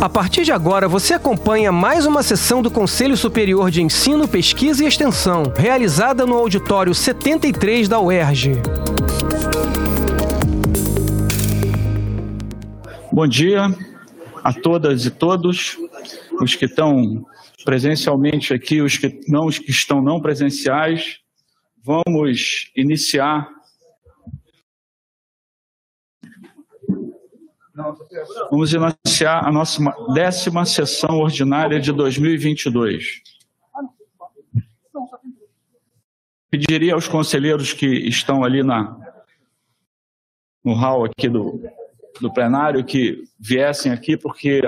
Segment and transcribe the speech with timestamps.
[0.00, 4.84] A partir de agora, você acompanha mais uma sessão do Conselho Superior de Ensino, Pesquisa
[4.84, 8.52] e Extensão, realizada no auditório 73 da UERJ.
[13.10, 13.74] Bom dia
[14.44, 15.76] a todas e todos,
[16.40, 17.26] os que estão
[17.64, 21.16] presencialmente aqui, os que não, os que estão não presenciais.
[21.82, 23.48] Vamos iniciar
[28.50, 29.80] Vamos iniciar a nossa
[30.12, 33.22] décima sessão ordinária de 2022.
[36.50, 38.96] Pediria aos conselheiros que estão ali na,
[40.64, 41.62] no hall aqui do,
[42.20, 44.60] do plenário que viessem aqui, porque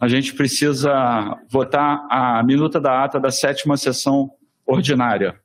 [0.00, 4.30] a gente precisa votar a minuta da ata da sétima sessão
[4.66, 5.38] ordinária.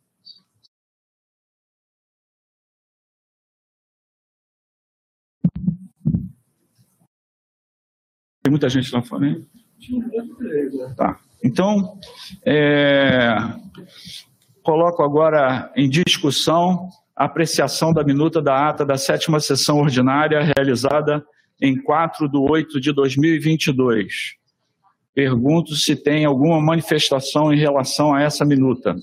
[8.51, 9.45] Tem muita gente lá fora, hein?
[10.97, 11.17] Tá.
[11.43, 11.97] Então,
[12.45, 13.35] é,
[14.61, 21.25] coloco agora em discussão a apreciação da minuta da ata da sétima sessão ordinária realizada
[21.61, 24.35] em 4 de 8 de 2022.
[25.13, 28.95] Pergunto se tem alguma manifestação em relação a essa minuta.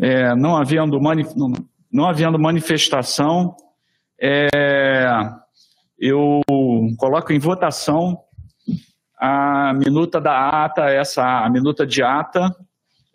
[0.00, 1.52] É, não, havendo mani não,
[1.92, 3.54] não, havendo manifestação,
[4.20, 4.48] é,
[5.98, 6.40] eu
[6.98, 8.18] coloco em votação
[9.16, 12.54] a minuta da ata, essa a minuta de ata.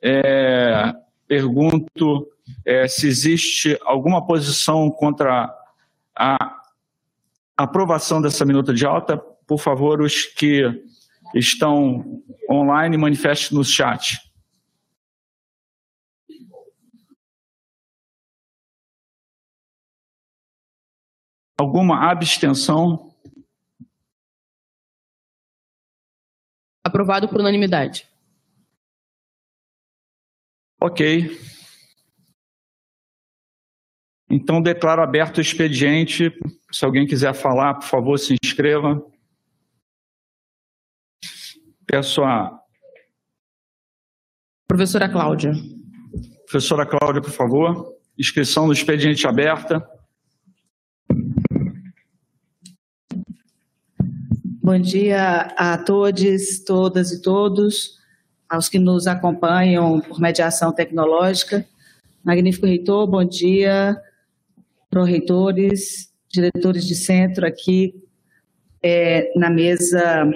[0.01, 0.93] É,
[1.27, 2.27] pergunto
[2.65, 5.53] é, se existe alguma posição contra
[6.17, 6.55] a
[7.57, 9.17] aprovação dessa minuta de ata.
[9.47, 10.63] Por favor, os que
[11.35, 14.17] estão online, manifestem no chat.
[21.59, 23.13] Alguma abstenção?
[26.81, 28.07] Aprovado por unanimidade.
[30.81, 31.37] Ok.
[34.29, 36.31] Então, declaro aberto o expediente.
[36.71, 39.05] Se alguém quiser falar, por favor, se inscreva.
[41.85, 42.57] Peço a.
[44.65, 45.51] Professora Cláudia.
[46.45, 47.99] Professora Cláudia, por favor.
[48.17, 49.98] Inscrição no expediente aberta.
[54.69, 57.97] Bom dia a todos, todas e todos,
[58.47, 61.65] aos que nos acompanham por mediação tecnológica.
[62.23, 63.99] Magnífico reitor, bom dia,
[64.87, 67.95] pró-reitores, diretores de centro aqui
[68.83, 70.29] é, na mesa,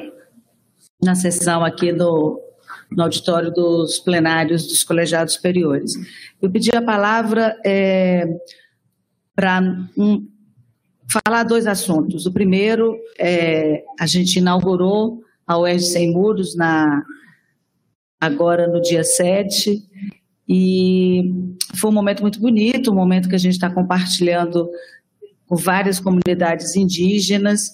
[0.99, 2.41] na sessão aqui do,
[2.89, 5.93] no auditório dos plenários dos colegiados superiores.
[6.41, 8.27] Eu pedi a palavra é,
[9.35, 9.61] para
[9.95, 10.27] um,
[11.07, 12.25] falar dois assuntos.
[12.25, 17.03] O primeiro, é, a gente inaugurou a UERJ Sem Muros na,
[18.19, 19.83] agora no dia 7,
[20.47, 21.23] e
[21.75, 24.69] foi um momento muito bonito, um momento que a gente está compartilhando
[25.47, 27.71] com várias comunidades indígenas,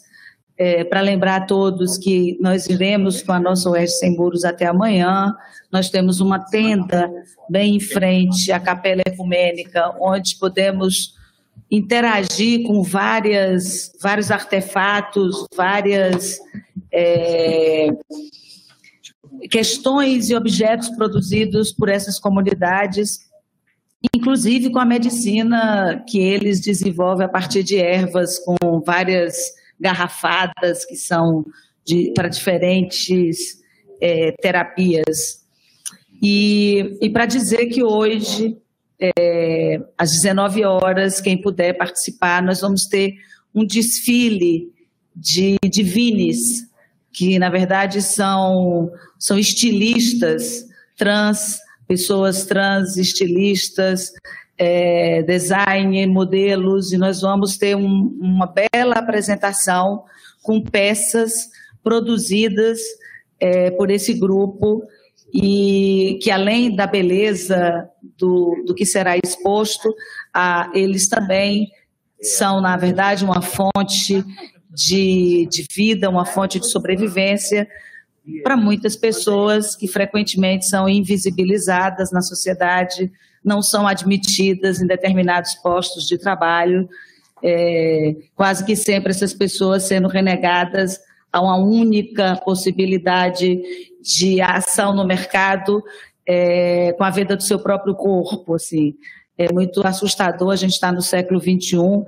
[0.57, 4.65] é, para lembrar a todos que nós iremos com a nossa UERJ Sem Muros até
[4.65, 5.33] amanhã,
[5.71, 7.09] nós temos uma tenda
[7.49, 11.13] bem em frente à Capela Ecumênica, onde podemos
[11.71, 16.39] interagir com várias, vários artefatos, várias
[16.91, 17.89] é,
[19.51, 23.19] questões e objetos produzidos por essas comunidades,
[24.13, 29.35] inclusive com a medicina que eles desenvolvem a partir de ervas, com várias
[29.79, 31.45] garrafadas que são
[32.15, 33.59] para diferentes
[34.01, 35.45] é, terapias.
[36.21, 38.57] E, e para dizer que hoje
[38.99, 43.15] é, às 19 horas, quem puder participar, nós vamos ter
[43.55, 44.71] um desfile
[45.15, 46.67] de divines,
[47.11, 50.65] que na verdade são, são estilistas
[50.97, 54.11] trans, pessoas trans, estilistas,
[54.57, 60.03] é, design, modelos, e nós vamos ter um, uma bela apresentação
[60.43, 61.49] com peças
[61.81, 62.79] produzidas
[63.39, 64.83] é, por esse grupo
[65.33, 67.87] e que além da beleza
[68.17, 69.93] do, do que será exposto,
[70.33, 71.69] ah, eles também
[72.21, 74.23] são, na verdade, uma fonte
[74.69, 77.67] de, de vida, uma fonte de sobrevivência
[78.43, 83.11] para muitas pessoas que frequentemente são invisibilizadas na sociedade,
[83.43, 86.87] não são admitidas em determinados postos de trabalho,
[87.43, 90.99] é, quase que sempre essas pessoas sendo renegadas
[91.31, 93.61] a uma única possibilidade
[94.01, 95.83] de ação no mercado
[96.27, 98.95] é, com a venda do seu próprio corpo, assim.
[99.37, 102.03] É muito assustador, a gente está no século XXI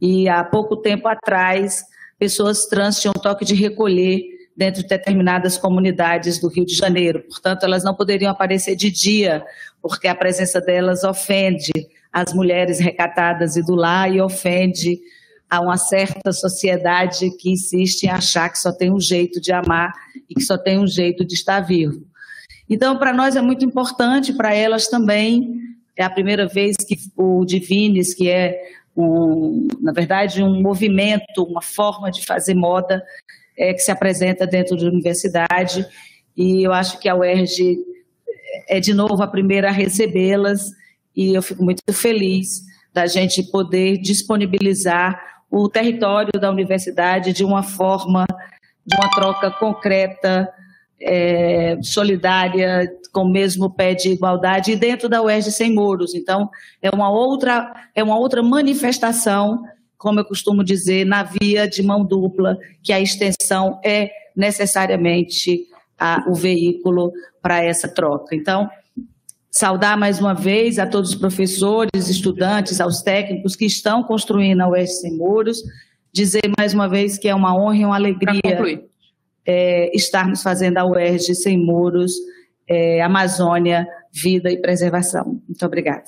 [0.00, 1.84] e há pouco tempo atrás
[2.18, 4.22] pessoas trans tinham toque de recolher
[4.56, 7.22] dentro de determinadas comunidades do Rio de Janeiro.
[7.28, 9.44] Portanto, elas não poderiam aparecer de dia,
[9.80, 11.72] porque a presença delas ofende
[12.12, 15.00] as mulheres recatadas e do lar e ofende
[15.50, 19.92] a uma certa sociedade que insiste em achar que só tem um jeito de amar
[20.28, 22.06] e que só tem um jeito de estar vivo.
[22.68, 25.58] Então, para nós é muito importante, para elas também,
[25.96, 28.56] é a primeira vez que o Divines, que é,
[28.96, 33.02] um, na verdade, um movimento, uma forma de fazer moda,
[33.58, 35.84] é, que se apresenta dentro da universidade,
[36.36, 37.76] e eu acho que a UERJ
[38.68, 40.70] é, de novo, a primeira a recebê-las,
[41.14, 42.62] e eu fico muito feliz
[42.94, 45.20] da gente poder disponibilizar
[45.50, 48.24] o território da universidade de uma forma,
[48.86, 50.48] de uma troca concreta,
[51.00, 56.14] é, solidária, com o mesmo pé de igualdade, e dentro da UERJ sem muros.
[56.14, 56.48] Então,
[56.80, 59.62] é uma outra, é uma outra manifestação,
[59.98, 65.66] como eu costumo dizer, na via de mão dupla, que a extensão é necessariamente
[65.98, 67.12] a, o veículo
[67.42, 68.34] para essa troca.
[68.34, 68.70] Então,
[69.50, 74.68] Saudar mais uma vez a todos os professores, estudantes, aos técnicos que estão construindo a
[74.68, 75.58] UES Sem Muros.
[76.12, 78.40] Dizer mais uma vez que é uma honra e uma alegria
[79.46, 82.12] é, estarmos fazendo a UERJ Sem Muros,
[82.68, 85.40] é, Amazônia, Vida e Preservação.
[85.48, 86.04] Muito obrigada.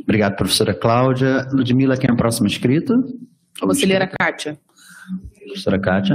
[0.00, 1.46] Obrigado, professora Cláudia.
[1.52, 2.94] Ludmila, quem é a próxima inscrita?
[3.60, 4.58] Conselheira Kátia.
[5.44, 6.14] Professora Kátia.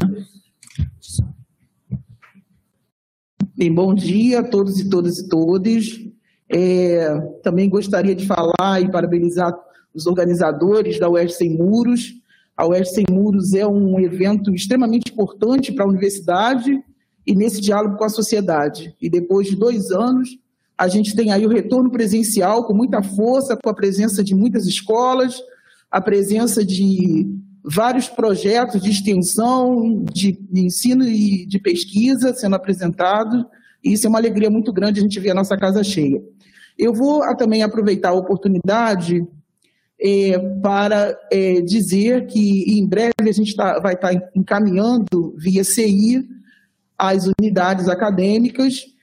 [3.56, 6.04] Bem, bom dia a todos e todas e todos.
[6.50, 7.08] É,
[7.44, 9.56] também gostaria de falar e parabenizar
[9.94, 12.16] os organizadores da UERJ Sem Muros.
[12.58, 16.84] A UERJ Sem Muros é um evento extremamente importante para a universidade
[17.28, 18.96] e nesse diálogo com a sociedade.
[19.00, 20.30] E depois de dois anos,
[20.76, 24.66] a gente tem aí o retorno presencial com muita força, com a presença de muitas
[24.66, 25.40] escolas,
[25.92, 27.30] a presença de
[27.63, 33.45] vários projetos de extensão, de, ensino e de pesquisa sendo apresentados,
[33.83, 36.21] e isso é uma alegria muito grande a gente ver a nossa casa cheia.
[36.77, 39.25] Eu vou também aproveitar a oportunidade
[40.01, 45.63] é, para é, dizer que em breve a gente tá, vai estar tá encaminhando via
[45.63, 46.27] CI
[46.98, 48.94] as unidades acadêmicas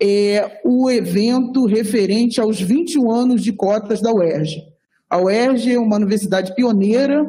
[0.00, 4.62] é, o evento referente aos 21 anos de cotas da UERJ.
[5.10, 7.26] A UERJ é uma universidade pioneira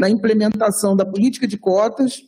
[0.00, 2.22] na implementação da política de cotas,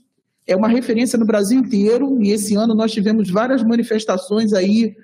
[0.47, 4.95] é uma referência no Brasil inteiro, e esse ano nós tivemos várias manifestações aí,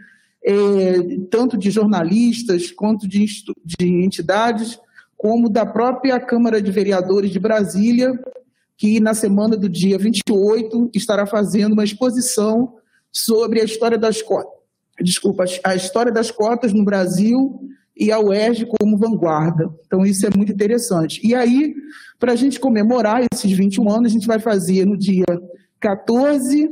[0.44, 0.53] é,
[1.31, 3.25] tanto de jornalistas quanto de,
[3.65, 4.79] de entidades,
[5.17, 8.12] como da própria Câmara de Vereadores de Brasília,
[8.76, 12.75] que na semana do dia 28 estará fazendo uma exposição
[13.11, 14.53] sobre a história das cotas,
[15.00, 17.61] desculpa, a história das cotas no Brasil
[17.99, 19.69] e a UERJ como vanguarda.
[19.87, 21.21] Então, isso é muito interessante.
[21.27, 21.75] E aí,
[22.19, 25.25] para a gente comemorar esses 21 anos, a gente vai fazer no dia
[25.81, 26.71] 14,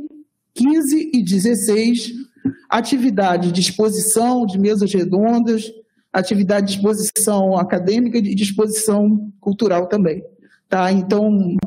[0.53, 2.27] 15 e 16
[2.69, 5.71] atividade de exposição, de mesas redondas,
[6.11, 10.23] atividade de exposição acadêmica e de exposição cultural também.
[10.69, 10.91] Tá?
[10.91, 11.57] Então,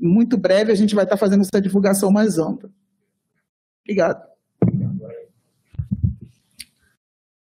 [0.00, 2.70] muito breve, a gente vai estar fazendo essa divulgação mais ampla.
[3.84, 4.29] Obrigado.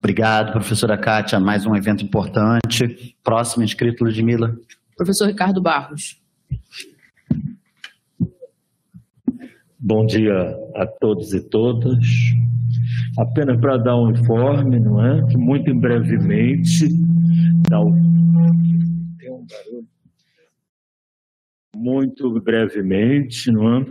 [0.02, 1.38] Obrigado, professora Kátia.
[1.38, 3.16] Mais um evento importante.
[3.22, 4.52] Próximo inscrito, Ludmila.
[4.96, 6.20] Professor Ricardo Barros.
[9.78, 12.04] Bom dia a todos e todas.
[13.16, 15.24] Apenas para dar um informe, não é?
[15.28, 17.78] Que muito brevemente, tem
[19.30, 19.86] um barulho.
[21.76, 23.86] Muito brevemente, não é?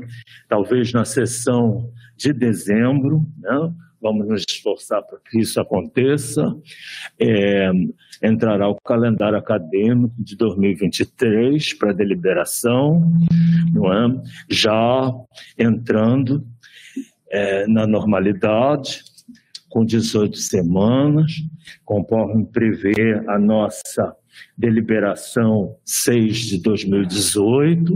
[0.49, 3.73] Talvez na sessão de dezembro, né?
[4.01, 6.55] Vamos nos esforçar para que isso aconteça.
[7.19, 7.71] É,
[8.23, 13.11] entrará o calendário acadêmico de 2023 para deliberação,
[13.73, 14.21] não é?
[14.49, 15.11] já
[15.57, 16.45] entrando
[17.29, 19.03] é, na normalidade,
[19.69, 21.31] com 18 semanas,
[21.85, 24.13] conforme prevê a nossa
[24.57, 27.95] deliberação 6 de 2018,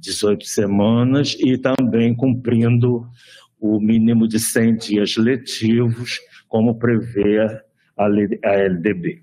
[0.00, 3.06] 18 semanas, e também cumprindo
[3.60, 7.40] o mínimo de 100 dias letivos, como prevê
[7.96, 9.22] a LDB.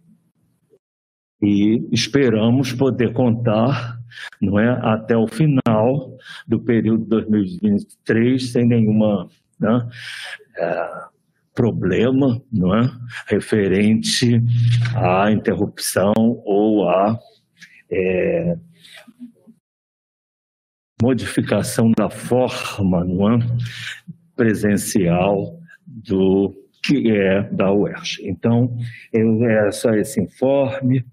[1.42, 4.00] E esperamos poder contar
[4.42, 9.88] não é, até o final do período 2023 sem nenhuma né,
[10.58, 10.90] é,
[11.54, 12.90] problema não é,
[13.28, 14.42] referente
[14.96, 17.18] à interrupção ou à
[17.92, 18.58] é,
[21.02, 23.40] modificação da forma não é?
[24.36, 28.28] Presencial do que é da UERJ.
[28.28, 28.78] Então,
[29.12, 31.04] é só esse informe,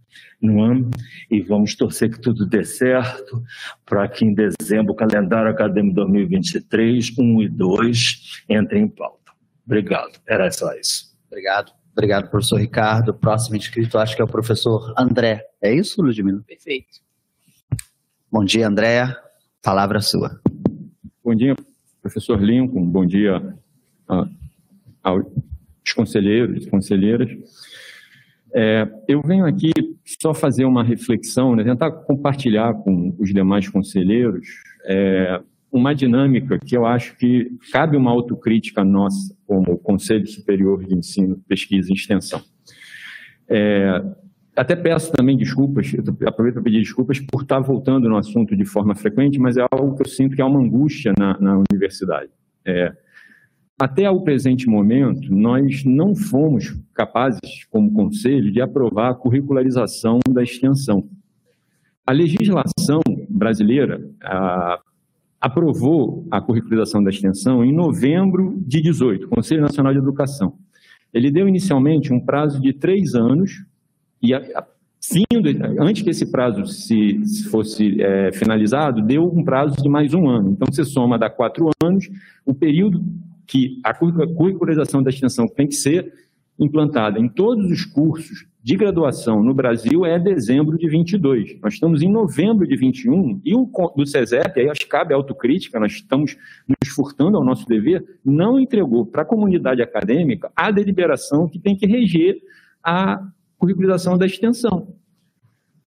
[0.40, 0.90] não é?
[1.30, 3.42] e vamos torcer que tudo dê certo,
[3.86, 9.32] para que em dezembro o calendário acadêmico 2023, 1 e 2, entre em pauta.
[9.64, 11.16] Obrigado, era só isso.
[11.26, 11.72] Obrigado.
[11.92, 13.14] Obrigado, professor Ricardo.
[13.14, 15.44] Próximo inscrito, acho que é o professor André.
[15.60, 16.42] É isso, Ludmila?
[16.46, 17.00] Perfeito.
[18.30, 19.14] Bom dia, André.
[19.62, 20.40] Palavra sua.
[21.22, 21.54] Bom dia,
[22.02, 22.84] professor Lincoln.
[22.84, 23.54] Bom dia
[25.02, 25.24] aos
[25.94, 27.30] conselheiros e conselheiras.
[28.54, 29.70] É, eu venho aqui
[30.20, 34.46] só fazer uma reflexão, né, tentar compartilhar com os demais conselheiros
[34.84, 35.40] é,
[35.70, 41.42] uma dinâmica que eu acho que cabe uma autocrítica nossa, como Conselho Superior de Ensino,
[41.48, 42.42] Pesquisa e Extensão.
[43.48, 44.04] É,
[44.54, 45.92] até peço também desculpas,
[46.26, 49.96] aproveito para pedir desculpas por estar voltando no assunto de forma frequente, mas é algo
[49.96, 52.30] que eu sinto que é uma angústia na, na universidade.
[52.64, 52.92] É,
[53.80, 60.42] até o presente momento, nós não fomos capazes, como conselho, de aprovar a curricularização da
[60.42, 61.08] extensão.
[62.06, 64.80] A legislação brasileira a,
[65.40, 70.54] aprovou a curricularização da extensão em novembro de 18, Conselho Nacional de Educação.
[71.12, 73.64] Ele deu inicialmente um prazo de três anos,
[74.22, 74.66] e a, a,
[75.80, 80.28] antes que esse prazo se, se fosse é, finalizado, deu um prazo de mais um
[80.28, 80.50] ano.
[80.50, 82.08] Então, você soma dá quatro anos,
[82.46, 83.02] o período
[83.46, 86.12] que a curricularização da extensão tem que ser
[86.58, 91.60] implantada em todos os cursos de graduação no Brasil é dezembro de 22.
[91.60, 95.80] Nós estamos em novembro de 21 e o do CESEP, aí acho que cabe autocrítica,
[95.80, 96.36] nós estamos
[96.68, 101.76] nos furtando ao nosso dever, não entregou para a comunidade acadêmica a deliberação que tem
[101.76, 102.36] que reger
[102.84, 103.20] a
[103.62, 104.88] curricularização da extensão.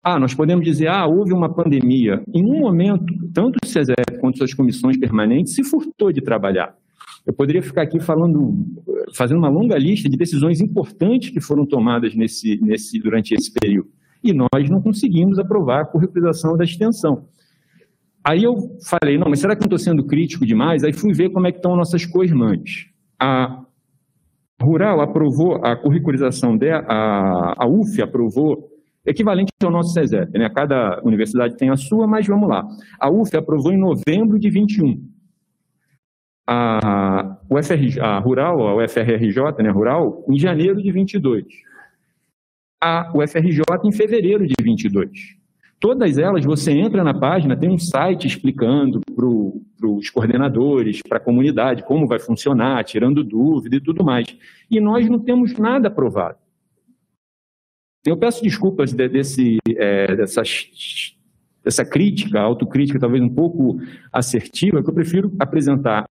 [0.00, 2.22] Ah, nós podemos dizer, ah, houve uma pandemia.
[2.32, 6.76] Em um momento, tanto o CESEP quanto suas comissões permanentes se furtou de trabalhar.
[7.26, 8.54] Eu poderia ficar aqui falando,
[9.16, 13.88] fazendo uma longa lista de decisões importantes que foram tomadas nesse, nesse, durante esse período.
[14.22, 17.26] E nós não conseguimos aprovar a curricularização da extensão.
[18.22, 18.54] Aí eu
[18.86, 20.84] falei, não, mas será que não estou sendo crítico demais?
[20.84, 22.86] Aí fui ver como é que estão nossas co-irmãs.
[23.18, 23.63] A
[24.64, 28.70] Rural aprovou a curricularização dela, a, a UF aprovou
[29.06, 30.48] equivalente ao nosso CESEP, né?
[30.48, 32.64] Cada universidade tem a sua, mas vamos lá.
[32.98, 35.14] A UF aprovou em novembro de 21
[36.46, 41.44] a, UFRJ, a Rural, a UFRJ, né, Rural, em janeiro de 22.
[42.82, 45.10] A UFRJ em fevereiro de 22.
[45.80, 49.26] Todas elas, você entra na página, tem um site explicando para
[49.88, 54.26] os coordenadores, para a comunidade, como vai funcionar, tirando dúvida e tudo mais.
[54.70, 56.38] E nós não temos nada aprovado.
[58.06, 61.14] Eu peço desculpas de, desse, é, dessas
[61.64, 63.78] essa crítica, autocrítica talvez um pouco
[64.12, 66.06] assertiva, que eu prefiro apresentar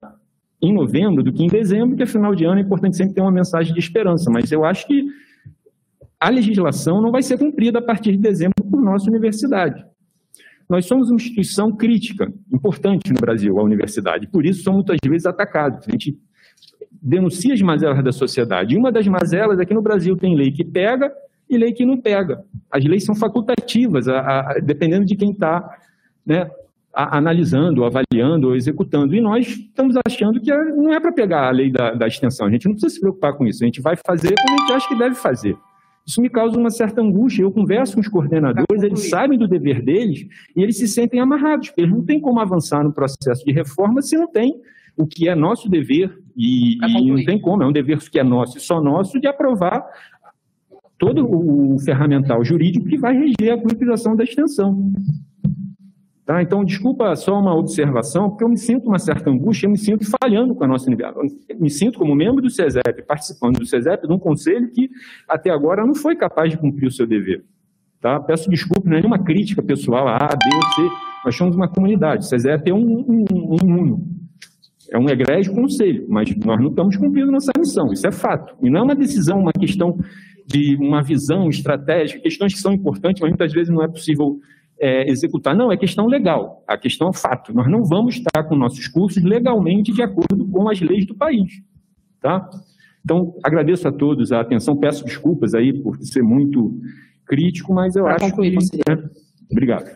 [0.62, 3.22] em novembro do que em dezembro, que é final de ano, é importante sempre ter
[3.22, 4.32] uma mensagem de esperança.
[4.32, 5.06] Mas eu acho que
[6.20, 8.53] a legislação não vai ser cumprida a partir de dezembro
[8.84, 9.84] nossa universidade.
[10.70, 15.26] Nós somos uma instituição crítica, importante no Brasil, a universidade, por isso somos muitas vezes
[15.26, 15.86] atacados.
[15.88, 16.18] A gente
[17.02, 18.74] denuncia as mazelas da sociedade.
[18.74, 21.12] E uma das mazelas é que no Brasil tem lei que pega
[21.50, 22.44] e lei que não pega.
[22.72, 25.78] As leis são facultativas, a, a, dependendo de quem está
[26.26, 26.50] né,
[26.94, 29.14] analisando, avaliando ou executando.
[29.16, 32.52] E nós estamos achando que não é para pegar a lei da, da, extensão, a
[32.52, 34.88] gente não precisa se preocupar com isso, a gente vai fazer como a gente acha
[34.88, 35.58] que deve fazer.
[36.06, 37.44] Isso me causa uma certa angústia.
[37.44, 41.70] Eu converso com os coordenadores, eles sabem do dever deles e eles se sentem amarrados,
[41.70, 44.60] porque eles não têm como avançar no processo de reforma se não tem
[44.98, 48.24] o que é nosso dever, e, e não tem como, é um dever que é
[48.24, 49.84] nosso e só nosso, de aprovar
[50.98, 54.92] todo o ferramental jurídico que vai reger a utilização da extensão.
[56.26, 56.42] Tá?
[56.42, 60.06] Então, desculpa só uma observação, porque eu me sinto uma certa angústia, eu me sinto
[60.22, 61.36] falhando com a nossa universidade.
[61.60, 64.90] Me sinto como membro do CESEP, participando do CESEP, de um conselho que
[65.28, 67.44] até agora não foi capaz de cumprir o seu dever.
[68.00, 68.20] Tá?
[68.22, 70.96] Peço desculpa, não é nenhuma crítica pessoal a A, B ou C.
[71.26, 72.26] Nós somos uma comunidade.
[72.26, 74.08] O CESEP é um, um, um uno.
[74.92, 78.56] É um egrégio conselho, mas nós não estamos cumprindo nossa missão, isso é fato.
[78.62, 79.98] E não é uma decisão, uma questão
[80.46, 84.40] de uma visão estratégica, questões que são importantes, mas muitas vezes não é possível
[84.84, 85.56] é, executar.
[85.56, 86.62] Não, é questão legal.
[86.68, 87.54] A questão é fato.
[87.54, 91.54] Nós não vamos estar com nossos cursos legalmente de acordo com as leis do país.
[92.20, 92.50] Tá?
[93.04, 94.78] Então, agradeço a todos a atenção.
[94.78, 96.78] Peço desculpas aí por ser muito
[97.26, 98.82] crítico, mas eu pra acho concluir, que...
[98.92, 98.98] É.
[99.50, 99.90] Obrigado.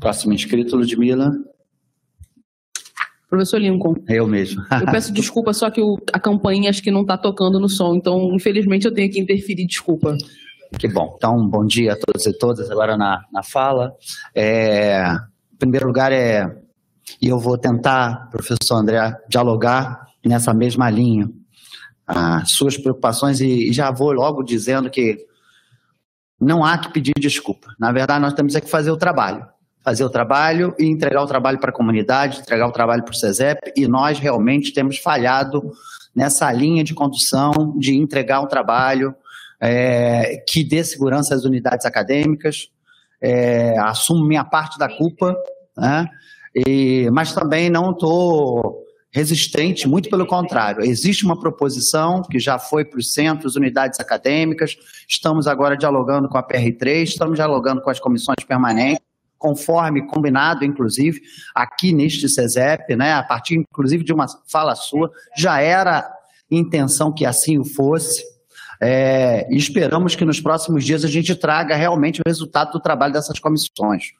[0.00, 1.30] Próximo inscrito, Ludmila.
[3.30, 3.94] Professor Lincoln.
[4.06, 4.62] Eu mesmo.
[4.70, 7.94] eu peço desculpa, só que o, a campainha acho que não está tocando no som,
[7.94, 10.14] então, infelizmente, eu tenho que interferir, desculpa.
[10.76, 11.14] Que bom.
[11.16, 12.70] Então, bom dia a todos e todas.
[12.70, 13.94] Agora na, na fala.
[14.34, 15.02] É,
[15.52, 16.56] Em primeiro lugar, é,
[17.20, 21.30] e eu vou tentar, professor André, dialogar nessa mesma linha,
[22.06, 25.18] as suas preocupações, e, e já vou logo dizendo que
[26.40, 27.68] não há que pedir desculpa.
[27.78, 29.46] Na verdade, nós temos é que fazer o trabalho.
[29.82, 33.16] Fazer o trabalho e entregar o trabalho para a comunidade, entregar o trabalho para o
[33.16, 35.72] CESEP, e nós realmente temos falhado
[36.14, 39.14] nessa linha de condução de entregar um trabalho
[39.60, 42.70] é, que dê segurança às unidades acadêmicas,
[43.20, 45.36] é, assumo minha parte da culpa,
[45.76, 46.08] né?
[46.54, 50.84] e, mas também não estou resistente, muito pelo contrário.
[50.84, 54.76] Existe uma proposição que já foi para os centros, unidades acadêmicas,
[55.08, 59.02] estamos agora dialogando com a PR3, estamos dialogando com as comissões permanentes,
[59.38, 61.20] conforme combinado, inclusive,
[61.54, 66.12] aqui neste CESEP, né, a partir, inclusive, de uma fala sua, já era
[66.50, 68.22] intenção que assim o fosse,
[68.80, 73.38] é, esperamos que nos próximos dias a gente traga realmente o resultado do trabalho dessas
[73.38, 74.12] comissões.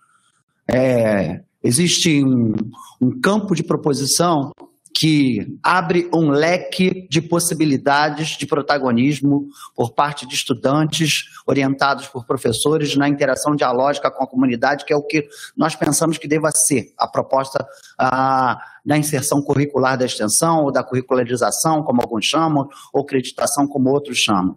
[0.66, 2.54] É, existe um,
[3.00, 4.52] um campo de proposição
[4.94, 12.96] que abre um leque de possibilidades de protagonismo por parte de estudantes, orientados por professores,
[12.96, 16.92] na interação dialógica com a comunidade, que é o que nós pensamos que deva ser
[16.98, 17.66] a proposta
[17.98, 23.90] ah, da inserção curricular da extensão, ou da curricularização, como alguns chamam, ou acreditação, como
[23.90, 24.56] outros chamam.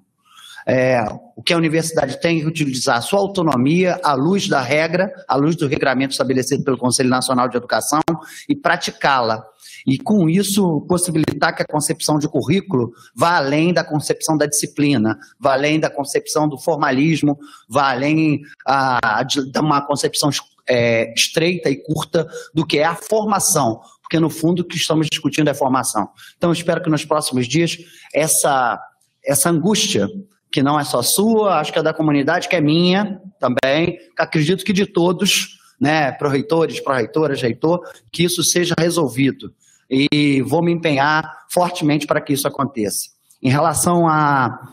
[0.65, 1.03] É,
[1.35, 5.35] o que a universidade tem que utilizar a sua autonomia à luz da regra, à
[5.35, 8.01] luz do regramento estabelecido pelo Conselho Nacional de Educação
[8.47, 9.43] e praticá-la
[9.85, 15.17] e com isso possibilitar que a concepção de currículo vá além da concepção da disciplina,
[15.39, 20.29] vá além da concepção do formalismo, vá além a, de, de uma concepção
[20.67, 25.07] é, estreita e curta do que é a formação, porque no fundo o que estamos
[25.11, 26.09] discutindo é formação.
[26.38, 27.77] Então espero que nos próximos dias
[28.13, 28.79] essa,
[29.25, 30.07] essa angústia
[30.51, 34.65] que não é só sua, acho que é da comunidade, que é minha também, acredito
[34.65, 37.79] que de todos, né, pró-reitores, pró-reitoras, reitor,
[38.11, 39.53] que isso seja resolvido
[39.91, 43.10] e vou me empenhar fortemente para que isso aconteça.
[43.43, 44.69] Em relação a,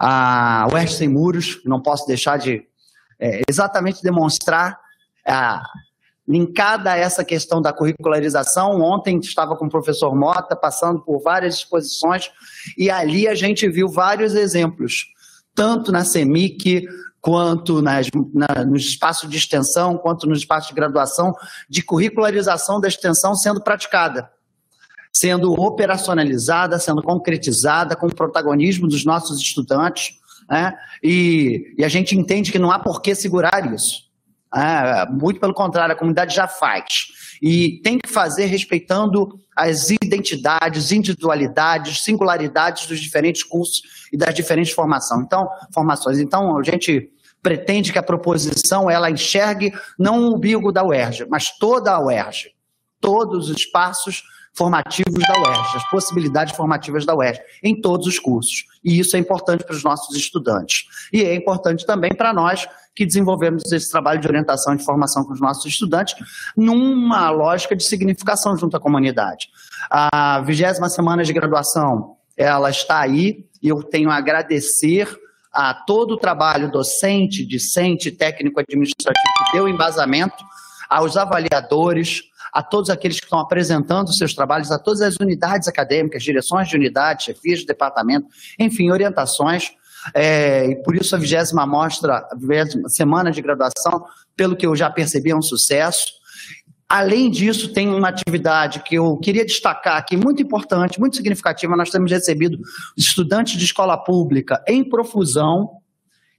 [0.00, 2.62] a Oeste Sem Muros, não posso deixar de
[3.20, 4.80] é, exatamente demonstrar
[5.26, 5.62] a,
[6.26, 8.80] linkada a essa questão da curricularização.
[8.80, 12.30] Ontem estava com o professor Mota, passando por várias exposições,
[12.78, 15.04] e ali a gente viu vários exemplos,
[15.54, 16.86] tanto na CEMIC,
[17.20, 21.34] quanto nas, na, nos espaços de extensão, quanto nos espaços de graduação,
[21.68, 24.30] de curricularização da extensão sendo praticada
[25.22, 30.16] sendo operacionalizada, sendo concretizada com o protagonismo dos nossos estudantes,
[30.50, 30.74] né?
[31.00, 34.10] e, e a gente entende que não há por que segurar isso.
[34.52, 37.06] É, muito pelo contrário, a comunidade já faz.
[37.40, 43.80] E tem que fazer respeitando as identidades, individualidades, singularidades dos diferentes cursos
[44.12, 45.22] e das diferentes formações.
[45.24, 46.18] Então, formações.
[46.18, 51.56] Então, a gente pretende que a proposição ela enxergue não o umbigo da UERJ, mas
[51.56, 52.50] toda a UERJ,
[53.00, 58.64] todos os espaços formativos da UERJ, as possibilidades formativas da UERJ, em todos os cursos.
[58.84, 60.84] E isso é importante para os nossos estudantes.
[61.12, 65.24] E é importante também para nós que desenvolvemos esse trabalho de orientação e de formação
[65.24, 66.14] com os nossos estudantes,
[66.54, 69.48] numa lógica de significação junto à comunidade.
[69.90, 75.08] A vigésima semana de graduação, ela está aí, e eu tenho a agradecer
[75.50, 80.44] a todo o trabalho docente, discente, técnico administrativo que deu embasamento,
[80.88, 86.22] aos avaliadores, a todos aqueles que estão apresentando seus trabalhos, a todas as unidades acadêmicas,
[86.22, 88.26] direções de unidade, chefias de departamento,
[88.58, 89.72] enfim, orientações.
[90.14, 94.04] É, e por isso a vigésima mostra, a vigésima semana de graduação,
[94.36, 96.06] pelo que eu já percebi, é um sucesso.
[96.88, 101.74] Além disso, tem uma atividade que eu queria destacar aqui, muito importante, muito significativa.
[101.74, 102.58] Nós temos recebido
[102.94, 105.70] estudantes de escola pública em profusão,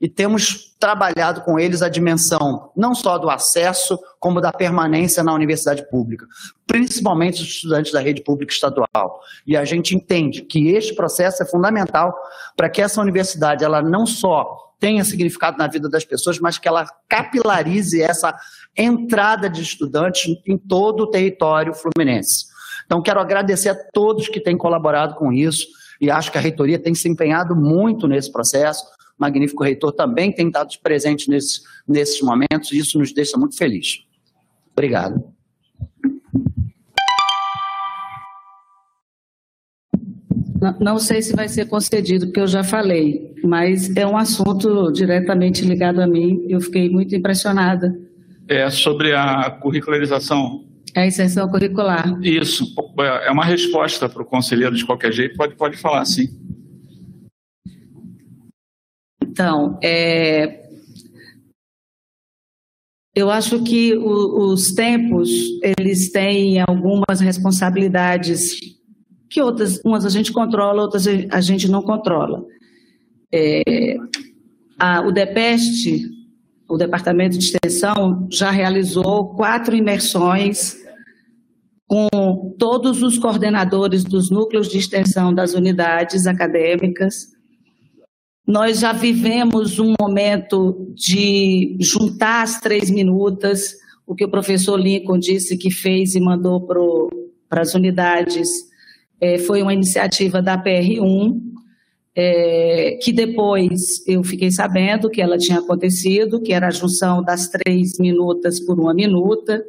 [0.03, 5.33] e temos trabalhado com eles a dimensão não só do acesso, como da permanência na
[5.33, 6.25] universidade pública,
[6.67, 9.21] principalmente os estudantes da rede pública estadual.
[9.47, 12.13] E a gente entende que este processo é fundamental
[12.57, 16.67] para que essa universidade ela não só tenha significado na vida das pessoas, mas que
[16.67, 18.37] ela capilarize essa
[18.75, 22.47] entrada de estudantes em todo o território fluminense.
[22.85, 25.65] Então, quero agradecer a todos que têm colaborado com isso
[26.01, 28.83] e acho que a reitoria tem se empenhado muito nesse processo
[29.17, 34.03] magnífico reitor também tem estado presente nesse, nesses momentos, e isso nos deixa muito feliz.
[34.71, 35.23] Obrigado.
[40.79, 45.65] Não sei se vai ser concedido, porque eu já falei, mas é um assunto diretamente
[45.65, 46.45] ligado a mim.
[46.47, 47.93] Eu fiquei muito impressionada.
[48.47, 50.65] É sobre a curricularização.
[50.95, 52.17] É a inserção curricular.
[52.21, 52.65] Isso.
[53.25, 55.35] É uma resposta para o conselheiro de qualquer jeito.
[55.35, 56.29] Pode, pode falar, sim.
[59.33, 60.61] Então, é,
[63.15, 65.29] Eu acho que o, os tempos,
[65.79, 68.59] eles têm algumas responsabilidades
[69.29, 72.43] que outras, umas a gente controla, outras a gente não controla.
[73.31, 73.95] É,
[74.79, 76.09] a, o DEPEST,
[76.69, 80.77] o Departamento de Extensão, já realizou quatro imersões
[81.87, 87.32] com todos os coordenadores dos núcleos de extensão das unidades acadêmicas.
[88.45, 93.75] Nós já vivemos um momento de juntar as três minutas,
[94.05, 96.67] o que o professor Lincoln disse que fez e mandou
[97.47, 98.49] para as unidades,
[99.21, 101.39] é, foi uma iniciativa da PR1,
[102.15, 107.47] é, que depois eu fiquei sabendo que ela tinha acontecido, que era a junção das
[107.47, 109.63] três minutas por uma minuta.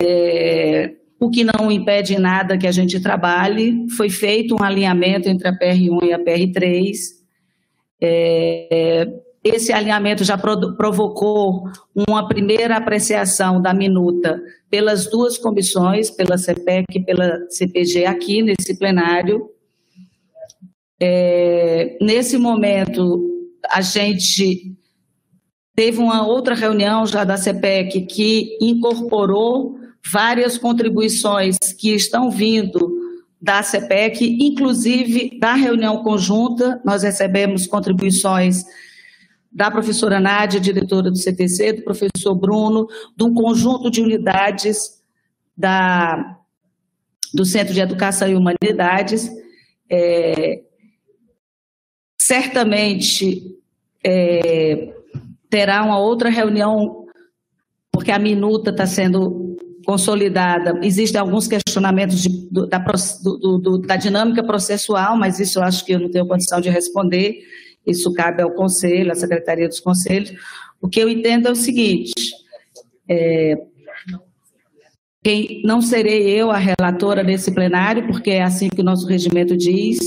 [0.00, 3.86] É, o que não impede nada que a gente trabalhe.
[3.96, 7.19] Foi feito um alinhamento entre a PR1 e a PR3.
[8.02, 9.06] É,
[9.42, 17.00] esse alinhamento já provocou uma primeira apreciação da minuta pelas duas comissões, pela CPEC e
[17.00, 19.48] pela CPG, aqui nesse plenário.
[21.00, 24.76] É, nesse momento, a gente
[25.74, 29.78] teve uma outra reunião já da CPEC que incorporou
[30.12, 32.99] várias contribuições que estão vindo
[33.40, 38.64] da CPEC, inclusive da reunião conjunta, nós recebemos contribuições
[39.50, 45.02] da professora Nádia, diretora do CTC, do professor Bruno, de um conjunto de unidades
[45.56, 46.38] da,
[47.34, 49.28] do Centro de Educação e Humanidades.
[49.90, 50.62] É,
[52.20, 53.58] certamente
[54.04, 54.94] é,
[55.48, 57.06] terá uma outra reunião,
[57.90, 59.49] porque a minuta está sendo
[59.84, 60.78] consolidada.
[60.82, 65.84] Existem alguns questionamentos de, do, da, do, do, da dinâmica processual, mas isso eu acho
[65.84, 67.42] que eu não tenho condição de responder.
[67.86, 70.32] Isso cabe ao Conselho, à Secretaria dos Conselhos.
[70.80, 72.12] O que eu entendo é o seguinte:
[73.08, 73.56] é,
[75.22, 79.56] quem, não serei eu a relatora desse plenário, porque é assim que o nosso regimento
[79.56, 79.98] diz,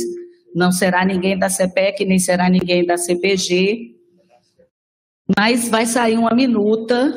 [0.55, 3.95] não será ninguém da CPEC, nem será ninguém da CPG,
[5.37, 7.15] mas vai sair uma minuta,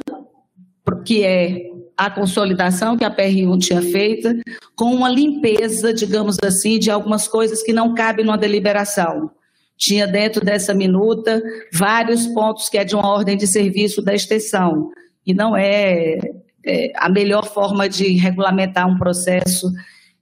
[1.04, 4.28] que é a consolidação que a PR1 tinha feito,
[4.74, 9.30] com uma limpeza, digamos assim, de algumas coisas que não cabem numa deliberação.
[9.78, 14.90] Tinha dentro dessa minuta vários pontos que é de uma ordem de serviço da extensão,
[15.26, 16.18] e não é,
[16.64, 19.70] é a melhor forma de regulamentar um processo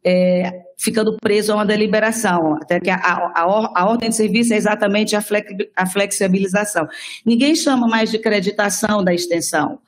[0.04, 3.40] é, ficando preso a uma deliberação, até que a, a,
[3.74, 6.86] a, ordem de serviço é exatamente a, flexibilização.
[7.24, 9.78] Ninguém chama mais de acreditação da extensão.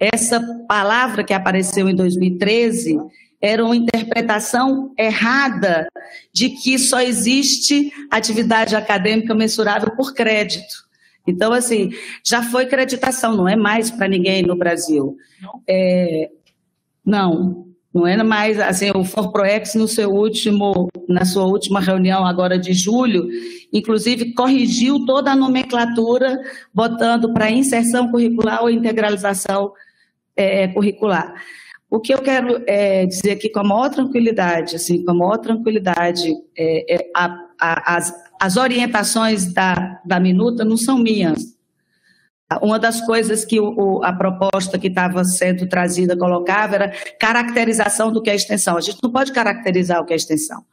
[0.00, 2.98] Essa palavra que apareceu em 2013
[3.38, 5.86] era uma interpretação errada
[6.32, 10.88] de que só existe atividade acadêmica mensurável por crédito.
[11.26, 11.90] Então, assim,
[12.26, 15.16] já foi creditação, não é mais para ninguém no Brasil.
[15.68, 16.30] É,
[17.04, 22.58] não, não é mais, assim, o ForProex no seu último, na sua última reunião agora
[22.58, 23.28] de julho,
[23.72, 26.38] inclusive corrigiu toda a nomenclatura,
[26.72, 29.72] botando para inserção curricular ou integralização
[30.42, 31.34] é, curricular.
[31.90, 35.38] O que eu quero é, dizer aqui com a maior tranquilidade, assim, com a maior
[35.38, 41.58] tranquilidade, é, é a, a, as, as orientações da, da minuta não são minhas.
[42.62, 48.20] Uma das coisas que o, a proposta que estava sendo trazida colocava era caracterização do
[48.20, 48.76] que é extensão.
[48.76, 50.64] A gente não pode caracterizar o que é extensão.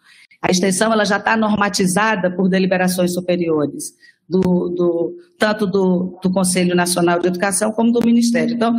[0.41, 3.93] A extensão ela já está normatizada por deliberações superiores
[4.27, 8.55] do, do tanto do, do, Conselho Nacional de Educação como do Ministério.
[8.55, 8.75] Então,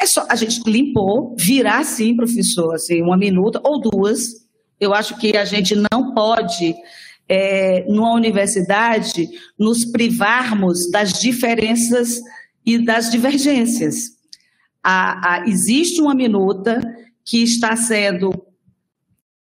[0.00, 4.46] é só a gente limpou, virar sim, professor, assim, uma minuta ou duas.
[4.78, 6.74] Eu acho que a gente não pode,
[7.28, 12.20] é, numa universidade, nos privarmos das diferenças
[12.64, 14.16] e das divergências.
[14.82, 16.80] A, a, existe uma minuta
[17.24, 18.30] que está sendo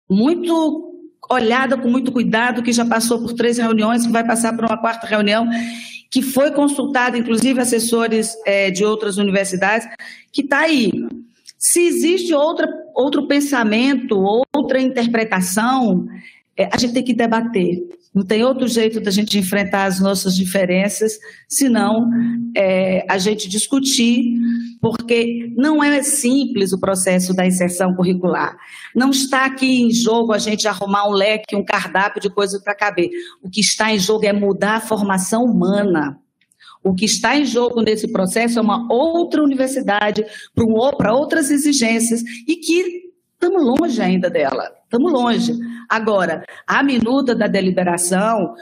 [0.08, 0.95] muito
[1.30, 4.76] olhada com muito cuidado, que já passou por três reuniões, que vai passar por uma
[4.76, 5.48] quarta reunião,
[6.10, 9.86] que foi consultada, inclusive, assessores é, de outras universidades,
[10.32, 10.92] que está aí.
[11.58, 16.06] Se existe outra, outro pensamento, outra interpretação,
[16.56, 17.82] é, a gente tem que debater.
[18.16, 22.08] Não tem outro jeito da gente enfrentar as nossas diferenças, senão
[22.56, 24.38] é, a gente discutir,
[24.80, 28.56] porque não é simples o processo da inserção curricular.
[28.94, 32.74] Não está aqui em jogo a gente arrumar um leque, um cardápio de coisas para
[32.74, 33.10] caber.
[33.42, 36.18] O que está em jogo é mudar a formação humana.
[36.82, 40.24] O que está em jogo nesse processo é uma outra universidade
[40.96, 43.05] para outras exigências e que
[43.46, 45.52] estamos longe ainda dela, estamos longe.
[45.88, 48.54] Agora, a minuta da deliberação,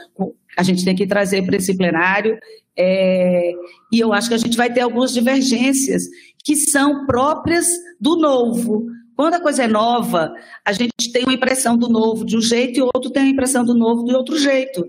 [0.57, 2.37] a gente tem que trazer para esse plenário,
[2.77, 3.51] é,
[3.91, 6.03] e eu acho que a gente vai ter algumas divergências
[6.43, 7.67] que são próprias
[7.99, 8.85] do novo.
[9.15, 12.79] Quando a coisa é nova, a gente tem uma impressão do novo de um jeito
[12.79, 14.85] e o outro tem a impressão do novo de outro jeito.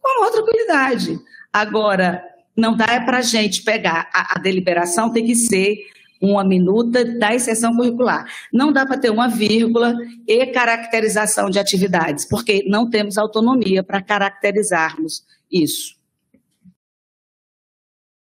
[0.00, 1.18] Com maior tranquilidade.
[1.52, 2.22] Agora,
[2.56, 5.76] não dá para a gente pegar a, a deliberação, tem que ser
[6.22, 8.24] uma minuta da exceção curricular.
[8.52, 9.94] Não dá para ter uma vírgula
[10.26, 16.00] e caracterização de atividades, porque não temos autonomia para caracterizarmos isso.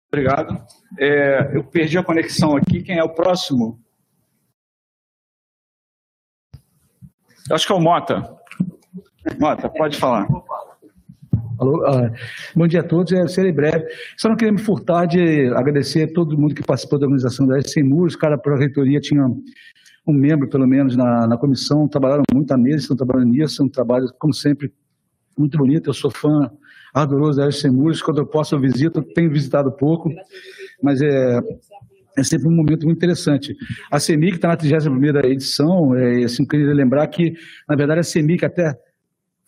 [0.09, 0.67] Obrigado.
[0.99, 2.83] É, eu perdi a conexão aqui.
[2.83, 3.81] Quem é o próximo?
[7.51, 8.39] Acho que é o Mota.
[9.39, 10.27] Mota, pode falar.
[11.59, 12.13] Alô, ah,
[12.55, 13.87] bom dia a todos, é, serei breve.
[14.17, 17.61] Só não queria me furtar de agradecer a todo mundo que participou da organização da
[17.63, 18.17] Sem Muros.
[18.17, 19.27] Cada reitoria tinha
[20.07, 23.65] um membro, pelo menos, na, na comissão, trabalharam muito à mesa, estão trabalhando nisso, é
[23.65, 24.73] um trabalho, como sempre,
[25.37, 25.91] muito bonito.
[25.91, 26.51] Eu sou fã
[26.95, 30.11] ardoroso da Sem Muros, quando eu posso eu visito, tenho visitado pouco,
[30.83, 31.41] mas é,
[32.17, 33.57] é sempre um momento muito interessante.
[33.91, 37.35] A CEMIC está na 31ª edição, é, assim, queria lembrar que,
[37.69, 38.77] na verdade, a CEMIC até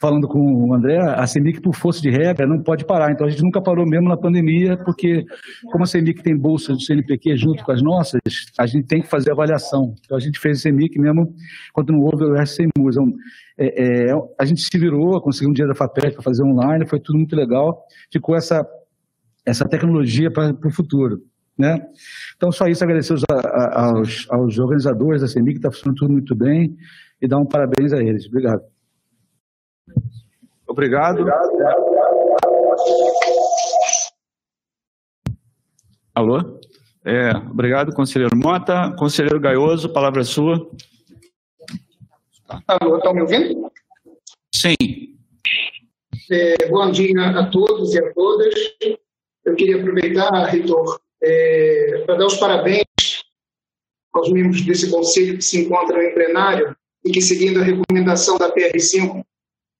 [0.04, 3.10] falando com o André, a CEMIC, por força de regra, não pode parar.
[3.10, 5.24] Então, a gente nunca parou mesmo na pandemia, porque,
[5.72, 8.20] como a CEMIC tem bolsa do CNPq junto com as nossas,
[8.58, 9.94] a gente tem que fazer avaliação.
[10.04, 11.32] Então, a gente fez a CEMIC mesmo
[11.72, 12.90] quando não houve o RCMU.
[12.90, 13.06] Então,
[13.56, 17.00] é, é, a gente se virou, conseguiu um dia da FAPES para fazer online, foi
[17.00, 17.82] tudo muito legal.
[18.12, 18.62] Ficou essa,
[19.46, 21.22] essa tecnologia para o futuro.
[21.58, 21.78] Né?
[22.36, 23.14] Então, só isso, agradecer
[23.72, 26.76] aos, aos, organizadores da CEMIC, está funcionando tudo muito bem,
[27.22, 28.26] e dar um parabéns a eles.
[28.26, 28.73] Obrigado.
[30.74, 31.24] Obrigado.
[36.12, 36.58] Alô?
[37.04, 38.92] É, obrigado, conselheiro Mota.
[38.98, 40.68] Conselheiro Gaioso, palavra é sua.
[42.66, 43.70] Alô, estão me ouvindo?
[44.52, 44.74] Sim.
[46.28, 48.52] É, bom dia a todos e a todas.
[49.44, 52.82] Eu queria aproveitar, reitor, é, para dar os parabéns
[54.12, 58.52] aos membros desse conselho que se encontram em plenário e que, seguindo a recomendação da
[58.52, 59.24] PR5,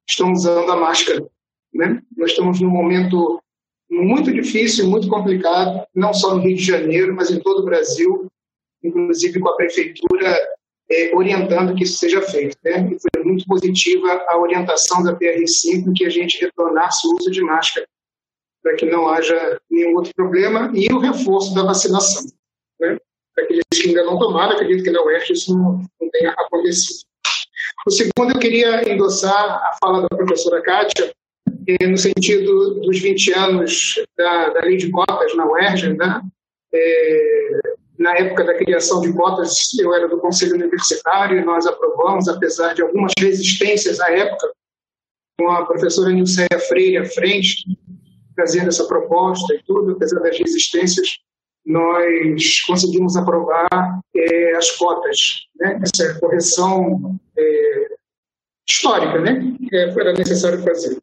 [0.09, 1.27] estão usando a máscara.
[1.73, 2.03] Né?
[2.17, 3.41] Nós estamos num momento
[3.91, 8.27] muito difícil, muito complicado, não só no Rio de Janeiro, mas em todo o Brasil,
[8.83, 10.39] inclusive com a prefeitura
[10.91, 12.57] é, orientando que isso seja feito.
[12.65, 12.91] Né?
[12.93, 17.43] E foi muito positiva a orientação da PR5 que a gente retornasse o uso de
[17.43, 17.87] máscara
[18.63, 22.25] para que não haja nenhum outro problema e o reforço da vacinação.
[22.81, 22.97] Né?
[23.35, 27.05] Para aqueles que ainda não tomaram, acredito que na UERJ isso não, não tenha acontecido.
[27.87, 31.15] O segundo, eu queria endossar a fala da professora Kátia,
[31.69, 35.93] eh, no sentido dos 20 anos da, da lei de cotas na UERJ.
[35.95, 36.23] Né?
[36.75, 37.61] É,
[37.99, 42.75] na época da criação de cotas, eu era do Conselho Universitário e nós aprovamos, apesar
[42.75, 44.51] de algumas resistências à época,
[45.39, 47.65] com a professora Nilceia Freire à frente,
[48.35, 51.19] trazendo essa proposta e tudo, apesar das resistências,
[51.65, 53.69] nós conseguimos aprovar
[54.15, 55.81] é, as cotas, né?
[55.83, 57.87] essa correção é,
[58.69, 59.57] histórica, né?
[59.69, 60.99] que era necessário fazer.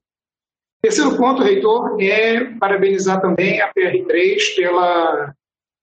[0.84, 5.34] Terceiro ponto, reitor, é parabenizar também a PR3 pela,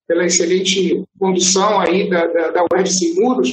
[0.06, 3.52] pela excelente condução aí da, da, da UFC Muros,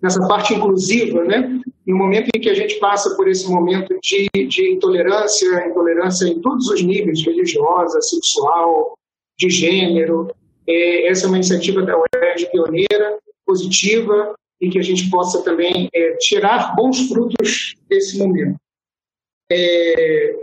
[0.00, 1.60] nessa parte inclusiva, né?
[1.86, 6.40] no momento em que a gente passa por esse momento de, de intolerância, intolerância em
[6.40, 8.96] todos os níveis, religiosa, sexual,
[9.38, 10.28] de gênero,
[10.66, 15.88] é, essa é uma iniciativa da UERJ pioneira, positiva, e que a gente possa também
[15.94, 18.56] é, tirar bons frutos desse momento.
[19.50, 20.36] É,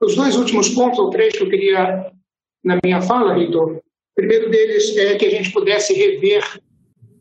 [0.00, 2.10] os dois últimos pontos, ou três, que eu queria
[2.64, 3.82] na minha fala, Reitor, o
[4.14, 6.42] primeiro deles é que a gente pudesse rever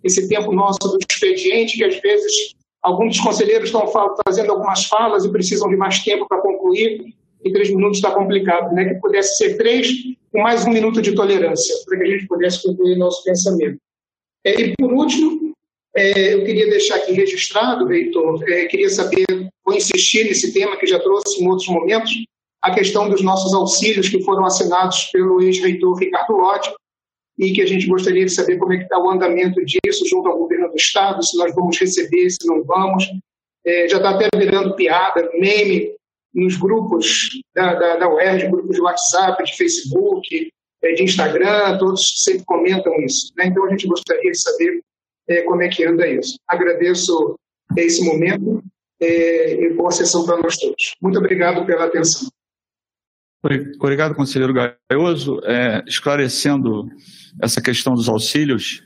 [0.04, 3.88] esse tempo nosso do expediente, que às vezes alguns conselheiros estão
[4.26, 8.74] fazendo algumas falas e precisam de mais tempo para concluir, e três minutos está complicado,
[8.74, 8.94] né?
[8.94, 9.88] que pudesse ser três
[10.38, 13.80] com mais um minuto de tolerância, para que a gente pudesse concluir nosso pensamento.
[14.46, 15.52] É, e, por último,
[15.96, 19.26] é, eu queria deixar aqui registrado, reitor, é, queria saber,
[19.66, 22.12] vou insistir nesse tema que já trouxe em outros momentos,
[22.62, 26.72] a questão dos nossos auxílios que foram assinados pelo ex-reitor Ricardo Lodi,
[27.40, 30.30] e que a gente gostaria de saber como é que está o andamento disso junto
[30.30, 33.06] ao governo do Estado, se nós vamos receber, se não vamos.
[33.66, 35.96] É, já está até virando piada, meme,
[36.34, 40.52] nos grupos da, da, da UERJ, grupos de WhatsApp, de Facebook,
[40.84, 43.32] é, de Instagram, todos sempre comentam isso.
[43.38, 43.48] Né?
[43.48, 44.82] Então, a gente gostaria de saber
[45.28, 46.38] é, como é que anda isso.
[46.48, 47.38] Agradeço
[47.76, 48.64] esse momento
[49.02, 50.96] é, e boa sessão para nós todos.
[51.02, 52.30] Muito obrigado pela atenção.
[53.80, 55.40] Obrigado, conselheiro Gaioso.
[55.44, 56.90] É, esclarecendo
[57.42, 58.84] essa questão dos auxílios,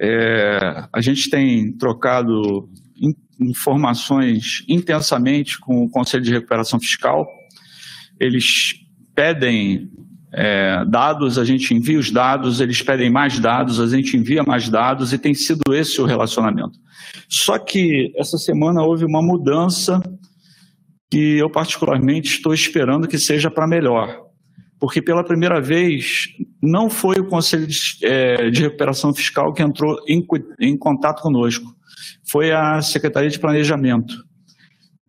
[0.00, 2.68] é, a gente tem trocado
[3.40, 7.26] informações intensamente com o Conselho de Recuperação Fiscal.
[8.18, 8.74] Eles
[9.14, 9.90] pedem
[10.32, 14.68] é, dados, a gente envia os dados, eles pedem mais dados, a gente envia mais
[14.68, 16.78] dados e tem sido esse o relacionamento.
[17.28, 20.00] Só que essa semana houve uma mudança
[21.10, 24.26] que eu particularmente estou esperando que seja para melhor,
[24.78, 26.28] porque pela primeira vez
[26.62, 30.24] não foi o Conselho de, é, de Recuperação Fiscal que entrou em,
[30.60, 31.74] em contato conosco,
[32.30, 34.14] foi a Secretaria de Planejamento.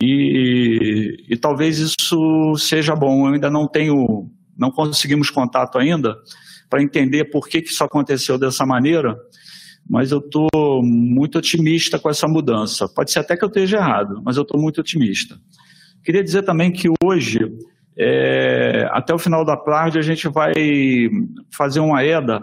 [0.01, 3.27] E, e talvez isso seja bom.
[3.27, 6.15] Eu ainda não tenho não conseguimos contato ainda
[6.69, 9.17] para entender por que, que isso aconteceu dessa maneira,
[9.89, 10.49] mas eu estou
[10.83, 12.87] muito otimista com essa mudança.
[12.87, 15.35] Pode ser até que eu esteja errado, mas eu estou muito otimista.
[16.03, 17.39] Queria dizer também que hoje,
[17.97, 20.53] é, até o final da tarde, a gente vai
[21.51, 22.39] fazer uma EDA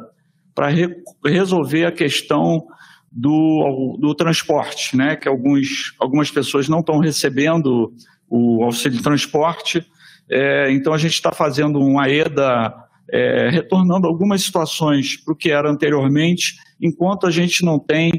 [0.55, 0.89] para re,
[1.25, 2.67] resolver a questão
[3.11, 5.17] do, do transporte, né?
[5.17, 7.93] que alguns, algumas pessoas não estão recebendo
[8.29, 9.85] o auxílio de transporte,
[10.31, 12.75] é, então, a gente está fazendo um AEDA,
[13.11, 18.13] é, retornando algumas situações para o que era anteriormente, enquanto a gente não tem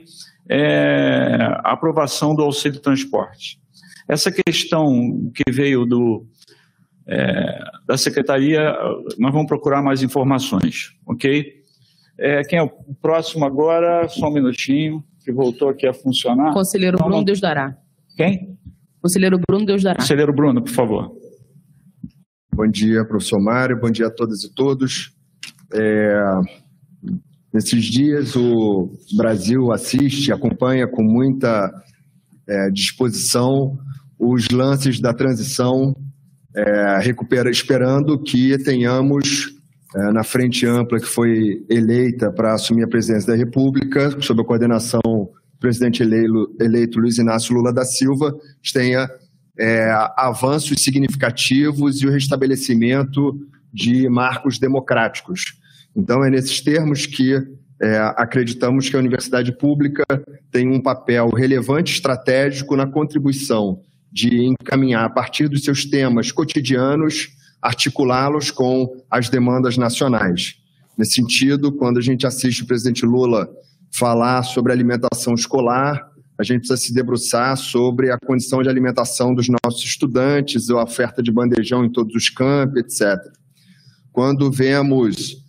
[0.49, 3.59] é, aprovação do auxílio transporte.
[4.07, 6.25] Essa questão que veio do,
[7.07, 8.75] é, da secretaria,
[9.19, 11.58] nós vamos procurar mais informações, ok?
[12.19, 12.69] É, quem é o
[13.01, 14.07] próximo agora?
[14.09, 16.53] Só um minutinho, que voltou aqui a funcionar.
[16.53, 17.77] Conselheiro então, Bruno Deus dará.
[18.17, 18.57] Quem?
[19.01, 19.99] Conselheiro Bruno Deus dará.
[19.99, 21.11] Conselheiro Bruno, por favor.
[22.53, 25.13] Bom dia, professor Mário, bom dia a todas e todos.
[25.73, 26.21] É,
[27.53, 31.71] nesses dias, o Brasil assiste, acompanha com muita
[32.47, 33.77] é, disposição
[34.19, 35.95] os lances da transição,
[36.53, 39.57] é, recupera, esperando que tenhamos,
[39.95, 45.01] na frente ampla que foi eleita para assumir a presidência da República, sob a coordenação
[45.03, 48.35] do presidente eleito, eleito Luiz Inácio Lula da Silva,
[48.71, 49.09] tenha
[49.59, 53.37] é, avanços significativos e o restabelecimento
[53.73, 55.59] de marcos democráticos.
[55.95, 57.35] Então, é nesses termos que
[57.81, 60.03] é, acreditamos que a universidade pública
[60.51, 67.29] tem um papel relevante estratégico na contribuição de encaminhar, a partir dos seus temas cotidianos,
[67.61, 70.55] articulá-los com as demandas nacionais.
[70.97, 73.49] Nesse sentido, quando a gente assiste o presidente Lula
[73.91, 79.47] falar sobre alimentação escolar, a gente precisa se debruçar sobre a condição de alimentação dos
[79.49, 83.17] nossos estudantes, a oferta de bandejão em todos os campos, etc.
[84.11, 85.43] Quando vemos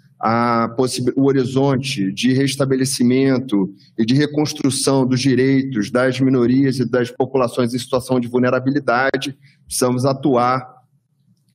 [1.17, 7.79] o horizonte de restabelecimento e de reconstrução dos direitos das minorias e das populações em
[7.79, 10.80] situação de vulnerabilidade, precisamos atuar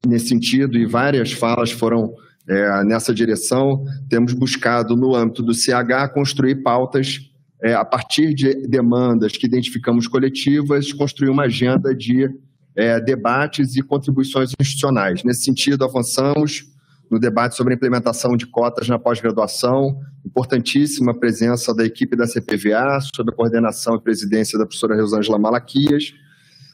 [0.07, 2.13] nesse sentido e várias falas foram
[2.47, 3.83] é, nessa direção.
[4.09, 10.07] Temos buscado, no âmbito do CH, construir pautas é, a partir de demandas que identificamos
[10.07, 12.29] coletivas, construir uma agenda de
[12.75, 15.23] é, debates e contribuições institucionais.
[15.23, 16.65] Nesse sentido, avançamos
[17.09, 22.99] no debate sobre a implementação de cotas na pós-graduação, importantíssima presença da equipe da CPVA,
[23.15, 26.13] sob a coordenação e presidência da professora Rosângela Malaquias.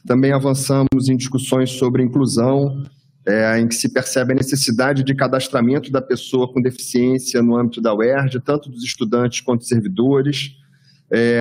[0.06, 2.82] Também avançamos em discussões sobre inclusão,
[3.26, 7.80] é, em que se percebe a necessidade de cadastramento da pessoa com deficiência no âmbito
[7.80, 10.56] da UERJ, tanto dos estudantes quanto servidores,
[11.10, 11.38] é,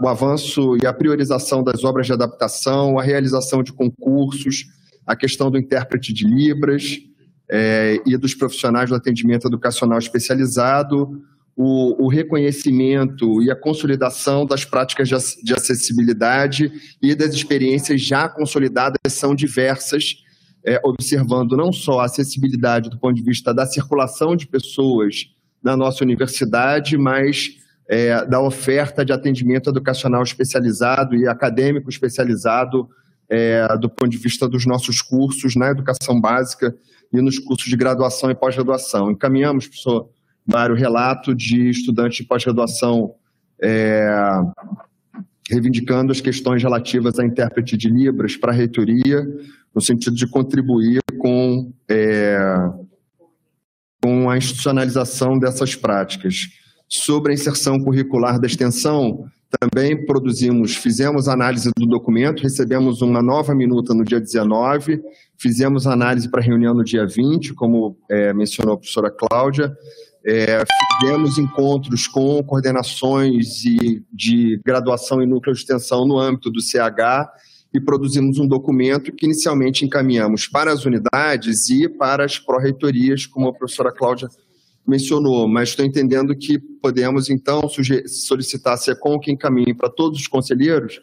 [0.00, 4.66] o avanço e a priorização das obras de adaptação, a realização de concursos,
[5.06, 6.98] a questão do intérprete de Libras
[7.48, 11.22] é, e dos profissionais do atendimento educacional especializado,
[11.56, 18.28] o, o, reconhecimento e a consolidação das práticas de, de acessibilidade e das experiências já
[18.28, 20.25] consolidadas são diversas,
[20.66, 25.76] é, observando não só a acessibilidade do ponto de vista da circulação de pessoas na
[25.76, 27.50] nossa universidade, mas
[27.88, 32.88] é, da oferta de atendimento educacional especializado e acadêmico especializado
[33.28, 36.74] é, do ponto de vista dos nossos cursos na educação básica
[37.12, 39.10] e nos cursos de graduação e pós-graduação.
[39.10, 40.08] Encaminhamos, professor
[40.44, 43.14] Mário, relato de estudantes de pós-graduação
[43.62, 44.08] é,
[45.50, 49.22] reivindicando as questões relativas à intérprete de Libras para a reitoria,
[49.74, 52.38] no sentido de contribuir com, é,
[54.02, 56.48] com a institucionalização dessas práticas.
[56.88, 59.24] Sobre a inserção curricular da extensão,
[59.60, 65.00] também produzimos, fizemos análise do documento, recebemos uma nova minuta no dia 19,
[65.38, 69.72] fizemos análise para reunião no dia 20, como é, mencionou a professora Cláudia,
[70.26, 70.58] é,
[71.00, 77.30] fizemos encontros com coordenações e de graduação em núcleo de extensão no âmbito do CH
[77.72, 83.48] e produzimos um documento que inicialmente encaminhamos para as unidades e para as pró-reitorias, como
[83.48, 84.28] a professora Cláudia
[84.84, 87.60] mencionou, mas estou entendendo que podemos, então,
[88.06, 91.00] solicitar a SECOM que encaminhe para todos os conselheiros,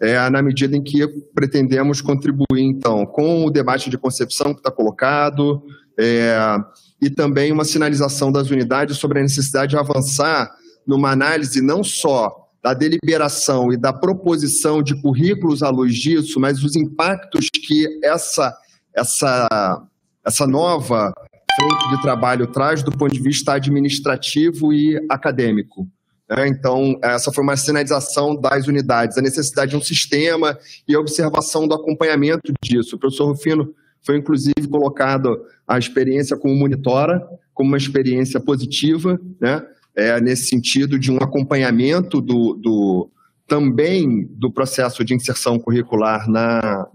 [0.00, 4.70] é, na medida em que pretendemos contribuir, então, com o debate de concepção que está
[4.70, 5.62] colocado,
[5.98, 6.36] é,
[7.00, 10.50] e também uma sinalização das unidades sobre a necessidade de avançar
[10.86, 16.64] numa análise não só da deliberação e da proposição de currículos à luz disso, mas
[16.64, 18.52] os impactos que essa,
[18.94, 19.86] essa,
[20.24, 21.12] essa nova
[21.58, 25.88] frente de trabalho traz do ponto de vista administrativo e acadêmico.
[26.28, 26.48] Né?
[26.48, 31.66] Então, essa foi uma sinalização das unidades, a necessidade de um sistema e a observação
[31.66, 32.96] do acompanhamento disso.
[32.96, 39.62] O professor Rufino foi, inclusive, colocado a experiência como monitora, como uma experiência positiva, né?
[39.98, 43.10] é, nesse sentido de um acompanhamento do, do,
[43.48, 46.86] também do processo de inserção curricular na,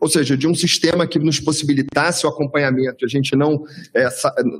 [0.00, 4.08] ou seja, de um sistema que nos possibilitasse o acompanhamento, a gente não é,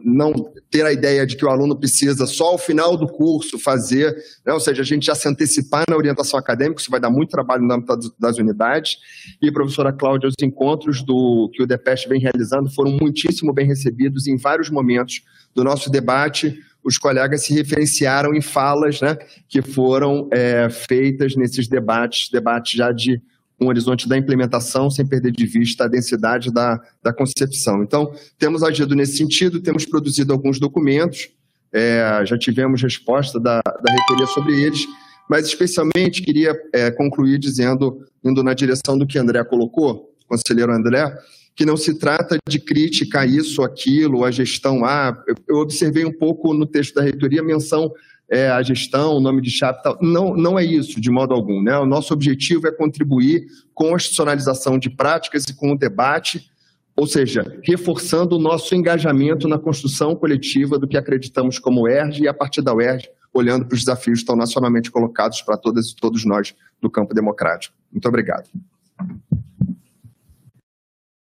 [0.05, 0.33] não
[0.68, 4.12] ter a ideia de que o aluno precisa só ao final do curso fazer,
[4.45, 4.53] né?
[4.53, 7.62] ou seja, a gente já se antecipar na orientação acadêmica, isso vai dar muito trabalho
[7.62, 8.97] no âmbito das unidades.
[9.41, 14.27] E professora Cláudia, os encontros do que o DEPEST vem realizando foram muitíssimo bem recebidos
[14.27, 15.23] em vários momentos
[15.55, 19.16] do nosso debate os colegas se referenciaram em falas né,
[19.49, 23.20] que foram é, feitas nesses debates, debates já de
[23.61, 27.83] um horizonte da implementação, sem perder de vista a densidade da, da concepção.
[27.83, 31.30] Então, temos agido nesse sentido, temos produzido alguns documentos,
[31.72, 34.85] é, já tivemos resposta da, da reitoria sobre eles,
[35.30, 41.16] mas especialmente queria é, concluir dizendo, indo na direção do que André colocou, conselheiro André,
[41.55, 44.85] que não se trata de crítica a isso, aquilo, a gestão.
[44.85, 45.17] Ah,
[45.49, 47.93] eu observei um pouco no texto da reitoria a menção
[48.33, 49.99] é, a gestão, o nome de chapa tal.
[50.01, 51.63] Não, não é isso, de modo algum.
[51.63, 51.77] Né?
[51.79, 53.45] O nosso objetivo é contribuir
[53.75, 56.51] com a institucionalização de práticas e com o debate,
[56.97, 62.29] ou seja, reforçando o nosso engajamento na construção coletiva do que acreditamos como UERJ e,
[62.29, 65.97] a partir da UERJ, olhando para os desafios que estão nacionalmente colocados para todas e
[65.97, 67.75] todos nós no campo democrático.
[67.93, 68.49] Muito obrigado.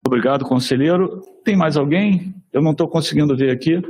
[0.09, 1.21] Obrigado, conselheiro.
[1.45, 2.35] Tem mais alguém?
[2.51, 3.81] Eu não estou conseguindo ver aqui.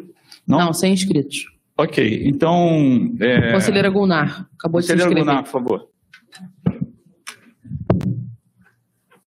[0.45, 1.47] Não, não sem inscritos.
[1.77, 3.15] Ok, então.
[3.21, 3.53] É...
[3.53, 5.25] Conselheira Gunnar, acabou Conselheira de se inscrever.
[5.25, 5.89] Gunnar, por favor.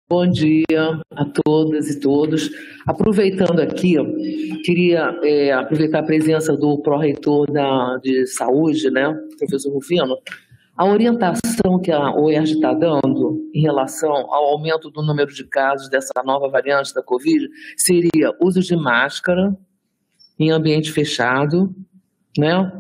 [0.09, 2.51] Bom dia a todas e todos.
[2.87, 3.95] Aproveitando aqui,
[4.65, 7.47] queria é, aproveitar a presença do pró-reitor
[8.03, 10.17] de saúde, né, professor Rufino,
[10.77, 15.89] a orientação que a OERJ está dando em relação ao aumento do número de casos
[15.91, 19.57] dessa nova variante da Covid seria uso de máscara
[20.39, 21.75] em ambiente fechado,
[22.39, 22.73] né?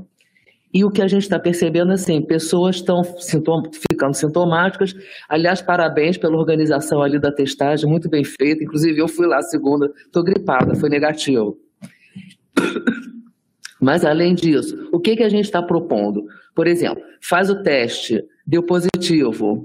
[0.72, 4.94] E o que a gente está percebendo, assim, pessoas estão sintoma, ficando sintomáticas.
[5.28, 8.62] Aliás, parabéns pela organização ali da testagem, muito bem feita.
[8.62, 11.58] Inclusive, eu fui lá segunda, estou gripada, foi negativo.
[13.82, 16.24] Mas, além disso, o que, que a gente está propondo?
[16.60, 19.64] Por exemplo, faz o teste, deu positivo.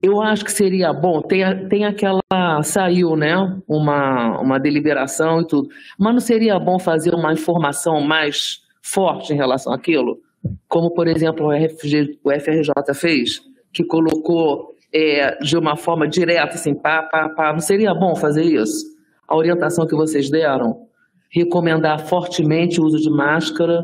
[0.00, 2.22] Eu acho que seria bom, tem, tem aquela.
[2.62, 3.34] Saiu, né?
[3.66, 5.68] Uma, uma deliberação e tudo.
[5.98, 10.20] Mas não seria bom fazer uma informação mais forte em relação àquilo?
[10.68, 13.40] Como, por exemplo, o, FG, o FRJ fez,
[13.72, 17.52] que colocou é, de uma forma direta, assim, pá, pá, pá.
[17.52, 18.86] Não seria bom fazer isso?
[19.26, 20.86] A orientação que vocês deram?
[21.32, 23.82] recomendar fortemente o uso de máscara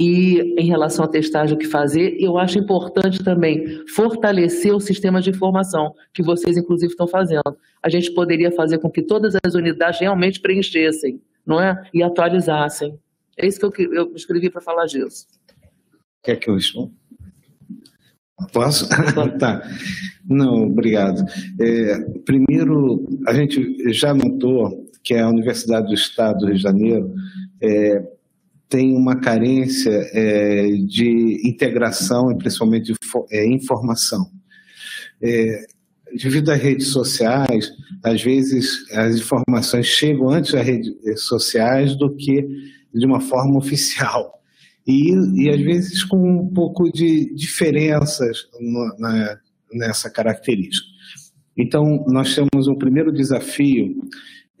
[0.00, 5.20] e em relação à testagem o que fazer, eu acho importante também fortalecer o sistema
[5.20, 7.54] de informação que vocês inclusive estão fazendo.
[7.82, 11.82] A gente poderia fazer com que todas as unidades realmente preenchessem, não é?
[11.92, 12.98] E atualizassem.
[13.36, 15.26] É isso que eu, eu escrevi para falar disso.
[16.22, 16.56] Quer que eu
[18.54, 18.88] Posso?
[19.38, 19.62] tá.
[20.26, 21.22] Não, obrigado.
[21.60, 27.12] É, primeiro, a gente já notou que a Universidade do Estado do Rio de Janeiro
[27.60, 28.02] é,
[28.70, 32.98] tem uma carência é, de integração e principalmente de
[33.32, 34.30] é, informação.
[35.20, 35.66] É,
[36.16, 42.46] devido às redes sociais, às vezes as informações chegam antes das redes sociais do que
[42.94, 44.40] de uma forma oficial.
[44.86, 49.38] E, e às vezes com um pouco de diferenças no, na,
[49.72, 50.86] nessa característica.
[51.56, 53.94] Então, nós temos um primeiro desafio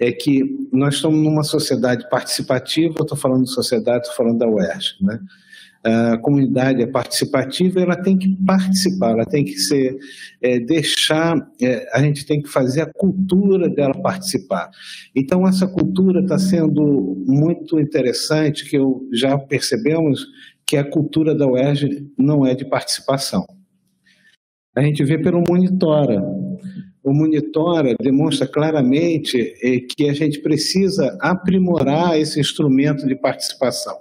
[0.00, 0.42] é que
[0.72, 5.20] nós estamos numa sociedade participativa, eu estou falando de sociedade, estou falando da UERJ, né?
[5.82, 9.96] A comunidade é participativa, ela tem que participar, ela tem que ser,
[10.42, 14.68] é, deixar, é, a gente tem que fazer a cultura dela participar.
[15.16, 20.26] Então, essa cultura está sendo muito interessante, que eu já percebemos
[20.66, 23.46] que a cultura da UERJ não é de participação.
[24.76, 26.22] A gente vê pelo Monitora
[27.02, 33.98] o Monitora demonstra claramente eh, que a gente precisa aprimorar esse instrumento de participação.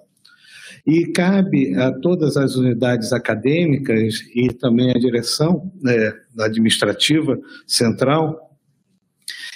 [0.86, 7.38] E cabe a todas as unidades acadêmicas e também a direção né, administrativa
[7.68, 8.50] central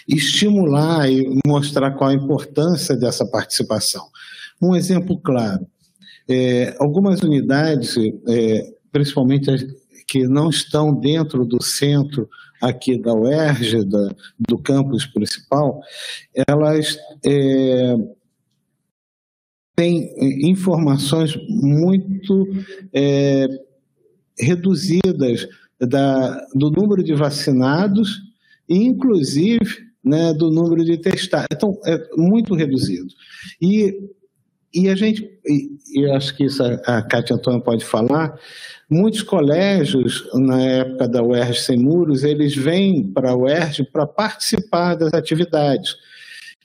[0.07, 4.05] estimular e mostrar qual a importância dessa participação.
[4.61, 5.65] Um exemplo claro:
[6.29, 7.95] é, algumas unidades,
[8.27, 9.63] é, principalmente as
[10.07, 12.29] que não estão dentro do centro
[12.64, 15.82] aqui da UERJ, da, do campus principal,
[16.47, 17.95] elas é,
[19.76, 22.47] têm informações muito
[22.93, 23.47] é,
[24.39, 25.47] reduzidas
[25.78, 28.22] da, do número de vacinados,
[28.70, 31.47] inclusive né, do número de testados.
[31.51, 33.14] Então, é muito reduzido.
[33.61, 34.09] E,
[34.74, 38.38] e a gente, e, e acho que isso a, a Cátia Antônia pode falar,
[38.89, 44.95] muitos colégios, na época da UERJ Sem Muros, eles vêm para a UERJ para participar
[44.95, 45.95] das atividades.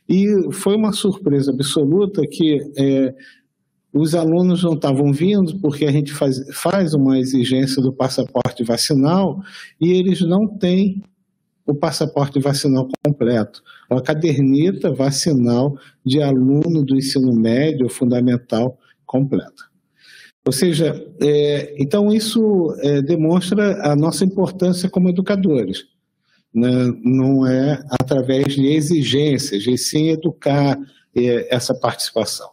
[0.09, 3.14] E foi uma surpresa absoluta que é,
[3.92, 9.40] os alunos não estavam vindo porque a gente faz, faz uma exigência do passaporte vacinal
[9.80, 11.02] e eles não têm
[11.68, 19.68] o passaporte vacinal completo, a caderneta vacinal de aluno do ensino médio fundamental completa.
[20.46, 25.84] Ou seja, é, então isso é, demonstra a nossa importância como educadores.
[26.54, 26.90] Né?
[27.04, 30.78] Não é através de exigências, e sim educar
[31.14, 32.48] é, essa participação.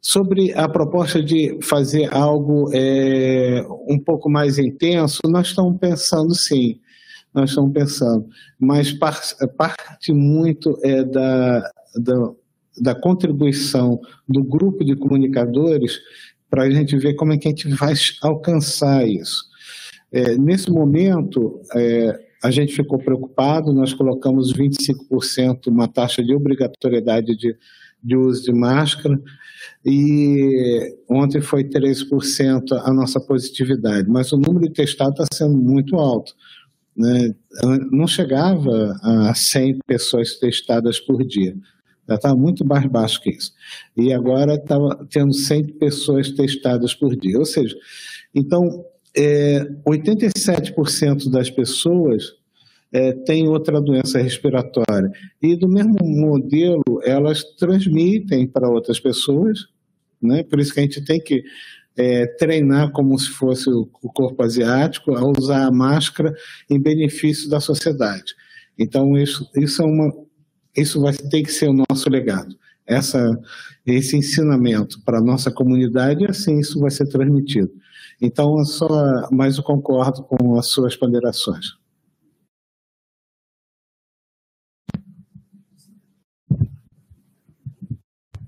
[0.00, 6.80] Sobre a proposta de fazer algo é, um pouco mais intenso, nós estamos pensando sim,
[7.34, 8.26] nós estamos pensando,
[8.58, 11.60] mas parte muito é da,
[11.96, 12.30] da,
[12.80, 15.98] da contribuição do grupo de comunicadores
[16.50, 19.44] para a gente ver como é que a gente vai alcançar isso.
[20.12, 27.34] É, nesse momento, é, a gente ficou preocupado, nós colocamos 25% uma taxa de obrigatoriedade
[27.36, 27.56] de,
[28.02, 29.18] de uso de máscara,
[29.84, 35.96] e ontem foi 13% a nossa positividade, mas o número de testados está sendo muito
[35.96, 36.34] alto.
[36.96, 37.34] Né?
[37.90, 41.56] Não chegava a 100 pessoas testadas por dia,
[42.08, 43.52] já estava muito mais baixo que isso.
[43.96, 47.38] E agora estava tendo 100 pessoas testadas por dia.
[47.38, 47.76] Ou seja,
[48.34, 48.84] então,
[49.16, 52.34] é, 87% das pessoas
[52.92, 55.10] é, têm outra doença respiratória.
[55.40, 59.66] E do mesmo modelo, elas transmitem para outras pessoas,
[60.20, 60.42] né?
[60.42, 61.42] por isso que a gente tem que
[61.96, 66.34] é, treinar como se fosse o, corpo asiático a usar a máscara
[66.70, 68.34] em benefício da sociedade.
[68.78, 70.12] Então, isso, isso, é uma,
[70.76, 72.56] isso vai ter que ser o nosso legado.
[72.86, 73.38] Essa,
[73.86, 77.70] esse ensinamento para a nossa comunidade, assim isso vai ser transmitido.
[78.20, 81.76] Então, só, mas eu concordo com as suas ponderações.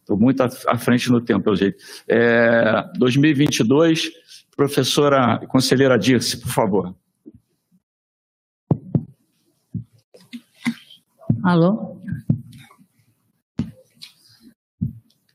[0.07, 1.83] Estou muito à frente no tempo, pelo jeito.
[2.07, 4.09] É, 2022,
[4.57, 6.95] professora conselheira Dirce, por favor.
[11.43, 12.01] Alô?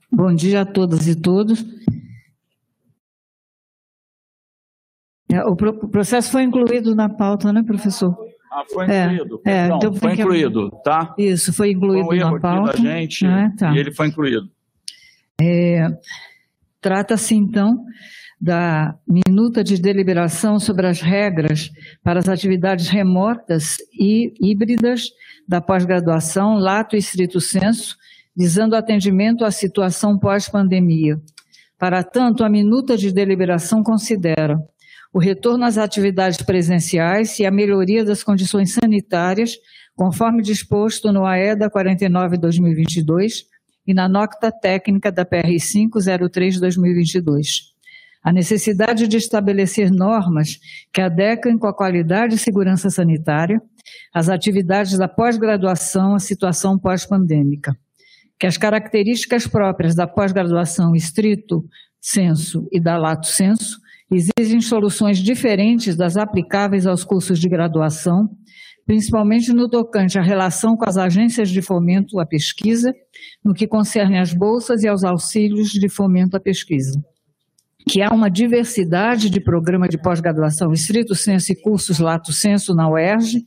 [0.10, 1.66] Bom dia a todas e todos.
[5.30, 5.54] É, o
[5.90, 8.18] processo foi incluído na pauta, né, professor?
[8.50, 9.42] Ah, foi incluído.
[9.46, 11.14] É, é, então foi incluído, tá?
[11.18, 12.72] Isso, foi incluído foi um erro na pauta.
[12.72, 13.74] Aqui da gente, ah, tá.
[13.74, 14.50] e ele foi incluído.
[15.42, 15.88] É,
[16.82, 17.86] Trata-se, então,
[18.40, 21.70] da minuta de deliberação sobre as regras
[22.04, 25.12] para as atividades remotas e híbridas
[25.48, 27.96] da pós-graduação, lato e estrito senso,
[28.36, 31.22] visando atendimento à situação pós-pandemia.
[31.78, 34.60] Para tanto, a minuta de deliberação considera
[35.14, 39.56] o retorno às atividades presenciais e a melhoria das condições sanitárias,
[39.96, 43.51] conforme disposto no AEDA 49-2022,
[43.86, 47.70] e na nota técnica da PR 503-2022.
[48.24, 50.60] a necessidade de estabelecer normas
[50.94, 53.60] que adequem com a qualidade e segurança sanitária
[54.14, 57.76] as atividades da pós-graduação à situação pós-pandêmica,
[58.40, 61.64] que as características próprias da pós-graduação estrito
[62.00, 63.80] senso e da lato senso
[64.12, 68.30] exigem soluções diferentes das aplicáveis aos cursos de graduação,
[68.86, 72.94] principalmente no tocante à relação com as agências de fomento à pesquisa,
[73.44, 77.02] no que concerne às bolsas e aos auxílios de fomento à pesquisa
[77.88, 82.90] que há uma diversidade de programa de pós-graduação estrito senso e cursos lato senso na
[82.90, 83.44] UERJ,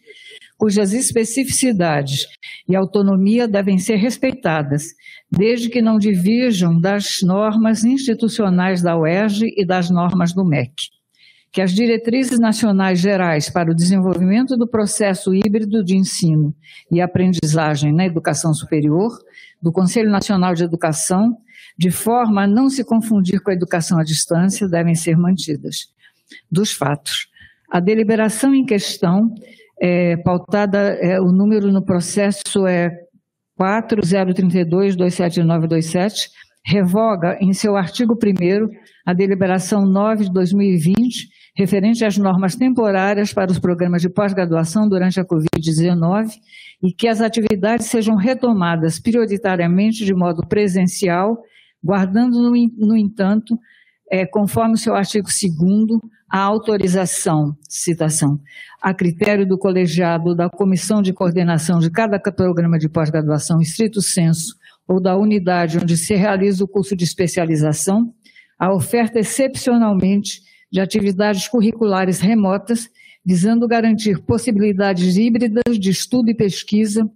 [0.57, 2.27] cujas especificidades
[2.69, 4.85] e autonomia devem ser respeitadas,
[5.31, 10.75] desde que não divirjam das normas institucionais da UERJ e das normas do MEC.
[11.55, 16.53] Que as diretrizes nacionais gerais para o desenvolvimento do processo híbrido de ensino
[16.91, 19.17] e aprendizagem na educação superior,
[19.63, 21.37] do Conselho Nacional de Educação,
[21.79, 25.87] de forma a não se confundir com a educação à distância, devem ser mantidas.
[26.51, 27.29] Dos fatos.
[27.71, 29.33] A deliberação em questão,
[29.81, 32.91] é, pautada, é, o número no processo é
[33.61, 36.31] 4032-27927,
[36.67, 38.17] revoga em seu artigo 1
[39.07, 45.21] a deliberação 9 de 2020, referente às normas temporárias para os programas de pós-graduação durante
[45.21, 46.33] a Covid-19
[46.83, 51.39] e que as atividades sejam retomadas prioritariamente de modo presencial
[51.83, 53.59] guardando, no, entanto,
[54.11, 58.41] é, conforme o seu artigo 2 a autorização, citação,
[58.83, 64.57] a critério do colegiado da comissão de coordenação de cada programa de pós-graduação estrito senso
[64.89, 68.13] ou da unidade onde se realiza o curso de especialização,
[68.59, 70.41] a oferta excepcionalmente
[70.75, 72.91] de atividades curriculares remotas,
[73.25, 77.09] visando garantir possibilidades híbridas de estudo e pesquisa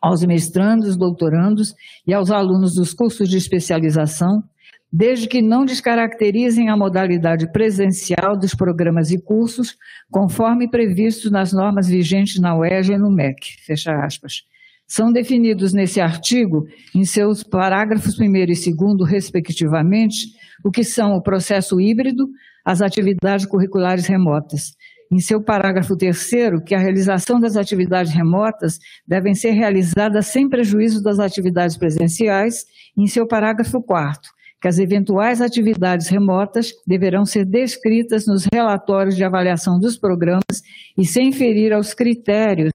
[0.00, 1.74] aos mestrandos, doutorandos
[2.06, 4.42] e aos alunos dos cursos de especialização,
[4.90, 9.76] desde que não descaracterizem a modalidade presencial dos programas e cursos,
[10.10, 13.60] conforme previstos nas normas vigentes na UERJ e no MEC.
[13.66, 14.44] Fecha aspas.
[14.86, 20.28] São definidos nesse artigo, em seus parágrafos 1 e 2, respectivamente,
[20.64, 22.26] o que são o processo híbrido,
[22.68, 24.74] as atividades curriculares remotas
[25.10, 31.02] em seu parágrafo terceiro, que a realização das atividades remotas devem ser realizadas sem prejuízo
[31.02, 34.28] das atividades presenciais, em seu parágrafo quarto,
[34.60, 40.62] que as eventuais atividades remotas deverão ser descritas nos relatórios de avaliação dos programas
[40.94, 42.72] e sem ferir aos critérios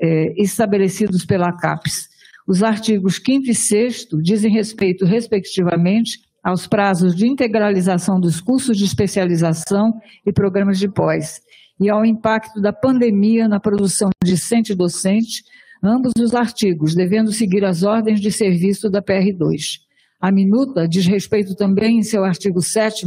[0.00, 2.08] é, estabelecidos pela CAPES.
[2.48, 8.84] Os artigos 5 e 6 dizem respeito, respectivamente, aos prazos de integralização dos cursos de
[8.84, 9.92] especialização
[10.26, 11.40] e programas de pós,
[11.80, 15.42] e ao impacto da pandemia na produção discente e docente,
[15.82, 19.78] ambos os artigos devendo seguir as ordens de serviço da PR2.
[20.20, 23.06] A minuta diz respeito também, em seu artigo 7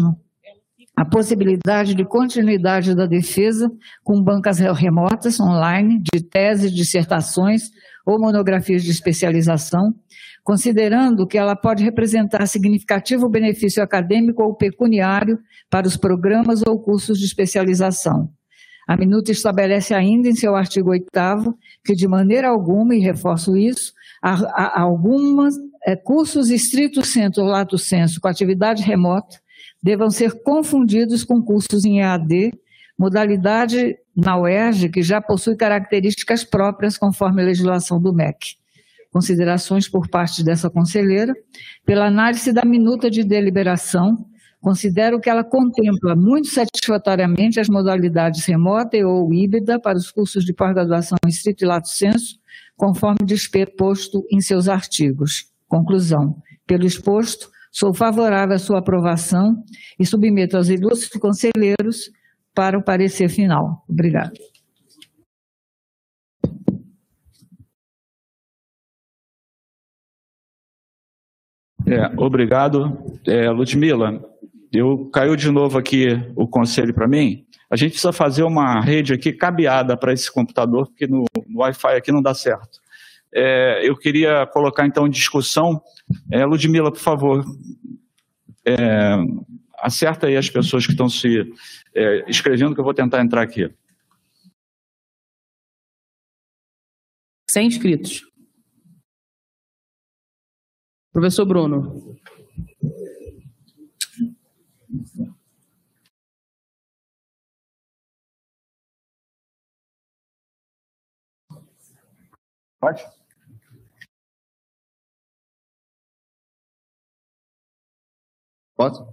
[0.96, 3.70] a possibilidade de continuidade da defesa
[4.04, 7.70] com bancas remotas online de teses, dissertações
[8.04, 9.94] ou monografias de especialização,
[10.48, 15.38] considerando que ela pode representar significativo benefício acadêmico ou pecuniário
[15.70, 18.32] para os programas ou cursos de especialização.
[18.88, 21.06] A minuta estabelece ainda em seu artigo 8
[21.84, 23.91] que de maneira alguma, e reforço isso,
[24.24, 25.54] há, há algumas
[25.86, 29.41] é, cursos estritos senso ou lato senso com atividade remota
[29.84, 32.54] devam ser confundidos com cursos em EAD,
[32.98, 38.56] modalidade na UERJ que já possui características próprias conforme a legislação do MEC
[39.12, 41.34] considerações por parte dessa conselheira.
[41.86, 44.26] Pela análise da minuta de deliberação,
[44.62, 50.43] considero que ela contempla muito satisfatoriamente as modalidades remota e ou híbrida para os cursos
[50.43, 52.39] de pós-graduação em estrito e lato senso,
[52.76, 55.45] conforme disposto em seus artigos.
[55.68, 56.36] Conclusão.
[56.66, 59.64] Pelo exposto, sou favorável à sua aprovação
[59.99, 62.12] e submeto aos ilustres conselheiros
[62.53, 63.84] para o parecer final.
[63.88, 64.34] Obrigada.
[71.88, 72.98] É, obrigado.
[73.26, 74.22] É, Ludmila,
[74.74, 77.46] eu caiu de novo aqui o conselho para mim.
[77.70, 81.96] A gente precisa fazer uma rede aqui cabeada para esse computador, porque no, no Wi-Fi
[81.96, 82.80] aqui não dá certo.
[83.34, 85.82] É, eu queria colocar então em discussão.
[86.30, 87.46] É, Ludmila, por favor,
[88.66, 89.16] é,
[89.80, 91.50] acerta aí as pessoas que estão se
[91.96, 93.70] é, escrevendo, que eu vou tentar entrar aqui.
[97.50, 98.28] Sem inscritos.
[101.18, 102.15] Professor Bruno.
[112.80, 113.03] Pode?
[118.76, 119.07] Posso?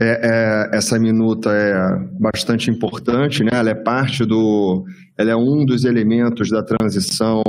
[0.00, 3.50] É, é, essa minuta é bastante importante, né?
[3.52, 4.84] Ela é parte do,
[5.18, 7.42] ela é um dos elementos da transição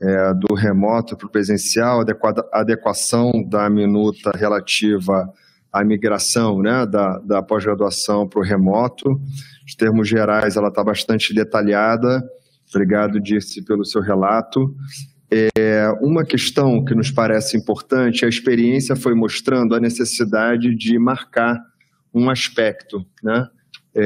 [0.00, 5.32] é, do remoto para o presencial, adequada, adequação da minuta relativa
[5.72, 6.86] à migração, né?
[6.86, 9.10] Da, da pós-graduação para o remoto.
[9.10, 12.22] Em termos gerais, ela está bastante detalhada.
[12.68, 14.74] Obrigado, Dirce, pelo seu relato.
[15.30, 21.60] É, uma questão que nos parece importante, a experiência foi mostrando a necessidade de marcar
[22.14, 23.48] um aspecto, né?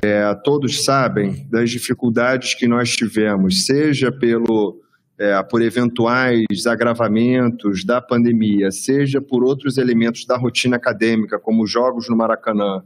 [0.05, 4.81] É, todos sabem das dificuldades que nós tivemos, seja pelo,
[5.21, 12.09] é, por eventuais agravamentos da pandemia, seja por outros elementos da rotina acadêmica, como jogos
[12.09, 12.83] no Maracanã,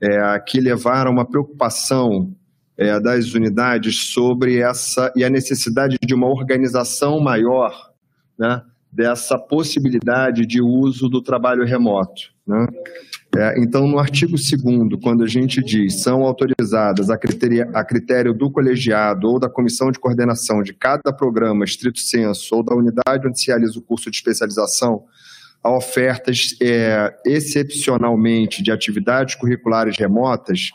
[0.00, 2.34] é, que levaram uma preocupação
[2.76, 7.92] é, das unidades sobre essa e a necessidade de uma organização maior
[8.36, 12.32] né, dessa possibilidade de uso do trabalho remoto.
[12.44, 12.66] Né?
[13.36, 18.34] É, então, no artigo 2 quando a gente diz são autorizadas a, criteria, a critério
[18.34, 23.28] do colegiado ou da comissão de coordenação de cada programa, estrito senso, ou da unidade
[23.28, 25.04] onde se realiza o curso de especialização,
[25.62, 30.70] a ofertas é, excepcionalmente de atividades curriculares remotas,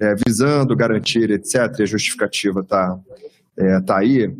[0.00, 2.98] é, visando garantir, etc., a justificativa está
[3.56, 4.34] é, tá aí,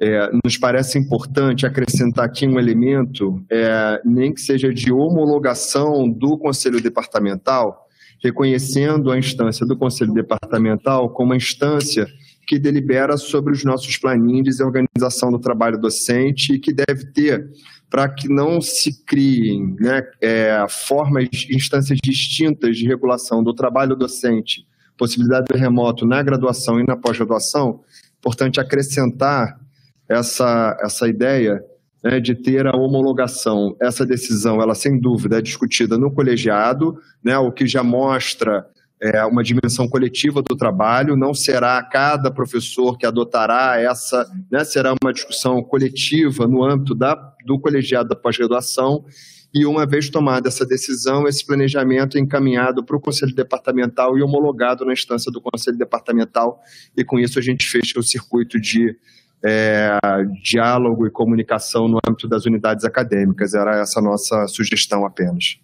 [0.00, 6.36] é, nos parece importante acrescentar aqui um elemento, é, nem que seja de homologação do
[6.36, 7.86] Conselho Departamental,
[8.22, 12.06] reconhecendo a instância do Conselho Departamental como a instância
[12.46, 17.48] que delibera sobre os nossos planilhos e organização do trabalho docente e que deve ter
[17.90, 24.66] para que não se criem né, é, formas, instâncias distintas de regulação do trabalho docente
[24.96, 27.80] possibilidade do remoto na graduação e na pós-graduação,
[28.18, 29.60] importante acrescentar
[30.08, 31.62] essa, essa ideia
[32.02, 33.76] né, de ter a homologação.
[33.80, 38.66] Essa decisão, ela sem dúvida é discutida no colegiado, né, o que já mostra
[39.00, 44.94] é, uma dimensão coletiva do trabalho, não será cada professor que adotará essa, né, será
[45.02, 49.04] uma discussão coletiva no âmbito da, do colegiado da pós-graduação.
[49.52, 54.22] E uma vez tomada essa decisão, esse planejamento é encaminhado para o Conselho Departamental e
[54.22, 56.60] homologado na instância do Conselho Departamental,
[56.96, 58.96] e com isso a gente fecha o circuito de
[59.44, 59.98] é,
[60.42, 63.54] diálogo e comunicação no âmbito das unidades acadêmicas.
[63.54, 65.58] Era essa a nossa sugestão apenas.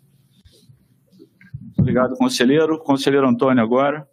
[1.78, 2.78] Obrigado, conselheiro.
[2.78, 4.06] Conselheiro Antônio, agora.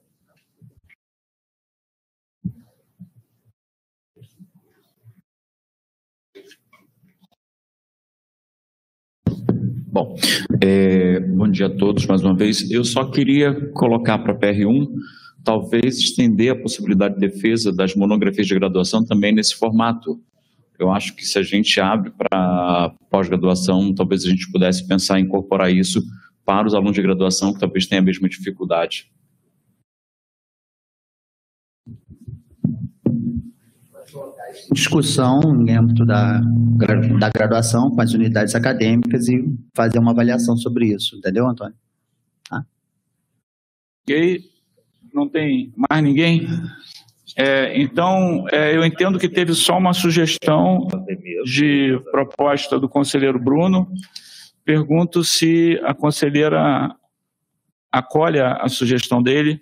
[9.92, 10.16] Bom,
[10.62, 12.70] é, bom dia a todos mais uma vez.
[12.70, 14.88] Eu só queria colocar para a PR1,
[15.50, 20.22] talvez estender a possibilidade de defesa das monografias de graduação também nesse formato.
[20.78, 25.24] Eu acho que se a gente abre para pós-graduação, talvez a gente pudesse pensar em
[25.24, 26.04] incorporar isso
[26.46, 29.10] para os alunos de graduação que talvez tenham a mesma dificuldade.
[34.72, 39.44] discussão em âmbito da, da graduação com as unidades acadêmicas e
[39.76, 41.76] fazer uma avaliação sobre isso, entendeu, Antônio?
[42.48, 42.66] Tá?
[44.04, 44.44] Ok,
[45.20, 46.48] não tem mais ninguém?
[47.38, 50.88] É, então, é, eu entendo que teve só uma sugestão
[51.46, 53.88] de proposta do conselheiro Bruno.
[54.66, 56.94] Pergunto se a conselheira
[57.92, 59.62] acolhe a sugestão dele.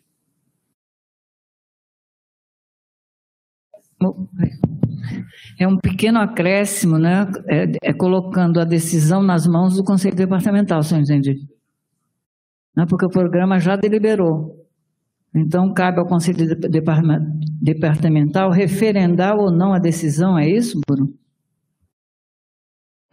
[5.60, 7.26] É um pequeno acréscimo, né?
[7.48, 11.36] É, é, colocando a decisão nas mãos do Conselho Departamental, senhor entende?
[12.76, 12.86] Né?
[12.88, 14.57] Porque o programa já deliberou.
[15.36, 16.48] Então, cabe ao Conselho
[17.62, 21.14] Departamental referendar ou não a decisão, é isso, Bruno?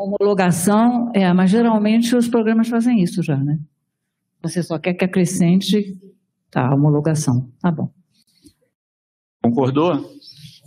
[0.00, 3.58] Homologação, é, mas geralmente os programas fazem isso já, né?
[4.42, 5.96] Você só quer que acrescente,
[6.50, 7.90] tá, homologação, tá bom.
[9.42, 10.14] Concordou?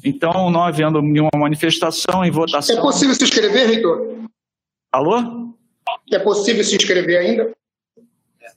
[0.04, 2.78] Então, não havendo nenhuma manifestação em votação.
[2.78, 4.26] É possível se inscrever, reitor?
[4.92, 5.56] Alô?
[6.12, 7.52] É possível se inscrever ainda?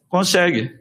[0.09, 0.80] Consegue.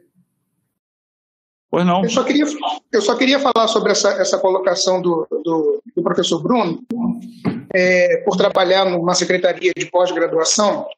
[1.70, 2.02] Pois não.
[2.02, 2.44] Eu só queria,
[2.92, 6.82] eu só queria falar sobre essa, essa colocação do, do, do professor Bruno,
[7.72, 10.88] é, por trabalhar numa secretaria de pós-graduação.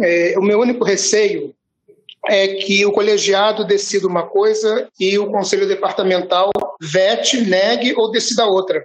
[0.00, 1.54] É, o meu único receio
[2.28, 8.44] é que o colegiado decida uma coisa e o conselho departamental vete, negue ou decida
[8.44, 8.84] outra.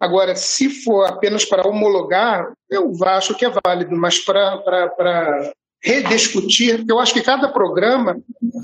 [0.00, 5.52] Agora, se for apenas para homologar, eu acho que é válido, mas para
[5.82, 8.20] rediscutir, eu acho que cada programa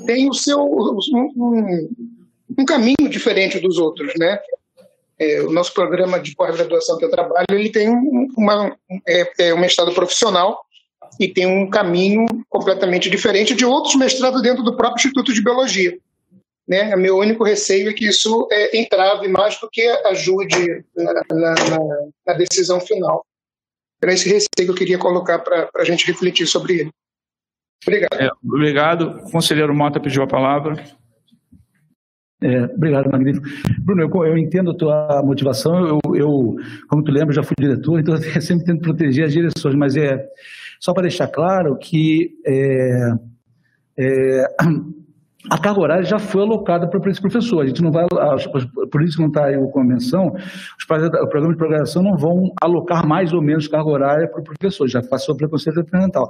[0.06, 1.88] tem o seu um,
[2.56, 4.38] um caminho diferente dos outros, né?
[5.18, 7.88] É, o nosso programa de pós-graduação que eu trabalho, ele tem
[8.36, 10.64] uma, é, é um estado profissional
[11.18, 15.98] e tem um caminho completamente diferente de outros mestrados dentro do próprio Instituto de Biologia.
[16.68, 16.94] Né?
[16.94, 21.54] Meu único receio é que isso é, entrave mais do que ajude na, na,
[22.24, 23.26] na decisão final.
[24.00, 26.92] Era esse receio que eu queria colocar para a gente refletir sobre ele.
[27.86, 28.20] Obrigado.
[28.20, 29.02] É, obrigado.
[29.02, 30.76] O conselheiro Mota pediu a palavra.
[32.40, 33.46] É, obrigado, magnífico.
[33.80, 35.86] Bruno, eu, eu, entendo a tua motivação.
[35.86, 36.56] Eu, eu,
[36.88, 40.24] como tu lembra, já fui diretor, então eu sempre tento proteger as direções, mas é
[40.78, 43.12] só para deixar claro que é,
[43.98, 44.46] é,
[45.50, 47.62] a carga horária já foi alocada para esse professor.
[47.62, 48.04] A gente não vai,
[48.90, 50.32] por isso que não está aí a convenção,
[50.76, 54.88] os programas de programação não vão alocar mais ou menos carga horária para o professor,
[54.88, 56.28] já passou o Conselho Experimental.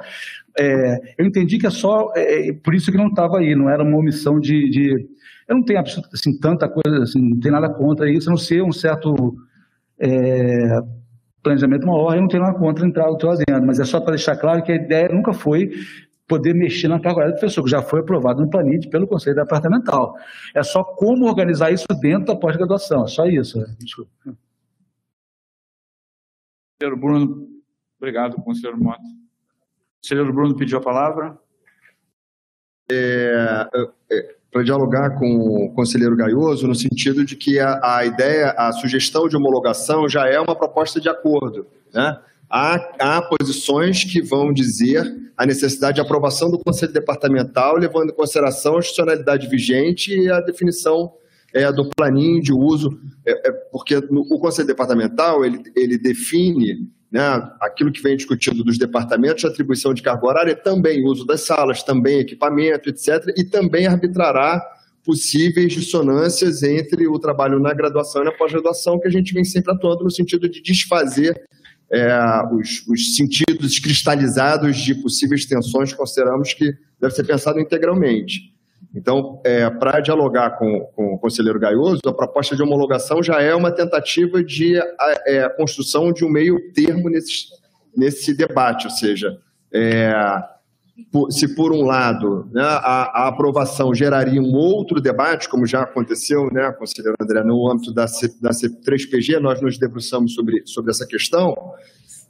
[0.58, 3.82] É, eu entendi que é só, é, por isso que não estava aí, não era
[3.82, 5.08] uma omissão de, de
[5.48, 8.62] eu não tenho assim, tanta coisa, assim, não tem nada contra isso, a não ser
[8.62, 9.34] um certo
[9.98, 10.68] é,
[11.42, 13.30] planejamento, uma ordem, não tem nada contra entrar o teu
[13.64, 15.70] mas é só para deixar claro que a ideia nunca foi
[16.28, 19.36] poder mexer na carga horária do professor, que já foi aprovado no PLANIT pelo Conselho
[19.36, 20.14] Departamental.
[20.54, 23.64] É só como organizar isso dentro da pós-graduação, é só isso.
[23.78, 24.10] Desculpa.
[26.78, 27.48] Conselheiro Bruno,
[27.98, 29.02] obrigado, conselheiro Mota.
[30.02, 31.36] Conselheiro Bruno pediu a palavra.
[32.90, 33.68] É,
[34.12, 38.70] é, Para dialogar com o conselheiro Gaioso, no sentido de que a, a ideia, a
[38.72, 42.20] sugestão de homologação já é uma proposta de acordo, né?
[42.48, 45.04] Há, há posições que vão dizer
[45.36, 50.40] a necessidade de aprovação do Conselho Departamental, levando em consideração a institucionalidade vigente e a
[50.40, 51.12] definição
[51.52, 56.88] é, do planinho de uso, é, é, porque no, o Conselho Departamental ele, ele define
[57.10, 57.22] né,
[57.60, 61.82] aquilo que vem discutido dos departamentos de atribuição de carga horária, também uso das salas,
[61.82, 64.62] também equipamento, etc., e também arbitrará
[65.04, 69.72] possíveis dissonâncias entre o trabalho na graduação e na pós-graduação, que a gente vem sempre
[69.72, 71.48] atuando no sentido de desfazer
[71.90, 72.08] é,
[72.52, 78.52] os, os, sentidos cristalizados de possíveis tensões, consideramos que deve ser pensado integralmente.
[78.94, 83.54] Então, é, para dialogar com, com, o conselheiro Gaioso, a proposta de homologação já é
[83.54, 84.76] uma tentativa de
[85.26, 87.46] é, construção de um meio termo nesse,
[87.96, 89.38] nesse debate, ou seja,
[89.72, 90.12] é,
[91.30, 96.50] se por um lado né, a, a, aprovação geraria um outro debate, como já aconteceu,
[96.52, 101.06] né, conselheiro André, no âmbito da, C, da C3PG, nós nos debruçamos sobre, sobre essa
[101.06, 101.54] questão,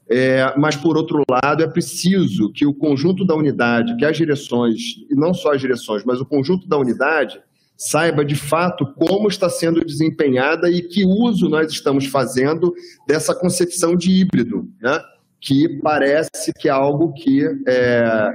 [0.09, 4.79] é, mas por outro lado é preciso que o conjunto da unidade, que as direções,
[5.11, 7.41] e não só as direções, mas o conjunto da unidade,
[7.77, 12.75] saiba de fato como está sendo desempenhada e que uso nós estamos fazendo
[13.07, 15.01] dessa concepção de híbrido, né?
[15.41, 18.31] Que parece que é algo que, é,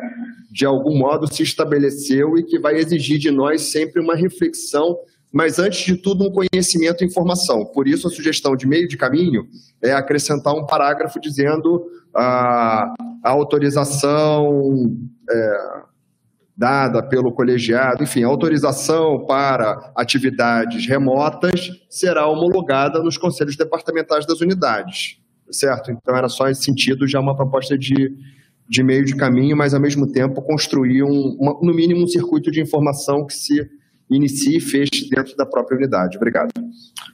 [0.51, 4.97] de algum modo, se estabeleceu e que vai exigir de nós sempre uma reflexão,
[5.31, 7.65] mas, antes de tudo, um conhecimento e informação.
[7.65, 9.47] Por isso, a sugestão de meio de caminho
[9.81, 11.83] é acrescentar um parágrafo dizendo
[12.15, 12.93] a,
[13.23, 14.95] a autorização
[15.29, 15.57] é,
[16.55, 24.39] dada pelo colegiado, enfim, a autorização para atividades remotas será homologada nos conselhos departamentais das
[24.39, 25.22] unidades
[25.53, 25.91] certo?
[25.91, 28.15] Então era só esse sentido, já uma proposta de,
[28.67, 32.51] de meio de caminho, mas ao mesmo tempo construir, um, uma, no mínimo, um circuito
[32.51, 33.69] de informação que se
[34.09, 36.17] inicie e feche dentro da própria unidade.
[36.17, 36.51] Obrigado.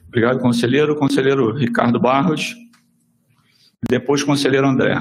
[0.07, 0.95] Obrigado, conselheiro.
[0.95, 2.55] Conselheiro Ricardo Barros.
[3.87, 4.95] Depois, conselheiro André.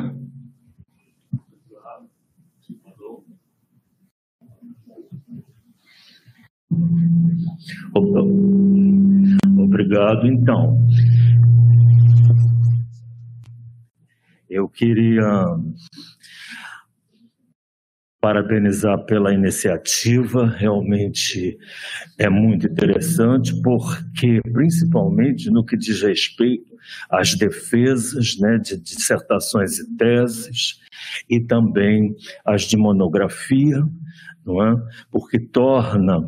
[9.59, 10.79] Obrigado, então.
[14.49, 15.25] Eu queria
[18.21, 21.57] parabenizar pela iniciativa, realmente
[22.19, 26.77] é muito interessante, porque, principalmente no que diz respeito
[27.09, 30.81] às defesas né, de dissertações e teses,
[31.31, 33.83] e também as de monografia,
[34.45, 34.75] não é?
[35.11, 36.27] porque torna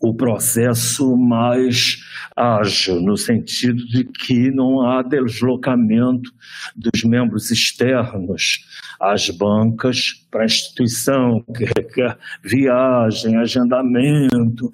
[0.00, 1.98] o processo mais
[2.36, 6.32] ágil, no sentido de que não há deslocamento
[6.76, 8.64] dos membros externos
[9.00, 14.70] às bancas para a instituição, que requer viagem, agendamento,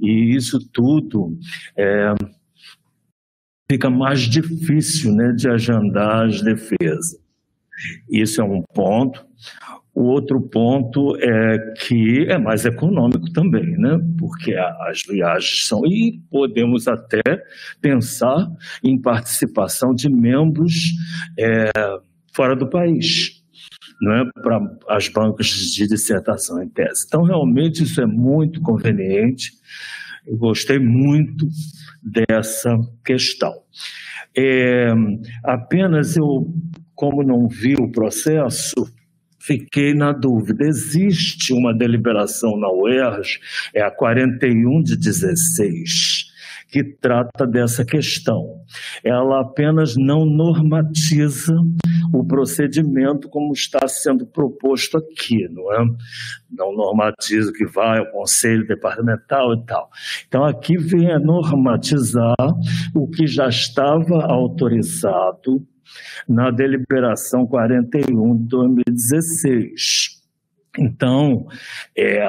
[0.00, 1.36] e isso tudo
[1.76, 2.14] é,
[3.70, 7.18] fica mais difícil né, de agendar as defesas.
[8.10, 9.24] Isso é um ponto.
[9.98, 13.98] O outro ponto é que é mais econômico também, né?
[14.16, 15.84] porque as viagens são.
[15.84, 17.20] E podemos até
[17.80, 18.46] pensar
[18.84, 20.92] em participação de membros
[21.36, 21.72] é,
[22.32, 23.42] fora do país.
[24.00, 27.04] Não é para as bancas de dissertação em tese.
[27.08, 29.50] Então, realmente, isso é muito conveniente.
[30.24, 31.44] Eu gostei muito
[32.00, 33.52] dessa questão.
[34.36, 34.92] É,
[35.42, 36.54] apenas eu,
[36.94, 38.96] como não vi o processo,
[39.48, 40.66] fiquei na dúvida.
[40.66, 43.40] Existe uma deliberação na UERJ,
[43.74, 46.26] é a 41 de 16,
[46.70, 48.60] que trata dessa questão.
[49.02, 51.54] Ela apenas não normatiza
[52.12, 55.78] o procedimento como está sendo proposto aqui, não é?
[56.50, 59.88] Não normatiza que vai ao conselho departamental e tal.
[60.26, 62.36] Então aqui vem a normatizar
[62.94, 65.66] o que já estava autorizado
[66.28, 70.18] na deliberação 41 de 2016.
[70.78, 71.46] Então,
[71.96, 72.24] é,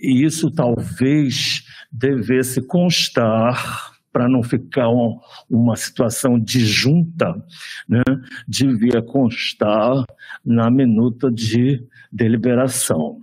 [0.00, 5.18] isso talvez devesse constar para não ficar um,
[5.50, 7.34] uma situação disjunta,
[7.88, 8.02] né,
[8.46, 10.04] devia constar
[10.44, 13.18] na minuta de deliberação.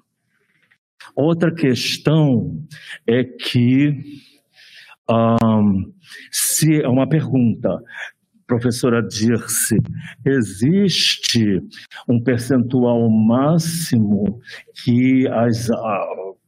[1.16, 2.62] Outra questão
[3.08, 4.22] é que,
[5.10, 5.94] um,
[6.30, 7.82] se é uma pergunta,
[8.52, 9.78] professora Dirce,
[10.26, 11.62] existe
[12.08, 14.42] um percentual máximo
[14.84, 15.70] que as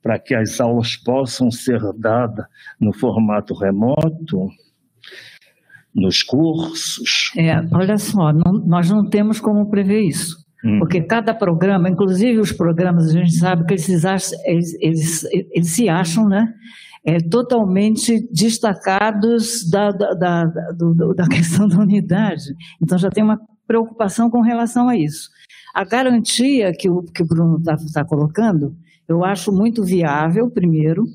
[0.02, 2.46] para que as aulas possam ser dadas
[2.78, 4.50] no formato remoto,
[5.96, 7.32] nos cursos?
[7.38, 10.36] É, olha só, não, nós não temos como prever isso.
[10.66, 10.80] Hum.
[10.80, 14.04] Porque cada programa, inclusive os programas, a gente sabe que eles,
[14.46, 16.54] eles, eles, eles se acham, né?
[17.06, 22.56] É, totalmente destacados da, da, da, do, da questão da unidade.
[22.82, 25.30] Então já tem uma preocupação com relação a isso.
[25.74, 28.74] A garantia que o, que o Bruno está tá colocando
[29.08, 31.06] eu acho muito viável, primeiro,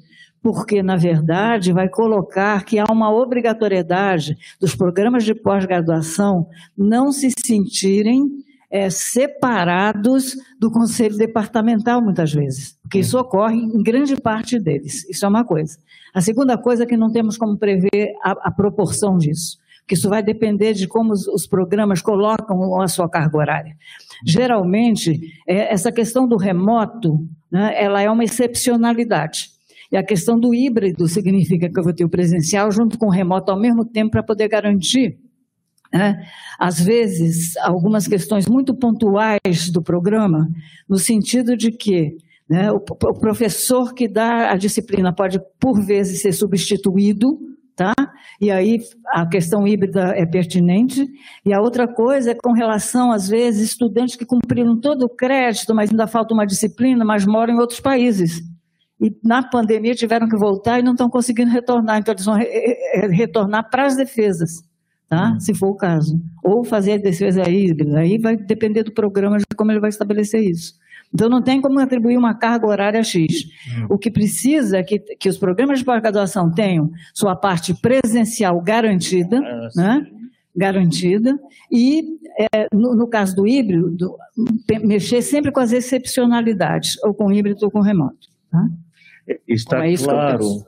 [0.43, 7.30] porque, na verdade, vai colocar que há uma obrigatoriedade dos programas de pós-graduação não se
[7.45, 8.28] sentirem
[8.71, 15.09] é, separados do conselho departamental, muitas vezes, porque isso ocorre em grande parte deles.
[15.09, 15.79] Isso é uma coisa.
[16.14, 20.09] A segunda coisa é que não temos como prever a, a proporção disso, que isso
[20.09, 23.77] vai depender de como os, os programas colocam a sua carga horária.
[24.25, 29.51] Geralmente, é, essa questão do remoto né, ela é uma excepcionalidade.
[29.91, 33.11] E a questão do híbrido significa que eu vou ter o presencial junto com o
[33.11, 35.19] remoto ao mesmo tempo para poder garantir,
[35.93, 36.22] né,
[36.59, 40.49] às vezes, algumas questões muito pontuais do programa,
[40.89, 42.16] no sentido de que
[42.49, 47.39] né, o, o professor que dá a disciplina pode, por vezes, ser substituído
[47.78, 47.95] tá?
[48.41, 51.07] E aí a questão híbrida é pertinente.
[51.47, 55.72] E a outra coisa é com relação, às vezes, estudantes que cumpriram todo o crédito,
[55.72, 58.43] mas ainda falta uma disciplina, mas moram em outros países.
[59.01, 61.99] E na pandemia tiveram que voltar e não estão conseguindo retornar.
[61.99, 62.49] Então, eles vão re
[63.12, 64.61] retornar para as defesas,
[65.09, 65.33] tá?
[65.33, 65.41] Uhum.
[65.41, 66.21] se for o caso.
[66.45, 68.01] Ou fazer a defesa híbrida.
[68.01, 70.75] Aí vai depender do programa de como ele vai estabelecer isso.
[71.13, 73.45] Então, não tem como atribuir uma carga horária X.
[73.67, 73.87] Hum.
[73.91, 79.39] O que precisa é que, que os programas de pós-graduação tenham sua parte presencial garantida,
[79.39, 80.07] é, né?
[80.55, 81.39] garantida,
[81.73, 82.03] e,
[82.53, 84.19] é, no, no, caso do híbrido, do,
[84.85, 88.29] mexer sempre com as excepcionalidades, ou com híbrido ou com remoto.
[88.51, 88.69] Tá?
[89.47, 90.67] Está é claro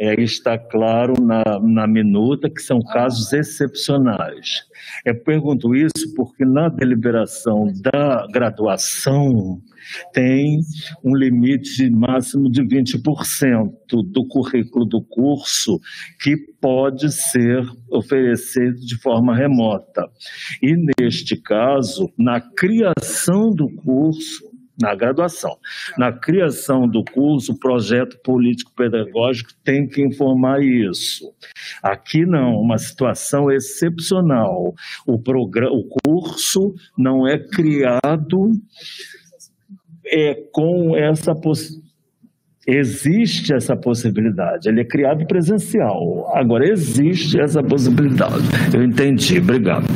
[0.00, 4.64] é, está claro na, na minuta que são casos excepcionais.
[5.04, 9.60] Eu pergunto isso porque na deliberação da graduação
[10.12, 10.60] tem
[11.04, 13.70] um limite máximo de 20%
[14.10, 15.78] do currículo do curso
[16.22, 20.08] que pode ser oferecido de forma remota.
[20.62, 24.49] E neste caso, na criação do curso,
[24.80, 25.56] na graduação.
[25.98, 31.32] Na criação do curso, o projeto político-pedagógico tem que informar isso.
[31.82, 34.74] Aqui não, uma situação excepcional.
[35.06, 38.52] O, programa, o curso não é criado
[40.06, 41.90] é, com essa possibilidade.
[42.66, 46.30] Existe essa possibilidade, ele é criado presencial.
[46.36, 48.44] Agora, existe essa possibilidade.
[48.72, 49.86] Eu entendi, obrigado.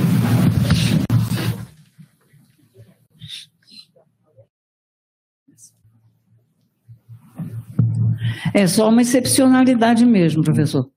[8.52, 10.90] É só uma excepcionalidade mesmo, professor.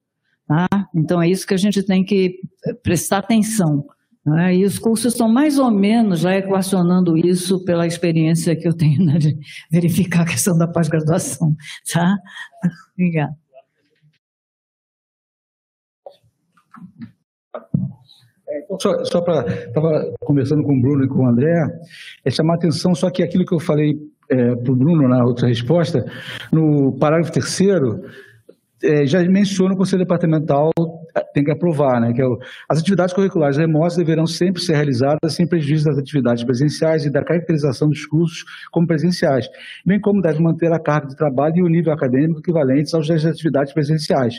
[0.48, 0.68] Tá?
[0.96, 2.40] Então é isso que a gente tem que
[2.82, 3.86] prestar atenção.
[4.26, 4.56] Né?
[4.58, 9.06] E os cursos estão mais ou menos já equacionando isso pela experiência que eu tenho
[9.06, 9.38] né, de
[9.72, 11.56] verificar a questão da pós-graduação.
[11.92, 12.18] Tá?
[12.94, 13.36] Obrigada.
[18.50, 19.46] É, então, só, só para.
[19.66, 21.66] Estava conversando com o Bruno e com o André,
[22.24, 23.98] é chamar atenção só que aquilo que eu falei
[24.30, 26.06] é, para o Bruno na outra resposta,
[26.52, 28.04] no parágrafo terceiro,
[28.84, 30.72] é, já menciona o Conselho Departamental
[31.34, 32.14] tem que aprovar, né?
[32.14, 32.38] Que é o,
[32.70, 37.24] as atividades curriculares remotas deverão sempre ser realizadas sem prejuízo das atividades presenciais e da
[37.24, 39.48] caracterização dos cursos como presenciais,
[39.86, 43.26] bem como deve manter a carga de trabalho e o nível acadêmico equivalentes aos das
[43.26, 44.36] atividades presenciais,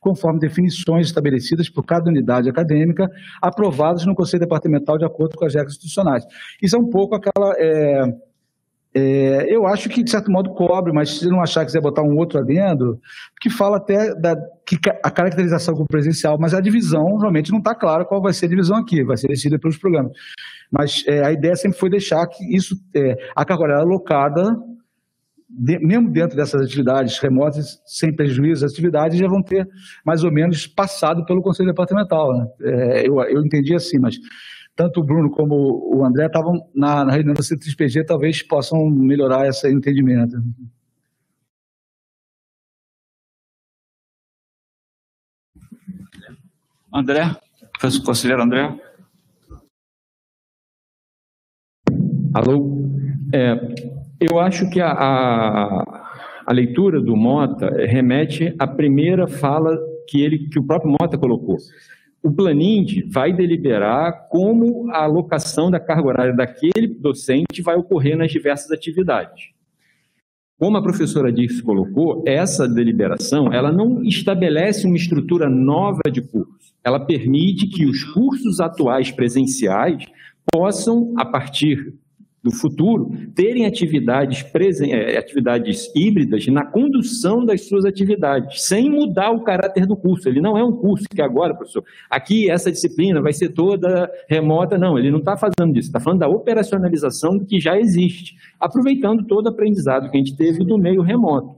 [0.00, 3.08] conforme definições estabelecidas por cada unidade acadêmica,
[3.42, 6.24] aprovadas no Conselho Departamental de acordo com as regras institucionais.
[6.62, 8.04] Isso é um pouco aquela é,
[8.98, 12.00] é, eu acho que, de certo modo, cobre, mas se não achar que quiser botar
[12.00, 12.98] um outro adendo,
[13.38, 14.34] que fala até da
[14.64, 18.46] que a caracterização como presencial, mas a divisão realmente não está clara qual vai ser
[18.46, 20.12] a divisão aqui, vai ser decidida pelos programas.
[20.72, 24.56] Mas é, a ideia sempre foi deixar que isso, é, a carga horária alocada,
[25.46, 29.68] de, mesmo dentro dessas atividades remotas, sem prejuízo, as atividades já vão ter
[30.06, 32.32] mais ou menos passado pelo Conselho Departamental.
[32.34, 32.46] Né?
[32.62, 34.16] É, eu, eu entendi assim, mas
[34.76, 39.48] tanto o Bruno como o André estavam na, na reunião da C3PG, talvez possam melhorar
[39.48, 40.36] esse entendimento.
[46.92, 47.34] André,
[47.72, 48.78] professor conselheiro André.
[52.34, 52.86] Alô?
[53.32, 53.54] É,
[54.20, 56.12] eu acho que a, a,
[56.46, 61.56] a, leitura do Mota remete à primeira fala que, ele, que o próprio Mota colocou
[62.22, 68.32] o Planind vai deliberar como a alocação da carga horária daquele docente vai ocorrer nas
[68.32, 69.50] diversas atividades.
[70.58, 76.74] Como a professora Dirce colocou, essa deliberação ela não estabelece uma estrutura nova de curso.
[76.82, 80.06] Ela permite que os cursos atuais presenciais
[80.50, 81.94] possam, a partir
[82.46, 89.32] do futuro terem atividades, presen é, atividades híbridas na condução das suas atividades, sem mudar
[89.32, 90.28] o caráter do curso.
[90.28, 94.78] Ele não é um curso que agora, professor, aqui essa disciplina vai ser toda remota.
[94.78, 99.26] Não, ele não está fazendo disso, está falando da operacionalização do que já existe, aproveitando
[99.26, 101.56] todo o aprendizado que a gente teve do meio remoto.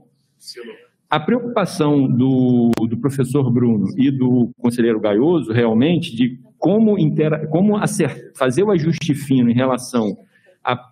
[1.07, 7.75] A preocupação do, do professor Bruno e do conselheiro Gaioso, realmente, de como, intera como
[8.35, 10.17] fazer o ajuste fino em relação
[10.73, 10.89] a,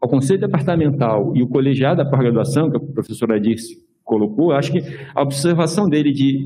[0.00, 4.80] ao Conselho Departamental e o colegiado da pós-graduação, que a professora Dirce colocou, acho que
[5.14, 6.44] a observação dele de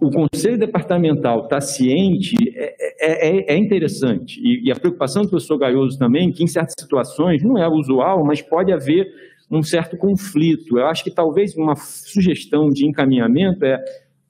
[0.00, 4.38] o Conselho Departamental estar tá ciente é, é, é, é interessante.
[4.40, 8.24] E, e, a preocupação do professor Gaioso também, que em certas situações não é usual,
[8.24, 9.06] mas pode haver
[9.50, 10.78] um certo conflito.
[10.78, 13.78] Eu acho que talvez uma sugestão de encaminhamento é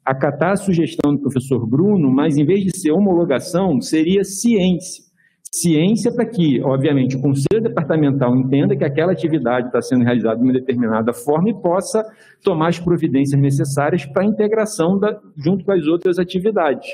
[0.05, 5.05] acatar a sugestão do professor Bruno, mas em vez de ser homologação, seria ciência
[5.61, 10.43] ciência para que, obviamente, o conselho departamental entenda que aquela atividade está sendo realizada de
[10.43, 12.05] uma determinada forma e possa
[12.43, 16.89] tomar as providências necessárias para a integração da, junto com as outras atividades.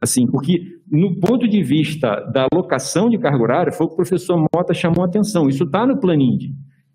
[0.00, 3.96] Assim, porque no ponto de vista da alocação de carga horária, foi o que o
[3.96, 5.48] professor Mota chamou a atenção.
[5.48, 6.50] Isso está no Planind.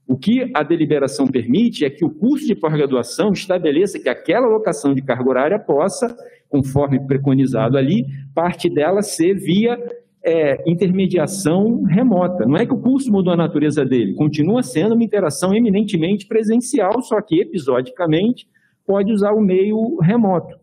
[0.07, 4.93] O que a deliberação permite é que o curso de pós-graduação estabeleça que aquela alocação
[4.93, 6.15] de carga horária possa,
[6.49, 9.77] conforme preconizado ali, parte dela ser via
[10.23, 12.45] é, intermediação remota.
[12.45, 17.01] Não é que o curso mudou a natureza dele, continua sendo uma interação eminentemente presencial,
[17.01, 18.47] só que episodicamente
[18.85, 20.55] pode usar o meio remoto.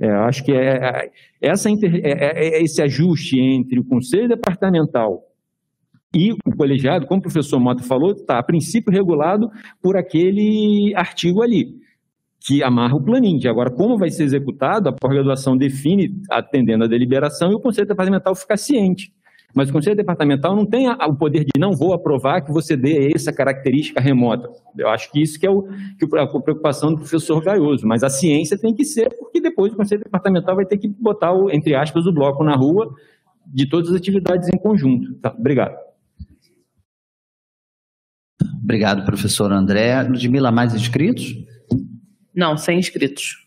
[0.00, 4.28] É, acho que é, é essa inter, é, é, é, esse ajuste entre o conselho
[4.28, 5.24] departamental
[6.14, 9.50] e o colegiado, como o professor Mota falou, está a princípio regulado
[9.82, 11.74] por aquele artigo ali
[12.40, 13.50] que amarra o planinho.
[13.50, 18.34] Agora, como vai ser executado, a pós-graduação define atendendo a deliberação e o Conselho Departamental
[18.34, 19.12] fica ciente.
[19.54, 23.10] Mas o Conselho Departamental não tem o poder de não vou aprovar que você dê
[23.14, 24.48] essa característica remota.
[24.76, 25.62] Eu acho que isso que é o,
[25.98, 27.86] que a preocupação do professor Gaioso.
[27.86, 31.32] Mas a ciência tem que ser, porque depois o Conselho Departamental vai ter que botar,
[31.32, 32.94] o, entre aspas, o bloco na rua
[33.46, 35.14] de todas as atividades em conjunto.
[35.14, 35.76] Tá, obrigado.
[38.62, 40.02] Obrigado, professor André.
[40.02, 41.34] Ludmila, mais inscritos?
[42.38, 43.44] Não, sem inscritos.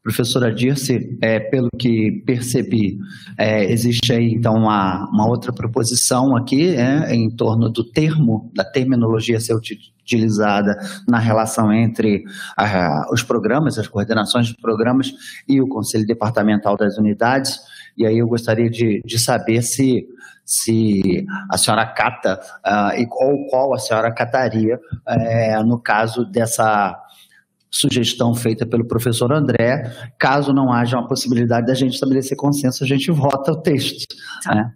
[0.00, 2.96] Professora Dirce, é, pelo que percebi,
[3.36, 8.62] é, existe aí então uma, uma outra proposição aqui é, em torno do termo, da
[8.62, 12.22] terminologia ser utilizada na relação entre
[12.56, 15.12] a, os programas, as coordenações de programas
[15.48, 17.58] e o Conselho Departamental das Unidades.
[17.96, 20.06] E aí eu gostaria de, de saber se,
[20.44, 27.00] se a senhora cata uh, e ou qual a senhora cataria uh, no caso dessa
[27.70, 29.90] sugestão feita pelo professor André.
[30.18, 34.14] Caso não haja uma possibilidade da gente estabelecer consenso, a gente vota o texto.
[34.44, 34.54] Tá.
[34.54, 34.72] Né?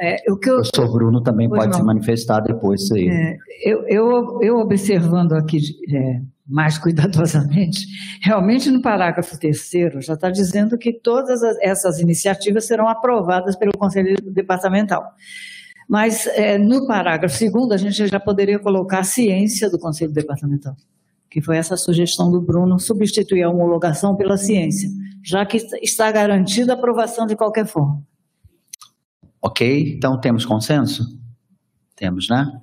[0.00, 1.74] É, o, que eu, o professor Bruno também pode não.
[1.74, 2.90] se manifestar depois.
[2.90, 3.08] Aí.
[3.08, 5.58] É, eu, eu, eu, observando aqui
[5.94, 6.20] é,
[6.50, 7.86] mais cuidadosamente,
[8.20, 14.16] realmente no parágrafo terceiro já está dizendo que todas essas iniciativas serão aprovadas pelo Conselho
[14.20, 15.14] Departamental.
[15.88, 20.76] Mas é, no parágrafo segundo, a gente já poderia colocar ciência do Conselho Departamental.
[21.28, 24.88] que foi essa sugestão do Bruno, substituir a homologação pela ciência,
[25.22, 28.02] já que está garantida a aprovação de qualquer forma.
[29.40, 31.04] Ok, então temos consenso?
[31.94, 32.60] Temos, né?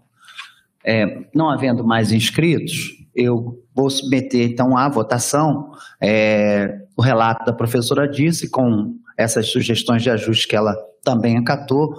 [0.85, 7.51] É, não havendo mais inscritos, eu vou submeter então à votação é, o relato da
[7.51, 11.95] professora Disse com essas sugestões de ajuste que ela também acatou.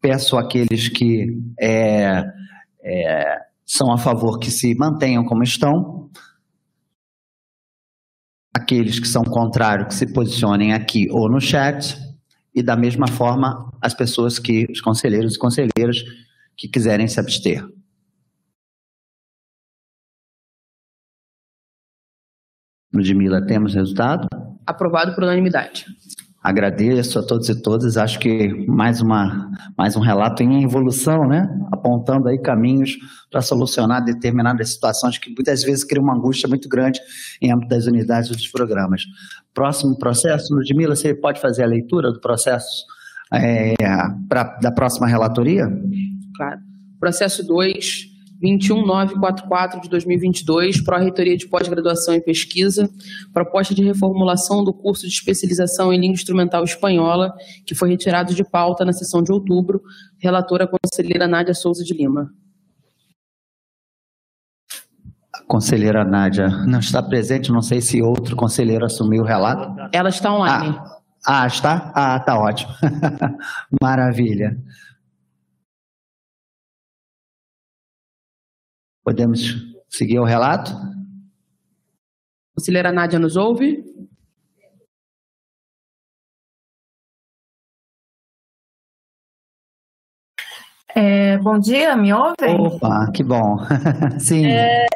[0.00, 1.26] Peço àqueles que
[1.60, 2.24] é,
[2.82, 6.10] é, são a favor que se mantenham como estão.
[8.54, 11.96] Aqueles que são contrários que se posicionem aqui ou no chat.
[12.54, 16.02] E da mesma forma, as pessoas que, os conselheiros e conselheiras
[16.56, 17.64] que quiserem se abster.
[22.92, 24.28] Ludmila, temos resultado?
[24.66, 25.86] Aprovado por unanimidade.
[26.42, 27.96] Agradeço a todos e todas.
[27.96, 29.48] Acho que mais, uma,
[29.78, 31.48] mais um relato em evolução, né?
[31.70, 32.96] Apontando aí caminhos
[33.30, 37.00] para solucionar determinadas situações que muitas vezes criam uma angústia muito grande
[37.40, 39.04] em âmbito das unidades dos programas.
[39.54, 42.86] Próximo processo, Ludmila, você pode fazer a leitura do processo
[43.32, 43.74] é,
[44.28, 45.68] pra, da próxima relatoria?
[46.36, 46.60] Claro.
[46.98, 48.11] Processo 2,
[48.42, 52.90] 21944 de 2022, Pró-Reitoria de Pós-Graduação e Pesquisa,
[53.32, 57.32] proposta de reformulação do curso de especialização em língua instrumental espanhola,
[57.64, 59.80] que foi retirado de pauta na sessão de outubro,
[60.18, 62.32] relatora conselheira Nádia Souza de Lima.
[65.32, 69.72] A conselheira Nádia não está presente, não sei se outro conselheiro assumiu o relato.
[69.92, 70.74] Ela está online.
[71.24, 71.92] Ah, ah está?
[71.94, 72.72] Ah, tá ótimo.
[73.80, 74.58] Maravilha.
[79.02, 79.56] Podemos
[79.88, 80.72] seguir o relato?
[82.54, 83.84] Conselheira Nádia nos ouve?
[90.94, 92.54] É, bom dia, me ouvem?
[92.60, 93.56] Opa, que bom.
[94.20, 94.46] Sim.
[94.46, 94.86] É,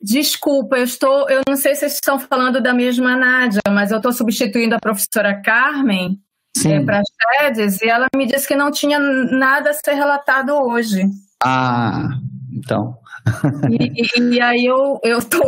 [0.00, 3.98] desculpa, eu estou, eu não sei se vocês estão falando da mesma Nádia, mas eu
[3.98, 6.18] estou substituindo a professora Carmen
[6.66, 7.00] é, para
[7.40, 11.02] Chedes e ela me disse que não tinha nada a ser relatado hoje.
[11.42, 12.08] Ah,
[12.54, 12.96] então.
[13.70, 15.42] E, e, aí eu, eu tô,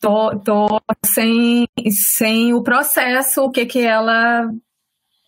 [0.00, 4.50] tô, tô sem, sem o processo, o que, que ela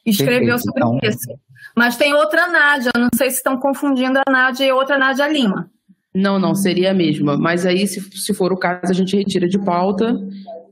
[0.05, 0.99] escreveu Perfeito, sobre então...
[1.03, 1.45] isso.
[1.77, 5.71] Mas tem outra Nádia, não sei se estão confundindo a Nádia e outra Nádia Lima.
[6.15, 7.37] Não, não, seria a mesma.
[7.37, 10.17] Mas aí, se, se for o caso, a gente retira de pauta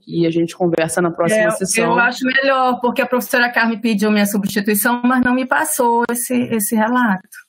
[0.07, 1.85] e a gente conversa na próxima é, sessão.
[1.85, 6.35] Eu acho melhor, porque a professora Carmen pediu minha substituição, mas não me passou esse,
[6.55, 7.42] esse relato.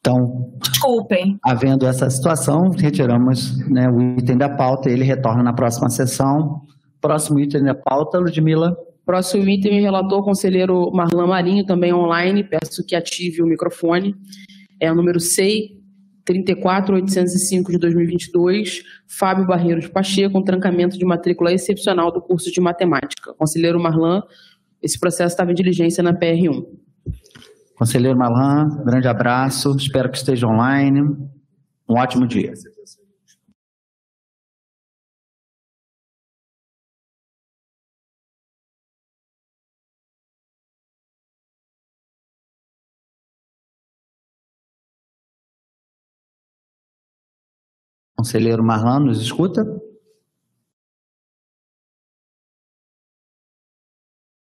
[0.00, 1.38] Então, desculpem.
[1.42, 6.62] Havendo essa situação, retiramos né, o item da pauta, ele retorna na próxima sessão.
[7.00, 8.76] Próximo item da pauta, Ludmila.
[9.04, 12.44] Próximo item, relator conselheiro Marlan Marinho, também online.
[12.44, 14.14] Peço que ative o microfone.
[14.80, 15.78] É o número 6,
[16.24, 23.32] 34805 de 2022, Fábio Barreiros Pacheco, com trancamento de matrícula excepcional do curso de matemática.
[23.34, 24.22] Conselheiro Marlan,
[24.82, 26.64] esse processo estava em diligência na PR1.
[27.78, 31.00] Conselheiro Malan, grande abraço, espero que esteja online.
[31.88, 32.52] Um ótimo dia.
[48.16, 49.64] Conselheiro Marlan, nos escuta?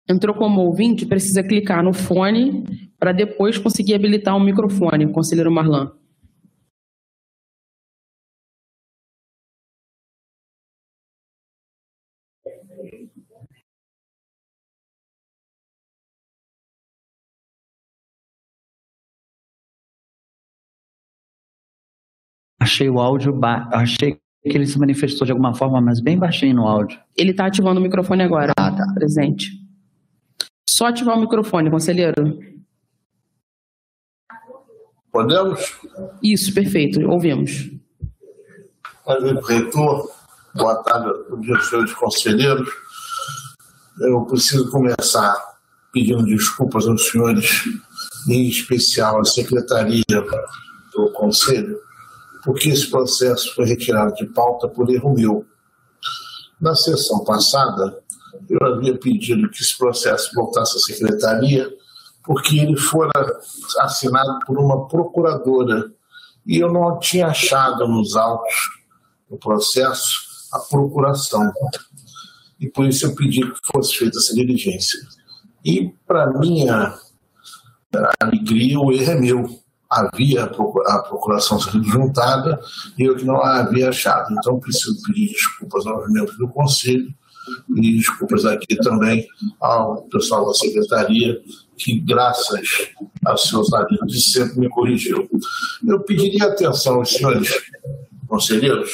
[0.08, 5.92] Entrou como ouvinte, precisa clicar no fone para depois conseguir habilitar o microfone, conselheiro Marlan.
[22.60, 23.68] Achei o áudio, ba...
[23.74, 27.00] achei que ele se manifestou de alguma forma, mas bem baixinho no áudio.
[27.18, 28.54] Ele está ativando o microfone agora.
[28.58, 28.86] Ah, tá.
[28.94, 29.65] Presente.
[30.76, 32.38] Só ativar o microfone, conselheiro.
[35.10, 35.80] Podemos?
[36.22, 37.00] Isso, perfeito.
[37.10, 37.72] Ouvimos.
[39.48, 40.12] Reitor,
[40.54, 42.70] boa tarde dia, senhores conselheiros.
[44.02, 45.34] Eu preciso começar
[45.94, 47.64] pedindo desculpas aos senhores,
[48.28, 50.04] em especial à secretaria
[50.94, 51.80] do Conselho,
[52.44, 55.46] porque esse processo foi retirado de pauta por erro meu.
[56.60, 58.04] Na sessão passada,
[58.50, 61.70] eu havia pedido que esse processo voltasse à secretaria,
[62.24, 63.12] porque ele fora
[63.80, 65.92] assinado por uma procuradora
[66.46, 68.54] e eu não tinha achado nos autos
[69.30, 71.52] do processo a procuração.
[72.60, 75.00] E por isso eu pedi que fosse feita essa diligência.
[75.64, 76.94] E, para minha
[78.22, 79.60] alegria, o erro é meu.
[79.90, 82.60] havia a procuração sendo juntada
[82.98, 84.34] e eu que não a havia achado.
[84.34, 87.14] Então, preciso pedir desculpas aos membros do Conselho
[87.76, 89.28] e desculpas aqui também
[89.60, 91.42] ao pessoal da Secretaria,
[91.78, 92.62] que, graças
[93.26, 95.30] aos seus aliados, sempre me corrigiu.
[95.86, 97.50] Eu pediria atenção aos senhores
[98.28, 98.92] conselheiros,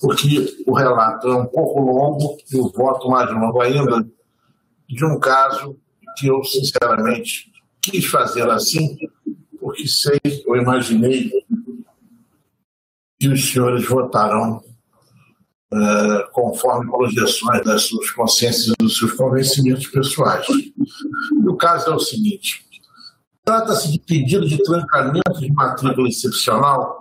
[0.00, 4.06] porque o relato é um pouco longo e o voto mais longo ainda,
[4.88, 5.76] de um caso
[6.16, 8.96] que eu, sinceramente, quis fazer assim,
[9.60, 11.30] porque sei, eu imaginei
[13.18, 14.62] que os senhores votarão
[15.72, 20.46] uh, conforme projeções das suas consciências e dos seus convencimentos pessoais.
[20.48, 22.64] E o caso é o seguinte:
[23.44, 26.98] trata-se de pedido de trancamento de matrícula excepcional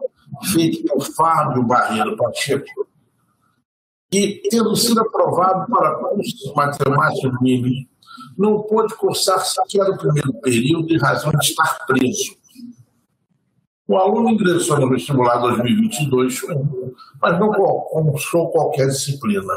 [0.52, 2.88] feito por Fábio Barreiro Pacheco,
[4.12, 7.86] que, tendo sido aprovado para cursos matemáticos mínimos,
[8.38, 12.36] não pôde cursar sequer o primeiro período em razão de estar preso.
[13.88, 16.42] O aluno ingressou no vestibular 2022,
[17.22, 19.54] mas não cursou qualquer disciplina.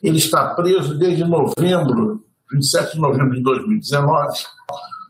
[0.00, 4.38] Ele está preso desde novembro, 27 de novembro de 2019,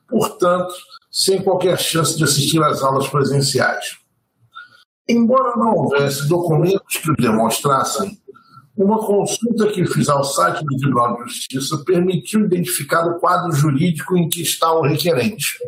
[0.09, 0.73] portanto,
[1.11, 3.99] sem qualquer chance de assistir às aulas presenciais.
[5.07, 8.19] Embora não houvesse documentos que o demonstrassem,
[8.75, 14.17] uma consulta que fiz ao site do Tribunal de Justiça permitiu identificar o quadro jurídico
[14.17, 15.59] em que está o requerente.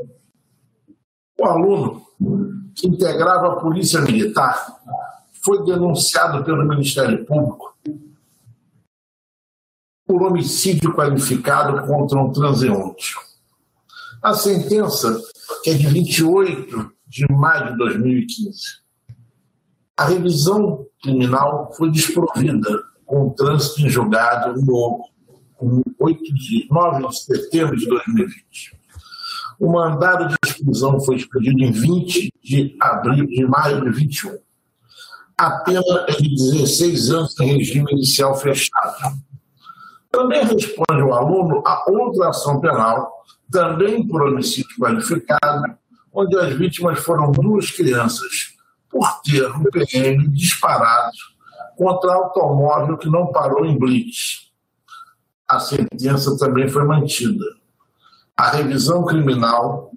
[1.40, 2.02] O aluno,
[2.74, 4.62] que integrava a Polícia Militar,
[5.42, 7.74] foi denunciado pelo Ministério Público
[10.06, 13.14] por homicídio qualificado contra um transeunte.
[14.22, 15.18] A sentença
[15.64, 18.60] é de 28 de maio de 2015.
[19.96, 25.08] A revisão criminal foi desprovida com o trânsito em julgado no
[25.98, 28.79] 8 de, 9 de setembro de 2020.
[29.60, 34.38] O mandado de exclusão foi expedido em 20 de abril de maio de 21.
[35.36, 39.18] A pena é de 16 anos em regime inicial fechado.
[40.10, 43.12] Também responde o aluno a outra ação penal,
[43.50, 45.76] também por homicídio qualificado,
[46.10, 48.54] onde as vítimas foram duas crianças,
[48.88, 51.16] por ter um PM disparado
[51.76, 54.50] contra automóvel que não parou em blitz.
[55.46, 57.59] A sentença também foi mantida.
[58.40, 59.92] A revisão criminal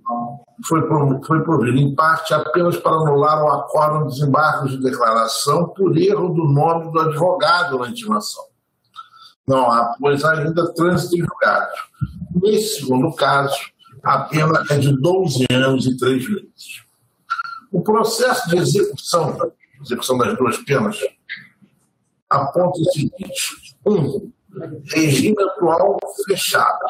[0.68, 0.82] foi,
[1.26, 6.28] foi provida, em parte, apenas para anular o acordo de desembarque de declaração por erro
[6.28, 8.44] do nome do advogado na intimação.
[9.48, 11.72] Não há, pois, ainda trânsito em julgado.
[12.36, 13.56] Nesse segundo caso,
[14.04, 16.84] a pena é de 12 anos e 3 meses.
[17.72, 21.00] O processo de execução, execução das duas penas,
[22.30, 24.30] aponta o seguinte: um,
[24.94, 25.98] regime atual
[26.28, 26.86] fechado.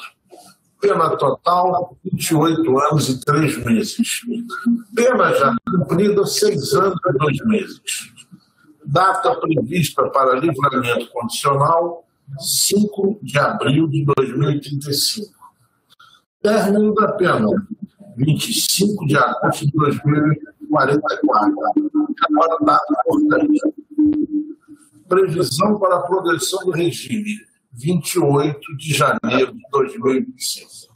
[0.84, 4.22] Pena total, 28 anos e 3 meses.
[4.94, 8.12] Pena já cumprida, 6 anos e 2 meses.
[8.86, 12.06] Data prevista para livramento condicional,
[12.38, 15.34] 5 de abril de 2035.
[16.42, 17.48] Término da pena,
[18.18, 21.54] 25 de agosto de 2044.
[22.28, 23.62] Agora, data importante
[25.08, 27.38] previsão para a progressão do regime,
[27.74, 30.94] 28 de janeiro de 2025.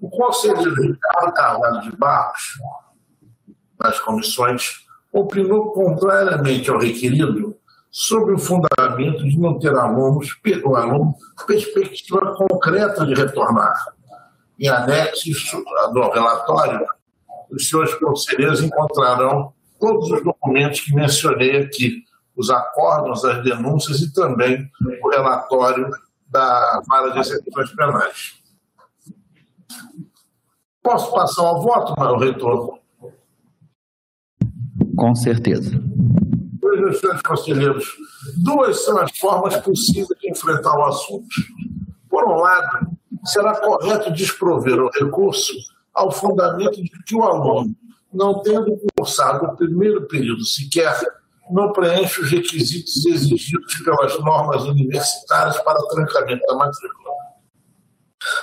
[0.00, 2.60] O conselheiro Ricardo Carvalho de Barros,
[3.80, 7.56] nas comissões, opinou contrariamente ao requerido
[7.90, 10.28] sobre o fundamento de não ter alunos,
[10.64, 11.14] o aluno
[11.46, 13.74] perspectiva concreta de retornar.
[14.58, 15.50] Em anexos
[15.92, 16.86] do relatório,
[17.50, 22.04] os senhores conselheiros encontrarão todos os documentos que mencionei aqui,
[22.38, 24.70] os acordos, as denúncias e também
[25.02, 25.90] o relatório
[26.28, 28.38] da Vara de Execuções Penais.
[30.80, 32.78] Posso passar ao voto, meu reitor?
[34.96, 35.72] Com certeza.
[36.60, 37.96] Pois, meus senhores conselheiros,
[38.36, 41.28] duas são as formas possíveis de enfrentar o assunto.
[42.08, 42.88] Por um lado,
[43.24, 45.52] será correto desprover o recurso
[45.92, 47.74] ao fundamento de que o aluno,
[48.12, 50.96] não tendo cursado o primeiro período sequer,
[51.50, 57.08] não preenche os requisitos exigidos pelas normas universitárias para trancamento da matrícula.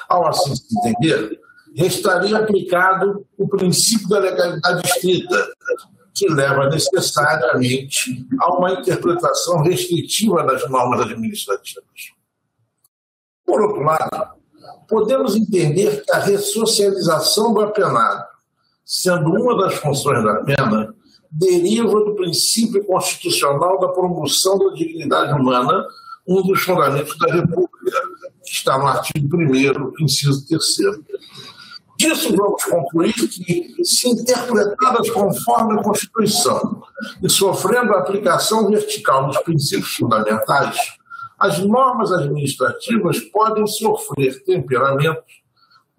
[0.08, 1.40] Ao assim se entender,
[1.76, 5.48] restaria aplicado o princípio da legalidade estrita,
[6.14, 11.84] que leva necessariamente a uma interpretação restritiva das normas administrativas.
[13.46, 14.36] Por outro lado,
[14.88, 18.26] podemos entender que a ressocialização do apenado,
[18.86, 20.95] sendo uma das funções da pena,
[21.38, 25.86] deriva do princípio constitucional da promoção da dignidade humana,
[26.26, 28.02] um dos fundamentos da República,
[28.44, 30.64] que está no artigo 1, inciso 3.
[31.98, 36.82] Disso vamos concluir que, se interpretadas conforme a Constituição
[37.22, 40.78] e sofrendo a aplicação vertical dos princípios fundamentais,
[41.38, 45.46] as normas administrativas podem sofrer temperamentos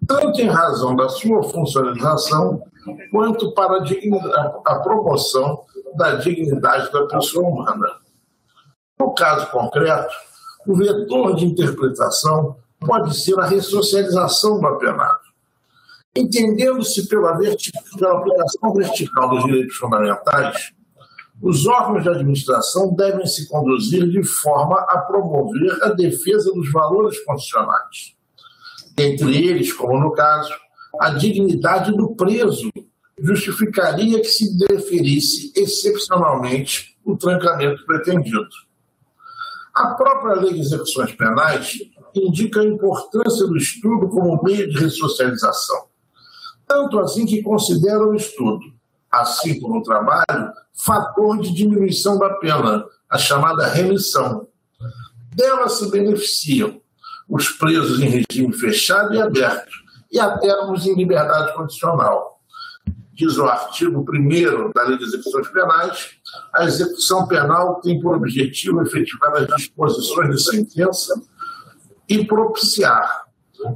[0.07, 2.61] tanto em razão da sua funcionalização,
[3.11, 5.63] quanto para a, a promoção
[5.95, 7.95] da dignidade da pessoa humana.
[8.99, 10.13] No caso concreto,
[10.67, 15.19] o vetor de interpretação pode ser a ressocialização do apenado.
[16.15, 20.73] Entendendo-se pela, pela aplicação vertical dos direitos fundamentais,
[21.41, 27.23] os órgãos de administração devem se conduzir de forma a promover a defesa dos valores
[27.23, 28.15] constitucionais.
[28.97, 30.51] Entre eles, como no caso,
[30.99, 32.71] a dignidade do preso
[33.19, 38.47] justificaria que se deferisse excepcionalmente o trancamento pretendido.
[39.73, 41.77] A própria lei de execuções penais
[42.15, 45.85] indica a importância do estudo como meio de ressocialização.
[46.65, 48.65] Tanto assim que considera o estudo,
[49.11, 54.47] assim como o trabalho, fator de diminuição da pena, a chamada remissão.
[55.33, 56.81] Dela se beneficiam
[57.29, 59.71] os presos em regime fechado e aberto,
[60.11, 62.39] e até em liberdade condicional.
[63.13, 66.11] Diz o artigo 1 da Lei de Execuções Penais,
[66.53, 71.19] a execução penal tem por objetivo efetivar as disposições de sentença
[72.07, 73.25] e propiciar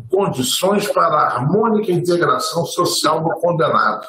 [0.10, 4.06] condições para a harmônica integração social do condenado.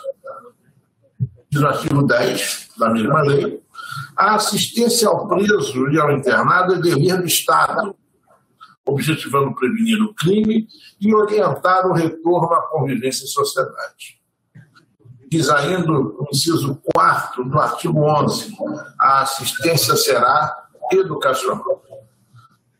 [1.48, 3.62] Diz o artigo 10 da mesma lei,
[4.16, 7.94] a assistência ao preso e ao internado é dever do Estado,
[8.86, 10.66] objetivando prevenir o crime
[11.00, 14.20] e orientar o retorno à convivência em sociedade.
[15.30, 18.54] Diz ainda o inciso 4 do artigo 11,
[18.98, 21.82] a assistência será educacional.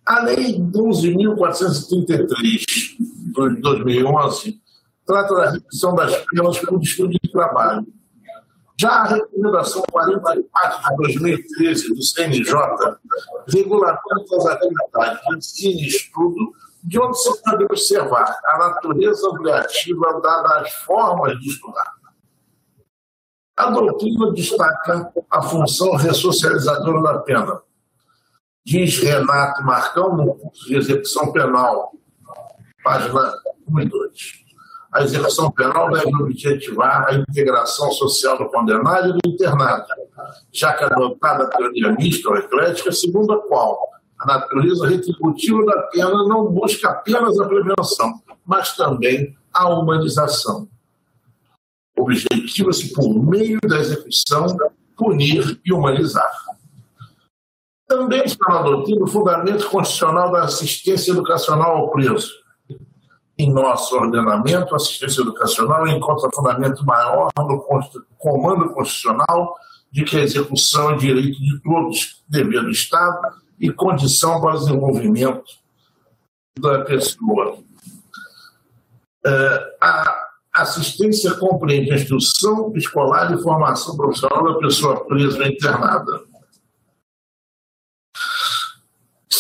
[0.05, 2.67] A Lei 12.433
[2.99, 4.61] de 2011
[5.07, 7.87] trata da redução das penas por distúrbio de trabalho.
[8.83, 12.53] Já a Recomendação 44 de 2013 do CNJ
[13.47, 16.53] regulamenta as atividades de estudo,
[16.83, 21.93] de onde se pode observar a natureza obrigativa dada às formas de estudar.
[23.57, 27.63] A doutrina destaca a função ressocializadora da pena.
[28.67, 31.93] Diz Renato Marcão, no curso de execução penal,
[32.83, 33.33] página
[33.69, 34.42] 1 e 2.
[34.93, 39.87] A execução penal deve objetivar a integração social do condenado e do internado,
[40.53, 43.89] já que adotada a teoria mista ou eclética, segundo a qual
[44.19, 50.69] a natureza retributiva da pena não busca apenas a prevenção, mas também a humanização.
[51.97, 54.47] Objetiva-se, por meio da execução,
[54.95, 56.31] punir e humanizar.
[57.89, 62.42] Também está na doutrina o fundamento constitucional da assistência educacional ao preso
[63.39, 67.65] em nosso ordenamento, assistência educacional encontra fundamento maior no
[68.19, 69.57] comando constitucional
[69.91, 74.59] de que a execução é direito de todos, dever do Estado e condição para o
[74.59, 75.45] desenvolvimento
[76.59, 77.59] da pessoa.
[79.25, 86.32] É, a assistência compreende a instrução escolar e formação profissional da pessoa presa ou internada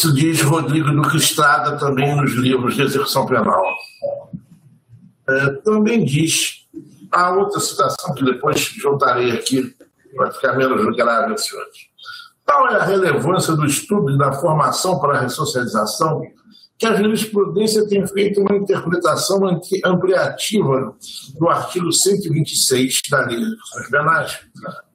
[0.02, 3.62] Isso diz Rodrigo Duque Estrada também nos livros de execução penal.
[5.28, 6.66] É, também diz,
[7.12, 9.72] a outra citação que depois juntarei aqui,
[10.16, 11.88] vai ficar menos grave hoje.
[12.44, 16.20] Tal é a relevância do estudo e da formação para a ressocialização
[16.76, 19.40] que a jurisprudência tem feito uma interpretação
[19.84, 20.96] ampliativa
[21.38, 24.40] do artigo 126 da Lei de Penais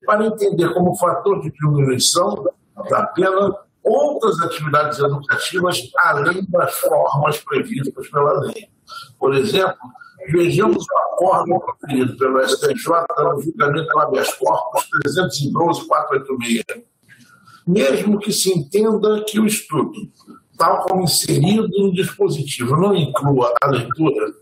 [0.06, 2.46] para entender como fator de diminuição
[2.90, 8.70] da pena outras atividades educativas além das formas previstas pela lei.
[9.18, 9.78] Por exemplo,
[10.30, 16.84] vejamos o acordo proferido pelo STJ no julgamento habeas corpus 312.486.
[17.66, 20.10] Mesmo que se entenda que o estudo,
[20.58, 24.34] tal como inserido no dispositivo, não inclua a leitura,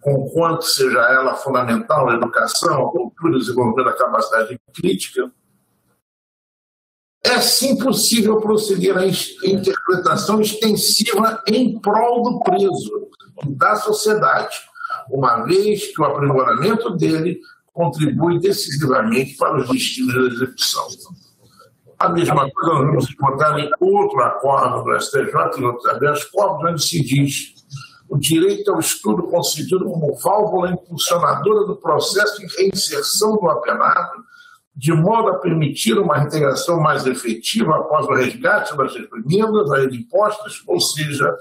[0.00, 5.30] conquanto seja ela fundamental na educação, a cultura, desenvolver a capacidade crítica,
[7.22, 13.08] é sim possível proceder à interpretação extensiva em prol do preso
[13.44, 14.56] e da sociedade,
[15.10, 17.40] uma vez que o aprimoramento dele
[17.72, 20.86] contribui decisivamente para os destinos da execução.
[21.98, 26.70] A mesma coisa nós vamos encontrar em outro acordo do STJ, em outros habeas corpus,
[26.70, 27.54] onde se diz
[28.08, 34.24] o direito ao estudo concedido como válvula impulsionadora do processo de reinserção do apenado
[34.74, 39.98] de modo a permitir uma integração mais efetiva após o resgate das reprimidas a ele
[39.98, 41.34] impostas, ou seja,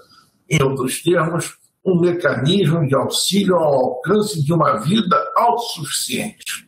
[0.49, 6.67] em outros termos, um mecanismo de auxílio ao alcance de uma vida autossuficiente,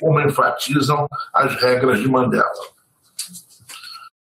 [0.00, 2.50] como enfatizam as regras de Mandela.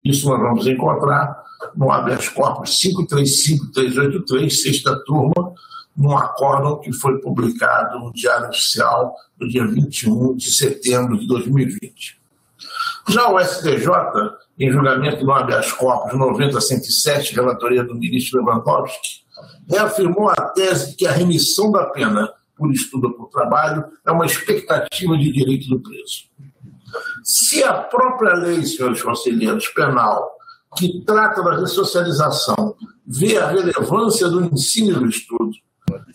[0.04, 1.44] Isso nós vamos encontrar
[1.76, 5.54] no habeas corpus 535383, sexta turma,
[5.98, 12.18] num acórdão que foi publicado no Diário Oficial no dia 21 de setembro de 2020.
[13.10, 13.88] Já o STJ,
[14.60, 19.26] em julgamento no habeas corpus 90-107, relatoria do ministro Lewandowski,
[19.68, 24.26] reafirmou a tese que a remissão da pena por estudo ou por trabalho é uma
[24.26, 26.26] expectativa de direito do preso.
[27.24, 30.32] Se a própria lei, senhores conselheiros, penal,
[30.76, 32.76] que trata da ressocialização,
[33.06, 35.52] vê a relevância do ensino e do estudo,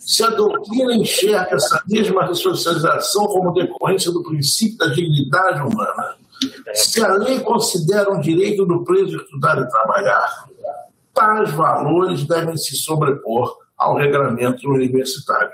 [0.05, 6.15] se a doutrina enxerga essa mesma ressocialização como decorrência do princípio da dignidade humana,
[6.73, 10.45] se a lei considera um direito do preso estudar e trabalhar,
[11.13, 15.53] tais valores devem se sobrepor ao regramento universitário.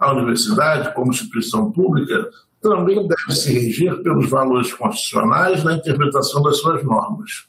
[0.00, 2.30] A universidade, como instituição pública,
[2.60, 7.46] também deve se reger pelos valores constitucionais na interpretação das suas normas.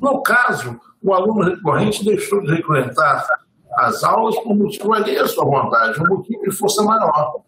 [0.00, 3.43] No caso, o aluno recorrente deixou de frequentar
[3.78, 7.40] as aulas por motivo ali à sua vontade, um motivo de força maior.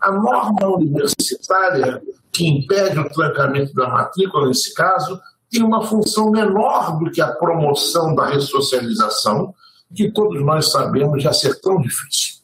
[0.00, 2.02] A norma universitária
[2.32, 5.18] que impede o trancamento da matrícula, nesse caso,
[5.50, 9.54] tem uma função menor do que a promoção da ressocialização,
[9.94, 12.36] que todos nós sabemos já ser tão difícil.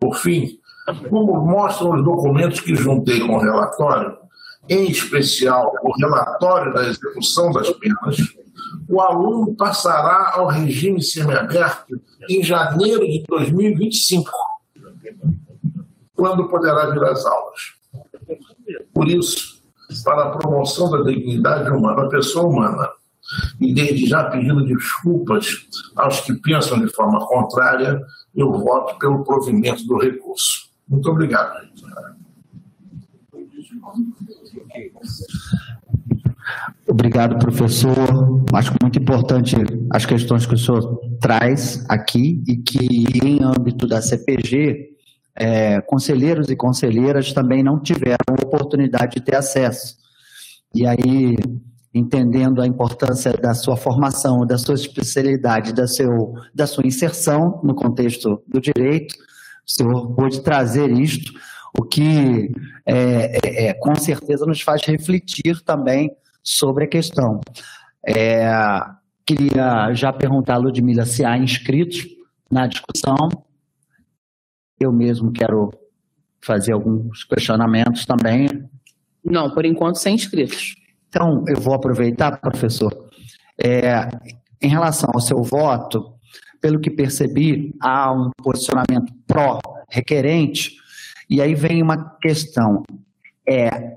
[0.00, 0.58] Por fim,
[1.10, 4.16] como mostram os documentos que juntei com o relatório,
[4.68, 8.16] em especial o relatório da execução das penas,
[8.88, 14.30] o aluno passará ao regime semiaberto em janeiro de 2025,
[16.14, 17.60] quando poderá vir às aulas.
[18.92, 19.60] Por isso,
[20.04, 22.88] para a promoção da dignidade humana, da pessoa humana,
[23.60, 28.00] e desde já pedindo desculpas aos que pensam de forma contrária,
[28.34, 30.70] eu voto pelo provimento do recurso.
[30.88, 31.66] Muito obrigado.
[36.96, 38.42] Obrigado, professor.
[38.54, 39.54] Acho muito importante
[39.90, 44.94] as questões que o senhor traz aqui e que, em âmbito da CPG,
[45.36, 49.98] é, conselheiros e conselheiras também não tiveram oportunidade de ter acesso.
[50.74, 51.36] E aí,
[51.92, 57.74] entendendo a importância da sua formação, da sua especialidade, da, seu, da sua inserção no
[57.74, 59.14] contexto do direito,
[59.68, 61.30] o senhor pôde trazer isto,
[61.78, 62.50] o que
[62.86, 66.10] é, é, é com certeza nos faz refletir também
[66.46, 67.40] sobre a questão.
[68.06, 68.48] É,
[69.26, 72.06] queria já perguntar a Ludmila se há inscritos
[72.50, 73.28] na discussão.
[74.78, 75.70] Eu mesmo quero
[76.40, 78.48] fazer alguns questionamentos também.
[79.24, 80.76] Não, por enquanto sem inscritos.
[81.08, 82.92] Então, eu vou aproveitar, professor.
[83.62, 84.08] É,
[84.62, 86.14] em relação ao seu voto,
[86.60, 90.76] pelo que percebi, há um posicionamento pró-requerente,
[91.28, 92.82] e aí vem uma questão.
[93.48, 93.96] É,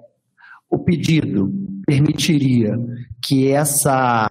[0.70, 1.52] o pedido
[1.86, 2.78] permitiria
[3.22, 4.28] que essa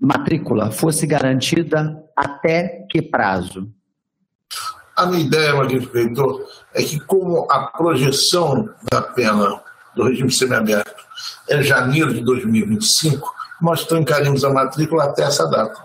[0.00, 3.68] matrícula fosse garantida até que prazo?
[4.96, 9.60] A minha ideia, Magnífico Reitor, é que como a projeção da pena
[9.94, 11.04] do regime semiaberto
[11.48, 15.76] é janeiro de 2025, nós trancaremos a matrícula até essa data.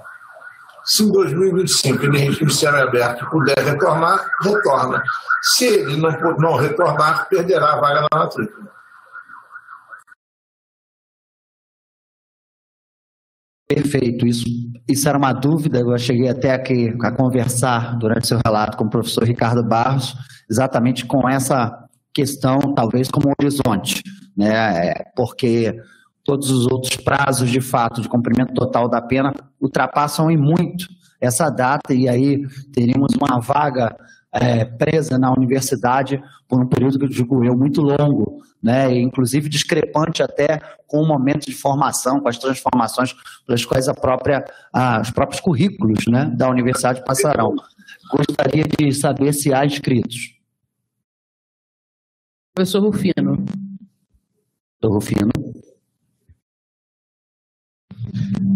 [0.85, 5.03] Se em 2025 ele regime semiaberto puder retornar, retorna.
[5.55, 8.71] Se ele não, não retornar, perderá a vaga na matrícula.
[13.73, 14.43] Perfeito, isso,
[14.85, 18.89] isso era uma dúvida, eu cheguei até aqui a conversar durante seu relato com o
[18.89, 20.13] professor Ricardo Barros,
[20.49, 24.03] exatamente com essa questão, talvez como horizonte,
[24.35, 24.89] né?
[24.89, 25.73] É, porque
[26.25, 30.87] todos os outros prazos de fato de cumprimento total da pena ultrapassam em muito
[31.21, 33.95] essa data e aí teríamos uma vaga
[34.31, 39.49] é, presa na universidade por um período que eu digo eu muito longo, né, inclusive
[39.49, 43.13] discrepante até com o momento de formação, com as transformações
[43.45, 47.55] pelas quais a própria, a, os próprios currículos né, da universidade passarão.
[48.11, 50.37] Gostaria de saber se há inscritos.
[52.53, 53.45] Professor Rufino.
[54.79, 55.31] Professor Rufino.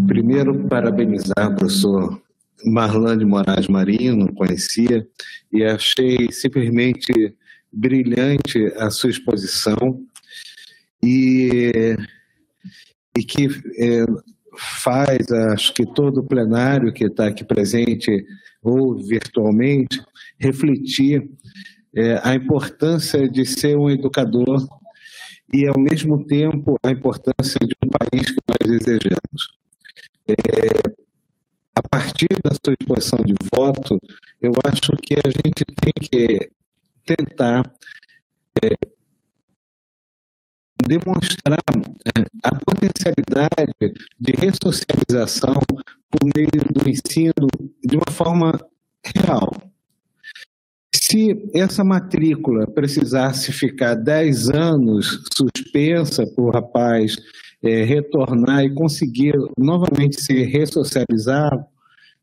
[0.07, 2.24] Primeiro, parabenizar o professor
[2.66, 5.08] Marlane Moraes Marinho, conhecia,
[5.52, 7.12] e achei simplesmente
[7.72, 10.02] brilhante a sua exposição
[11.04, 11.96] e,
[13.18, 13.48] e que
[13.80, 14.06] é,
[14.58, 18.26] faz, acho que todo o plenário que está aqui presente
[18.66, 20.02] ou virtualmente,
[20.40, 21.30] refletir
[21.96, 24.68] é, a importância de ser um educador
[25.54, 29.56] e, ao mesmo tempo, a importância de um país que nós desejamos.
[30.28, 31.05] É,
[31.76, 33.99] a partir da sua exposição de voto,
[34.41, 36.49] eu acho que a gente tem que
[37.06, 37.64] tentar
[38.64, 38.76] é,
[40.88, 41.60] demonstrar
[42.06, 45.60] é, a potencialidade de ressocialização
[46.10, 47.47] por meio do ensino
[47.84, 48.53] de uma forma
[49.03, 49.52] real.
[50.93, 57.15] Se essa matrícula precisasse ficar 10 anos suspensa para o rapaz
[57.66, 61.52] é, retornar e conseguir novamente se ressocializar,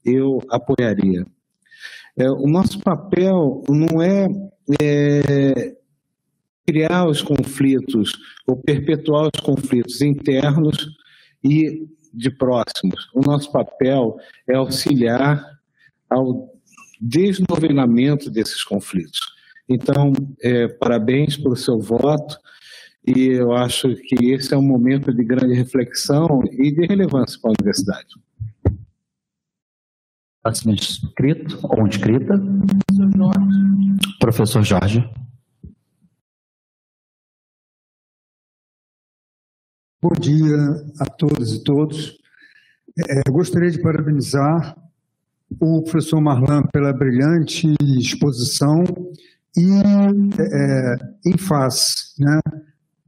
[0.05, 1.27] eu apoiaria.
[2.17, 4.29] É, o nosso papel não é,
[4.81, 5.75] é
[6.67, 8.13] criar os conflitos
[8.47, 10.89] ou perpetuar os conflitos internos
[11.45, 13.09] e de próximos.
[13.15, 14.17] O nosso papel
[14.49, 15.45] é auxiliar
[16.09, 16.53] ao
[17.01, 19.21] desnovelamento desses conflitos.
[19.69, 22.37] Então, é, parabéns pelo seu voto
[23.05, 27.51] e eu acho que esse é um momento de grande reflexão e de relevância para
[27.51, 28.15] a universidade.
[30.43, 32.35] Próximo inscrito ou inscrita?
[34.21, 35.09] Professor Jorge.
[40.01, 40.57] Bom dia
[41.01, 42.19] a todas e todos.
[42.99, 44.77] É, gostaria de parabenizar
[45.61, 48.83] o professor Marlan pela brilhante exposição
[49.57, 49.71] e
[50.41, 52.41] é, em face né,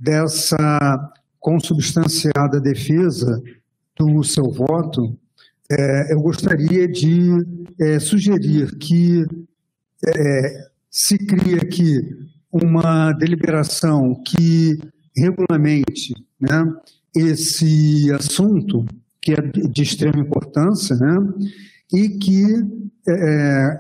[0.05, 1.11] dessa
[1.41, 3.43] consubstanciada defesa
[3.99, 5.19] do seu voto,
[5.71, 7.31] é, eu gostaria de
[7.81, 9.25] é, sugerir que
[10.07, 12.01] é, se crie aqui
[12.53, 14.79] uma deliberação que
[15.17, 16.65] regulamente né,
[17.17, 18.85] esse assunto,
[19.23, 21.17] que é de extrema importância, né,
[21.93, 22.45] e que,
[23.09, 23.79] é,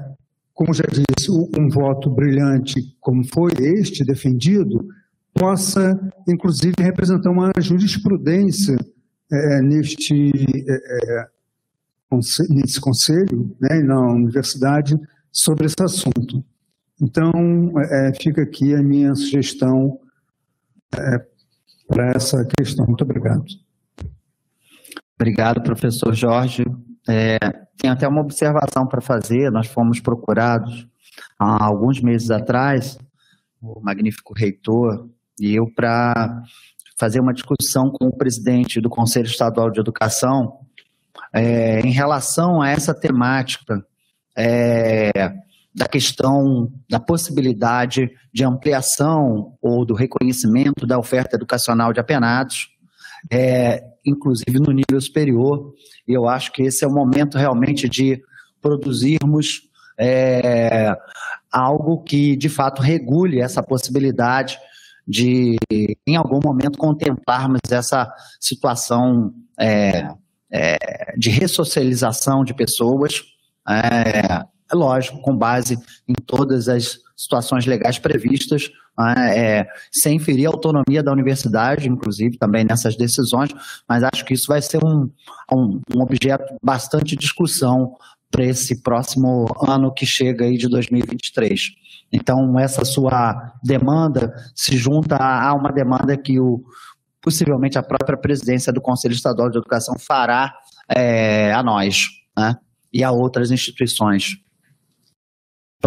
[0.54, 4.88] como já disse, um voto brilhante como foi este defendido,
[5.34, 5.98] possa,
[6.28, 8.76] inclusive, representar uma jurisprudência
[9.32, 10.32] é, neste,
[10.68, 11.28] é,
[12.50, 14.94] nesse conselho, né, na universidade,
[15.32, 16.44] sobre esse assunto.
[17.02, 17.32] Então,
[17.90, 19.98] é, fica aqui a minha sugestão
[20.94, 21.26] é,
[21.88, 22.86] para essa questão.
[22.86, 23.44] Muito obrigado.
[25.18, 26.64] Obrigado, professor Jorge.
[27.08, 27.38] É,
[27.76, 29.50] tem até uma observação para fazer.
[29.50, 30.88] Nós fomos procurados
[31.38, 32.96] há alguns meses atrás,
[33.60, 35.08] o magnífico reitor
[35.38, 36.42] e eu, para
[36.96, 40.60] fazer uma discussão com o presidente do Conselho Estadual de Educação
[41.32, 43.84] é, em relação a essa temática
[44.36, 45.10] é,
[45.74, 52.68] da questão da possibilidade de ampliação ou do reconhecimento da oferta educacional de apenados,
[53.30, 55.74] é, inclusive no nível superior.
[56.06, 58.22] E eu acho que esse é o momento realmente de
[58.62, 59.62] produzirmos
[59.98, 60.96] é,
[61.50, 64.56] algo que de fato regule essa possibilidade
[65.06, 65.56] de,
[66.06, 70.08] em algum momento, contemplarmos essa situação é,
[70.50, 73.22] é, de ressocialização de pessoas,
[73.68, 75.78] é, é, lógico, com base
[76.08, 82.38] em todas as situações legais previstas, né, é, sem ferir a autonomia da universidade, inclusive,
[82.38, 83.50] também nessas decisões,
[83.88, 85.10] mas acho que isso vai ser um,
[85.52, 87.94] um, um objeto bastante discussão
[88.30, 91.70] para esse próximo ano que chega aí de 2023.
[92.14, 96.62] Então, essa sua demanda se junta a uma demanda que o,
[97.20, 100.54] possivelmente a própria presidência do Conselho Estadual de Educação fará
[100.88, 102.06] é, a nós
[102.38, 102.54] né,
[102.92, 104.36] e a outras instituições.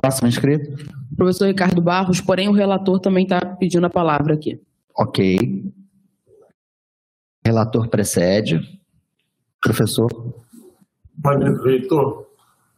[0.01, 0.69] Próximo inscrito.
[1.15, 4.59] Professor Ricardo Barros, porém o relator também está pedindo a palavra aqui.
[4.99, 5.63] Ok.
[7.45, 8.59] Relator precede.
[9.61, 10.09] Professor.
[11.23, 12.26] Magnífico, reitor.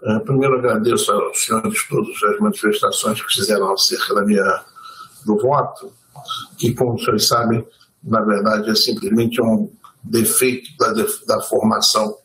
[0.01, 4.63] É, primeiro agradeço aos senhores todas as manifestações que fizeram acerca da minha,
[5.25, 5.91] do voto,
[6.57, 7.65] que, como senhores sabem,
[8.03, 9.69] na verdade é simplesmente um
[10.01, 10.93] defeito da,
[11.27, 12.15] da formação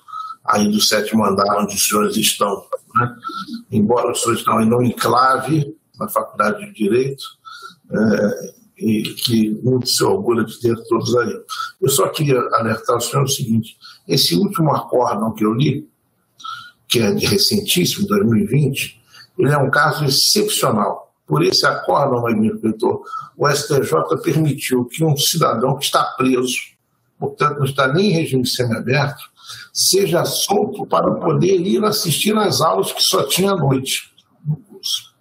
[0.45, 2.65] aí do sétimo andar onde os senhores estão.
[2.95, 3.17] Né?
[3.73, 7.25] Embora os senhores estão ainda um enclave na Faculdade de Direito,
[7.91, 11.41] é, e que muito se orgulha de ter todos aí.
[11.81, 13.77] Eu só queria alertar o senhor o seguinte:
[14.07, 15.89] esse último acórdão que eu li,
[16.95, 19.03] que é de recentíssimo, 2020,
[19.37, 21.13] ele é um caso excepcional.
[21.27, 23.03] Por esse acórdão, magnífico
[23.37, 26.57] o STJ permitiu que um cidadão que está preso,
[27.19, 29.25] portanto não está nem em regime semiaberto,
[29.73, 34.15] seja solto para poder ir assistir às aulas que só tinha à noite
[34.47, 35.13] no curso.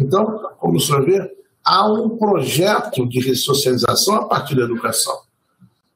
[0.00, 1.30] Então, como o senhor vê,
[1.62, 5.25] há um projeto de ressocialização a partir da educação.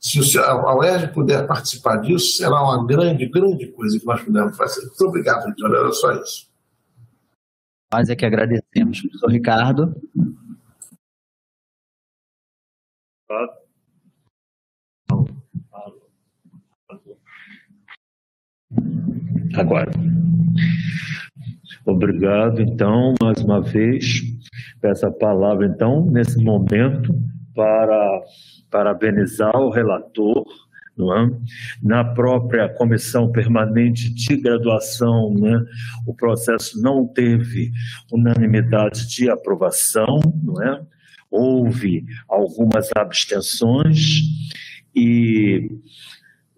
[0.00, 4.80] Se a UERJ puder participar disso, será uma grande, grande coisa que nós pudermos fazer.
[4.86, 5.74] Muito obrigado, Vitor.
[5.74, 6.48] Era só isso.
[7.92, 9.00] Nós é que agradecemos.
[9.00, 9.94] Professor Ricardo.
[19.54, 19.90] Agora.
[21.84, 24.20] Obrigado, então, mais uma vez,
[24.80, 27.12] peço a palavra, então, nesse momento,
[27.54, 28.22] para
[28.70, 30.44] parabenizar o relator,
[30.96, 31.30] não é?
[31.82, 35.64] na própria comissão permanente de graduação, né?
[36.06, 37.70] o processo não teve
[38.12, 40.80] unanimidade de aprovação, não é?
[41.30, 44.20] houve algumas abstenções
[44.94, 45.70] e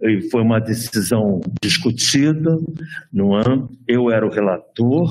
[0.02, 2.58] e foi uma decisão discutida
[3.12, 3.70] no ano.
[3.86, 5.08] Eu era o relator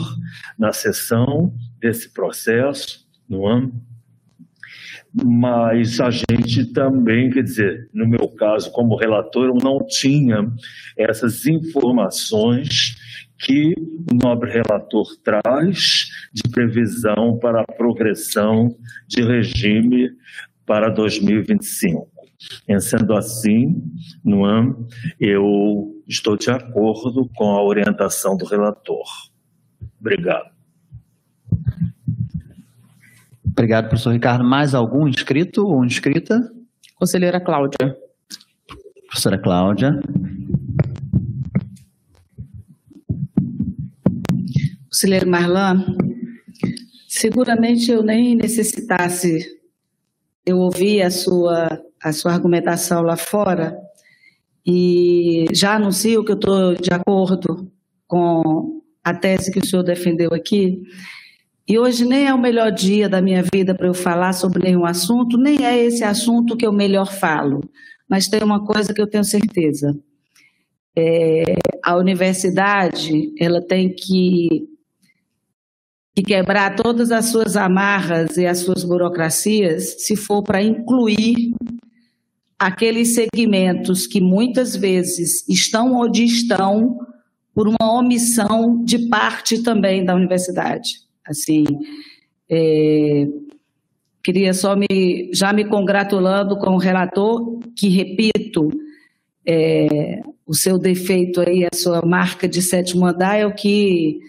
[0.60, 3.74] na sessão desse processo no ano,
[5.14, 10.50] mas a gente também, quer dizer, no meu caso, como relator, eu não tinha
[10.98, 12.96] essas informações
[13.38, 18.76] que o nobre relator traz de previsão para a progressão
[19.08, 20.12] de regime
[20.66, 22.10] para 2025.
[22.68, 23.84] Em sendo assim,
[24.24, 24.88] no ano,
[25.20, 29.06] eu estou de acordo com a orientação do relator.
[30.00, 30.61] Obrigado.
[33.62, 34.44] Obrigado, professor Ricardo.
[34.44, 36.52] Mais algum inscrito ou inscrita?
[36.96, 37.96] Conselheira Cláudia.
[39.06, 40.02] Professora Cláudia.
[44.86, 45.96] Conselheiro Marlan,
[47.08, 49.46] seguramente eu nem necessitasse
[50.44, 53.78] eu ouvi a sua a sua argumentação lá fora
[54.66, 57.72] e já anuncio que eu estou de acordo
[58.08, 60.82] com a tese que o senhor defendeu aqui.
[61.68, 64.86] E hoje nem é o melhor dia da minha vida para eu falar sobre nenhum
[64.86, 67.62] assunto, nem é esse assunto que eu melhor falo.
[68.10, 69.98] Mas tem uma coisa que eu tenho certeza.
[70.98, 71.44] É,
[71.84, 74.68] a universidade ela tem que
[76.16, 81.54] e quebrar todas as suas amarras e as suas burocracias, se for para incluir
[82.60, 87.00] aqueles segmentos que muitas vezes estão onde estão
[87.56, 91.11] por uma omissão de parte também da universidade.
[91.28, 91.64] Assim,
[92.50, 93.28] é,
[94.24, 98.70] queria só me já me congratulando com o relator, que repito,
[99.46, 104.20] é, o seu defeito aí, a sua marca de sétimo andar é o que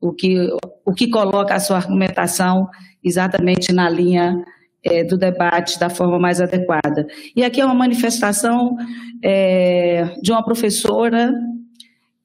[0.00, 0.36] o que,
[0.84, 2.68] o que coloca a sua argumentação
[3.04, 4.42] exatamente na linha
[4.82, 7.06] é, do debate da forma mais adequada.
[7.36, 8.76] E aqui é uma manifestação
[9.22, 11.32] é, de uma professora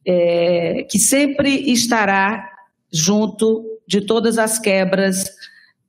[0.07, 2.49] é, que sempre estará
[2.91, 5.25] junto de todas as quebras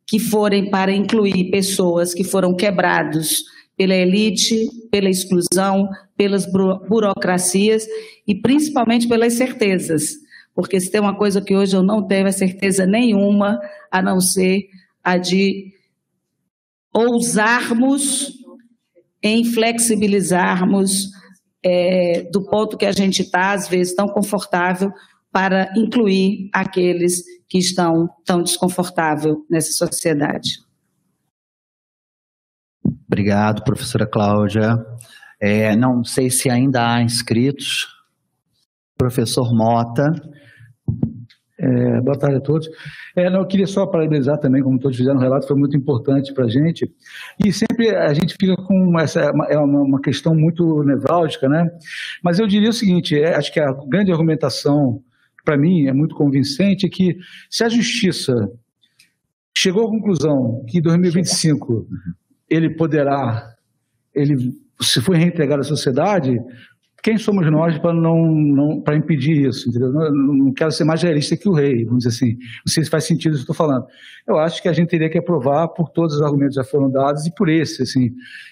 [0.07, 3.45] que forem para incluir pessoas que foram quebrados
[3.77, 7.87] pela elite, pela exclusão, pelas burocracias
[8.27, 10.15] e principalmente pelas certezas.
[10.55, 13.61] Porque se tem uma coisa que hoje eu não tenho é certeza nenhuma,
[13.91, 14.69] a não ser
[15.05, 15.73] a de
[16.93, 18.33] ousarmos
[19.23, 21.11] em flexibilizarmos
[21.63, 24.91] é, do ponto que a gente está, às vezes, tão confortável,
[25.31, 30.59] para incluir aqueles que estão tão desconfortáveis nessa sociedade.
[33.07, 34.77] Obrigado, professora Cláudia.
[35.41, 37.87] É, não sei se ainda há inscritos.
[38.97, 40.13] Professor Mota.
[41.59, 42.69] É, boa tarde a todos.
[43.15, 46.35] É, não, eu queria só parabenizar também, como todos fizeram, o relato foi muito importante
[46.35, 46.91] para a gente.
[47.43, 51.67] E sempre a gente fica com essa, é uma, uma questão muito nevrálgica, né?
[52.23, 55.03] Mas eu diria o seguinte: é, acho que a grande argumentação,
[55.47, 57.17] para mim, é muito convincente, é que
[57.49, 58.35] se a justiça
[59.57, 61.87] chegou à conclusão que em 2025
[62.51, 63.55] ele poderá,
[64.13, 66.37] ele se for reintegrado à sociedade,
[67.03, 69.69] quem somos nós para não, não para impedir isso?
[69.69, 69.93] Entendeu?
[69.93, 72.33] Não, não, quero ser mais realista que o rei, vamos dizer assim.
[72.35, 73.87] Não sei se faz sentido isso que estou falando.
[74.27, 76.91] Eu acho que a gente teria que aprovar por todos os argumentos que já foram
[76.91, 78.11] dados e por esse, assim.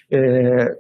[0.09, 0.73] É,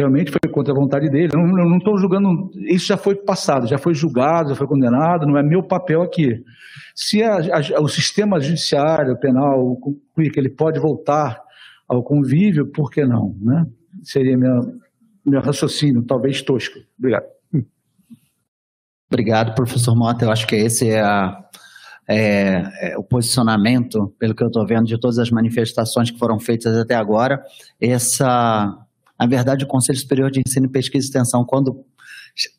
[0.00, 1.32] realmente foi contra a vontade dele.
[1.34, 5.38] Eu não estou julgando, isso já foi passado, já foi julgado, já foi condenado, não
[5.38, 6.42] é meu papel aqui.
[6.94, 11.40] Se a, a, o sistema judiciário, penal, concluir que ele pode voltar
[11.86, 13.36] ao convívio, por que não?
[13.40, 13.66] Né?
[14.02, 14.60] Seria minha,
[15.24, 16.78] meu raciocínio, talvez tosco.
[16.98, 17.26] Obrigado.
[19.10, 20.24] Obrigado, professor Mota.
[20.24, 21.44] Eu acho que esse é, a,
[22.08, 26.38] é, é o posicionamento, pelo que eu estou vendo, de todas as manifestações que foram
[26.38, 27.42] feitas até agora.
[27.80, 28.72] Essa,
[29.20, 31.84] na verdade, o Conselho Superior de Ensino, Pesquisa e Extensão, quando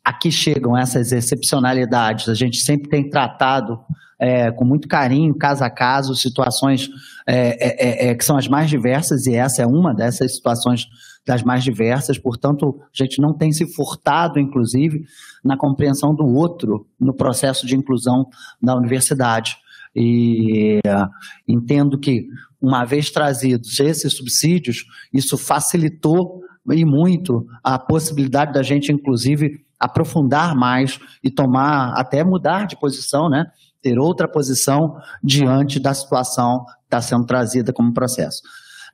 [0.06, 3.80] aqui chegam essas excepcionalidades, a gente sempre tem tratado
[4.20, 6.88] é, com muito carinho, caso a caso, situações
[7.26, 10.86] é, é, é, que são as mais diversas, e essa é uma dessas situações
[11.26, 15.04] das mais diversas, portanto, a gente não tem se furtado, inclusive,
[15.44, 18.28] na compreensão do outro no processo de inclusão
[18.62, 19.58] da universidade.
[19.96, 21.10] E uh,
[21.48, 22.28] entendo que,
[22.62, 30.56] uma vez trazidos esses subsídios, isso facilitou e muito a possibilidade da gente, inclusive, aprofundar
[30.56, 33.48] mais e tomar, até mudar de posição, né?
[33.82, 38.42] ter outra posição diante da situação que está sendo trazida como processo.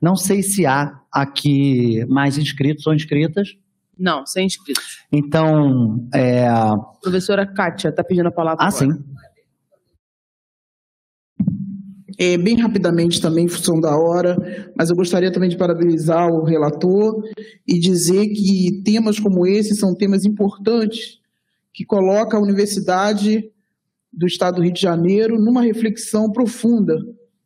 [0.00, 3.48] Não sei se há aqui mais inscritos ou inscritas.
[3.98, 5.04] Não, sem inscritos.
[5.10, 6.48] Então, é...
[7.02, 8.64] Professora Kátia está pedindo a palavra.
[8.64, 8.92] Ah, agora.
[8.92, 9.04] sim.
[12.20, 14.36] É, bem rapidamente também, em função da hora,
[14.76, 17.22] mas eu gostaria também de parabenizar o relator
[17.64, 21.20] e dizer que temas como esse são temas importantes
[21.72, 23.48] que colocam a Universidade
[24.12, 26.98] do Estado do Rio de Janeiro numa reflexão profunda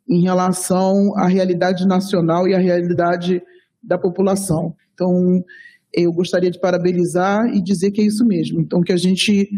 [0.08, 3.42] em relação à realidade nacional e à realidade
[3.82, 4.74] da população.
[4.94, 5.44] Então,
[5.92, 8.58] eu gostaria de parabenizar e dizer que é isso mesmo.
[8.58, 9.50] Então, que a gente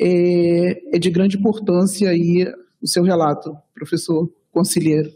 [0.00, 2.46] é, é de grande importância aí
[2.80, 5.10] o seu relato, professor conselheiro.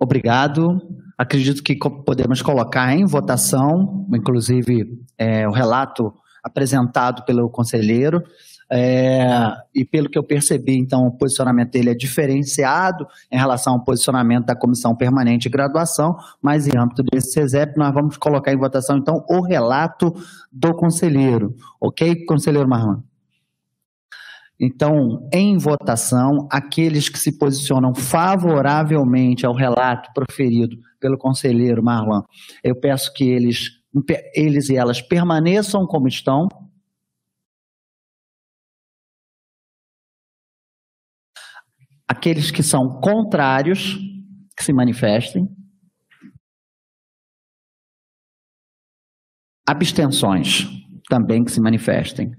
[0.00, 0.80] Obrigado.
[1.16, 8.22] Acredito que podemos colocar em votação, inclusive é, o relato apresentado pelo conselheiro.
[8.70, 9.26] É,
[9.74, 14.44] e pelo que eu percebi, então, o posicionamento dele é diferenciado em relação ao posicionamento
[14.44, 18.98] da Comissão Permanente de Graduação, mas em âmbito desse CESEP, nós vamos colocar em votação,
[18.98, 20.14] então, o relato
[20.52, 21.54] do conselheiro.
[21.80, 23.07] Ok, conselheiro Marlon?
[24.60, 32.22] Então, em votação, aqueles que se posicionam favoravelmente ao relato proferido pelo conselheiro Marlon,
[32.64, 33.70] eu peço que eles,
[34.34, 36.48] eles e elas permaneçam como estão.
[42.08, 43.96] Aqueles que são contrários,
[44.56, 45.48] que se manifestem.
[49.64, 50.66] Abstenções,
[51.08, 52.32] também que se manifestem.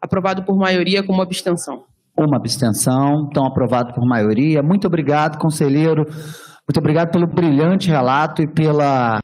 [0.00, 1.84] Aprovado por maioria com uma abstenção.
[2.16, 4.62] Uma abstenção, então aprovado por maioria.
[4.62, 6.04] Muito obrigado, conselheiro.
[6.04, 9.20] Muito obrigado pelo brilhante relato e pelas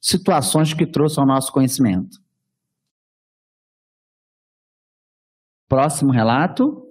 [0.00, 2.18] situações que trouxe ao nosso conhecimento.
[5.68, 6.88] Próximo relato.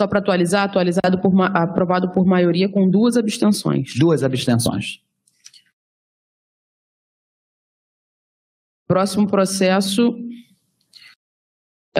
[0.00, 3.94] Só para atualizar, atualizado por aprovado por maioria com duas abstenções.
[3.98, 5.02] Duas abstenções.
[8.86, 10.14] Próximo processo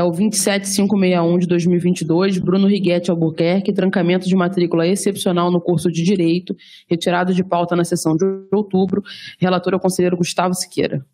[0.00, 6.02] é o 27561 de 2022, Bruno Riguete Albuquerque, trancamento de matrícula excepcional no curso de
[6.02, 6.56] Direito,
[6.88, 9.02] retirado de pauta na sessão de outubro.
[9.38, 11.06] Relator é o conselheiro Gustavo Siqueira.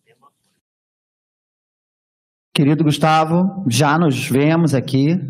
[2.54, 5.08] Querido Gustavo, já nos vemos aqui.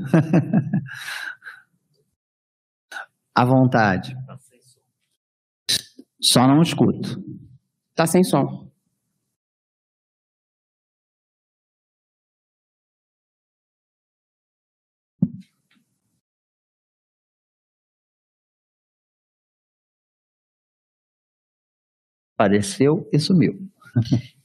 [3.37, 4.16] à vontade.
[6.19, 7.23] Só não escuto.
[7.95, 8.65] Tá sem som.
[22.36, 23.58] Apareceu e sumiu.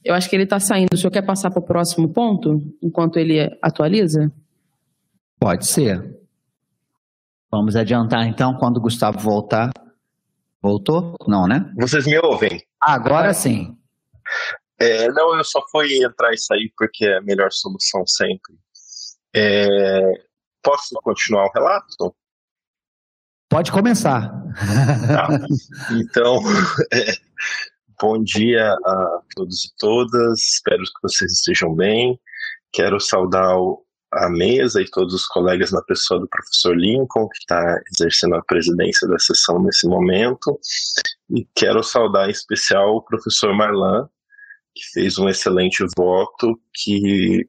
[0.02, 0.94] Eu acho que ele está saindo.
[0.94, 4.32] O senhor quer passar para o próximo ponto, enquanto ele atualiza?
[5.38, 6.18] Pode ser.
[7.50, 9.70] Vamos adiantar então quando o Gustavo voltar.
[10.62, 11.16] Voltou?
[11.28, 11.70] Não, né?
[11.76, 12.62] Vocês me ouvem?
[12.80, 13.76] Agora sim.
[14.78, 18.54] É, não, eu só fui entrar e sair porque é a melhor solução sempre.
[19.34, 20.00] É,
[20.62, 22.14] posso continuar o relato?
[23.48, 24.30] Pode começar.
[25.08, 25.28] Tá.
[25.92, 26.38] Então,
[26.92, 27.12] é,
[28.02, 30.40] bom dia a todos e todas.
[30.40, 32.18] Espero que vocês estejam bem.
[32.72, 33.56] Quero saudar
[34.12, 38.42] a mesa e todos os colegas na pessoa do professor Lincoln, que está exercendo a
[38.42, 40.58] presidência da sessão nesse momento.
[41.30, 44.08] E quero saudar em especial o professor Marlan,
[44.74, 47.48] que fez um excelente voto, que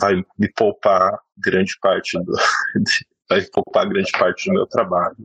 [0.00, 2.32] vai me poupar grande parte do.
[3.32, 5.16] vai poupar grande parte do meu trabalho.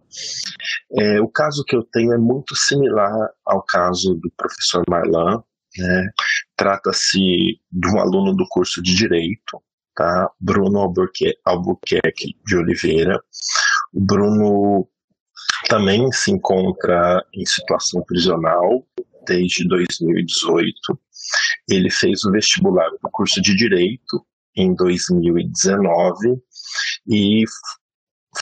[0.98, 5.44] É, o caso que eu tenho é muito similar ao caso do professor Marlan.
[5.78, 6.10] Né?
[6.56, 9.62] Trata-se de um aluno do curso de Direito,
[9.96, 10.32] tá?
[10.40, 13.22] Bruno Albuquerque, Albuquerque de Oliveira.
[13.94, 14.88] O Bruno
[15.68, 18.88] também se encontra em situação prisional
[19.28, 21.00] desde 2018.
[21.70, 24.26] Ele fez o vestibular do curso de Direito
[24.56, 26.42] em 2019
[27.08, 27.44] e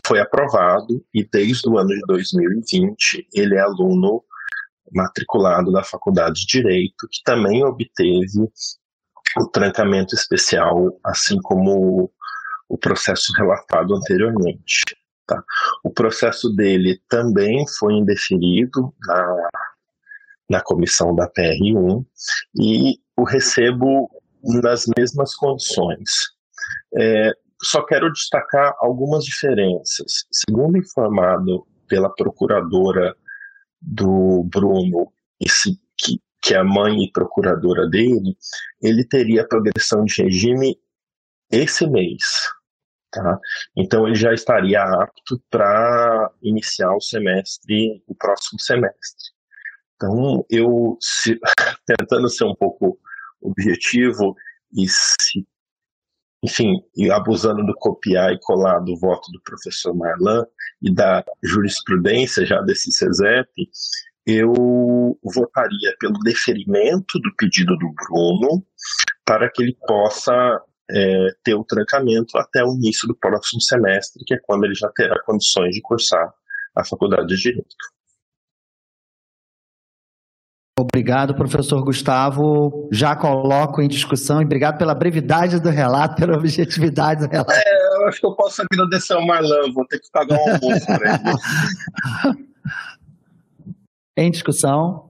[0.05, 4.23] foi aprovado e desde o ano de 2020 ele é aluno
[4.91, 8.49] matriculado da Faculdade de Direito, que também obteve
[9.37, 12.11] o trancamento especial, assim como
[12.69, 14.83] o processo relatado anteriormente.
[15.27, 15.43] Tá?
[15.83, 19.49] O processo dele também foi indeferido na,
[20.49, 22.05] na comissão da PR1
[22.55, 24.09] e o recebo
[24.43, 26.09] nas mesmas condições.
[26.97, 27.31] É,
[27.65, 30.25] só quero destacar algumas diferenças.
[30.31, 33.15] Segundo informado pela procuradora
[33.81, 38.37] do Bruno, esse, que, que é a mãe e procuradora dele,
[38.81, 40.79] ele teria progressão de regime
[41.51, 42.23] esse mês.
[43.11, 43.39] Tá?
[43.75, 49.33] Então, ele já estaria apto para iniciar o semestre, o próximo semestre.
[49.95, 51.39] Então, eu, se,
[51.87, 52.99] tentando ser um pouco
[53.41, 54.35] objetivo
[54.73, 55.47] e se,
[56.45, 56.73] enfim,
[57.11, 60.45] abusando do copiar e colar do voto do professor Marlan
[60.81, 63.49] e da jurisprudência já desse CESEP,
[64.27, 64.53] eu
[65.23, 68.63] votaria pelo deferimento do pedido do Bruno
[69.25, 70.33] para que ele possa
[70.89, 74.89] é, ter o trancamento até o início do próximo semestre, que é quando ele já
[74.95, 76.31] terá condições de cursar
[76.75, 77.75] a faculdade de Direito.
[80.77, 82.89] Obrigado, professor Gustavo.
[82.91, 87.53] Já coloco em discussão e obrigado pela brevidade do relato, pela objetividade do relato.
[87.53, 90.85] É, eu acho que eu posso agradecer ao Marlon, vou ter que pagar um almoço
[90.85, 92.45] para ele.
[94.17, 95.09] Em discussão.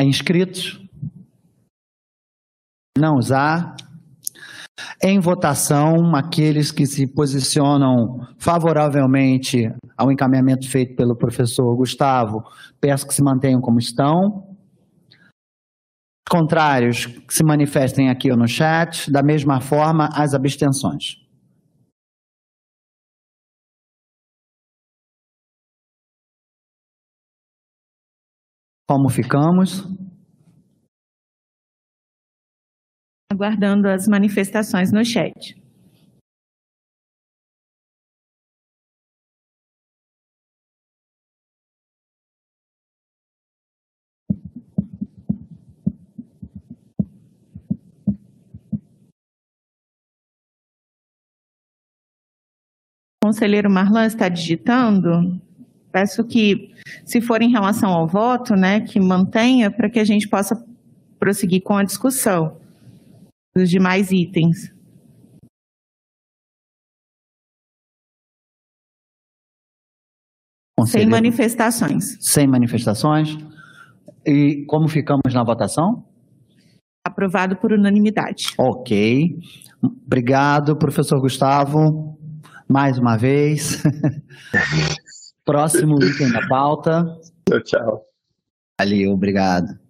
[0.00, 0.80] Inscritos?
[2.96, 3.74] Não usar.
[5.02, 12.42] Em votação, aqueles que se posicionam favoravelmente ao encaminhamento feito pelo professor Gustavo,
[12.80, 14.54] peço que se mantenham como estão.
[16.30, 19.10] Contrários, que se manifestem aqui ou no chat.
[19.10, 21.22] Da mesma forma, as abstenções.
[28.88, 29.82] Como ficamos?
[33.34, 35.56] Aguardando as manifestações no chat.
[53.20, 55.40] conselheiro Marlan está digitando,
[55.90, 56.74] peço que,
[57.06, 60.62] se for em relação ao voto, né, que mantenha para que a gente possa
[61.18, 62.62] prosseguir com a discussão
[63.54, 64.74] dos demais itens.
[70.76, 71.10] Conselheiro.
[71.10, 72.16] Sem manifestações.
[72.20, 73.38] Sem manifestações.
[74.26, 76.04] E como ficamos na votação?
[77.06, 78.54] Aprovado por unanimidade.
[78.58, 79.38] Ok.
[79.82, 82.18] Obrigado, professor Gustavo,
[82.68, 83.82] mais uma vez.
[85.44, 87.04] Próximo item da pauta.
[87.48, 88.02] Tchau, tchau.
[88.80, 89.83] Ali, obrigado.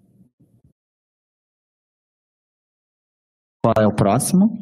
[3.65, 4.59] Qual é o próximo?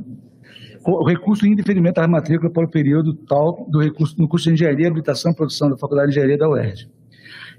[0.85, 4.89] o recurso indeferimento da matrícula para o período tal do recurso no curso de Engenharia,
[4.89, 6.89] Habilitação e Produção da Faculdade de Engenharia da UERJ.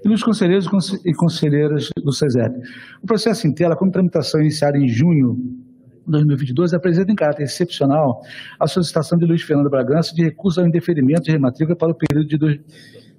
[0.04, 0.66] E nos conselheiros
[1.04, 2.54] e conselheiras do SESEP.
[3.02, 5.63] O processo em tela, como tramitação iniciada em junho
[6.06, 8.20] 2022, apresenta em caráter excepcional
[8.58, 12.28] a solicitação de Luiz Fernando Bragança de recurso ao indeferimento de rematrícula para o período
[12.28, 12.60] de dois,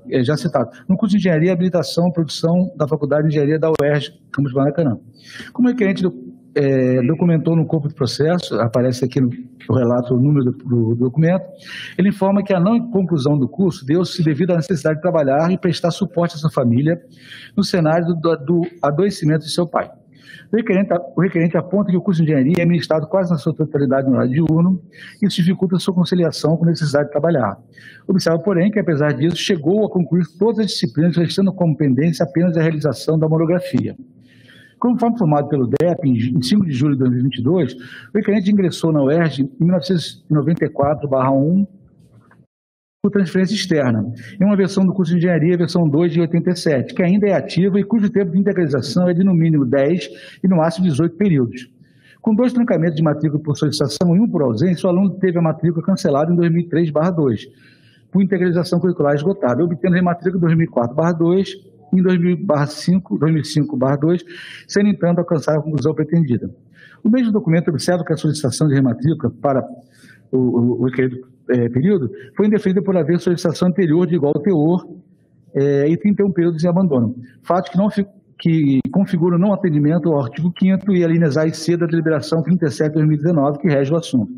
[0.09, 3.69] é, já citado, no curso de Engenharia, Habilitação e Produção da Faculdade de Engenharia da
[3.69, 4.97] UERJ, Campus Maracanã.
[5.51, 6.13] Como requerente do,
[6.55, 9.29] é, documentou no corpo do processo, aparece aqui no,
[9.69, 11.43] no relato o número do, do, documento,
[11.97, 15.57] ele informa que a não conclusão do curso deu-se devido à necessidade de trabalhar e
[15.57, 17.01] prestar suporte à sua família
[17.57, 19.89] no cenário do, do adoecimento de seu pai.
[20.51, 23.53] O requerente, o requerente aponta que o curso de engenharia é ministrado quase na sua
[23.53, 24.81] totalidade no horário diurno,
[25.21, 27.57] e isso dificulta a sua conciliação com a necessidade de trabalhar.
[28.07, 32.55] Observa, porém, que apesar disso, chegou a concluir todas as disciplinas, restando como pendência apenas
[32.57, 33.95] a realização da monografia.
[34.79, 37.77] Conforme formado pelo DEP em 5 de julho de 2022, o
[38.13, 41.65] requerente ingressou na UERJ em 1994-1
[43.05, 44.03] por transferência externa,
[44.41, 47.79] em uma versão do curso de engenharia, versão 2 de 87, que ainda é ativa
[47.79, 50.09] e cujo tempo de integralização é de no mínimo 10
[50.43, 51.69] e no máximo 18 períodos.
[52.19, 55.41] Com dois trancamentos de matrícula por solicitação e um por ausência, o aluno teve a
[55.41, 57.41] matrícula cancelada em 2003-2,
[58.11, 61.49] por integralização curricular esgotada, obtendo rematrícula 2004-2
[61.93, 64.25] e em 2005-2,
[64.67, 66.49] sem, entanto, alcançar a conclusão pretendida.
[67.03, 69.63] O mesmo documento observa que a solicitação de rematrícula para
[70.31, 74.85] o, o, o requerido é, período foi indeferida por haver solicitação anterior de igual teor
[75.53, 77.15] é, e 31 períodos em abandono.
[77.43, 77.87] Fato que, não,
[78.39, 81.85] que configura o não atendimento ao artigo 5 e a linhas A e C da
[81.85, 84.31] deliberação 37 de 2019, que rege o assunto.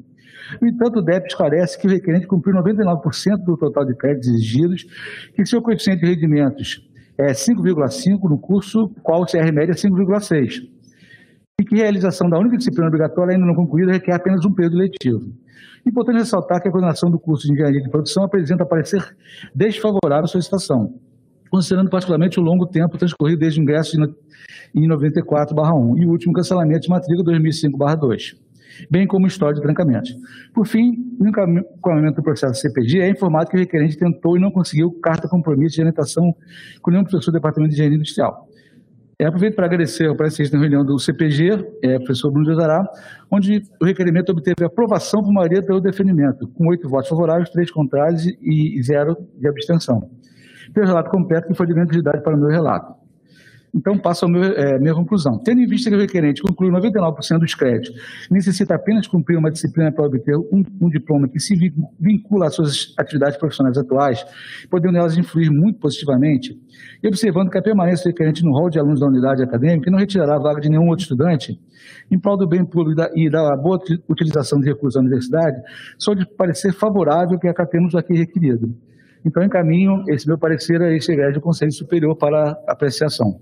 [0.61, 4.85] No entanto, o DEP esclarece que o requerente cumpriu 99% do total de créditos exigidos,
[5.35, 6.88] que seu coeficiente de rendimentos
[7.18, 10.61] é 5,5 no curso, qual o CR média é 5,6.
[11.59, 14.77] E que a realização da única disciplina obrigatória ainda não concluída requer apenas um período
[14.77, 15.34] letivo.
[15.88, 19.01] Importante ressaltar que a coordenação do curso de Engenharia de Produção apresenta parecer
[19.55, 20.93] desfavorável à solicitação,
[21.49, 23.95] considerando particularmente o longo tempo transcorrido desde o ingresso
[24.76, 28.35] em 94/1 e o último cancelamento de matrícula 2005/2,
[28.91, 30.14] bem como o histórico de trancamentos.
[30.53, 34.51] Por fim, no encaminhamento do processo CPG, é informado que o requerente tentou e não
[34.51, 36.35] conseguiu carta compromisso de orientação
[36.81, 38.45] com nenhum professor do Departamento de Engenharia Industrial.
[39.19, 42.88] É, aproveito para agradecer ao presidente da reunião do CPG, é, professor Bruno Josará,
[43.31, 48.27] onde o requerimento obteve aprovação por maioria pelo defendimento, com oito votos favoráveis, três contrários
[48.27, 50.11] e zero de abstenção.
[50.72, 52.94] Pelo relato completo, que foi de grande utilidade para o meu relato.
[53.78, 55.38] Então, passo a é, minha conclusão.
[55.38, 57.94] Tendo em vista que o requerente concluiu 99% dos créditos,
[58.32, 61.56] necessita apenas cumprir uma disciplina para obter um, um, diploma que se
[61.99, 64.26] vincula às suas atividades profissionais atuais,
[64.72, 66.60] podendo elas influir muito positivamente,
[67.04, 69.99] e observando que a permanência do requerente no rol de alunos da unidade acadêmica não
[69.99, 71.60] retirará a vaga de nenhum outro estudante,
[72.10, 73.80] em prol do bem público e da boa
[74.10, 75.62] utilização de recursos da universidade,
[75.99, 78.76] só de parecer favorável que acatemos aqui requerido.
[79.24, 83.40] Então, encaminho esse meu parecer a esse do Conselho Superior para apreciação.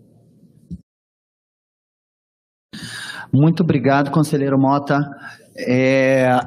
[3.36, 5.06] Muito obrigado, conselheiro Mota.
[5.58, 6.40] É,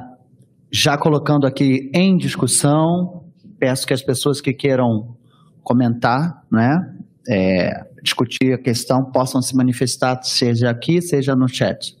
[0.71, 3.25] já colocando aqui em discussão,
[3.59, 5.15] peço que as pessoas que queiram
[5.61, 6.95] comentar, né,
[7.29, 11.95] é, discutir a questão, possam se manifestar, seja aqui, seja no chat.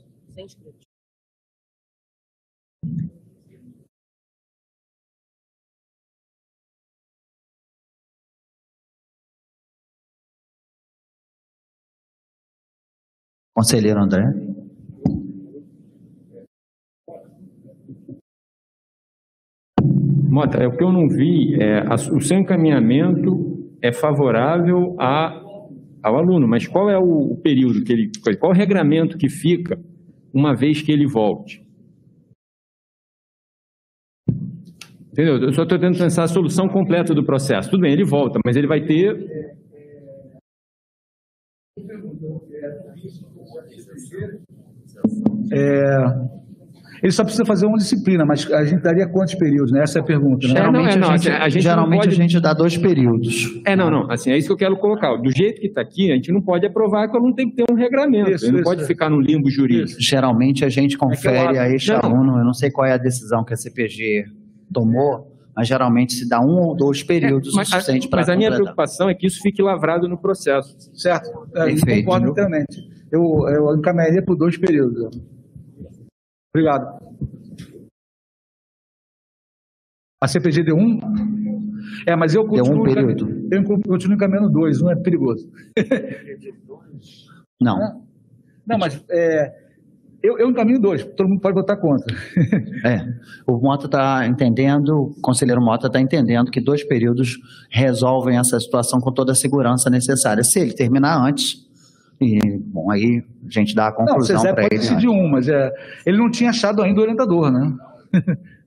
[13.53, 14.48] Conselheiro André.
[20.29, 25.41] Mota, é o que eu não vi, é, a, o seu encaminhamento é favorável a,
[26.03, 29.27] ao aluno, mas qual é o, o período que ele, qual é o regramento que
[29.27, 29.79] fica
[30.31, 31.65] uma vez que ele volte?
[35.11, 35.37] Entendeu?
[35.37, 37.69] Eu só estou tentando pensar a solução completa do processo.
[37.69, 39.57] Tudo bem, ele volta, mas ele vai ter
[45.51, 46.38] É,
[47.01, 49.71] ele só precisa fazer uma disciplina, mas a gente daria quantos períodos?
[49.71, 49.81] Né?
[49.83, 50.47] Essa é a pergunta.
[50.47, 50.53] Né?
[50.53, 52.09] Geralmente, é, não, é, não, a, gente, a, gente, geralmente pode...
[52.09, 53.61] a gente dá dois períodos.
[53.65, 54.11] É, não, não.
[54.11, 55.15] Assim, é isso que eu quero colocar.
[55.17, 57.55] Do jeito que está aqui, a gente não pode aprovar que o aluno tem que
[57.55, 58.31] ter um regramento.
[58.31, 59.99] Isso, ele não isso, pode ficar no limbo jurídico.
[59.99, 60.01] Isso.
[60.01, 61.99] Geralmente a gente confere é a este não.
[61.99, 64.25] aluno, eu não sei qual é a decisão que a CPG
[64.73, 68.29] tomou, mas geralmente se dá um ou dois períodos é, mas, o suficiente para Mas
[68.29, 70.75] a minha preocupação é que isso fique lavrado no processo.
[70.93, 71.29] Certo.
[71.55, 72.05] É, Perfeito.
[72.05, 72.77] Concordo inteiramente.
[73.11, 75.09] Eu, eu encaminharia por dois períodos.
[76.53, 76.99] Obrigado.
[80.21, 80.99] A CPG deu um?
[82.05, 83.47] É, mas eu continuo, deu um período.
[83.51, 85.49] eu continuo encaminhando dois, não é perigoso.
[87.61, 87.77] Não.
[88.65, 89.53] Não, mas é,
[90.21, 92.15] eu, eu encaminho dois, todo mundo pode votar contra.
[92.85, 93.05] É,
[93.45, 97.37] o Mota está entendendo, o conselheiro Mota está entendendo que dois períodos
[97.69, 100.41] resolvem essa situação com toda a segurança necessária.
[100.43, 101.68] Se ele terminar antes,
[102.69, 104.75] bom, aí a gente dá a conclusão para ele.
[104.75, 105.13] Não, decidir né?
[105.13, 105.71] um, mas é,
[106.05, 107.75] ele não tinha achado ainda o orientador, né?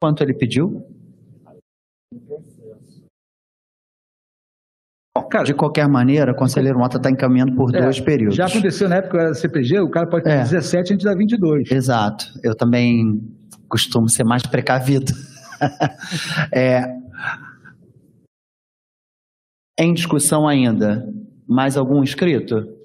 [0.00, 0.86] Quanto ele pediu?
[5.30, 8.36] Cara, de qualquer maneira, o conselheiro Mota está encaminhando por é, dois períodos.
[8.36, 10.42] Já aconteceu na época da CPG, o cara pode ter é.
[10.42, 11.70] 17 e a gente dá 22.
[11.70, 12.26] Exato.
[12.42, 13.20] Eu também
[13.68, 15.12] costumo ser mais precavido.
[16.52, 16.82] é,
[19.78, 21.06] em discussão ainda,
[21.46, 22.76] mais algum inscrito?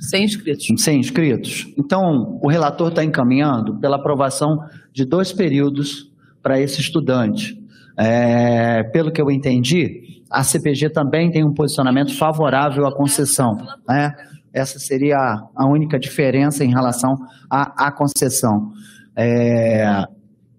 [0.00, 0.66] Sem inscritos.
[0.78, 1.66] Sem inscritos.
[1.76, 4.58] Então, o relator está encaminhando pela aprovação
[4.92, 6.10] de dois períodos
[6.42, 7.58] para esse estudante.
[7.98, 13.56] É, pelo que eu entendi, a CPG também tem um posicionamento favorável à concessão.
[13.86, 14.14] Né?
[14.52, 15.16] Essa seria
[15.54, 17.14] a única diferença em relação
[17.50, 18.72] à, à concessão.
[19.16, 20.04] É,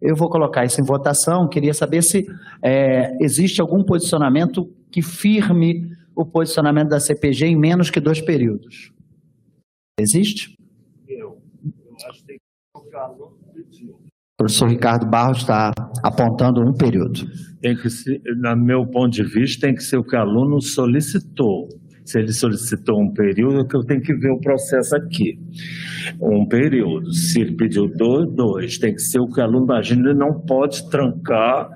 [0.02, 1.48] eu vou colocar isso em votação.
[1.48, 2.26] Queria saber se
[2.64, 8.92] é, existe algum posicionamento que firme o posicionamento da CPG em menos que dois períodos.
[10.00, 10.56] Existe?
[11.08, 14.02] Eu, eu acho que tem que
[14.42, 15.72] o professor Ricardo Barros está
[16.04, 17.22] apontando um período.
[17.62, 20.60] Tem que ser, no meu ponto de vista, tem que ser o que o aluno
[20.60, 21.70] solicitou.
[22.12, 25.40] Se ele solicitou um período, que eu tenho que ver o processo aqui.
[26.22, 27.14] Um período.
[27.14, 28.78] Se ele pediu dois, dois.
[28.78, 31.70] Tem que ser o que o aluno imagina, ele não pode trancar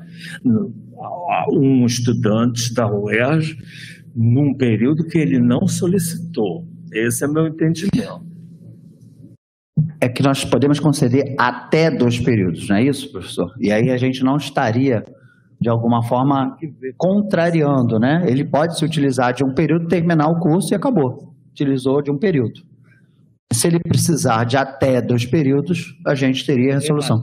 [1.53, 3.55] um estudante da UERJ
[4.13, 6.65] num período que ele não solicitou.
[6.91, 8.25] Esse é meu entendimento.
[10.01, 13.53] É que nós podemos conceder até dois períodos, não é isso, professor?
[13.57, 15.01] E aí a gente não estaria,
[15.65, 16.55] de alguma forma,
[16.95, 18.23] contrariando, né?
[18.27, 21.33] Ele pode se utilizar de um período, terminar o curso e acabou.
[21.49, 22.61] Utilizou de um período.
[23.51, 27.19] Se ele precisar de até dois períodos, a gente teria a resolução.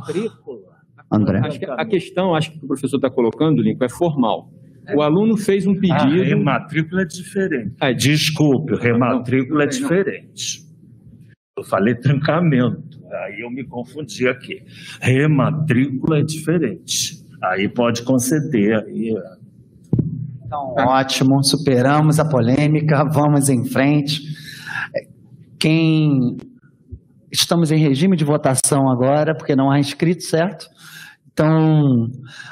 [1.12, 1.38] André.
[1.38, 4.50] Acho que a questão, acho que o professor está colocando, Lincoln, é formal.
[4.92, 6.20] O aluno fez um pedido.
[6.20, 7.76] A rematrícula é diferente.
[7.80, 10.62] Ah, desculpe, rematrícula é diferente.
[11.56, 14.64] Eu falei trancamento, aí eu me confundi aqui.
[15.00, 17.21] Rematrícula é diferente.
[17.42, 18.76] Aí pode conceder.
[18.76, 19.14] Aí...
[20.46, 24.20] Então, ótimo, superamos a polêmica, vamos em frente.
[25.58, 26.36] Quem.
[27.30, 30.66] Estamos em regime de votação agora, porque não há inscrito, certo?
[31.32, 32.08] Então,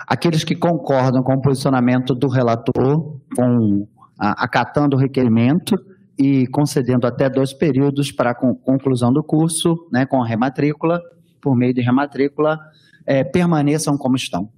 [0.06, 3.86] aqueles que concordam com o posicionamento do relator, com,
[4.18, 5.76] acatando o requerimento
[6.18, 10.98] e concedendo até dois períodos para a conclusão do curso, né, com a rematrícula,
[11.42, 12.58] por meio de rematrícula,
[13.06, 14.48] é, permaneçam como estão.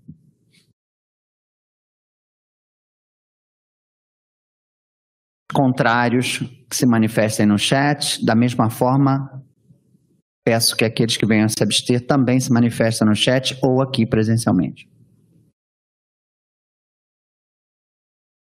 [5.52, 6.38] Contrários
[6.68, 9.42] que se manifestem no chat, da mesma forma,
[10.44, 14.90] Peço que aqueles que venham se abster também se manifestem no chat ou aqui presencialmente.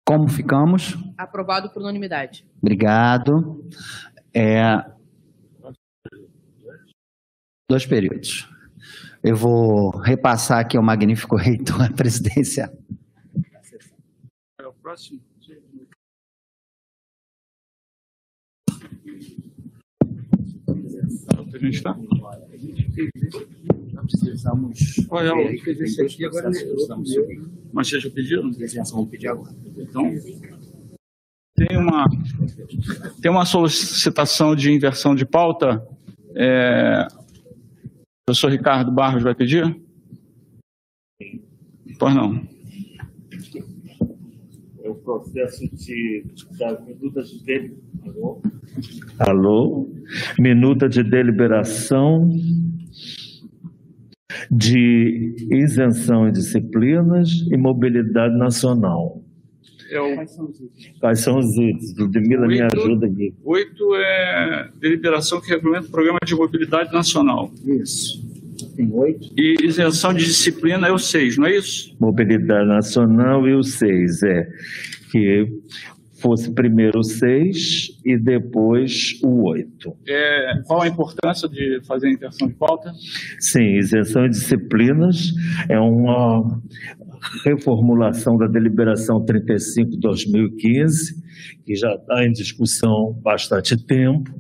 [0.05, 0.94] Como ficamos?
[1.16, 2.44] Aprovado por unanimidade.
[2.60, 3.64] Obrigado.
[4.35, 4.60] É...
[7.70, 8.51] Dois períodos.
[9.22, 12.70] Eu vou repassar aqui ao magnífico reitor a presidência.
[14.60, 15.22] É o próximo.
[21.56, 21.97] A gente está?
[24.06, 25.06] Precisamos.
[25.09, 25.59] Qual é o.
[25.60, 26.51] Fez esse aqui agora.
[27.72, 28.51] Mas vocês já pediram?
[28.93, 29.55] Vamos pedir agora.
[29.76, 30.10] Então.
[31.56, 32.05] Tem uma,
[33.22, 35.86] tem uma solicitação de inversão de pauta.
[36.35, 39.81] É, o professor Ricardo Barros vai pedir?
[41.97, 42.44] Pois não.
[44.82, 46.26] É o processo de,
[46.59, 47.78] das minutas dele.
[48.05, 48.43] Alô?
[49.20, 49.94] Alô?
[50.39, 52.31] Minuta de deliberação
[54.51, 59.23] de isenção de disciplinas e mobilidade nacional.
[59.91, 60.16] É o...
[60.99, 61.97] Quais são os itens?
[61.97, 63.35] Ludmila, me ajuda aqui.
[63.45, 67.53] Oito é deliberação que regulamenta o programa de mobilidade nacional.
[67.65, 68.23] Isso.
[68.77, 69.31] Tem oito.
[69.36, 71.95] E isenção de disciplina é o seis, não é isso?
[72.01, 74.49] Mobilidade nacional e o seis, é.
[75.12, 75.49] Que
[76.24, 79.94] fosse primeiro o 6 e depois o 8.
[80.09, 82.90] É, qual a importância de fazer a inversão de pauta?
[83.38, 85.34] Sim, isenção de disciplinas
[85.68, 86.62] é uma
[87.44, 91.14] reformulação da deliberação 35-2015,
[91.64, 94.30] que já está em discussão há bastante tempo,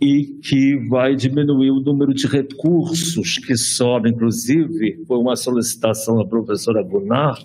[0.00, 6.24] e que vai diminuir o número de recursos que sobem, inclusive, foi uma solicitação da
[6.24, 7.38] professora Gunnar,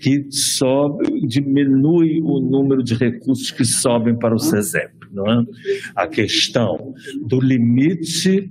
[0.00, 4.94] que sobe, diminui o número de recursos que sobem para o SESEP.
[5.12, 5.44] Não é?
[5.94, 6.94] A questão
[7.26, 8.50] do limite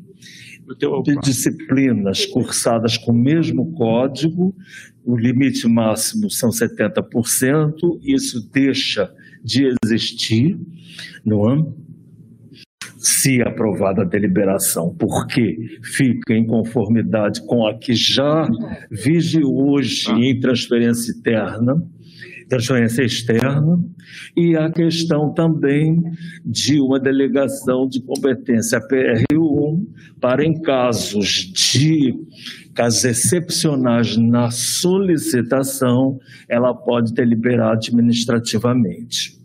[1.03, 4.55] de disciplinas cursadas com o mesmo código,
[5.03, 9.11] o limite máximo são 70%, isso deixa
[9.43, 10.57] de existir,
[11.23, 11.65] não é?
[12.97, 18.49] se aprovada a deliberação, porque fica em conformidade com a que já
[18.89, 21.81] vige hoje em transferência interna,
[22.47, 23.83] transferência externa,
[24.35, 26.01] e a questão também
[26.45, 29.85] de uma delegação de competência PRU1
[30.19, 32.13] para em casos de
[32.73, 39.39] casos excepcionais na solicitação, ela pode deliberar administrativamente.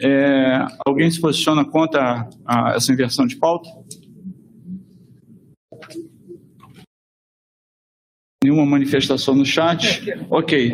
[0.00, 3.68] É, alguém se posiciona contra a, a, essa inversão de pauta?
[8.42, 10.02] Nenhuma manifestação no chat?
[10.28, 10.72] Ok.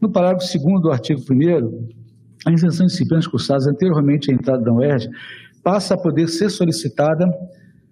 [0.00, 1.96] No parágrafo 2 do artigo 1
[2.46, 5.08] a isenção de disciplinas cursadas anteriormente à entrada da UERJ
[5.62, 7.26] passa a poder ser solicitada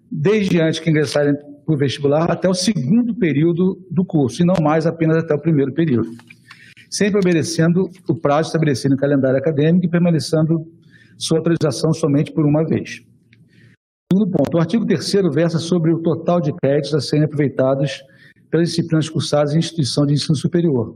[0.09, 4.55] desde antes que ingressarem para o vestibular até o segundo período do curso, e não
[4.61, 6.09] mais apenas até o primeiro período.
[6.89, 10.65] Sempre obedecendo o prazo estabelecido no calendário acadêmico e permanecendo
[11.17, 13.01] sua atualização somente por uma vez.
[14.09, 18.01] Segundo ponto, o artigo 3 versa sobre o total de créditos a serem aproveitados
[18.49, 20.95] pelas disciplinas cursadas em instituição de ensino superior.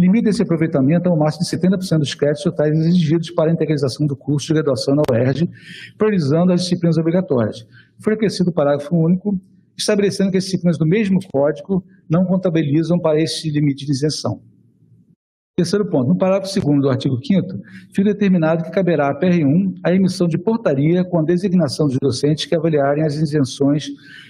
[0.00, 4.16] Limita esse aproveitamento ao máximo de 70% dos créditos totais exigidos para a integralização do
[4.16, 5.50] curso de graduação na UERJ,
[5.98, 7.66] priorizando as disciplinas obrigatórias.
[7.98, 9.38] Foi acrescido o parágrafo único,
[9.76, 14.40] estabelecendo que as disciplinas do mesmo código não contabilizam para esse limite de isenção.
[15.54, 17.60] Terceiro ponto, no parágrafo 2 do artigo 5
[17.92, 22.46] fica determinado que caberá à PR1 a emissão de portaria com a designação dos docentes
[22.46, 23.88] que avaliarem as isenções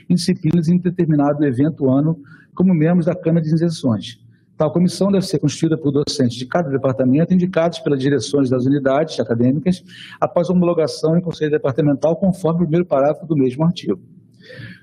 [0.09, 2.21] em disciplinas em determinado evento ano
[2.57, 4.19] como membros da Câmara de Isenções.
[4.61, 9.19] Tal comissão deve ser constituída por docentes de cada departamento, indicados pelas direções das unidades
[9.19, 9.83] acadêmicas,
[10.21, 13.99] após homologação em conselho departamental, conforme o primeiro parágrafo do mesmo artigo.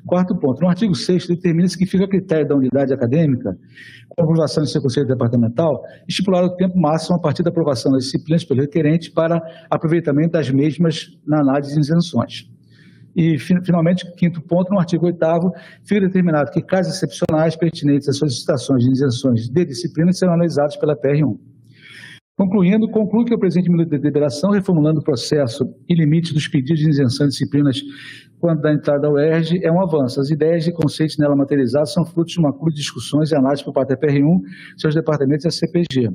[0.04, 0.64] Quarto ponto.
[0.64, 3.56] No artigo 6 determina-se que fica a critério da unidade acadêmica,
[4.10, 8.06] com aprovação em seu conselho departamental, estipular o tempo máximo a partir da aprovação das
[8.06, 9.40] disciplinas pelo requerente para
[9.70, 12.49] aproveitamento das mesmas na análise de isenções.
[13.18, 15.18] E, finalmente, quinto ponto, no artigo 8
[15.84, 20.95] fica determinado que casos excepcionais pertinentes às solicitações de isenções de disciplinas serão analisados pela
[20.95, 21.35] PR1.
[22.38, 26.80] Concluindo, conclui que o presente minuto de deliberação, reformulando o processo e limites dos pedidos
[26.80, 27.81] de isenção de disciplinas
[28.39, 30.22] quando da entrada ao UERJ, é um avanço.
[30.22, 33.65] As ideias e conceitos nela materializados são frutos de uma curva de discussões e análises
[33.65, 34.41] por parte da PR1,
[34.77, 36.11] seus departamentos e a CPG.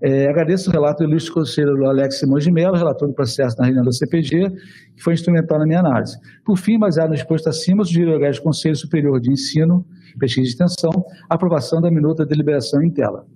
[0.00, 3.64] É, agradeço o relato do ilustre conselheiro Alex Simões de Mello, relator do processo na
[3.64, 4.48] reunião da CPG,
[4.94, 6.16] que foi instrumental na minha análise.
[6.44, 9.84] Por fim, baseado no exposto acima, sugiro ao do Conselho Superior de Ensino,
[10.18, 10.90] Pesquisa e Extensão,
[11.28, 13.26] a aprovação da minuta de deliberação em tela.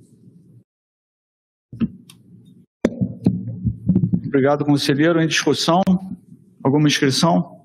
[4.25, 5.21] Obrigado, conselheiro.
[5.21, 5.83] Em discussão,
[6.63, 7.61] alguma inscrição?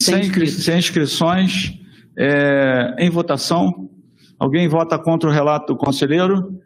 [0.00, 1.79] Sem, sem inscrições,
[2.20, 3.88] é, em votação.
[4.38, 6.60] Alguém vota contra o relato do conselheiro?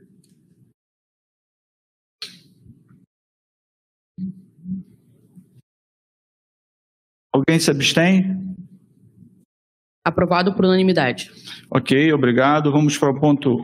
[7.32, 8.56] Alguém se abstém?
[10.04, 11.30] Aprovado por unanimidade.
[11.70, 12.72] Ok, obrigado.
[12.72, 13.58] Vamos para o ponto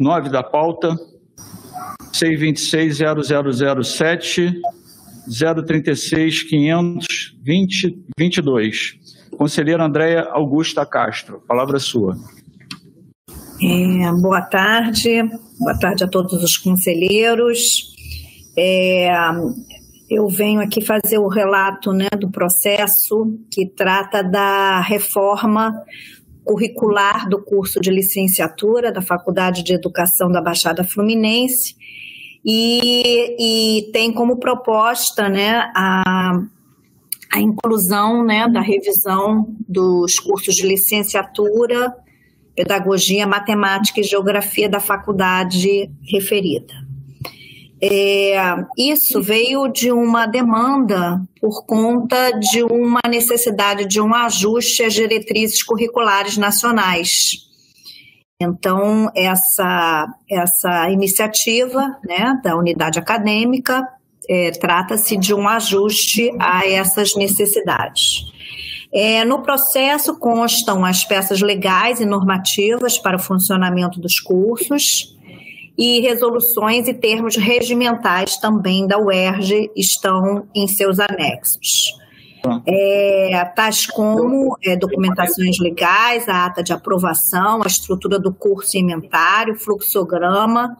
[0.00, 0.96] 9 da pauta.
[2.12, 4.52] C260007
[5.66, 8.99] 036 520 22.
[9.36, 12.16] Conselheira Andréia Augusta Castro, palavra sua.
[13.62, 15.22] É, boa tarde,
[15.58, 17.94] boa tarde a todos os conselheiros.
[18.56, 19.10] É,
[20.10, 25.72] eu venho aqui fazer o relato né, do processo que trata da reforma
[26.44, 31.76] curricular do curso de licenciatura da Faculdade de Educação da Baixada Fluminense
[32.44, 33.36] e,
[33.88, 36.42] e tem como proposta né, a
[37.32, 41.94] a inclusão né, da revisão dos cursos de licenciatura,
[42.56, 46.74] pedagogia, matemática e geografia da faculdade referida.
[47.82, 48.36] É,
[48.76, 55.62] isso veio de uma demanda por conta de uma necessidade de um ajuste às diretrizes
[55.62, 57.48] curriculares nacionais.
[58.38, 63.86] Então, essa, essa iniciativa né, da unidade acadêmica
[64.28, 68.26] é, trata-se de um ajuste a essas necessidades.
[68.92, 75.16] É, no processo constam as peças legais e normativas para o funcionamento dos cursos
[75.78, 81.99] e resoluções e termos regimentais também da UERJ estão em seus anexos.
[82.66, 89.58] É, tais como é, documentações legais, a ata de aprovação, a estrutura do curso inventário,
[89.58, 90.76] fluxograma,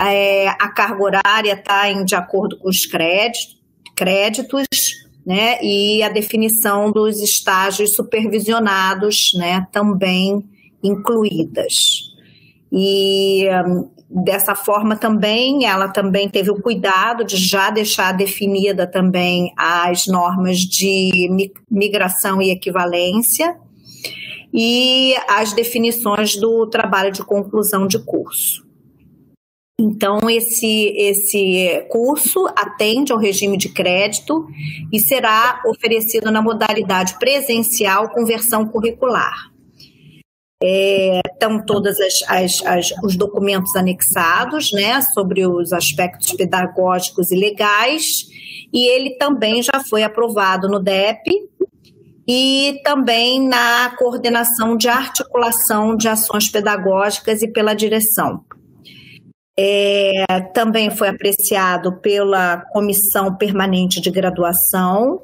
[0.00, 4.66] é, a carga horária está de acordo com os créditos,
[5.26, 10.42] né, e a definição dos estágios supervisionados, né, também
[10.82, 11.74] incluídas.
[12.72, 13.46] E
[14.10, 20.58] dessa forma também, ela também teve o cuidado de já deixar definida também as normas
[20.58, 23.56] de migração e equivalência
[24.52, 28.66] e as definições do trabalho de conclusão de curso.
[29.80, 34.44] Então, esse, esse curso atende ao regime de crédito
[34.92, 39.52] e será oferecido na modalidade presencial com versão curricular.
[40.60, 47.36] É, estão todos as, as, as, os documentos anexados né, sobre os aspectos pedagógicos e
[47.36, 48.26] legais,
[48.72, 51.48] e ele também já foi aprovado no DEP
[52.26, 58.44] e também na coordenação de articulação de ações pedagógicas e pela direção.
[59.56, 65.22] É, também foi apreciado pela Comissão Permanente de Graduação,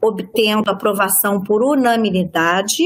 [0.00, 2.82] obtendo aprovação por unanimidade,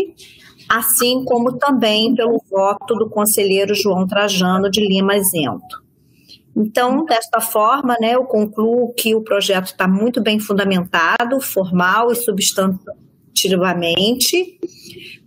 [0.69, 5.82] assim como também pelo voto do conselheiro João Trajano de Lima Isento.
[6.55, 12.16] Então, desta forma, né, eu concluo que o projeto está muito bem fundamentado, formal e
[12.16, 14.59] substantivamente,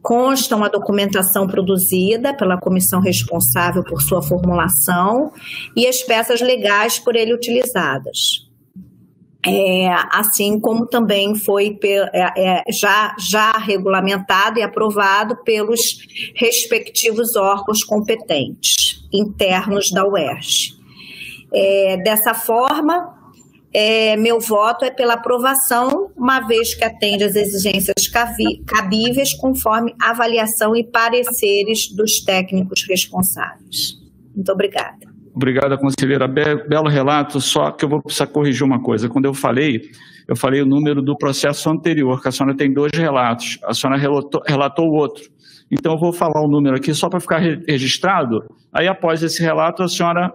[0.02, 5.32] constam a documentação produzida pela comissão responsável por sua formulação
[5.76, 8.51] e as peças legais por ele utilizadas.
[9.44, 15.82] É, assim como também foi é, é, já, já regulamentado e aprovado pelos
[16.36, 20.76] respectivos órgãos competentes internos da UERJ.
[21.52, 23.18] É, dessa forma,
[23.74, 28.08] é, meu voto é pela aprovação, uma vez que atende às exigências
[28.68, 33.98] cabíveis conforme avaliação e pareceres dos técnicos responsáveis.
[34.36, 35.11] Muito obrigada.
[35.34, 36.28] Obrigada, conselheira.
[36.28, 39.08] belo relato, só que eu vou precisar corrigir uma coisa.
[39.08, 39.90] Quando eu falei,
[40.28, 43.98] eu falei o número do processo anterior, que a senhora tem dois relatos, a senhora
[43.98, 45.24] relatou, relatou o outro.
[45.72, 48.44] Então, eu vou falar o número aqui só para ficar registrado,
[48.74, 50.34] aí após esse relato, a senhora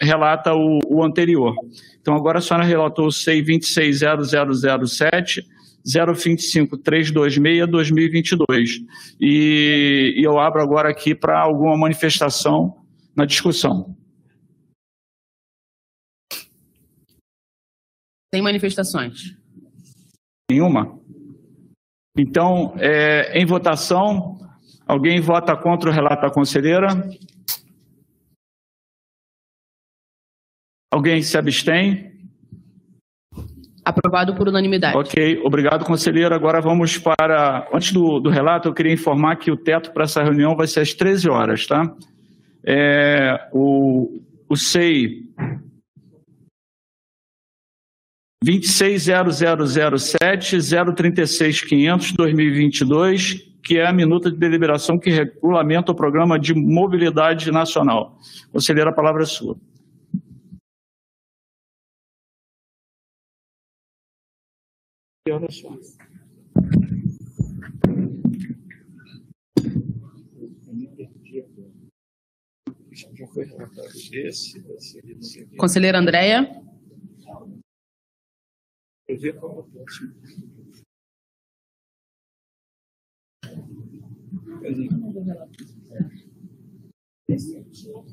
[0.00, 1.54] relata o, o anterior.
[2.00, 5.42] Então, agora a senhora relatou o CEI 26007,
[5.86, 8.80] 025-326-2022.
[9.20, 12.76] E, e eu abro agora aqui para alguma manifestação
[13.16, 13.96] na discussão.
[18.30, 19.36] Tem manifestações?
[20.50, 20.98] Nenhuma?
[22.16, 24.38] Então, é, em votação,
[24.86, 26.88] alguém vota contra o relato da conselheira?
[30.92, 32.12] Alguém se abstém?
[33.84, 34.96] Aprovado por unanimidade.
[34.96, 36.34] Ok, obrigado, conselheiro.
[36.34, 37.68] Agora vamos para.
[37.72, 40.80] Antes do, do relato, eu queria informar que o teto para essa reunião vai ser
[40.80, 41.94] às 13 horas, tá?
[42.64, 45.28] É, o, o SEI
[48.44, 57.50] 26007 036500 2022, que é a minuta de deliberação que regulamenta o programa de mobilidade
[57.50, 58.18] nacional.
[58.52, 59.56] Conselheiro, a palavra é sua.
[75.58, 76.65] Conselheira Andréia.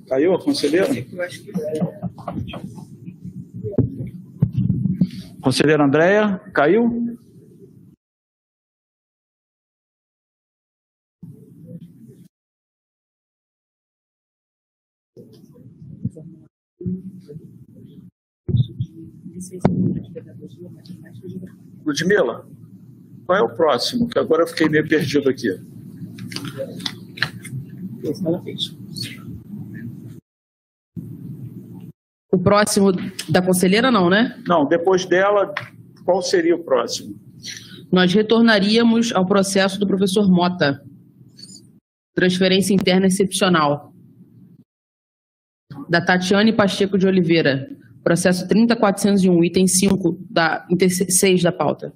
[0.07, 0.87] Caiu a conselheira?
[5.41, 7.17] Conselheira Andréia, caiu?
[21.85, 22.47] Ludmila,
[23.25, 24.07] qual é o próximo?
[24.07, 25.49] Que agora eu fiquei meio perdido aqui.
[32.31, 32.91] O próximo
[33.29, 34.41] da conselheira, não, né?
[34.47, 35.53] Não, depois dela,
[36.03, 37.15] qual seria o próximo?
[37.91, 40.83] Nós retornaríamos ao processo do professor Mota.
[42.15, 43.93] Transferência interna excepcional.
[45.89, 47.69] Da Tatiane Pacheco de Oliveira.
[48.03, 51.93] Processo 30401, item 5, da, item 6 da pauta.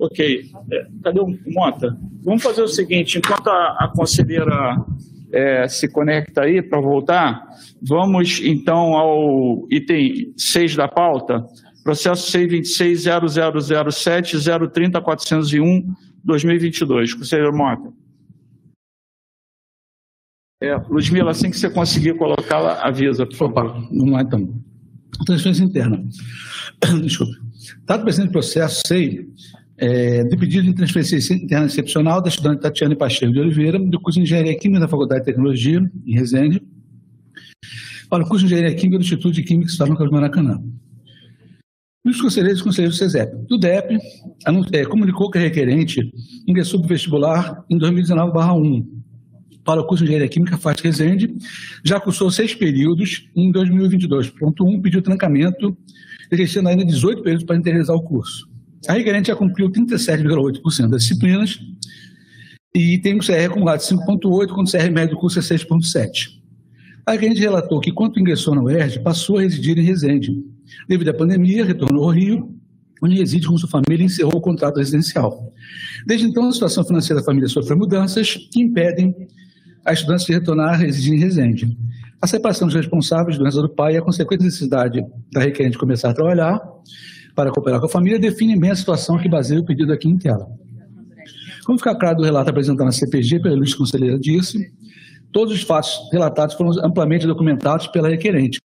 [0.00, 0.42] Ok.
[0.72, 1.96] É, cadê o Mota?
[2.22, 4.76] Vamos fazer o seguinte, enquanto a, a conselheira
[5.32, 7.46] é, se conecta aí para voltar,
[7.82, 11.44] vamos então ao item 6 da pauta,
[11.84, 13.04] processo 626
[14.72, 15.94] 030 401
[16.24, 17.14] 2022.
[17.14, 18.05] Conselheiro Mota.
[20.62, 23.66] É, Ludmila, assim que você conseguir colocá-la, avisa, por favor.
[23.66, 24.62] Opa, não é tão.
[25.26, 26.02] transferência interna.
[27.02, 27.32] Desculpe.
[27.84, 29.26] Dado o presente processo, sei
[29.78, 34.18] é, de pedido de transferência interna excepcional da estudante Tatiane Pacheco de Oliveira, do curso
[34.18, 36.62] de Engenharia Química da Faculdade de Tecnologia, em Resende,
[38.08, 40.62] para o curso de Engenharia Química do Instituto de Química Estadual do Maracanã.
[42.04, 43.36] Os conselheiros e conselheiros do SESEP.
[43.48, 43.98] Do DEP,
[44.72, 46.08] é, comunicou que a requerente
[46.46, 48.95] ingressou para o vestibular em 2019-1
[49.66, 51.34] para o curso de Engenharia Química FAT Resende,
[51.84, 55.76] já cursou seis períodos em 2022.1, pediu trancamento,
[56.30, 58.48] restando ainda 18 períodos para realizar o curso.
[58.86, 61.58] A requerente já cumpriu 37,8% das disciplinas
[62.72, 66.28] e tem um CR acumulado de 5,8, quando o CR médio do curso é 6,7.
[67.04, 70.32] A requerente relatou que, quando ingressou na UERJ, passou a residir em Resende.
[70.88, 72.54] Devido à pandemia, retornou ao Rio,
[73.02, 75.52] onde reside com sua família e encerrou o contrato residencial.
[76.06, 79.14] Desde então, a situação financeira da família sofreu mudanças que impedem
[79.86, 81.76] a estudante de retornar a residir em Resende.
[82.20, 85.00] A separação dos responsáveis, doença do pai e a consequente necessidade
[85.32, 86.60] da requerente começar a trabalhar
[87.34, 90.18] para cooperar com a família define bem a situação que baseia o pedido aqui em
[90.18, 90.46] tela.
[91.64, 94.58] Como fica claro do relato apresentado na CPG pela ilustre conselheira disse,
[95.30, 98.58] todos os fatos relatados foram amplamente documentados pela requerente.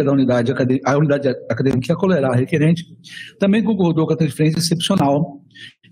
[0.00, 2.84] Da unidade acadêmica, a unidade acadêmica que acolerá requerente,
[3.38, 5.42] também concordou com a transferência excepcional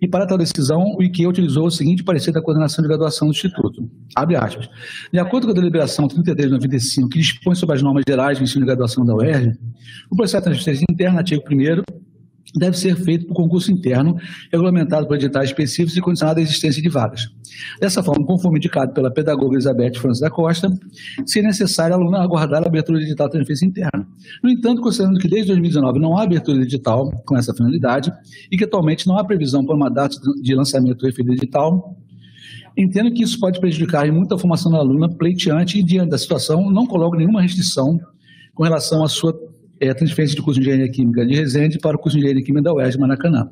[0.01, 3.33] e para tal decisão o IQ utilizou o seguinte parecer da coordenação de graduação do
[3.33, 3.83] Instituto.
[4.15, 4.69] Abre aspas.
[5.13, 8.67] De acordo com a deliberação 3395, que dispõe sobre as normas gerais de ensino de
[8.67, 9.59] graduação da UERJ,
[10.11, 11.83] o processo de transferência interna, artigo 1
[12.57, 14.17] deve ser feito por concurso interno,
[14.51, 17.29] regulamentado por editais específicos e condicionado à existência de vagas.
[17.81, 20.69] Dessa forma, conforme indicado pela pedagoga Elizabeth França da Costa,
[21.27, 24.07] se necessário, a aluna aguardar a abertura de edital de transferência interna.
[24.43, 28.13] No entanto, considerando que desde 2019 não há abertura de edital com essa finalidade
[28.51, 31.97] e que atualmente não há previsão para uma data de lançamento referido edital,
[32.77, 36.71] entendo que isso pode prejudicar em muita formação da aluna pleiteante e, diante da situação,
[36.71, 37.99] não coloco nenhuma restrição
[38.55, 39.39] com relação à sua
[39.81, 42.63] é, transferência de curso de Engenharia Química de Resende para o curso de Engenharia Química
[42.65, 43.51] da UERJ Maracanã.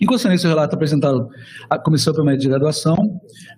[0.00, 1.28] Em consequência, o relato apresentado
[1.68, 2.96] à Comissão Permanente de Graduação,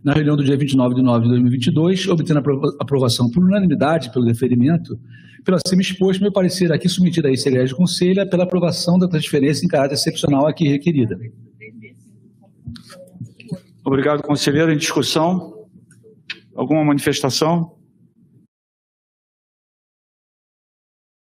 [0.03, 4.25] na reunião do dia 29 de nove de 2022, obtendo a aprovação por unanimidade pelo
[4.25, 4.99] deferimento,
[5.45, 9.09] pelo acima exposto, meu parecer aqui submetido a esse egrégio conselho é pela aprovação da
[9.09, 11.19] transferência em caráter excepcional aqui requerida.
[13.85, 14.73] Obrigado, conselheiro.
[14.73, 15.67] Em discussão?
[16.55, 17.77] Alguma manifestação?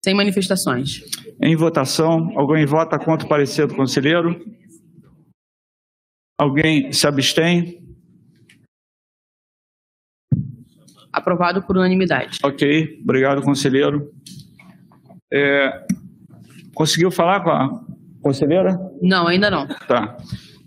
[0.05, 1.03] Sem manifestações.
[1.43, 4.41] Em votação, alguém vota contra o parecer do conselheiro?
[6.39, 7.83] Alguém se abstém?
[11.13, 12.39] Aprovado por unanimidade.
[12.45, 14.13] Ok, obrigado, conselheiro.
[15.33, 15.87] É,
[16.75, 17.81] conseguiu falar com a
[18.21, 18.79] conselheira?
[19.01, 19.67] Não, ainda não.
[19.67, 20.15] Tá.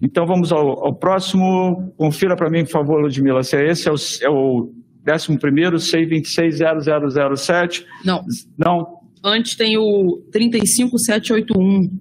[0.01, 1.93] Então vamos ao, ao próximo.
[1.97, 4.73] Confira para mim, por favor, Ludmila, se é esse, é o, é o
[5.07, 7.85] 11 primeiro, 6260007.
[8.03, 8.25] Não.
[8.57, 8.97] Não?
[9.23, 11.91] Antes tem o 35781,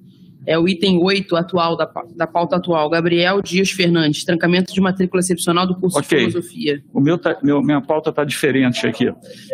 [0.48, 1.84] é o item 8 atual da,
[2.16, 2.88] da pauta atual.
[2.88, 6.24] Gabriel Dias Fernandes, trancamento de matrícula excepcional do curso okay.
[6.24, 6.82] de filosofia.
[6.90, 9.12] O meu, tá, meu minha pauta está diferente aqui.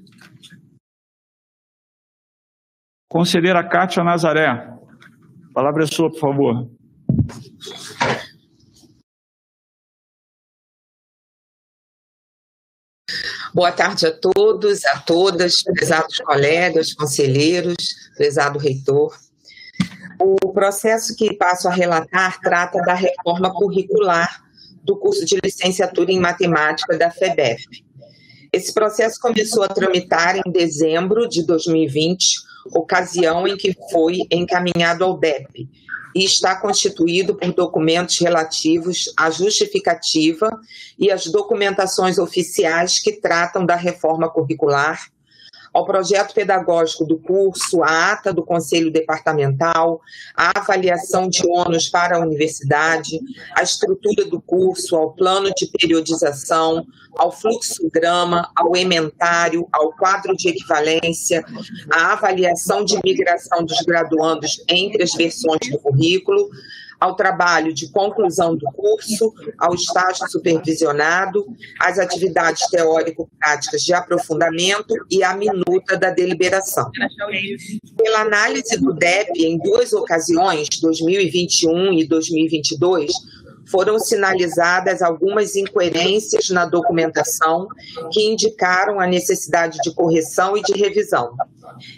[3.07, 4.47] Conselheira Kátia Nazaré.
[4.47, 4.79] A
[5.53, 6.67] palavra é sua, por favor.
[13.53, 17.75] Boa tarde a todos, a todas, prezados colegas, conselheiros,
[18.17, 19.15] prezado reitor.
[20.19, 24.43] O processo que passo a relatar trata da reforma curricular
[24.83, 27.63] do curso de licenciatura em matemática da FEBEF.
[28.51, 32.25] Esse processo começou a tramitar em dezembro de 2020,
[32.75, 35.67] ocasião em que foi encaminhado ao DEP,
[36.15, 40.51] e está constituído por documentos relativos à justificativa
[40.99, 45.07] e às documentações oficiais que tratam da reforma curricular,
[45.73, 49.99] ao projeto pedagógico do curso, à ata do Conselho Departamental,
[50.35, 53.19] à avaliação de ônus para a universidade,
[53.55, 56.85] à estrutura do curso, ao plano de periodização,
[57.17, 61.43] ao fluxograma, ao ementário, ao quadro de equivalência,
[61.91, 66.49] à avaliação de migração dos graduandos entre as versões do currículo,
[67.03, 71.45] ao trabalho de conclusão do curso, ao estágio supervisionado,
[71.77, 76.89] às atividades teórico-práticas de aprofundamento e à minuta da deliberação.
[77.97, 83.11] Pela análise do DEP em duas ocasiões, 2021 e 2022,
[83.65, 87.67] foram sinalizadas algumas incoerências na documentação
[88.13, 91.35] que indicaram a necessidade de correção e de revisão.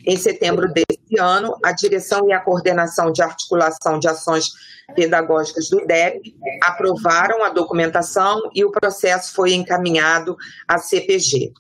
[0.05, 4.51] Em setembro desse ano, a direção e a coordenação de articulação de ações
[4.93, 10.35] pedagógicas do DEP aprovaram a documentação e o processo foi encaminhado
[10.67, 11.53] à CPG.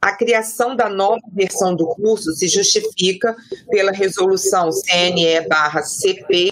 [0.00, 3.36] A criação da nova versão do curso se justifica
[3.68, 6.50] pela resolução CNE/CP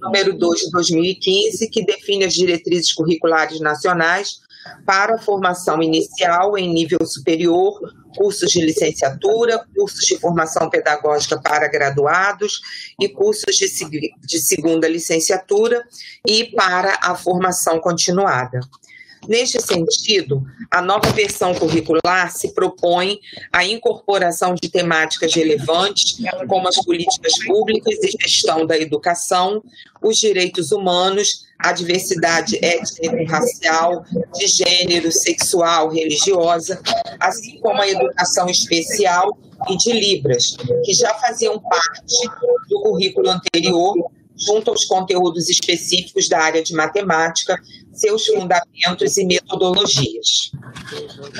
[0.00, 4.40] número 2 de 2015, que define as diretrizes curriculares nacionais
[4.84, 7.78] para a formação inicial em nível superior,
[8.16, 12.60] cursos de licenciatura, cursos de formação pedagógica para graduados
[13.00, 15.86] e cursos de, de segunda licenciatura
[16.26, 18.60] e para a formação continuada.
[19.28, 23.18] Neste sentido, a nova versão curricular se propõe
[23.52, 29.62] a incorporação de temáticas relevantes, como as políticas públicas e gestão da educação,
[30.02, 34.04] os direitos humanos, a diversidade étnico-racial,
[34.34, 36.80] de gênero, sexual, religiosa,
[37.18, 39.36] assim como a educação especial
[39.68, 42.28] e de Libras, que já faziam parte
[42.68, 43.94] do currículo anterior
[44.36, 47.60] junto aos conteúdos específicos da área de matemática,
[47.92, 50.50] seus fundamentos e metodologias.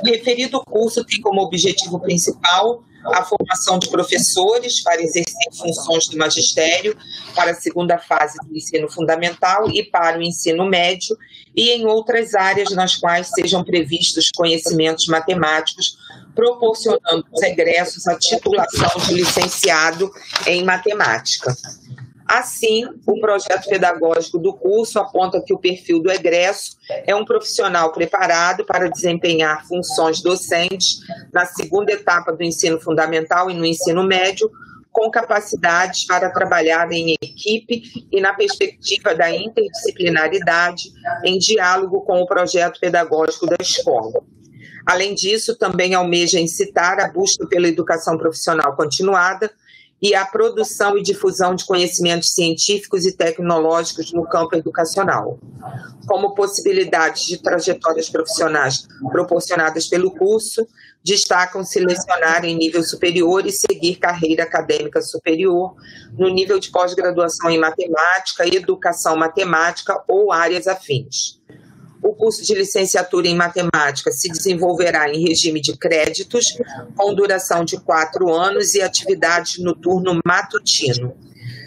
[0.02, 2.82] O referido curso tem como objetivo principal
[3.14, 6.96] a formação de professores para exercer funções do magistério
[7.34, 11.16] para a segunda fase do ensino fundamental e para o ensino médio,
[11.54, 15.96] e em outras áreas nas quais sejam previstos conhecimentos matemáticos,
[16.34, 20.10] proporcionando aos egressos a titulação de licenciado
[20.46, 21.56] em matemática.
[22.26, 26.76] Assim, o projeto pedagógico do curso aponta que o perfil do egresso
[27.06, 30.98] é um profissional preparado para desempenhar funções docentes
[31.32, 34.50] na segunda etapa do ensino fundamental e no ensino médio,
[34.90, 40.90] com capacidades para trabalhar em equipe e na perspectiva da interdisciplinaridade,
[41.22, 44.24] em diálogo com o projeto pedagógico da escola.
[44.86, 49.50] Além disso, também almeja incitar a busca pela educação profissional continuada,
[50.06, 55.36] e a produção e difusão de conhecimentos científicos e tecnológicos no campo educacional.
[56.06, 60.64] Como possibilidades de trajetórias profissionais proporcionadas pelo curso,
[61.02, 65.74] destacam-se lecionar em nível superior e seguir carreira acadêmica superior
[66.16, 71.40] no nível de pós-graduação em matemática, educação matemática ou áreas afins.
[72.06, 76.56] O curso de licenciatura em matemática se desenvolverá em regime de créditos,
[76.94, 81.16] com duração de quatro anos e atividades no turno matutino.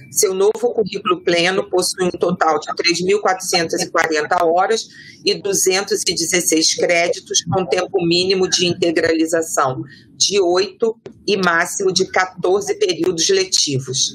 [0.10, 4.88] Seu novo currículo pleno possui um total de 3.440 horas
[5.26, 9.84] e 216 créditos, com tempo mínimo de integralização
[10.20, 14.14] de 8 e máximo de 14 períodos letivos.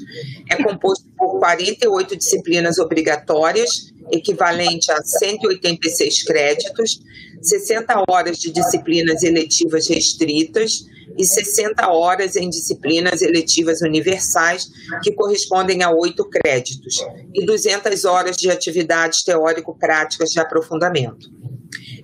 [0.49, 7.01] É composto por 48 disciplinas obrigatórias, equivalente a 186 créditos,
[7.41, 10.85] 60 horas de disciplinas eletivas restritas
[11.17, 14.69] e 60 horas em disciplinas eletivas universais,
[15.01, 17.03] que correspondem a oito créditos,
[17.33, 21.29] e 200 horas de atividades teórico-práticas de aprofundamento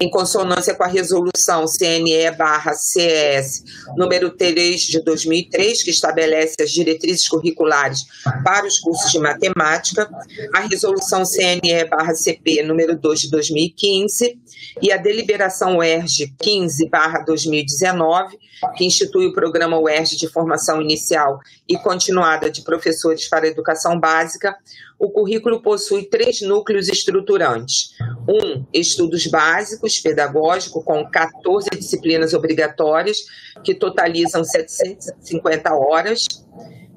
[0.02, 3.64] em consonância com a resolução CNE/CES
[3.96, 8.00] número 3 de 2003, que estabelece as diretrizes curriculares
[8.44, 10.10] para os cursos de matemática,
[10.56, 14.40] a resolução CNE/CP número 2 de 2015
[14.82, 18.40] e a deliberação UERJ 15/2019,
[18.76, 24.00] que institui o programa UERJ de formação inicial e continuada de professores para a educação
[24.00, 24.56] básica,
[25.00, 27.96] o currículo possui três núcleos estruturantes.
[28.30, 33.18] Um, estudos básicos, pedagógico, com 14 disciplinas obrigatórias,
[33.64, 36.26] que totalizam 750 horas,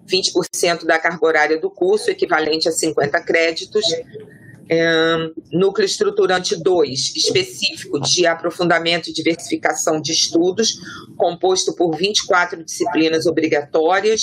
[0.06, 3.84] 20% da carga horária do curso, equivalente a 50 créditos.
[4.68, 10.80] É, núcleo estruturante 2, específico de aprofundamento e diversificação de estudos,
[11.16, 14.22] composto por 24 disciplinas obrigatórias,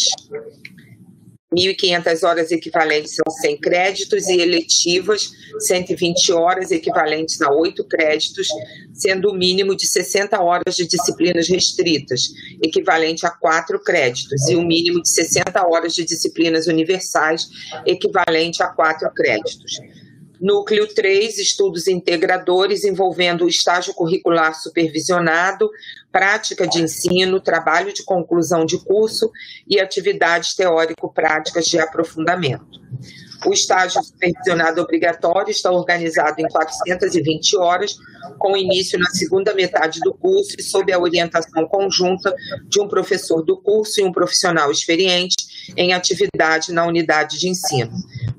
[1.53, 8.47] 1.500 horas equivalentes a 100 créditos e eletivas 120 horas equivalentes a 8 créditos,
[8.93, 14.61] sendo o mínimo de 60 horas de disciplinas restritas, equivalente a 4 créditos, e o
[14.61, 17.49] mínimo de 60 horas de disciplinas universais,
[17.85, 19.79] equivalente a 4 créditos.
[20.41, 25.69] Núcleo 3, estudos integradores envolvendo o estágio curricular supervisionado,
[26.11, 29.31] prática de ensino, trabalho de conclusão de curso
[29.67, 32.81] e atividades teórico-práticas de aprofundamento.
[33.45, 37.95] O estágio supervisionado obrigatório está organizado em 420 horas,
[38.39, 42.35] com início na segunda metade do curso e sob a orientação conjunta
[42.67, 47.91] de um professor do curso e um profissional experiente em atividade na unidade de ensino.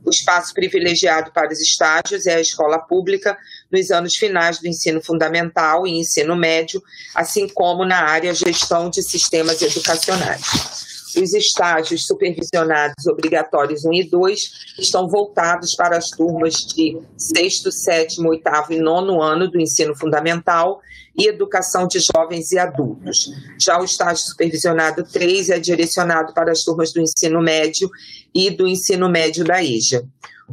[0.04, 3.36] O espaço privilegiado para os estágios é a escola pública
[3.70, 6.82] nos anos finais do ensino fundamental e ensino médio,
[7.14, 10.81] assim como na área gestão de sistemas educacionais.
[11.16, 14.40] Os estágios supervisionados obrigatórios 1 e 2
[14.78, 20.80] estão voltados para as turmas de 6, 7, 8 e 9 ano do ensino fundamental
[21.16, 23.30] e educação de jovens e adultos.
[23.60, 27.90] Já o estágio supervisionado 3 é direcionado para as turmas do ensino médio
[28.34, 30.04] e do ensino médio da EJA.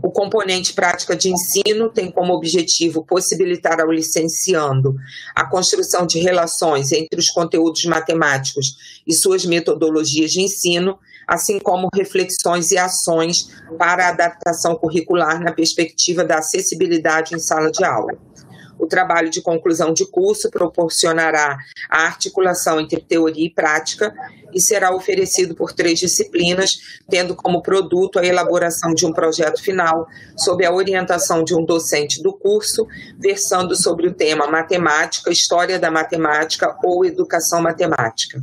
[0.01, 4.95] O componente prática de ensino tem como objetivo possibilitar ao licenciando
[5.35, 10.97] a construção de relações entre os conteúdos matemáticos e suas metodologias de ensino,
[11.27, 17.71] assim como reflexões e ações para a adaptação curricular na perspectiva da acessibilidade em sala
[17.71, 18.28] de aula.
[18.80, 21.58] O trabalho de conclusão de curso proporcionará
[21.90, 24.14] a articulação entre teoria e prática
[24.53, 30.08] e será oferecido por três disciplinas, tendo como produto a elaboração de um projeto final
[30.38, 32.88] sob a orientação de um docente do curso,
[33.19, 38.41] versando sobre o tema matemática, história da matemática ou educação matemática.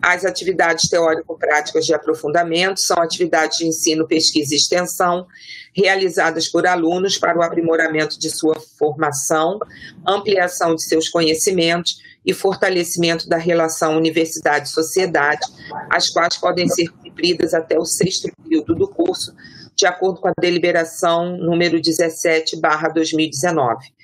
[0.00, 5.26] As atividades teórico-práticas de aprofundamento são atividades de ensino, pesquisa e extensão,
[5.72, 9.58] realizadas por alunos para o aprimoramento de sua formação,
[10.06, 15.46] ampliação de seus conhecimentos e fortalecimento da relação universidade-sociedade,
[15.90, 19.34] as quais podem ser cumpridas até o sexto período do curso,
[19.74, 23.97] de acordo com a deliberação número 17/2019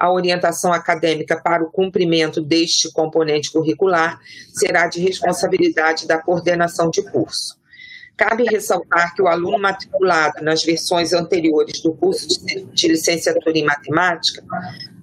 [0.00, 4.18] a orientação acadêmica para o cumprimento deste componente curricular
[4.52, 7.60] será de responsabilidade da coordenação de curso.
[8.16, 12.28] Cabe ressaltar que o aluno matriculado nas versões anteriores do curso
[12.72, 14.42] de licenciatura em matemática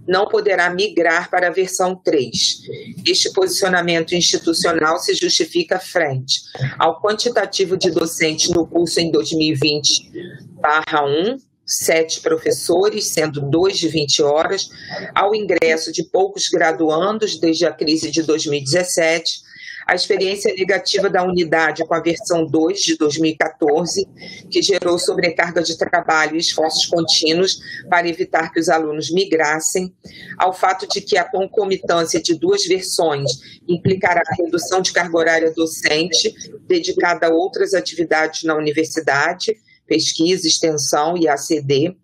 [0.07, 2.61] não poderá migrar para a versão 3.
[3.05, 6.41] Este posicionamento institucional se justifica frente
[6.79, 11.37] ao quantitativo de docentes no curso em 2020/1,
[11.67, 14.69] sete professores, sendo dois de 20 horas,
[15.13, 19.45] ao ingresso de poucos graduandos desde a crise de 2017,
[19.87, 24.05] a experiência negativa da unidade com a versão 2 de 2014,
[24.51, 27.57] que gerou sobrecarga de trabalho e esforços contínuos
[27.89, 29.93] para evitar que os alunos migrassem,
[30.37, 33.31] ao fato de que a concomitância de duas versões
[33.65, 36.33] implicará a redução de carga horária docente
[36.67, 39.55] dedicada a outras atividades na universidade,
[39.87, 41.95] pesquisa, extensão e ACD,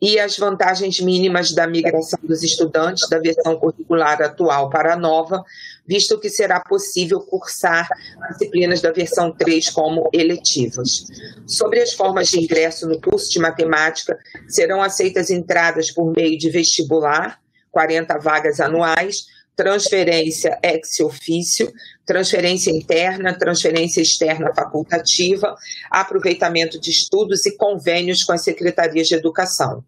[0.00, 5.44] e as vantagens mínimas da migração dos estudantes da versão curricular atual para a nova,
[5.86, 7.86] visto que será possível cursar
[8.30, 11.04] disciplinas da versão 3 como eletivas.
[11.46, 16.48] Sobre as formas de ingresso no curso de matemática, serão aceitas entradas por meio de
[16.48, 17.38] vestibular,
[17.70, 19.26] 40 vagas anuais,
[19.60, 21.70] transferência ex ofício,
[22.06, 25.54] transferência interna, transferência externa facultativa,
[25.90, 29.84] aproveitamento de estudos e convênios com as secretarias de educação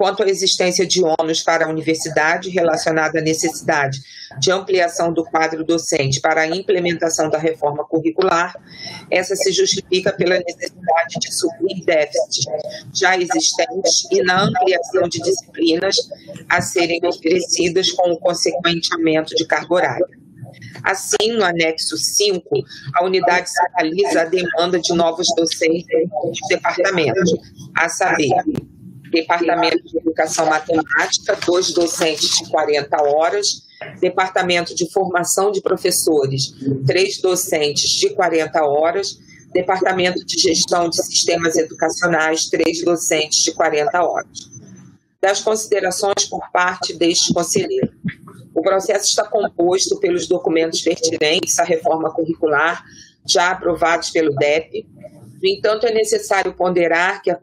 [0.00, 4.00] quanto à existência de ônus para a universidade relacionada à necessidade
[4.38, 8.58] de ampliação do quadro docente para a implementação da reforma curricular,
[9.10, 12.46] essa se justifica pela necessidade de suprir déficits
[12.94, 15.96] já existentes e na ampliação de disciplinas
[16.48, 20.08] a serem oferecidas com o consequente aumento de carga horária.
[20.82, 22.48] Assim, no anexo 5,
[22.94, 27.34] a unidade sinaliza a demanda de novos docentes de departamentos,
[27.76, 28.30] a saber,
[29.10, 33.66] Departamento de Educação Matemática, dois docentes de 40 horas,
[34.00, 36.54] Departamento de Formação de Professores,
[36.86, 39.18] três docentes de 40 horas,
[39.52, 44.50] Departamento de Gestão de Sistemas Educacionais, três docentes de 40 horas.
[45.20, 47.92] Das considerações por parte deste conselheiro.
[48.54, 52.84] O processo está composto pelos documentos pertinentes à reforma curricular,
[53.26, 54.86] já aprovados pelo DEP.
[55.42, 57.34] No entanto, é necessário ponderar que a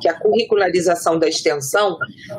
[0.00, 1.96] que a curricularização da extensão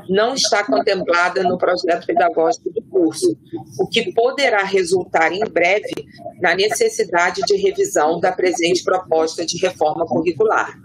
[0.10, 3.38] não está contemplada no projeto pedagógico do curso,
[3.80, 5.94] o que poderá resultar em breve
[6.42, 10.78] na necessidade de revisão da presente proposta de reforma curricular.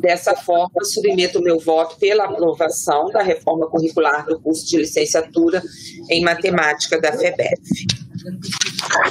[0.00, 5.62] Dessa forma, submeto meu voto pela aprovação da reforma curricular do curso de licenciatura
[6.10, 7.60] em matemática da FEBEF.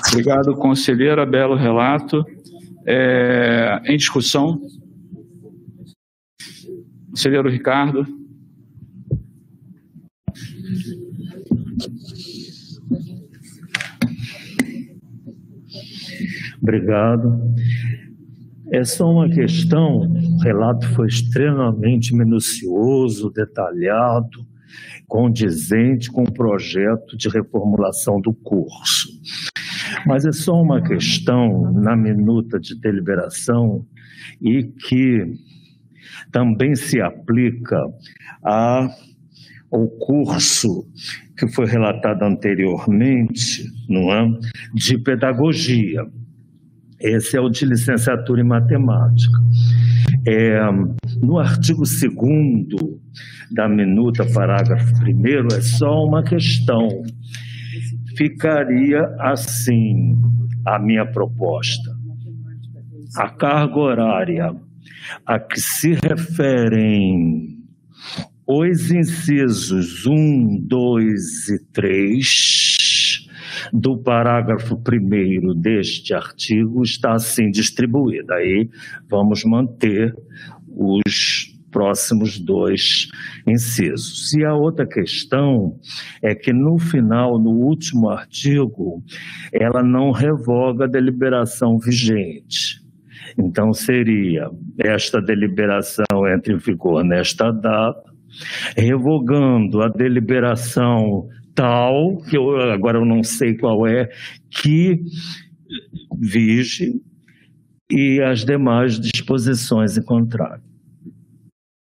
[0.09, 1.25] Obrigado, conselheira.
[1.25, 2.25] Belo relato.
[2.87, 4.61] É, em discussão.
[7.15, 8.05] Conselheiro Ricardo.
[16.61, 17.55] Obrigado.
[18.69, 24.45] É só uma questão, o relato foi extremamente minucioso, detalhado,
[25.07, 29.07] condizente com o projeto de reformulação do curso.
[30.05, 33.85] Mas é só uma questão na minuta de deliberação
[34.41, 35.54] e que
[36.35, 37.77] também se aplica
[38.43, 38.89] a,
[39.71, 40.85] ao curso
[41.37, 44.27] que foi relatado anteriormente, não é?
[44.73, 46.01] de pedagogia.
[46.99, 49.37] Esse é o de licenciatura em matemática.
[50.27, 50.59] É,
[51.21, 52.65] no artigo 2
[53.51, 56.89] da minuta, parágrafo 1, é só uma questão.
[58.17, 60.17] Ficaria assim
[60.65, 61.95] a minha proposta.
[63.17, 64.64] A carga horária
[65.25, 67.65] a que se referem
[68.47, 73.25] os incisos 1, 2 e 3
[73.73, 78.35] do parágrafo 1 deste artigo está assim distribuída.
[78.35, 78.69] Aí
[79.09, 80.13] vamos manter
[80.69, 83.07] os próximos dois
[83.47, 84.33] incisos.
[84.33, 85.77] E a outra questão
[86.23, 89.03] é que no final, no último artigo,
[89.51, 92.84] ela não revoga a deliberação vigente.
[93.37, 98.03] Então seria esta deliberação entra em vigor nesta data,
[98.77, 104.09] revogando a deliberação tal, que eu, agora eu não sei qual é,
[104.49, 104.99] que
[106.19, 106.93] vige
[107.89, 110.63] e as demais disposições em contrário.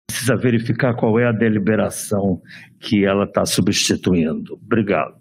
[0.09, 2.41] Precisa verificar qual é a deliberação
[2.79, 4.59] que ela está substituindo.
[4.65, 5.15] Obrigado.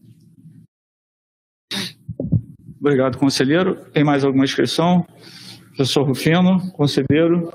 [2.78, 3.76] Obrigado, conselheiro.
[3.92, 5.04] Tem mais alguma inscrição?
[5.76, 7.52] Professor Rufino, conselheiro.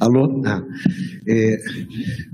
[0.00, 0.42] Alô?
[0.46, 0.64] Ah,
[1.26, 1.58] é,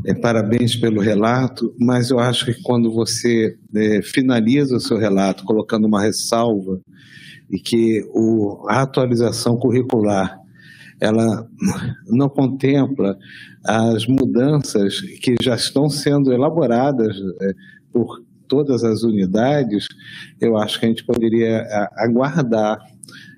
[0.06, 5.42] é, parabéns pelo relato, mas eu acho que quando você é, finaliza o seu relato
[5.42, 6.80] colocando uma ressalva
[7.50, 10.38] e que o, a atualização curricular
[11.00, 11.44] ela
[12.06, 13.18] não contempla
[13.64, 17.52] as mudanças que já estão sendo elaboradas é,
[17.92, 19.86] por todas as unidades,
[20.40, 21.66] eu acho que a gente poderia
[21.96, 22.78] aguardar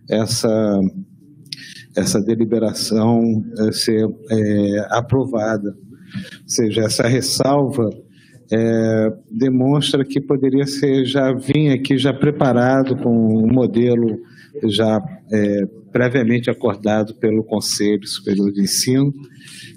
[0.09, 0.81] essa
[1.97, 5.71] essa deliberação é, ser é, aprovada.
[5.71, 7.89] Ou seja, essa ressalva
[8.53, 14.21] é, demonstra que poderia ser já vir aqui já preparado com um modelo
[14.65, 15.03] já
[15.33, 19.13] é, previamente acordado pelo Conselho Superior de Ensino.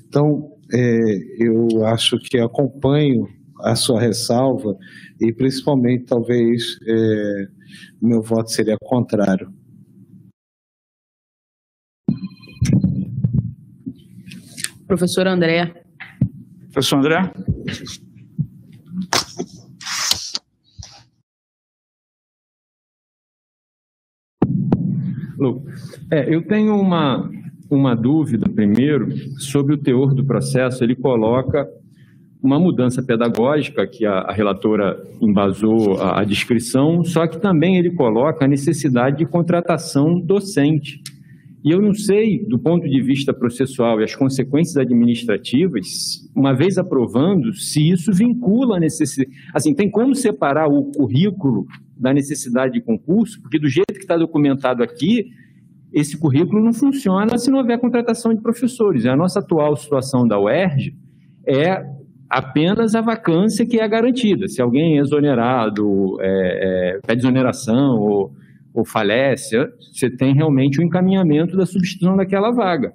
[0.08, 3.28] Então, é, eu acho que acompanho
[3.60, 4.78] a sua ressalva
[5.20, 7.48] e principalmente talvez é,
[8.02, 9.54] meu voto seria contrário.
[14.88, 15.84] Professor André.
[16.72, 17.32] Professor André?
[26.12, 27.30] É, eu tenho uma,
[27.70, 30.84] uma dúvida, primeiro, sobre o teor do processo.
[30.84, 31.70] Ele coloca
[32.42, 37.92] uma mudança pedagógica, que a, a relatora embasou a, a descrição, só que também ele
[37.92, 41.02] coloca a necessidade de contratação docente.
[41.64, 45.86] E eu não sei, do ponto de vista processual e as consequências administrativas,
[46.34, 49.36] uma vez aprovando, se isso vincula a necessidade.
[49.54, 51.66] Assim, tem como separar o currículo
[51.98, 53.42] da necessidade de concurso?
[53.42, 55.26] Porque do jeito que está documentado aqui,
[55.92, 59.06] esse currículo não funciona se não houver contratação de professores.
[59.06, 60.96] A nossa atual situação da UERJ
[61.46, 61.99] é
[62.30, 64.48] apenas a vacância que é garantida.
[64.48, 68.32] Se alguém é exonerado, é, é, pede exoneração ou
[68.74, 69.58] ou falece,
[69.92, 72.94] você tem realmente o um encaminhamento da substituição daquela vaga.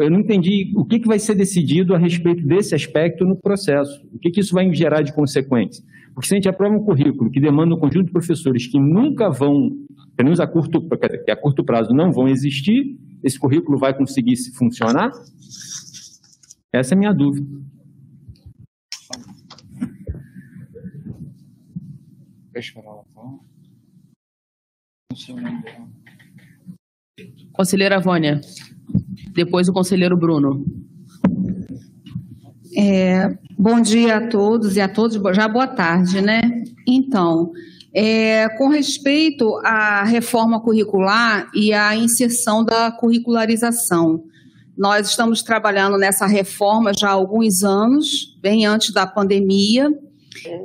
[0.00, 4.00] Eu não entendi o que, que vai ser decidido a respeito desse aspecto no processo.
[4.12, 5.84] O que, que isso vai gerar de consequência?
[6.14, 9.28] Porque se a gente aprova um currículo que demanda um conjunto de professores que nunca
[9.28, 9.70] vão,
[10.16, 10.80] pelo menos a curto,
[11.24, 15.10] que a curto prazo não vão existir, esse currículo vai conseguir se funcionar?
[16.72, 17.46] Essa é a minha dúvida.
[27.52, 28.40] Conselheira Vânia.
[29.32, 30.64] Depois o conselheiro Bruno.
[32.76, 36.40] É, bom dia a todos e a todos, já boa tarde, né?
[36.86, 37.52] Então,
[37.92, 44.22] é, com respeito à reforma curricular e à inserção da curricularização,
[44.76, 49.90] nós estamos trabalhando nessa reforma já há alguns anos, bem antes da pandemia,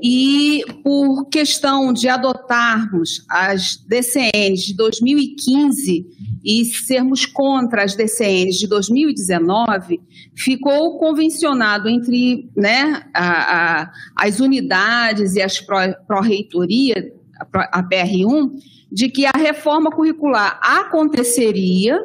[0.02, 6.06] e por questão de adotarmos as DCNs de 2015
[6.44, 10.02] e sermos contra as DCNs de 2019,
[10.36, 17.14] ficou convencionado entre né, a, a, as unidades e as pró-reitoria,
[17.52, 18.52] a PR1,
[18.92, 22.00] de que a reforma curricular aconteceria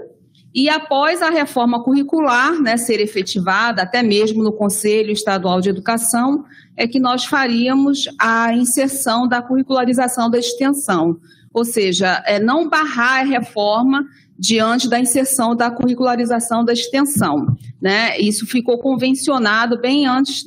[0.54, 6.44] e após a reforma curricular né, ser efetivada, até mesmo no Conselho Estadual de Educação,
[6.76, 11.18] é que nós faríamos a inserção da curricularização da extensão.
[11.52, 14.04] Ou seja, é não barrar a reforma
[14.38, 17.56] diante da inserção da curricularização da extensão.
[17.80, 18.18] Né?
[18.18, 20.44] Isso ficou convencionado bem antes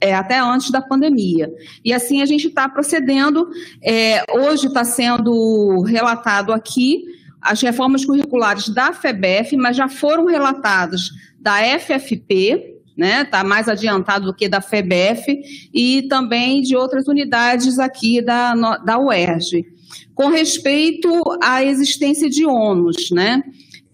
[0.00, 1.48] é, até antes da pandemia.
[1.84, 3.48] E assim a gente está procedendo.
[3.82, 7.04] É, hoje está sendo relatado aqui
[7.42, 13.22] as reformas curriculares da FEBEF, mas já foram relatadas da FFP, né?
[13.22, 15.40] Está mais adiantado do que da FEBEF
[15.74, 19.66] e também de outras unidades aqui da, da UERJ
[20.14, 21.08] com respeito
[21.42, 23.42] à existência de ônus, né?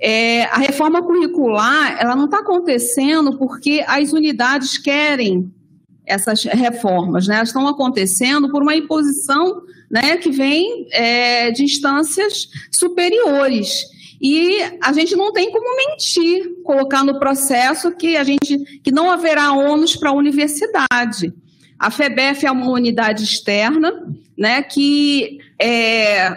[0.00, 5.52] É, a reforma curricular ela não está acontecendo porque as unidades querem
[6.06, 7.36] essas reformas, né?
[7.36, 13.84] Elas estão acontecendo por uma imposição, né, que vem é, de instâncias superiores.
[14.20, 19.10] E a gente não tem como mentir, colocar no processo que a gente que não
[19.10, 21.32] haverá ônus para a universidade.
[21.78, 23.92] A FEBEF é uma unidade externa,
[24.36, 26.36] né, que é,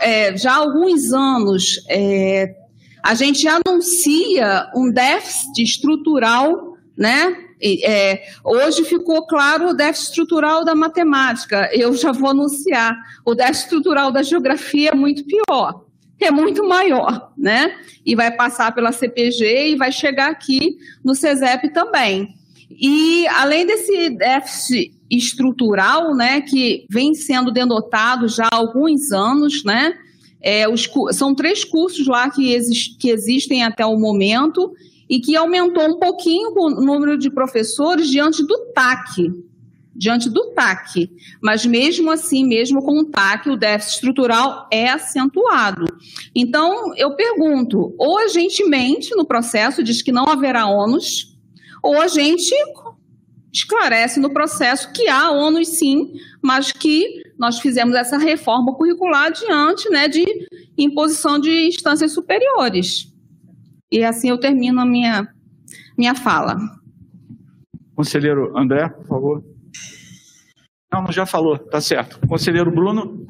[0.00, 2.54] é, já há alguns anos é,
[3.02, 7.47] a gente anuncia um déficit estrutural, né?
[7.60, 11.68] É, hoje ficou claro o déficit estrutural da matemática.
[11.72, 12.96] Eu já vou anunciar.
[13.24, 15.84] O déficit estrutural da geografia é muito pior,
[16.20, 17.76] é muito maior, né?
[18.04, 22.34] E vai passar pela CPG e vai chegar aqui no CESEP também.
[22.70, 29.94] E além desse déficit estrutural, né, que vem sendo denotado já há alguns anos, né,
[30.40, 34.72] é, os, são três cursos lá que, exist, que existem até o momento
[35.08, 39.32] e que aumentou um pouquinho o número de professores diante do TAC,
[39.94, 41.10] diante do TAC.
[41.42, 45.86] Mas mesmo assim, mesmo com o TAC, o déficit estrutural é acentuado.
[46.34, 51.36] Então, eu pergunto, ou a gente mente no processo, diz que não haverá ônus,
[51.82, 52.54] ou a gente
[53.52, 56.12] esclarece no processo que há ônus sim,
[56.42, 60.24] mas que nós fizemos essa reforma curricular diante né, de
[60.76, 63.12] imposição de instâncias superiores.
[63.90, 65.28] E assim eu termino a minha,
[65.96, 66.56] minha fala.
[67.94, 69.44] Conselheiro André, por favor.
[70.92, 72.18] Não, já falou, tá certo.
[72.26, 73.26] Conselheiro Bruno.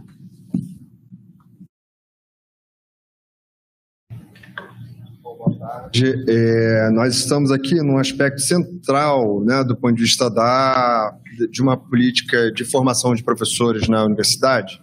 [6.28, 11.16] É, nós estamos aqui num aspecto central né, do ponto de vista da,
[11.50, 14.80] de uma política de formação de professores na universidade.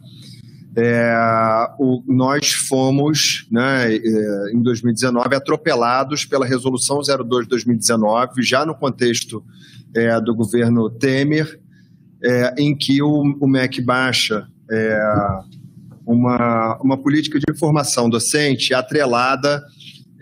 [0.77, 1.15] É,
[1.79, 8.75] o, nós fomos, né, é, em 2019, atropelados pela Resolução 02 de 2019, já no
[8.75, 9.43] contexto
[9.93, 11.59] é, do governo Temer,
[12.21, 14.99] é, em que o, o MEC baixa é,
[16.05, 19.63] uma, uma política de formação docente atrelada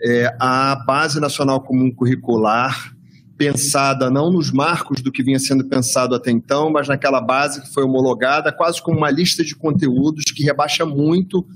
[0.02, 2.93] é, a Base Nacional Comum Curricular,
[3.36, 7.72] pensada não nos marcos do que vinha sendo pensado até então, mas naquela base que
[7.72, 11.46] foi homologada, quase como uma lista de conteúdos que rebaixa muito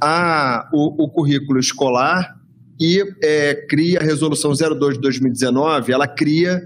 [0.00, 2.36] a, o, o currículo escolar
[2.78, 6.62] e é, cria a Resolução 02 de 2019, ela cria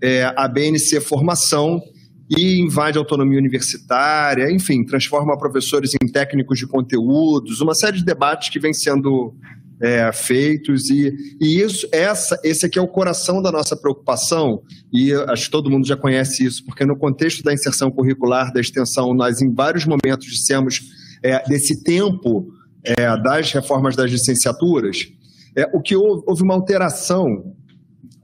[0.00, 1.80] é, a BNC Formação
[2.28, 8.04] e invade a autonomia universitária, enfim, transforma professores em técnicos de conteúdos, uma série de
[8.04, 9.34] debates que vem sendo
[9.80, 15.12] é, feitos e, e isso essa esse aqui é o coração da nossa preocupação e
[15.28, 19.12] acho que todo mundo já conhece isso porque no contexto da inserção curricular da extensão
[19.12, 20.80] nós em vários momentos dissemos
[21.22, 22.48] é, desse tempo
[22.82, 25.08] é, das reformas das licenciaturas
[25.54, 27.54] é, o que houve, houve uma alteração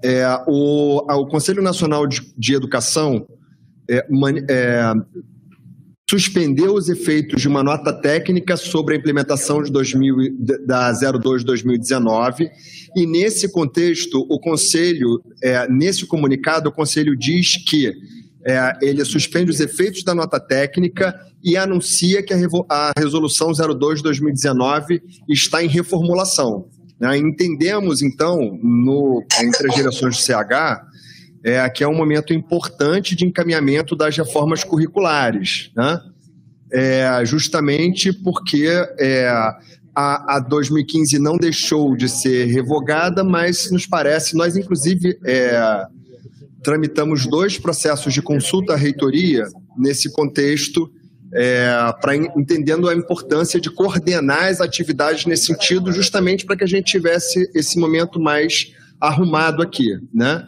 [0.03, 3.27] é, o, o Conselho Nacional de, de Educação
[3.91, 4.93] é, man, é,
[6.13, 11.47] suspendeu os efeitos de uma nota técnica sobre a implementação de 2000, da 02 de
[11.47, 12.51] 2019
[12.95, 17.95] e nesse contexto o conselho, é, nesse comunicado o conselho diz que
[18.45, 25.01] é, ele suspende os efeitos da nota técnica e anuncia que a, a Resolução 02-2019
[25.27, 26.67] está em reformulação.
[27.01, 27.17] Né?
[27.17, 30.92] Entendemos, então, no, entre as direções do CH,
[31.45, 36.01] é, que é um momento importante de encaminhamento das reformas curriculares, né?
[36.75, 38.67] É, justamente porque
[38.99, 39.29] é,
[39.95, 45.85] a, a 2015 não deixou de ser revogada, mas nos parece, nós inclusive é,
[46.63, 49.45] tramitamos dois processos de consulta à reitoria
[49.77, 50.91] nesse contexto,
[51.35, 51.69] é,
[52.01, 56.85] para entendendo a importância de coordenar as atividades nesse sentido, justamente para que a gente
[56.85, 60.47] tivesse esse momento mais arrumado aqui, né?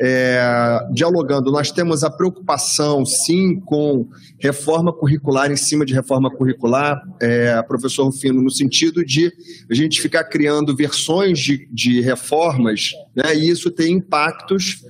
[0.00, 7.02] É, dialogando, nós temos a preocupação, sim, com reforma curricular em cima de reforma curricular,
[7.20, 9.32] é, professor Rufino, no sentido de
[9.68, 14.84] a gente ficar criando versões de, de reformas, né, e isso tem impactos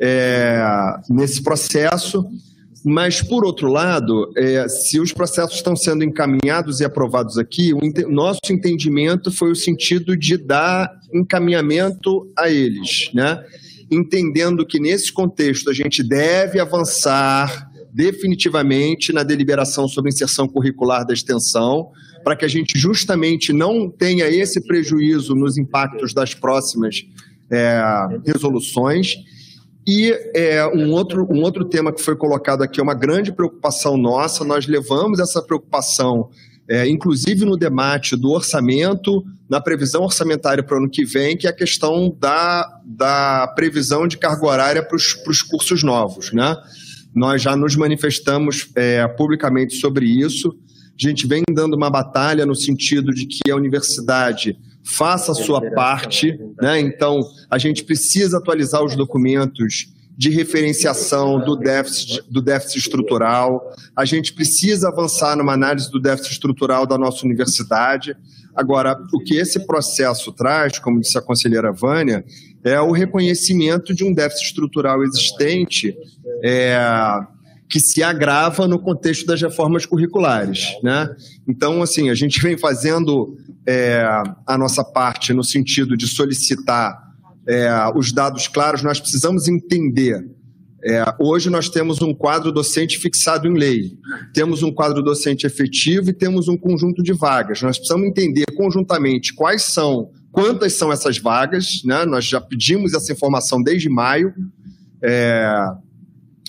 [0.00, 0.62] é,
[1.10, 2.24] nesse processo.
[2.84, 7.84] Mas, por outro lado, é, se os processos estão sendo encaminhados e aprovados aqui, o
[7.84, 13.40] ente nosso entendimento foi o sentido de dar encaminhamento a eles, né?
[13.92, 21.12] Entendendo que, nesse contexto, a gente deve avançar definitivamente na deliberação sobre inserção curricular da
[21.12, 21.90] extensão,
[22.24, 27.04] para que a gente justamente não tenha esse prejuízo nos impactos das próximas
[27.50, 27.82] é,
[28.24, 29.16] resoluções.
[29.86, 33.96] E é, um, outro, um outro tema que foi colocado aqui é uma grande preocupação
[33.96, 36.30] nossa, nós levamos essa preocupação,
[36.68, 41.46] é, inclusive no debate do orçamento, na previsão orçamentária para o ano que vem, que
[41.46, 46.32] é a questão da, da previsão de carga horária para os cursos novos.
[46.32, 46.56] Né?
[47.14, 50.56] Nós já nos manifestamos é, publicamente sobre isso,
[50.98, 55.60] a gente vem dando uma batalha no sentido de que a universidade faça a sua
[55.72, 56.80] parte, né?
[56.80, 63.62] Então, a gente precisa atualizar os documentos de referenciação do déficit, do déficit estrutural,
[63.96, 68.14] a gente precisa avançar numa análise do déficit estrutural da nossa universidade.
[68.54, 72.24] Agora, o que esse processo traz, como disse a conselheira Vânia,
[72.62, 75.96] é o reconhecimento de um déficit estrutural existente
[76.44, 76.78] é,
[77.68, 80.76] que se agrava no contexto das reformas curriculares.
[80.82, 81.08] Né?
[81.48, 83.34] Então, assim, a gente vem fazendo
[83.66, 84.04] é,
[84.46, 87.11] a nossa parte no sentido de solicitar
[87.46, 90.24] é, os dados claros, nós precisamos entender.
[90.84, 93.92] É, hoje nós temos um quadro docente fixado em lei,
[94.34, 97.62] temos um quadro docente efetivo e temos um conjunto de vagas.
[97.62, 102.04] Nós precisamos entender conjuntamente quais são, quantas são essas vagas, né?
[102.04, 104.34] nós já pedimos essa informação desde maio.
[105.04, 105.54] É,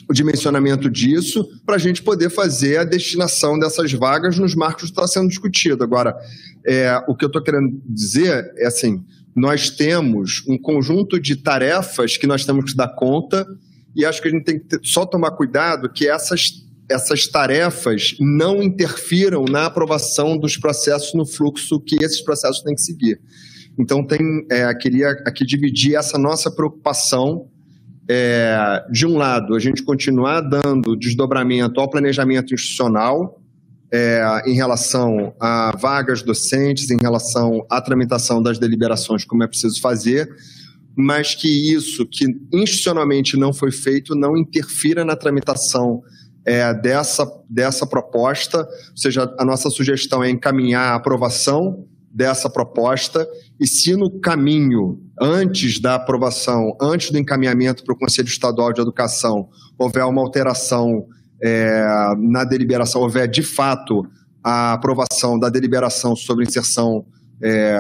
[0.09, 4.89] o dimensionamento disso para a gente poder fazer a destinação dessas vagas nos marcos que
[4.89, 5.83] está sendo discutido.
[5.83, 6.15] Agora,
[6.65, 9.03] é, o que eu estou querendo dizer é assim:
[9.35, 13.45] nós temos um conjunto de tarefas que nós temos que dar conta,
[13.95, 18.15] e acho que a gente tem que ter, só tomar cuidado que essas, essas tarefas
[18.19, 23.19] não interfiram na aprovação dos processos no fluxo que esses processos têm que seguir.
[23.77, 24.19] Então, tem,
[24.51, 27.47] é, queria aqui dividir essa nossa preocupação
[28.07, 33.42] é, de um lado, a gente continuar dando desdobramento ao planejamento institucional
[33.93, 39.79] é, em relação a vagas docentes, em relação à tramitação das deliberações, como é preciso
[39.79, 40.27] fazer,
[40.97, 46.01] mas que isso que institucionalmente não foi feito não interfira na tramitação
[46.43, 53.27] é, dessa, dessa proposta, ou seja, a nossa sugestão é encaminhar a aprovação dessa proposta
[53.59, 58.81] e se no caminho, antes da aprovação, antes do encaminhamento para o Conselho Estadual de
[58.81, 61.05] Educação, houver uma alteração
[61.43, 61.85] é,
[62.17, 64.07] na deliberação, houver de fato
[64.41, 67.05] a aprovação da deliberação sobre inserção
[67.41, 67.77] é,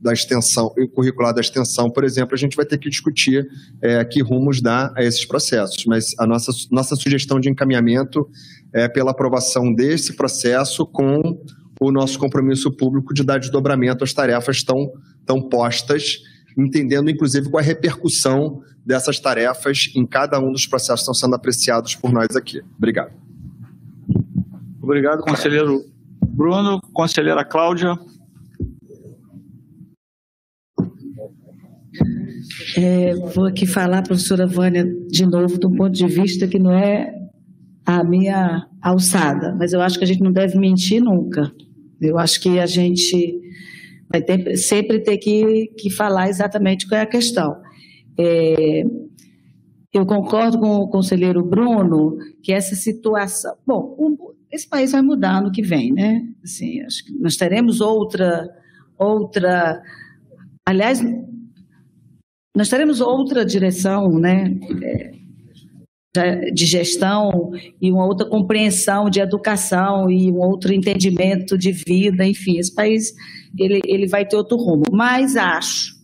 [0.00, 3.46] da extensão curricular da extensão, por exemplo, a gente vai ter que discutir
[3.82, 5.84] é, que rumos dar a esses processos.
[5.86, 8.26] Mas a nossa, nossa sugestão de encaminhamento
[8.72, 11.38] é pela aprovação desse processo com
[11.78, 14.90] o nosso compromisso público de dar desdobramento às tarefas tão,
[15.26, 16.20] tão postas,
[16.58, 21.14] entendendo inclusive qual é a repercussão dessas tarefas em cada um dos processos que estão
[21.14, 22.60] sendo apreciados por nós aqui.
[22.76, 23.12] Obrigado.
[24.82, 25.84] Obrigado, conselheiro
[26.28, 26.80] Bruno.
[26.92, 27.96] Conselheira Cláudia.
[32.76, 37.12] É, vou aqui falar, professora Vânia, de novo, do ponto de vista que não é
[37.84, 41.52] a minha alçada, mas eu acho que a gente não deve mentir nunca.
[42.00, 43.40] Eu acho que a gente
[44.12, 47.56] vai ter, sempre ter que, que falar exatamente qual é a questão.
[48.18, 48.84] É,
[49.92, 53.54] eu concordo com o conselheiro Bruno que essa situação.
[53.66, 53.96] Bom,
[54.50, 56.22] esse país vai mudar no que vem, né?
[56.44, 58.48] Assim, acho que nós teremos outra.
[58.98, 59.82] outra
[60.66, 61.02] aliás,
[62.54, 64.58] nós teremos outra direção, né?
[64.82, 65.21] É,
[66.52, 72.58] de gestão e uma outra compreensão de educação e um outro entendimento de vida, enfim,
[72.58, 73.14] esse país
[73.58, 74.84] ele, ele vai ter outro rumo.
[74.92, 75.94] Mas acho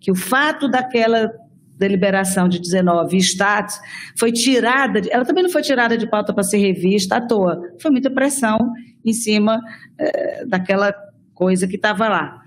[0.00, 1.30] que o fato daquela
[1.76, 3.78] deliberação de 19 status
[4.18, 7.90] foi tirada, ela também não foi tirada de pauta para ser revista à toa, foi
[7.90, 8.58] muita pressão
[9.04, 9.60] em cima
[9.98, 10.94] é, daquela
[11.34, 12.42] coisa que estava lá.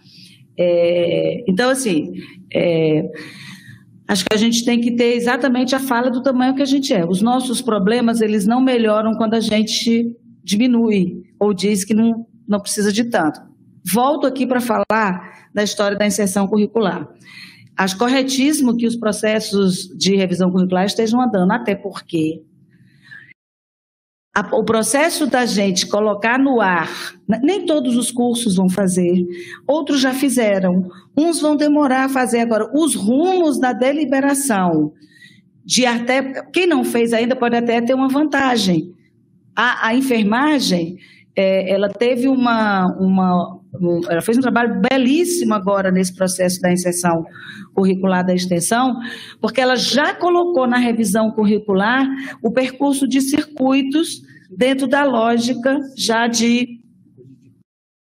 [0.58, 2.14] É, então, assim,
[2.54, 3.10] é,
[4.14, 6.94] acho que a gente tem que ter exatamente a fala do tamanho que a gente
[6.94, 7.04] é.
[7.04, 12.60] Os nossos problemas, eles não melhoram quando a gente diminui ou diz que não, não
[12.60, 13.42] precisa de tanto.
[13.92, 17.08] Volto aqui para falar da história da inserção curricular.
[17.76, 22.44] Acho corretíssimo que os processos de revisão curricular estejam andando, até porque
[24.34, 26.90] a, o processo da gente colocar no ar,
[27.44, 29.24] nem todos os cursos vão fazer,
[29.68, 32.70] outros já fizeram, uns vão demorar a fazer agora.
[32.74, 34.92] Os rumos da deliberação,
[35.64, 38.92] de até quem não fez ainda pode até ter uma vantagem.
[39.56, 40.98] A, a enfermagem,
[41.36, 43.60] é, ela teve uma, uma,
[44.10, 47.26] ela fez um trabalho belíssimo agora nesse processo da inserção
[47.74, 48.94] curricular da extensão,
[49.42, 52.06] porque ela já colocou na revisão curricular
[52.44, 54.22] o percurso de circuitos
[54.56, 56.84] dentro da lógica já de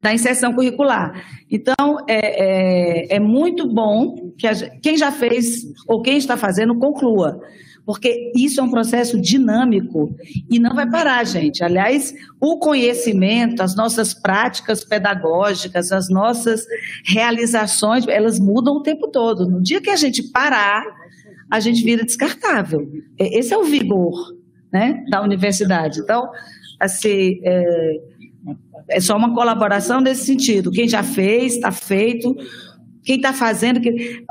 [0.02, 1.20] da inserção curricular.
[1.50, 6.78] Então, é, é, é muito bom que a, quem já fez ou quem está fazendo
[6.78, 7.40] conclua,
[7.86, 10.12] porque isso é um processo dinâmico
[10.50, 11.62] e não vai parar, gente.
[11.62, 16.66] Aliás, o conhecimento, as nossas práticas pedagógicas, as nossas
[17.04, 19.48] realizações, elas mudam o tempo todo.
[19.48, 20.84] No dia que a gente parar,
[21.48, 22.90] a gente vira descartável.
[23.16, 24.34] Esse é o vigor
[24.72, 26.00] né, da universidade.
[26.00, 26.28] Então,
[26.80, 28.00] assim, é,
[28.88, 30.72] é só uma colaboração nesse sentido.
[30.72, 32.34] Quem já fez, está feito.
[33.04, 34.24] Quem está fazendo, que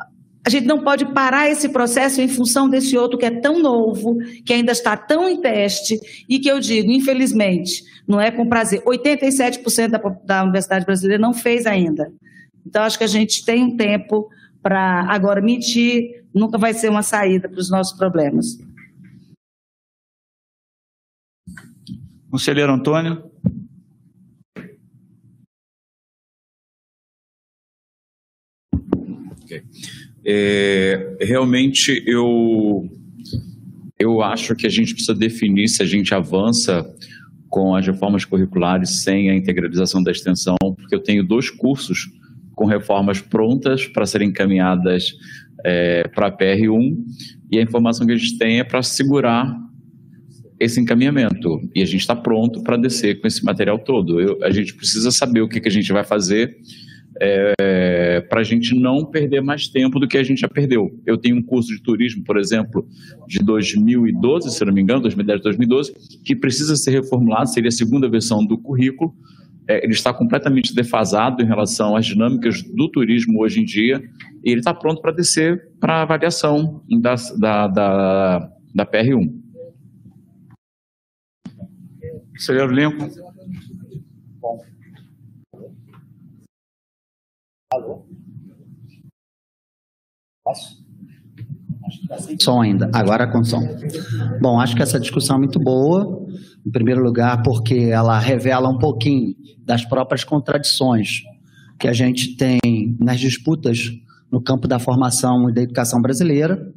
[0.46, 4.18] a gente não pode parar esse processo em função desse outro que é tão novo,
[4.46, 6.00] que ainda está tão em teste,
[6.30, 11.34] e que eu digo, infelizmente, não é com prazer, 87% da, da Universidade Brasileira não
[11.34, 12.14] fez ainda.
[12.64, 14.30] Então, acho que a gente tem um tempo
[14.62, 15.06] para.
[15.10, 18.58] Agora, mentir nunca vai ser uma saída para os nossos problemas.
[22.30, 23.32] Conselheiro Antônio.
[30.26, 32.90] É, realmente, eu,
[34.00, 36.86] eu acho que a gente precisa definir se a gente avança
[37.48, 42.10] com as reformas curriculares sem a integralização da extensão, porque eu tenho dois cursos
[42.54, 45.14] com reformas prontas para serem encaminhadas
[45.64, 46.98] é, para a PR1
[47.52, 49.56] e a informação que a gente tem é para segurar
[50.60, 54.20] esse encaminhamento e a gente está pronto para descer com esse material todo.
[54.20, 56.58] Eu, a gente precisa saber o que, que a gente vai fazer
[57.22, 57.54] é,
[58.22, 60.90] para a gente não perder mais tempo do que a gente já perdeu.
[61.06, 62.88] Eu tenho um curso de turismo, por exemplo,
[63.28, 68.10] de 2012, se não me engano, 2010, 2012, que precisa ser reformulado, seria a segunda
[68.10, 69.14] versão do currículo.
[69.68, 74.04] É, ele está completamente defasado em relação às dinâmicas do turismo hoje em dia
[74.44, 79.46] e ele está pronto para descer para avaliação da, da, da, da PR1.
[82.38, 83.10] Senhor Lincoln.
[87.76, 88.06] Alô?
[90.46, 90.86] Posso?
[92.40, 93.62] Som ainda, agora com som.
[94.42, 96.26] Bom, acho que essa discussão é muito boa,
[96.66, 101.24] em primeiro lugar, porque ela revela um pouquinho das próprias contradições
[101.78, 102.60] que a gente tem
[102.98, 103.92] nas disputas
[104.32, 106.74] no campo da formação e da educação brasileira.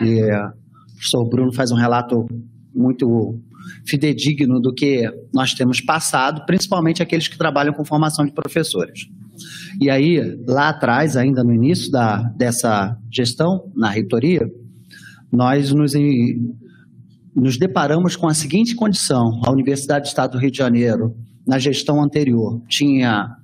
[0.00, 0.52] E o
[0.92, 2.26] professor Bruno faz um relato
[2.74, 3.40] muito
[3.86, 9.08] fidedigno do que nós temos passado, principalmente aqueles que trabalham com formação de professores.
[9.80, 14.50] E aí, lá atrás, ainda no início da, dessa gestão, na reitoria,
[15.30, 15.94] nós nos,
[17.34, 21.58] nos deparamos com a seguinte condição: a Universidade do Estado do Rio de Janeiro, na
[21.58, 23.36] gestão anterior, tinha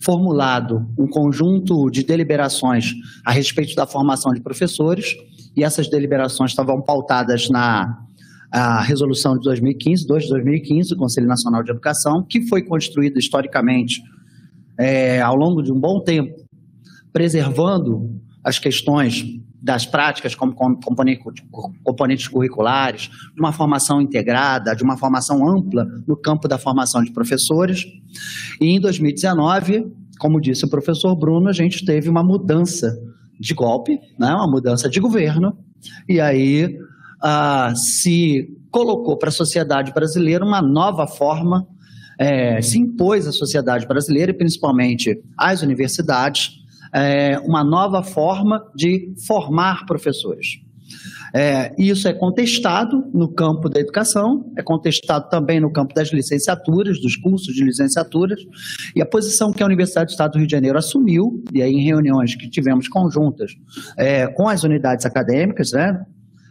[0.00, 2.94] formulado um conjunto de deliberações
[3.24, 5.14] a respeito da formação de professores,
[5.56, 7.98] e essas deliberações estavam pautadas na
[8.84, 14.02] resolução de 2015, 2 de 2015, do Conselho Nacional de Educação, que foi construída historicamente
[14.78, 16.34] é, ao longo de um bom tempo,
[17.12, 19.24] preservando as questões
[19.60, 26.46] das práticas como componentes curriculares, de uma formação integrada, de uma formação ampla no campo
[26.46, 27.84] da formação de professores.
[28.60, 32.96] E em 2019, como disse o professor Bruno, a gente teve uma mudança
[33.38, 35.56] de golpe, né, uma mudança de governo,
[36.08, 36.76] e aí
[37.22, 41.66] ah, se colocou para a sociedade brasileira uma nova forma
[42.18, 46.58] é, se impôs à sociedade brasileira e principalmente às universidades
[46.92, 50.60] é, uma nova forma de formar professores.
[51.34, 57.00] É, isso é contestado no campo da educação, é contestado também no campo das licenciaturas,
[57.00, 58.40] dos cursos de licenciaturas,
[58.96, 61.72] e a posição que a Universidade do Estado do Rio de Janeiro assumiu, e aí
[61.72, 63.52] em reuniões que tivemos conjuntas
[63.96, 66.02] é, com as unidades acadêmicas, né,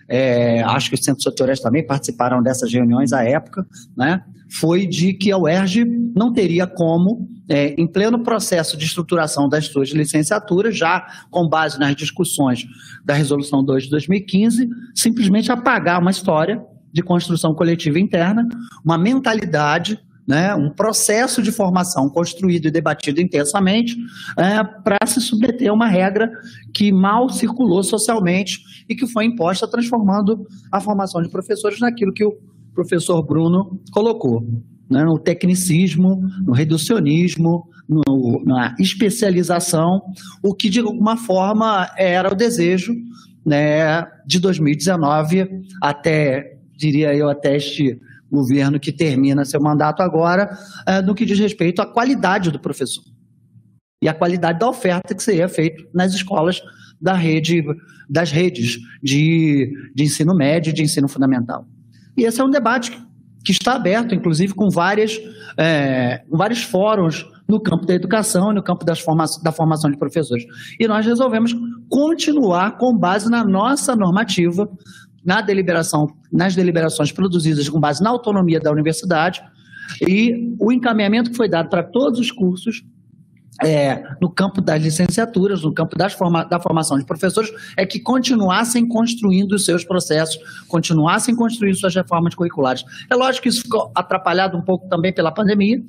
[0.10, 5.14] é, acho que os centros tutoriais também participaram dessas reuniões à época, né, foi de
[5.14, 10.78] que a UERJ não teria como, é, em pleno processo de estruturação das suas licenciaturas,
[10.78, 12.66] já com base nas discussões
[13.04, 16.62] da Resolução 2 de 2015, simplesmente apagar uma história
[16.92, 18.48] de construção coletiva interna,
[18.84, 23.96] uma mentalidade né, um processo de formação construído e debatido intensamente
[24.38, 26.30] é, para se submeter a uma regra
[26.74, 32.26] que mal circulou socialmente e que foi imposta, transformando a formação de professores naquilo que
[32.26, 32.38] o
[32.74, 34.46] professor Bruno colocou.
[34.90, 40.02] Né, no tecnicismo, no reducionismo, no, na especialização,
[40.42, 42.94] o que de alguma forma era o desejo
[43.46, 45.46] né, de 2019
[45.82, 48.00] até, diria eu, até este
[48.32, 50.50] governo que termina seu mandato agora,
[50.86, 53.04] é, no que diz respeito à qualidade do professor
[54.02, 56.62] e à qualidade da oferta que seria feita nas escolas
[57.00, 57.64] da rede,
[58.10, 61.66] das redes de, de ensino médio e de ensino fundamental.
[62.16, 62.92] E esse é um debate
[63.44, 65.18] que está aberto, inclusive, com várias,
[65.58, 70.44] é, vários fóruns no campo da educação no campo forma da formação de professores.
[70.80, 71.56] E nós resolvemos
[71.90, 74.70] continuar com base na nossa normativa,
[75.28, 79.44] na deliberação, nas deliberações produzidas com base na autonomia da universidade,
[80.02, 82.84] e o encaminhamento que foi dado para todos os cursos
[83.64, 88.88] é, no campo das licenciaturas, no campo forma, da formação de professores, é que continuassem
[88.88, 92.84] construindo os seus processos, continuassem construindo suas reformas curriculares.
[93.10, 95.82] É lógico que isso ficou atrapalhado um pouco também pela pandemia,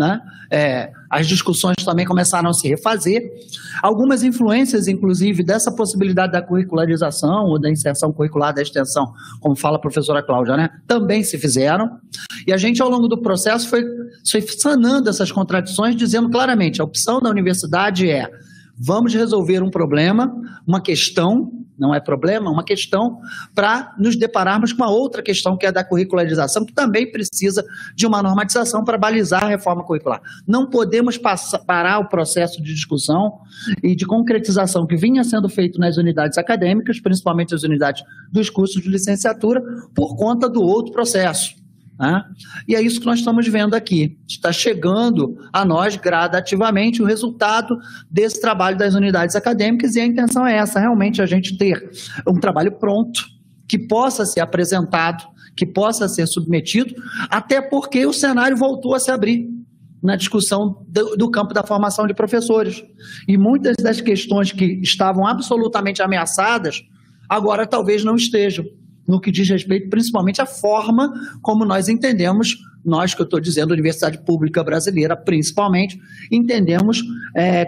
[0.00, 0.18] né?
[0.50, 3.22] É, as discussões também começaram a se refazer.
[3.82, 9.76] Algumas influências, inclusive, dessa possibilidade da curricularização ou da inserção curricular da extensão, como fala
[9.76, 10.70] a professora Cláudia, né?
[10.86, 11.98] também se fizeram.
[12.46, 13.84] E a gente, ao longo do processo, foi,
[14.28, 18.30] foi sanando essas contradições, dizendo claramente: a opção da universidade é
[18.82, 20.34] vamos resolver um problema,
[20.66, 23.18] uma questão não é problema, uma questão
[23.54, 28.06] para nos depararmos com uma outra questão que é da curricularização, que também precisa de
[28.06, 30.20] uma normatização para balizar a reforma curricular.
[30.46, 33.40] Não podemos passar, parar o processo de discussão
[33.82, 38.82] e de concretização que vinha sendo feito nas unidades acadêmicas, principalmente as unidades dos cursos
[38.82, 39.62] de licenciatura,
[39.94, 41.59] por conta do outro processo.
[42.00, 42.24] Né?
[42.66, 44.16] E é isso que nós estamos vendo aqui.
[44.26, 47.76] Está chegando a nós gradativamente o resultado
[48.10, 51.90] desse trabalho das unidades acadêmicas, e a intenção é essa: realmente a gente ter
[52.26, 53.20] um trabalho pronto,
[53.68, 56.94] que possa ser apresentado, que possa ser submetido,
[57.28, 59.46] até porque o cenário voltou a se abrir
[60.02, 62.82] na discussão do, do, campo da formação de professores.
[63.28, 66.80] E muitas das questões que estavam absolutamente ameaçadas,
[67.28, 68.64] agora talvez não estejam
[69.06, 71.12] no que diz respeito principalmente à forma
[71.42, 75.98] como nós entendemos, nós que eu estou dizendo, Universidade Pública Brasileira, principalmente,
[76.30, 77.02] entendemos
[77.36, 77.66] é,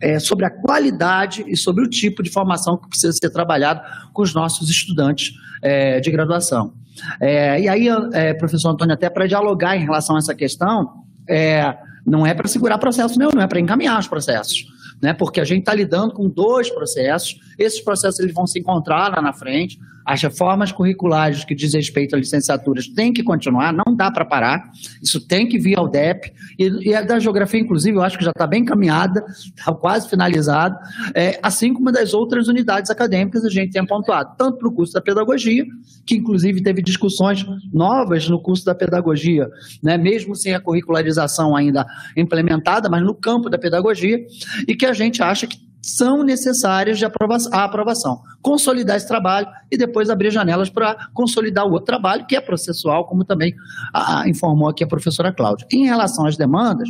[0.00, 3.80] é, sobre a qualidade e sobre o tipo de formação que precisa ser trabalhado
[4.12, 5.32] com os nossos estudantes
[5.62, 6.74] é, de graduação.
[7.20, 11.74] É, e aí, é, professor Antônio, até para dialogar em relação a essa questão, é,
[12.04, 14.66] não é para segurar processo não, não é para encaminhar os processos
[15.02, 15.12] né?
[15.12, 17.36] Porque a gente está lidando com dois processos.
[17.62, 19.78] Esses processos eles vão se encontrar lá na frente.
[20.04, 24.70] As reformas curriculares que diz respeito a licenciaturas têm que continuar, não dá para parar.
[25.00, 26.32] Isso tem que vir ao DEP.
[26.58, 30.08] E, e a da geografia, inclusive, eu acho que já está bem caminhada, está quase
[30.08, 30.76] finalizado,
[31.14, 34.92] é, assim como das outras unidades acadêmicas a gente tem apontado, tanto para o curso
[34.92, 35.64] da pedagogia,
[36.04, 39.48] que inclusive teve discussões novas no curso da pedagogia,
[39.82, 39.96] né?
[39.96, 44.18] mesmo sem a curricularização ainda implementada, mas no campo da pedagogia,
[44.66, 48.22] e que a gente acha que são necessárias de aprovação, a aprovação.
[48.40, 53.04] Consolidar esse trabalho e depois abrir janelas para consolidar o outro trabalho, que é processual,
[53.06, 53.52] como também
[53.92, 55.66] a, informou aqui a professora Cláudia.
[55.72, 56.88] Em relação às demandas,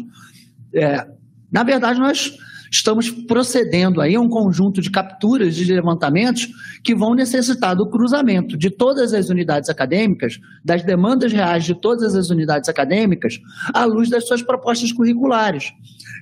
[0.75, 1.07] é,
[1.51, 2.37] na verdade, nós
[2.71, 6.49] estamos procedendo aí a um conjunto de capturas de levantamentos
[6.83, 12.15] que vão necessitar do cruzamento de todas as unidades acadêmicas, das demandas reais de todas
[12.15, 13.39] as unidades acadêmicas,
[13.75, 15.71] à luz das suas propostas curriculares.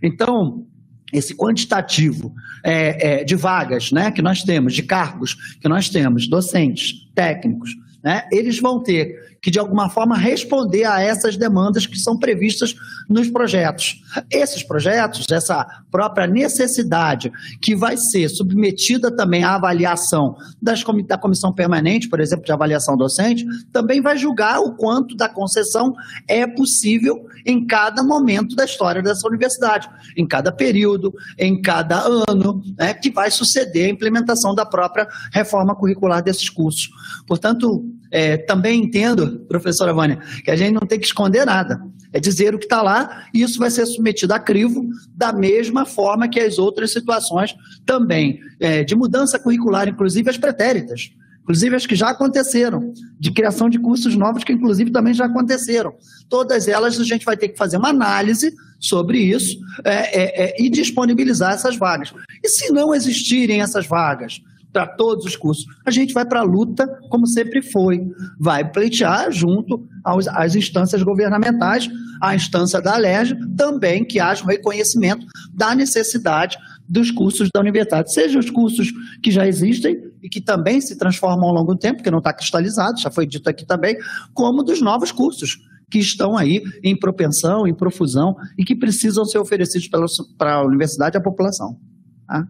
[0.03, 0.67] Então,
[1.13, 6.29] esse quantitativo é, é, de vagas né, que nós temos, de cargos que nós temos,
[6.29, 7.71] docentes, técnicos,
[8.03, 12.75] né, eles vão ter que, de alguma forma, responder a essas demandas que são previstas
[13.09, 14.03] nos projetos.
[14.31, 21.53] Esses projetos, essa própria necessidade que vai ser submetida também à avaliação das, da comissão
[21.53, 25.93] permanente, por exemplo, de avaliação docente, também vai julgar o quanto da concessão
[26.29, 32.63] é possível em cada momento da história dessa universidade, em cada período, em cada ano,
[32.79, 36.91] né, que vai suceder a implementação da própria reforma curricular desses cursos.
[37.27, 41.81] Portanto, é, também entendo, professora Vânia, que a gente não tem que esconder nada.
[42.13, 45.87] É dizer o que está lá e isso vai ser submetido a crivo da mesma
[45.87, 47.55] forma que as outras situações
[47.87, 51.13] também é, de mudança curricular, inclusive as pretéritas
[51.51, 55.95] inclusive as que já aconteceram, de criação de cursos novos que inclusive também já aconteceram.
[56.29, 60.63] Todas elas a gente vai ter que fazer uma análise sobre isso é, é, é,
[60.63, 62.15] e disponibilizar essas vagas.
[62.43, 64.41] E se não existirem essas vagas,
[64.73, 65.65] para todos os cursos.
[65.85, 68.01] A gente vai para a luta, como sempre foi.
[68.39, 71.89] Vai pleitear junto aos, às instâncias governamentais,
[72.21, 76.57] à instância da LERJ, também que haja um reconhecimento da necessidade
[76.89, 78.93] dos cursos da universidade, sejam os cursos
[79.23, 82.33] que já existem e que também se transformam ao longo do tempo, que não está
[82.33, 83.97] cristalizado, já foi dito aqui também,
[84.35, 85.57] como dos novos cursos
[85.89, 89.89] que estão aí em propensão, em profusão e que precisam ser oferecidos
[90.37, 91.79] para a universidade a população.
[92.27, 92.47] Tá?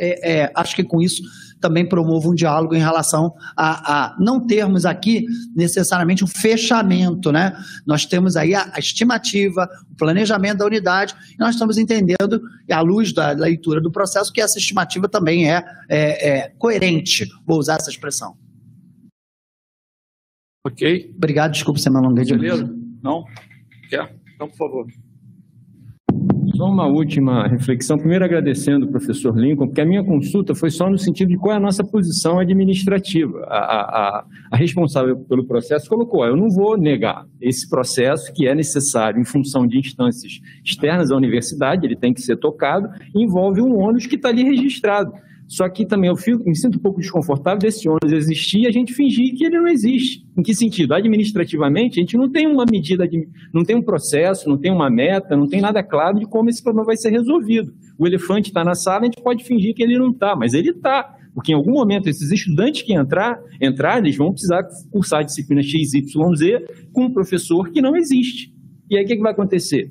[0.00, 1.22] É, é, acho que com isso
[1.60, 7.54] também promovo um diálogo em relação a, a, não termos aqui necessariamente um fechamento, né?
[7.86, 12.80] Nós temos aí a, a estimativa, o planejamento da unidade, e nós estamos entendendo, à
[12.80, 17.76] luz da leitura do processo, que essa estimativa também é, é, é coerente, vou usar
[17.76, 18.36] essa expressão.
[20.66, 21.12] Ok.
[21.16, 22.34] Obrigado, desculpa se me alonguei de
[23.02, 23.24] Não?
[23.88, 24.14] Quer?
[24.34, 24.86] Então, por favor.
[26.56, 27.96] Só uma última reflexão.
[27.96, 31.54] Primeiro, agradecendo o professor Lincoln, porque a minha consulta foi só no sentido de qual
[31.54, 33.38] é a nossa posição administrativa.
[33.46, 38.54] A, a, a responsável pelo processo colocou: eu não vou negar esse processo que é
[38.54, 43.78] necessário em função de instâncias externas à universidade, ele tem que ser tocado, envolve um
[43.78, 45.12] ônus que está ali registrado.
[45.50, 48.70] Só que também eu fico, me sinto um pouco desconfortável desse ônus existir e a
[48.70, 50.24] gente fingir que ele não existe.
[50.38, 50.94] Em que sentido?
[50.94, 54.88] Administrativamente, a gente não tem uma medida, de, não tem um processo, não tem uma
[54.88, 57.72] meta, não tem nada claro de como esse problema vai ser resolvido.
[57.98, 60.70] O elefante está na sala, a gente pode fingir que ele não está, mas ele
[60.70, 61.16] está.
[61.34, 64.62] Porque em algum momento esses estudantes que entrar, entrar, eles vão precisar
[64.92, 66.04] cursar a disciplina XYZ
[66.92, 68.54] com um professor que não existe.
[68.88, 69.90] E aí o que, que vai acontecer?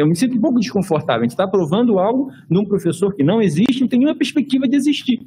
[0.00, 1.20] Eu me sinto um pouco desconfortável.
[1.20, 4.76] A gente está aprovando algo num professor que não existe, não tem nenhuma perspectiva de
[4.76, 5.20] existir.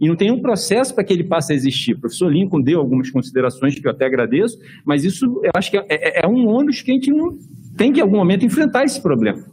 [0.00, 1.94] E não tem um processo para que ele passe a existir.
[1.94, 5.76] O professor Lincoln deu algumas considerações que eu até agradeço, mas isso eu acho que
[5.76, 7.36] é, é, é um ônus que a gente não
[7.76, 9.44] tem que, em algum momento, enfrentar esse problema.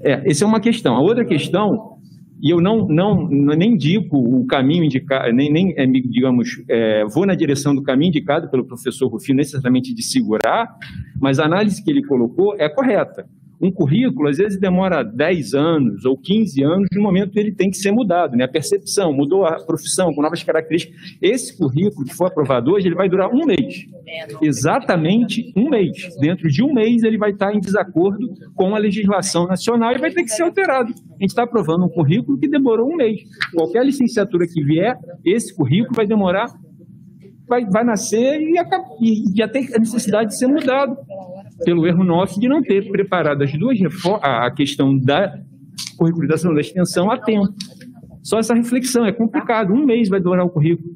[0.00, 0.94] É, essa é uma questão.
[0.94, 1.97] A outra questão
[2.40, 7.26] e eu não, não, nem indico o caminho indicado, nem, nem é, digamos, é, vou
[7.26, 10.68] na direção do caminho indicado pelo professor Rufino, necessariamente de segurar,
[11.20, 13.26] mas a análise que ele colocou é correta.
[13.60, 17.76] Um currículo, às vezes, demora 10 anos ou 15 anos no momento ele tem que
[17.76, 18.44] ser mudado, né?
[18.44, 21.16] A percepção, mudou a profissão, com novas características.
[21.20, 23.84] Esse currículo que for aprovado hoje, ele vai durar um mês.
[24.40, 25.96] Exatamente um mês.
[26.20, 30.12] Dentro de um mês, ele vai estar em desacordo com a legislação nacional e vai
[30.12, 30.92] ter que ser alterado.
[30.92, 33.20] A gente está aprovando um currículo que demorou um mês.
[33.52, 36.46] Qualquer licenciatura que vier, esse currículo vai demorar,
[37.48, 38.54] vai, vai nascer e,
[39.02, 40.96] e já tem a necessidade de ser mudado
[41.64, 43.78] pelo erro nosso de não ter preparado as duas
[44.22, 45.40] a questão da
[45.96, 47.52] curricularização da extensão a tempo.
[48.22, 49.72] Só essa reflexão é complicado.
[49.72, 50.94] Um mês vai demorar o currículo.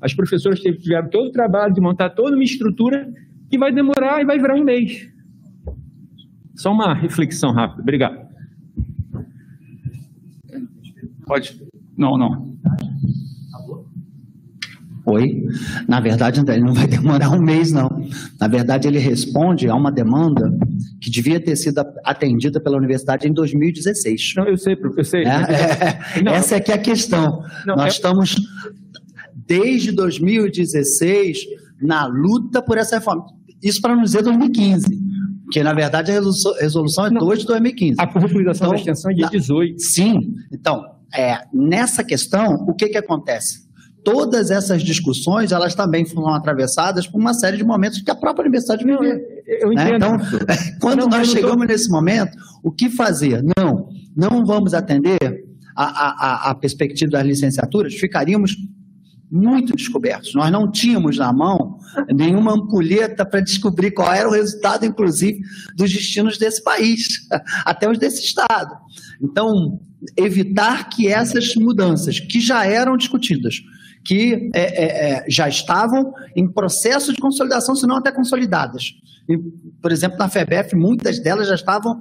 [0.00, 3.12] As professoras tiveram todo o trabalho de montar toda uma estrutura
[3.48, 5.08] que vai demorar e vai virar um mês.
[6.54, 7.82] Só uma reflexão rápida.
[7.82, 8.26] Obrigado.
[11.26, 11.60] Pode.
[11.96, 12.55] Não, não.
[15.06, 15.46] Oi?
[15.86, 17.88] Na verdade, André, ele não vai demorar um mês, não.
[18.40, 20.50] Na verdade, ele responde a uma demanda
[21.00, 24.34] que devia ter sido atendida pela universidade em 2016.
[24.36, 25.24] Não, eu sei, eu sei.
[25.24, 27.40] É, é, essa é que é a questão.
[27.64, 27.96] Não, Nós é...
[27.96, 28.34] estamos,
[29.46, 31.38] desde 2016,
[31.80, 33.26] na luta por essa reforma.
[33.62, 34.86] Isso para não dizer 2015.
[35.52, 37.94] Que, na verdade, a resolução, resolução é não, 2 de 2015.
[38.00, 39.80] A curricularização então, da extensão é de 18.
[39.80, 40.34] Sim.
[40.52, 43.65] Então, é, nessa questão, o que, que acontece?
[44.06, 48.42] Todas essas discussões, elas também foram atravessadas por uma série de momentos que a própria
[48.42, 49.02] universidade viveu.
[49.02, 49.88] Eu né?
[49.88, 49.96] entendo.
[49.96, 50.16] Então,
[50.80, 51.72] quando não, nós chegamos tô...
[51.72, 53.42] nesse momento, o que fazer?
[53.58, 55.18] Não, não vamos atender
[55.74, 58.56] a, a, a perspectiva das licenciaturas, ficaríamos
[59.28, 60.34] muito descobertos.
[60.34, 61.76] Nós não tínhamos na mão
[62.14, 65.40] nenhuma ampulheta para descobrir qual era o resultado, inclusive,
[65.74, 67.26] dos destinos desse país,
[67.66, 68.72] até os desse Estado.
[69.20, 69.80] Então,
[70.16, 73.56] evitar que essas mudanças, que já eram discutidas,
[74.06, 78.92] que é, é, é, já estavam em processo de consolidação, se não até consolidadas.
[79.28, 79.36] E,
[79.82, 82.00] por exemplo, na FEBEF, muitas delas já estavam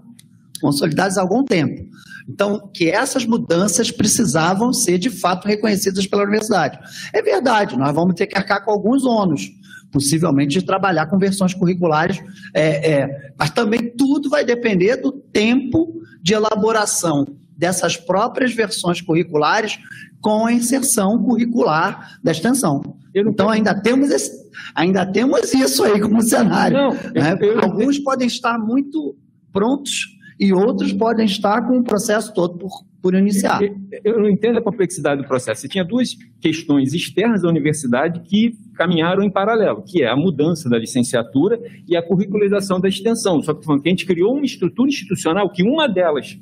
[0.61, 1.83] consolidadas há algum tempo.
[2.29, 6.79] Então, que essas mudanças precisavam ser de fato reconhecidas pela universidade.
[7.13, 9.49] É verdade, nós vamos ter que arcar com alguns ônus,
[9.91, 12.19] possivelmente de trabalhar com versões curriculares,
[12.53, 17.25] é, é, mas também tudo vai depender do tempo de elaboração
[17.57, 19.79] dessas próprias versões curriculares
[20.21, 22.81] com a inserção curricular da extensão.
[23.13, 24.31] Então ainda temos, esse,
[24.73, 26.75] ainda temos isso aí como cenário.
[26.75, 27.37] Não, né?
[27.39, 29.15] eu, eu, Alguns podem estar muito
[29.53, 33.61] prontos e outros podem estar com o processo todo por, por iniciar.
[33.61, 35.61] Eu, eu não entendo a complexidade do processo.
[35.61, 40.67] Você tinha duas questões externas da universidade que caminharam em paralelo, que é a mudança
[40.67, 43.41] da licenciatura e a curricularização da extensão.
[43.41, 46.37] Só que a gente criou uma estrutura institucional que uma delas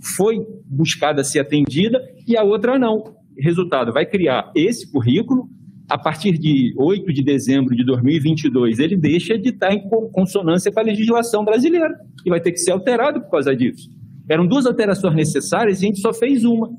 [0.00, 3.16] foi buscada ser atendida e a outra não.
[3.38, 5.48] Resultado, vai criar esse currículo,
[5.88, 10.80] a partir de 8 de dezembro de 2022, ele deixa de estar em consonância com
[10.80, 11.94] a legislação brasileira
[12.26, 13.88] e vai ter que ser alterado por causa disso.
[14.28, 16.70] Eram duas alterações necessárias e a gente só fez uma.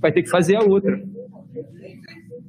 [0.00, 1.02] Vai ter que fazer a outra.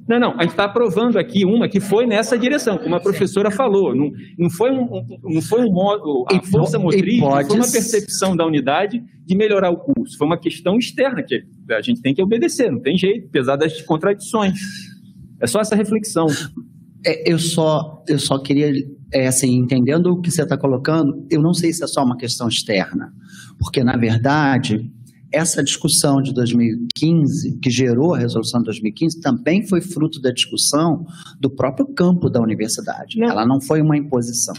[0.06, 3.50] Não, não, a gente está aprovando aqui uma que foi nessa direção, como a professora
[3.50, 3.94] falou.
[3.94, 4.86] Não, não foi um,
[5.22, 9.70] não foi um modo, a força motriz, não foi uma percepção da unidade de melhorar
[9.70, 10.18] o curso.
[10.18, 13.80] Foi uma questão externa que a gente tem que obedecer, não tem jeito, apesar das
[13.80, 14.58] contradições.
[15.40, 16.26] É só essa reflexão.
[17.06, 18.72] É, eu só, eu só queria,
[19.12, 22.16] é, assim, entendendo o que você está colocando, eu não sei se é só uma
[22.16, 23.12] questão externa,
[23.58, 24.90] porque na verdade
[25.34, 31.04] essa discussão de 2015, que gerou a resolução de 2015, também foi fruto da discussão
[31.40, 33.18] do próprio campo da universidade.
[33.18, 33.28] Não.
[33.28, 34.54] Ela não foi uma imposição.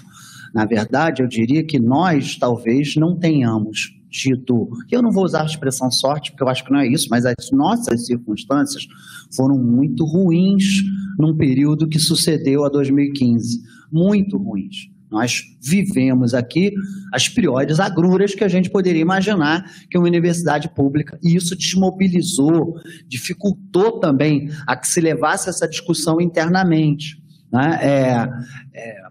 [0.53, 5.45] Na verdade, eu diria que nós talvez não tenhamos tido, eu não vou usar a
[5.45, 8.87] expressão sorte, porque eu acho que não é isso, mas as nossas circunstâncias
[9.35, 10.81] foram muito ruins
[11.19, 13.61] num período que sucedeu a 2015.
[13.91, 14.94] Muito ruins.
[15.09, 16.73] Nós vivemos aqui
[17.13, 22.75] as piores agruras que a gente poderia imaginar que uma universidade pública, e isso desmobilizou,
[23.07, 27.21] dificultou também a que se levasse essa discussão internamente.
[27.51, 27.79] Né?
[27.81, 28.29] É,
[28.73, 29.01] é,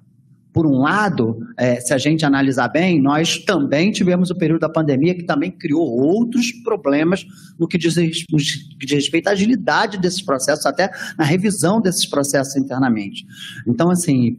[0.55, 4.69] por um lado, é, se a gente analisar bem, nós também tivemos o período da
[4.69, 7.27] pandemia que também criou outros problemas
[7.59, 8.39] no que diz, no
[8.79, 13.27] que diz respeito à agilidade desses processos, até na revisão desses processos internamente.
[13.67, 14.37] Então, assim,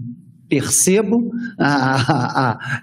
[0.49, 1.31] percebo,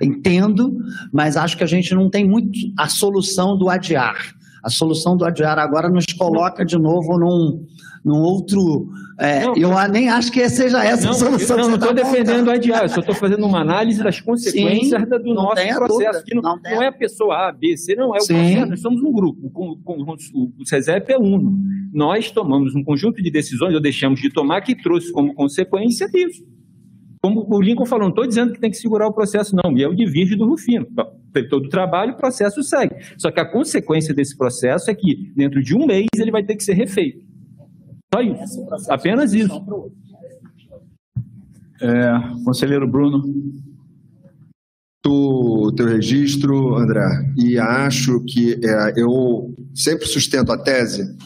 [0.00, 0.76] entendo,
[1.12, 4.34] mas acho que a gente não tem muito a solução do adiar.
[4.62, 7.66] A solução do adiar agora nos coloca de novo num,
[8.04, 8.88] num outro.
[9.18, 11.56] É, não, eu nem acho que seja essa não, a solução.
[11.56, 15.08] Não, não estou tá defendendo o adiar, só estou fazendo uma análise das consequências Sim,
[15.08, 16.24] do nosso processo.
[16.34, 18.34] Não, não, é a pessoa A, B, C, não é o Sim.
[18.34, 19.50] processo, nós somos um grupo.
[19.50, 20.14] Com, com,
[20.58, 21.58] o CESEP é uno.
[21.92, 26.51] Nós tomamos um conjunto de decisões, ou deixamos de tomar, que trouxe como consequência isso
[27.22, 29.76] como o Lincoln falou, não estou dizendo que tem que segurar o processo, não.
[29.78, 30.84] E é o divirge do Rufino.
[31.32, 32.96] Tem todo o trabalho, o processo segue.
[33.16, 36.56] Só que a consequência desse processo é que, dentro de um mês, ele vai ter
[36.56, 37.24] que ser refeito.
[38.12, 38.66] Só isso.
[38.90, 39.54] Apenas isso.
[41.80, 43.22] É, conselheiro Bruno.
[45.06, 51.16] O teu registro, André, e acho que é, eu sempre sustento a tese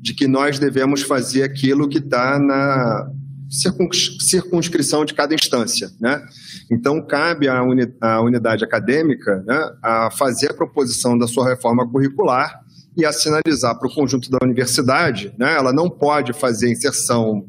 [0.00, 3.10] de que nós devemos fazer aquilo que está na
[3.50, 5.90] circunscrição de cada instância.
[6.00, 6.22] Né?
[6.70, 11.86] Então, cabe à, uni à unidade acadêmica né, a fazer a proposição da sua reforma
[11.86, 12.60] curricular
[12.96, 15.34] e a sinalizar para o conjunto da universidade.
[15.36, 15.54] Né?
[15.56, 17.44] Ela não pode fazer inserção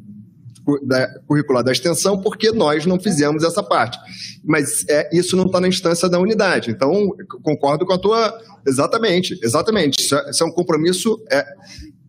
[0.84, 3.98] da, curricular da extensão porque nós não fizemos essa parte.
[4.44, 6.72] Mas é, isso não está na instância da unidade.
[6.72, 7.10] Então,
[7.44, 8.34] concordo com a tua.
[8.66, 10.02] Exatamente, exatamente.
[10.02, 11.22] Isso é, isso é um compromisso.
[11.32, 11.46] É,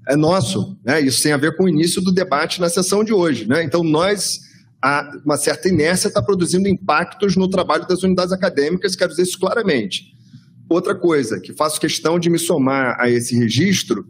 [0.08, 0.76] é nosso.
[0.84, 1.00] Né?
[1.00, 3.46] Isso tem a ver com o início do debate na sessão de hoje.
[3.46, 3.62] Né?
[3.62, 4.40] Então, nós,
[5.24, 10.12] uma certa inércia está produzindo impactos no trabalho das unidades acadêmicas, quero dizer isso claramente.
[10.68, 14.06] Outra coisa, que faço questão de me somar a esse registro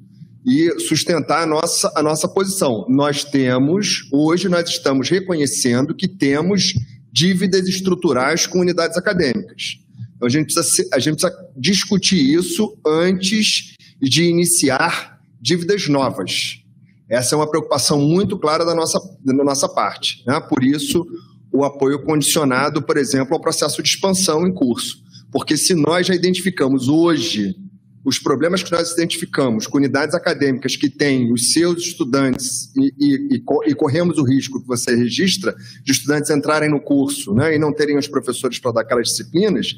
[0.46, 2.86] e sustentar a nossa, a nossa posição.
[2.88, 6.74] Nós temos, hoje nós estamos reconhecendo que temos
[7.12, 9.78] dívidas estruturais com unidades acadêmicas.
[10.16, 15.11] Então, a gente precisa, a gente precisa discutir isso antes de iniciar
[15.42, 16.62] dívidas novas.
[17.10, 20.22] Essa é uma preocupação muito clara da nossa, da nossa parte.
[20.24, 20.40] Né?
[20.40, 21.04] Por isso,
[21.52, 25.02] o apoio condicionado, por exemplo, ao processo de expansão em curso.
[25.32, 27.56] Porque se nós já identificamos hoje
[28.04, 33.42] os problemas que nós identificamos com unidades acadêmicas que têm os seus estudantes e, e,
[33.68, 35.54] e, corremos o risco que você registra
[35.84, 39.76] de estudantes entrarem no curso né, e não terem os professores para dar aquelas disciplinas,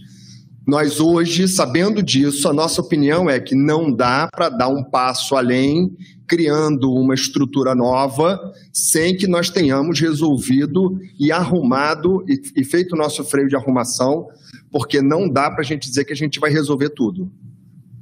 [0.67, 5.37] Nós hoje, sabendo disso, a nossa opinião é que não dá para dar um passo
[5.37, 5.95] além,
[6.27, 8.41] criando uma estrutura nova,
[8.73, 14.27] sem que nós tenhamos resolvido e arrumado e, e feito o nosso freio de arrumação,
[14.71, 17.31] porque não dá para a gente dizer que a gente vai resolver tudo.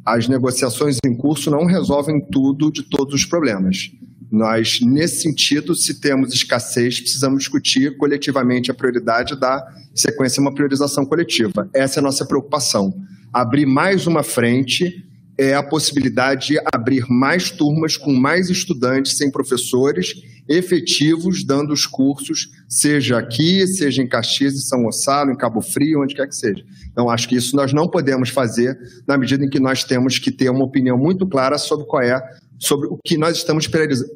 [0.05, 3.91] As negociações em curso não resolvem tudo de todos os problemas.
[4.33, 9.63] Nós, nesse sentido, se temos escassez, precisamos discutir coletivamente a prioridade da
[9.95, 11.69] sequência uma priorização coletiva.
[11.75, 12.95] Essa é a nossa preocupação.
[13.31, 15.05] Abrir mais uma frente
[15.37, 20.15] é a possibilidade de abrir mais turmas com mais estudantes sem professores
[20.49, 26.03] efetivos dando os cursos, seja aqui, seja em Caxias, em São Gonçalo, em Cabo Frio,
[26.03, 26.65] onde quer que seja.
[26.91, 30.31] Então, acho que isso nós não podemos fazer na medida em que nós temos que
[30.31, 32.21] ter uma opinião muito clara sobre qual é
[32.63, 33.69] sobre o que nós estamos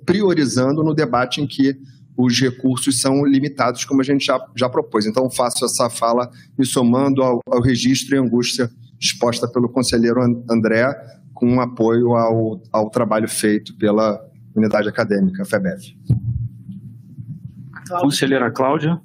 [0.04, 1.76] priorizando no debate em que
[2.16, 5.04] os recursos são limitados, como a gente já, já propôs.
[5.04, 10.86] Então, faço essa fala me somando ao, ao registro e angústia exposta pelo conselheiro André,
[11.34, 14.18] com um apoio ao, ao trabalho feito pela
[14.54, 15.96] unidade acadêmica, FEBEF.
[18.00, 18.98] Conselheira Cláudia.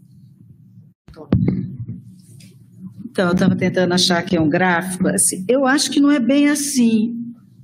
[3.10, 5.08] Então, eu estava tentando achar aqui um gráfico.
[5.08, 7.22] Assim, eu acho que não é bem assim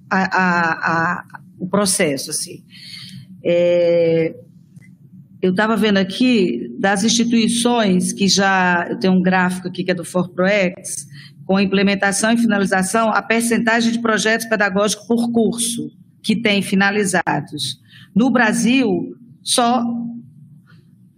[0.10, 2.32] a, a, a, o processo.
[2.32, 2.64] Assim.
[3.44, 4.36] É,
[5.42, 8.88] eu estava vendo aqui das instituições que já.
[8.90, 11.08] Eu tenho um gráfico aqui que é do ForProex,
[11.46, 15.92] com implementação e finalização, a percentagem de projetos pedagógicos por curso
[16.24, 17.80] que tem finalizados.
[18.14, 19.82] No Brasil, só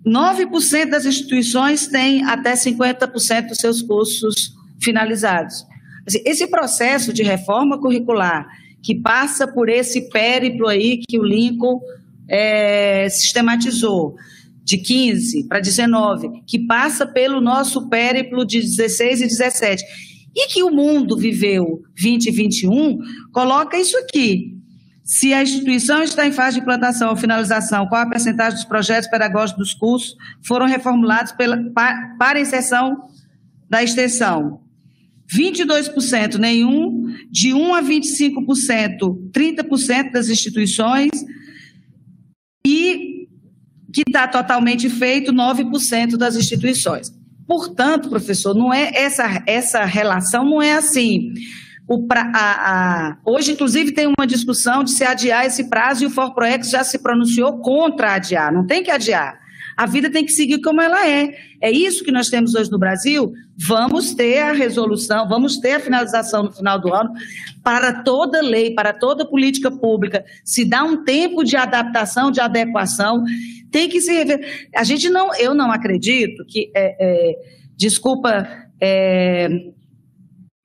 [0.05, 5.65] 9% das instituições têm até 50% dos seus cursos finalizados.
[6.07, 8.47] Assim, esse processo de reforma curricular
[8.81, 11.79] que passa por esse périplo aí que o Lincoln
[12.27, 14.15] é, sistematizou,
[14.63, 19.83] de 15 para 19, que passa pelo nosso périplo de 16 e 17,
[20.35, 22.99] e que o mundo viveu 20 e 21,
[23.33, 24.55] coloca isso aqui.
[25.03, 29.09] Se a instituição está em fase de implantação ou finalização, qual a percentagem dos projetos
[29.09, 31.57] pedagógicos dos cursos foram reformulados pela,
[32.19, 32.95] para inserção
[33.67, 34.61] da extensão?
[35.35, 36.98] 22% nenhum,
[37.29, 41.09] de 1 a 25%, 30% das instituições,
[42.65, 43.27] e
[43.91, 47.11] que está totalmente feito 9% das instituições.
[47.47, 51.33] Portanto, professor, não é essa, essa relação não é assim.
[52.07, 56.11] Pra, a, a, hoje, inclusive, tem uma discussão de se adiar esse prazo e o
[56.11, 58.53] ForProex já se pronunciou contra adiar.
[58.53, 59.39] Não tem que adiar.
[59.79, 61.33] A vida tem que seguir como ela é.
[61.61, 63.31] É isso que nós temos hoje no Brasil.
[63.57, 67.13] Vamos ter a resolução, vamos ter a finalização no final do ano
[67.63, 70.25] para toda lei, para toda política pública.
[70.43, 73.23] Se dá um tempo de adaptação, de adequação,
[73.71, 74.67] tem que se rever.
[74.75, 77.35] A gente não, eu não acredito que, é, é,
[77.77, 78.49] desculpa,
[78.81, 79.47] é,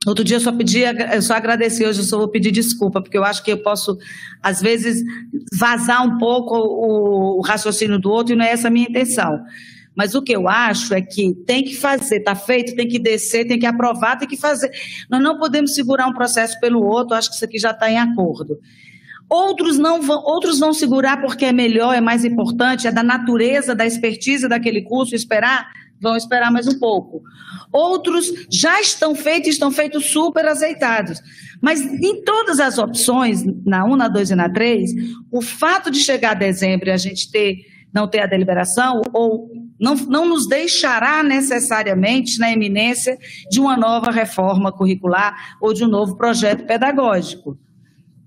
[0.07, 3.17] Outro dia eu só pedi, eu só agradeci, hoje eu só vou pedir desculpa, porque
[3.17, 3.97] eu acho que eu posso,
[4.43, 5.03] às vezes,
[5.59, 9.41] vazar um pouco o, o raciocínio do outro e não é essa a minha intenção.
[9.97, 13.47] Mas o que eu acho é que tem que fazer, está feito, tem que descer,
[13.47, 14.71] tem que aprovar, tem que fazer.
[15.09, 17.99] Nós não podemos segurar um processo pelo outro, acho que isso aqui já está em
[17.99, 18.59] acordo.
[19.31, 23.75] Outros não vão, outros vão segurar porque é melhor, é mais importante, é da natureza,
[23.75, 25.67] da expertise daquele curso, esperar
[26.05, 27.23] vão esperar mais um pouco.
[27.73, 31.21] Outros já estão feitos, estão feitos super azeitados.
[31.61, 34.91] Mas em todas as opções, na 1, na 2 e na 3,
[35.33, 37.57] o fato de chegar a dezembro e a gente ter,
[37.93, 39.51] não ter a deliberação, ou
[39.81, 43.19] não, não nos deixará necessariamente na eminência
[43.51, 47.59] de uma nova reforma curricular ou de um novo projeto pedagógico.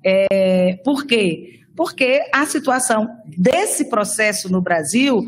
[0.03, 1.61] É, por quê?
[1.75, 3.07] Porque a situação
[3.37, 5.23] desse processo no Brasil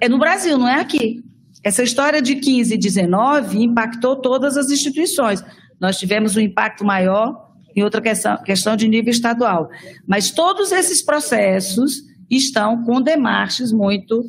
[0.00, 1.24] é no Brasil, não é aqui.
[1.64, 5.42] Essa história de 15 e 19 impactou todas as instituições.
[5.80, 9.70] Nós tivemos um impacto maior em outra questão, questão de nível estadual.
[10.06, 14.28] Mas todos esses processos estão com demarches muito,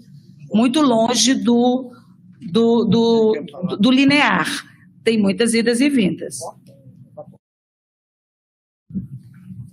[0.53, 1.91] muito longe do,
[2.51, 4.47] do, do, do linear.
[5.03, 6.39] Tem muitas idas e vindas.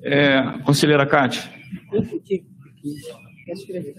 [0.03, 1.43] É, conselheira Cátia.
[3.45, 3.95] Quer escrever?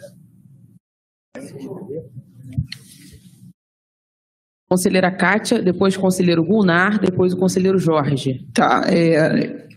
[4.74, 8.43] Conselheira Kátia, depois o conselheiro Gunnar, depois o conselheiro Jorge.
[8.52, 9.68] Tá, é,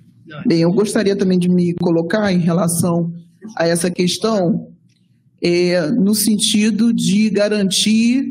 [0.46, 3.12] bem, eu gostaria também de me colocar em relação
[3.58, 4.68] a essa questão
[5.42, 8.26] é, no sentido de garantir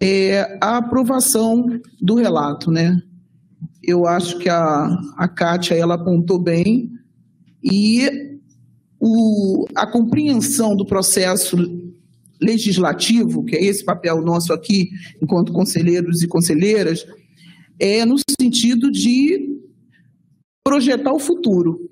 [0.00, 1.64] é, a aprovação
[2.02, 3.00] do relato, né?
[3.80, 6.90] Eu acho que a, a Kátia, ela apontou bem
[7.62, 8.40] e
[8.98, 11.56] o, a compreensão do processo
[12.40, 14.90] legislativo, que é esse papel nosso aqui,
[15.22, 17.06] enquanto conselheiros e conselheiras,
[17.78, 19.56] é no sentido de
[20.64, 21.90] projetar o futuro.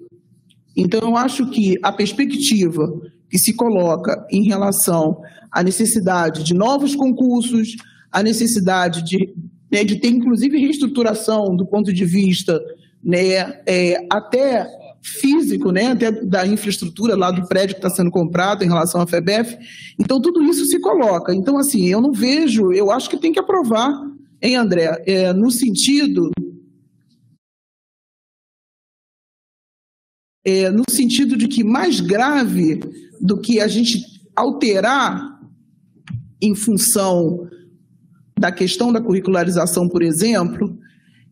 [0.76, 2.82] Então, eu acho que a perspectiva
[3.31, 7.76] que se coloca em relação à necessidade de novos concursos,
[8.10, 9.34] a necessidade de,
[9.70, 12.60] né, de ter, inclusive, reestruturação do ponto de vista
[13.02, 14.66] né, é, até
[15.05, 19.07] físico, né, até da infraestrutura lá do prédio que está sendo comprado em relação à
[19.07, 19.57] FEBEF.
[20.00, 21.34] Então, tudo isso se coloca.
[21.34, 23.92] Então, assim, eu não vejo, eu acho que tem que aprovar,
[24.41, 26.31] hein, André, é, no sentido.
[30.47, 32.81] É, no sentido de que mais grave
[33.20, 34.00] do que a gente
[34.34, 35.41] alterar
[36.41, 37.49] em função
[38.39, 40.78] da questão da curricularização, por exemplo,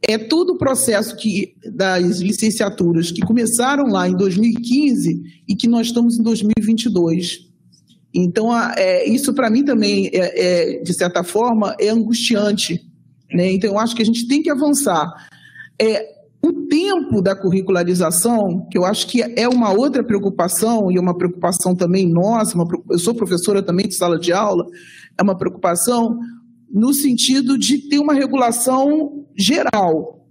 [0.09, 5.89] é todo o processo que, das licenciaturas que começaram lá em 2015 e que nós
[5.89, 7.49] estamos em 2022.
[8.13, 12.81] Então, é, isso para mim também, é, é, de certa forma, é angustiante.
[13.33, 13.53] Né?
[13.53, 15.07] Então, eu acho que a gente tem que avançar.
[15.81, 16.13] É,
[16.45, 21.17] o tempo da curricularização, que eu acho que é uma outra preocupação, e é uma
[21.17, 24.67] preocupação também nossa, uma, eu sou professora também de sala de aula,
[25.17, 26.19] é uma preocupação
[26.69, 30.27] no sentido de ter uma regulação geral.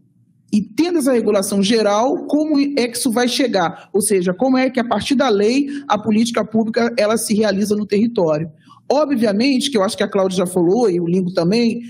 [0.54, 3.90] E tendo essa regulação geral, como é que isso vai chegar?
[3.94, 7.76] Ou seja, como é que a partir da lei a política pública ela se realiza
[7.76, 8.50] no território?
[8.92, 11.82] Obviamente, que eu acho que a Cláudia já falou, e o Lingo também,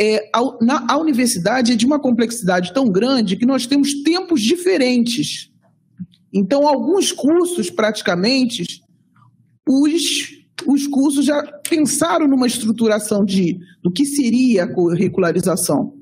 [0.00, 4.42] é, a, na, a universidade é de uma complexidade tão grande que nós temos tempos
[4.42, 5.48] diferentes.
[6.32, 8.82] Então, alguns cursos, praticamente,
[9.68, 15.94] os os cursos já pensaram numa estruturação de do que seria a curricularização.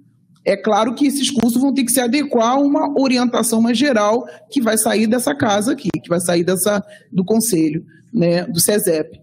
[0.49, 4.27] É claro que esses cursos vão ter que se adequar a uma orientação mais geral
[4.51, 9.20] que vai sair dessa casa aqui, que vai sair dessa, do conselho, né, do SESEP.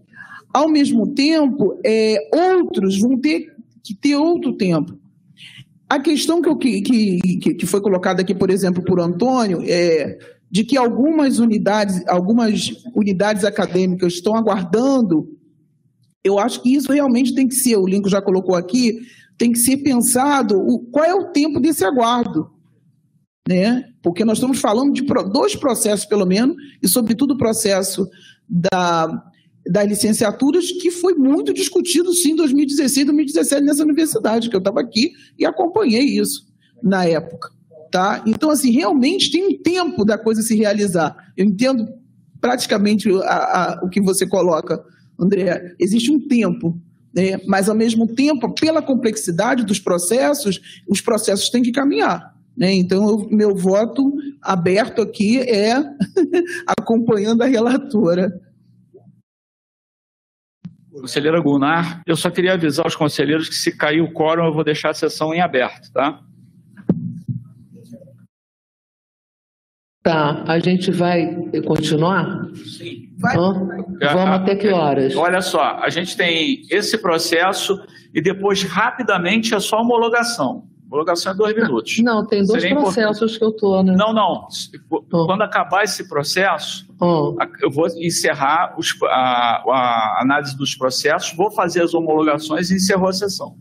[0.54, 4.96] Ao mesmo tempo, é, outros vão ter que ter outro tempo.
[5.90, 10.16] A questão que, eu, que, que, que foi colocada aqui, por exemplo, por Antônio, é
[10.48, 15.28] de que algumas unidades, algumas unidades acadêmicas estão aguardando,
[16.22, 19.00] eu acho que isso realmente tem que ser, o Lincoln já colocou aqui,
[19.38, 22.50] tem que ser pensado o, qual é o tempo desse aguardo.
[23.48, 23.84] Né?
[24.02, 28.08] Porque nós estamos falando de dois processos, pelo menos, e sobretudo o processo
[28.48, 29.22] da,
[29.68, 34.80] das licenciaturas, que foi muito discutido, sim, em 2016, 2017, nessa universidade, que eu estava
[34.80, 36.46] aqui e acompanhei isso
[36.82, 37.50] na época.
[37.90, 38.22] Tá?
[38.26, 41.16] Então, assim, realmente tem um tempo da coisa se realizar.
[41.36, 41.86] Eu entendo
[42.40, 44.82] praticamente a, a, o que você coloca,
[45.18, 45.74] André.
[45.78, 46.80] Existe um tempo,
[47.16, 47.40] né?
[47.46, 52.36] mas, ao mesmo tempo, pela complexidade dos processos, os processos têm que caminhar.
[52.54, 52.74] Né?
[52.74, 54.12] Então, eu, meu voto
[54.42, 55.76] aberto aqui é
[56.78, 58.30] acompanhando a relatora.
[60.90, 64.64] Conselheira Gunnar, eu só queria avisar os conselheiros que se cair o quórum, eu vou
[64.64, 66.20] deixar a sessão em aberto, tá?
[70.02, 71.26] Tá, a gente vai
[71.66, 72.48] continuar?
[72.54, 73.05] Sim.
[73.18, 73.36] Vai.
[73.36, 75.16] Vamos até que horas?
[75.16, 77.80] Olha só, a gente tem esse processo
[78.14, 80.64] e depois, rapidamente, é só homologação.
[80.86, 81.98] Homologação é dois minutos.
[81.98, 83.38] Não, tem dois Seria processos importante.
[83.38, 83.94] que eu estou, né?
[83.96, 84.46] Não, não.
[85.10, 86.86] Quando acabar esse processo,
[87.60, 93.08] eu vou encerrar os, a, a análise dos processos, vou fazer as homologações e encerro
[93.08, 93.56] a sessão.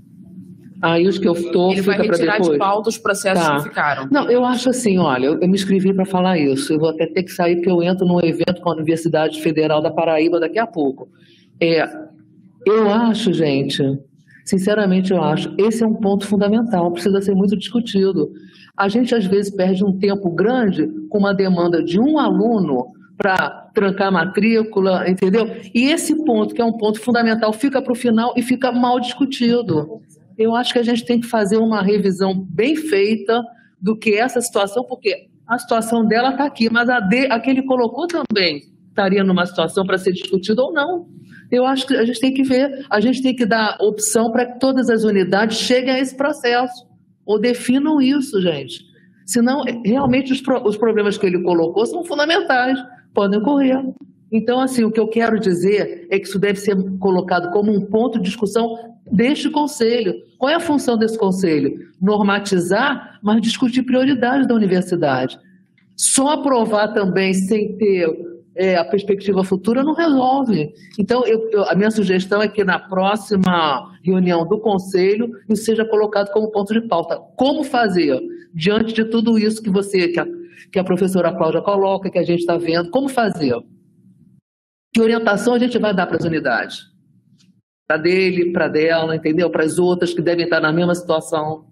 [0.81, 2.51] Aí os que eu estou Ele fica vai retirar depois.
[2.51, 3.55] de pauta os processos Tá.
[3.57, 4.07] que ficaram.
[4.11, 6.73] Não, eu acho assim, olha, eu, eu me inscrevi para falar isso.
[6.73, 9.81] Eu vou até ter que sair porque eu entro num evento com a Universidade Federal
[9.81, 11.07] da Paraíba daqui a pouco.
[11.61, 11.87] É,
[12.65, 13.81] eu acho, gente,
[14.43, 18.29] sinceramente eu acho, esse é um ponto fundamental, precisa ser muito discutido.
[18.77, 22.87] A gente às vezes perde um tempo grande com uma demanda de um aluno
[23.17, 25.47] para trancar a matrícula, entendeu?
[25.73, 28.99] E esse ponto, que é um ponto fundamental, fica para o final e fica mal
[28.99, 30.01] discutido.
[30.37, 33.41] Eu acho que a gente tem que fazer uma revisão bem feita
[33.81, 37.39] do que é essa situação, porque a situação dela está aqui, mas a, de, a
[37.39, 41.07] que ele colocou também estaria numa situação para ser discutida ou não.
[41.51, 44.45] Eu acho que a gente tem que ver, a gente tem que dar opção para
[44.45, 46.87] que todas as unidades cheguem a esse processo,
[47.25, 48.83] ou definam isso, gente.
[49.25, 52.79] Senão, realmente, os, pro, os problemas que ele colocou são fundamentais,
[53.13, 53.83] podem ocorrer.
[54.31, 57.85] Então, assim, o que eu quero dizer é que isso deve ser colocado como um
[57.85, 60.13] ponto de discussão deste conselho.
[60.37, 61.89] Qual é a função desse conselho?
[62.01, 65.37] Normatizar, mas discutir prioridades da universidade.
[65.95, 68.09] Só aprovar também sem ter
[68.55, 70.73] é, a perspectiva futura não resolve.
[70.97, 75.85] Então, eu, eu, a minha sugestão é que na próxima reunião do conselho isso seja
[75.85, 77.19] colocado como ponto de pauta.
[77.35, 78.19] Como fazer
[78.53, 80.25] diante de tudo isso que você, que a,
[80.71, 83.55] que a professora Cláudia coloca, que a gente está vendo, como fazer?
[84.93, 86.94] Que orientação a gente vai dar para as unidades?
[87.87, 89.49] Para dele, para dela, entendeu?
[89.49, 91.65] Para as outras que devem estar na mesma situação.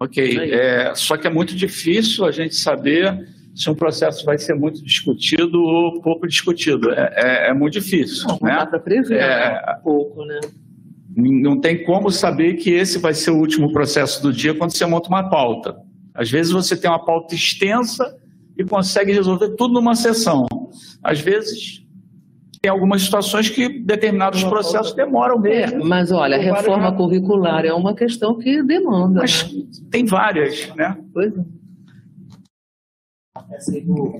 [0.00, 4.54] Ok, é, só que é muito difícil a gente saber se um processo vai ser
[4.54, 6.90] muito discutido ou pouco discutido.
[6.90, 8.26] É, é, é muito difícil.
[8.26, 8.56] Não, né?
[8.56, 10.40] dá para prever É, um pouco, né?
[11.14, 14.86] Não tem como saber que esse vai ser o último processo do dia quando você
[14.86, 15.76] monta uma pauta.
[16.14, 18.16] Às vezes você tem uma pauta extensa
[18.56, 20.46] e consegue resolver tudo numa sessão.
[21.02, 21.84] Às vezes
[22.60, 25.82] tem algumas situações que determinados processos demoram mesmo.
[25.82, 26.98] É, mas olha, a várias reforma razões.
[26.98, 29.20] curricular é uma questão que demanda.
[29.20, 29.62] Mas né?
[29.90, 30.98] tem várias, né?
[31.12, 31.42] Pois é.
[33.52, 34.12] essa aí do,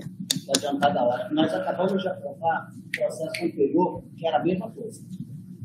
[0.47, 1.29] da adiantada lá.
[1.31, 5.01] Nós acabamos de aprovar o processo anterior, que era a mesma coisa.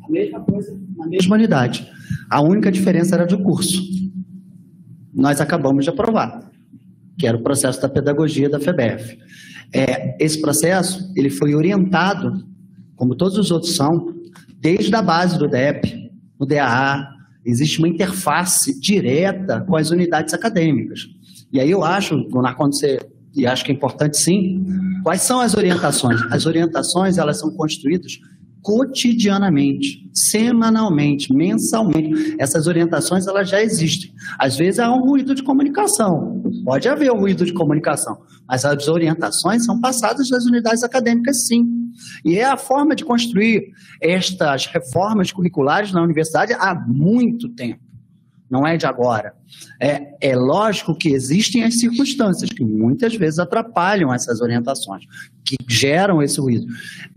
[0.03, 1.91] A mesma coisa, na mesma unidade.
[2.31, 3.83] A única diferença era de curso.
[5.15, 6.51] Nós acabamos de aprovar,
[7.19, 9.19] que era o processo da pedagogia da FEBEF.
[9.73, 12.47] É, esse processo ele foi orientado,
[12.97, 14.15] como todos os outros são,
[14.59, 17.09] desde a base do DEP, no DAA,
[17.45, 21.09] existe uma interface direta com as unidades acadêmicas.
[21.53, 22.99] E aí eu acho, Gunnar, quando você,
[23.35, 24.65] e acho que é importante sim,
[25.03, 26.21] quais são as orientações?
[26.33, 28.19] As orientações, elas são construídas
[28.63, 32.37] cotidianamente, semanalmente, mensalmente.
[32.39, 34.13] Essas orientações elas já existem.
[34.39, 38.19] Às vezes há um ruído de comunicação, pode haver um ruído de comunicação,
[38.49, 41.65] mas as orientações são passadas das unidades acadêmicas, sim.
[42.25, 43.71] E é a forma de construir
[44.01, 47.86] estas reformas curriculares na universidade há muito tempo.
[48.49, 49.35] Não é de agora.
[49.81, 55.05] É, é lógico que existem as circunstâncias que muitas vezes atrapalham essas orientações,
[55.45, 56.67] que geram esse ruído.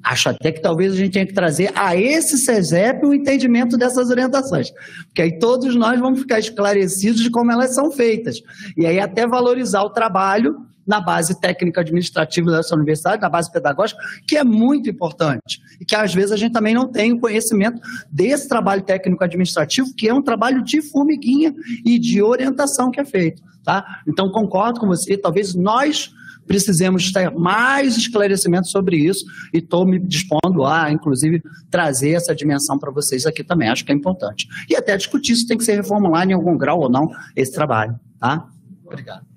[0.03, 4.09] Acho até que talvez a gente tenha que trazer a esse CESEP o entendimento dessas
[4.09, 4.71] orientações,
[5.05, 8.41] porque aí todos nós vamos ficar esclarecidos de como elas são feitas.
[8.75, 14.01] E aí até valorizar o trabalho na base técnica administrativa dessa universidade, na base pedagógica,
[14.27, 15.61] que é muito importante.
[15.79, 17.79] E que às vezes a gente também não tem o conhecimento
[18.11, 21.53] desse trabalho técnico administrativo, que é um trabalho de formiguinha
[21.85, 23.39] e de orientação que é feito.
[23.63, 24.01] Tá?
[24.07, 26.11] Então, concordo com você, talvez nós
[26.47, 32.79] precisemos ter mais esclarecimento sobre isso e estou me dispondo a, inclusive, trazer essa dimensão
[32.79, 34.47] para vocês aqui também, acho que é importante.
[34.67, 37.99] E até discutir se tem que ser reformulado em algum grau ou não esse trabalho.
[38.19, 38.47] Tá?
[38.83, 39.28] Obrigado.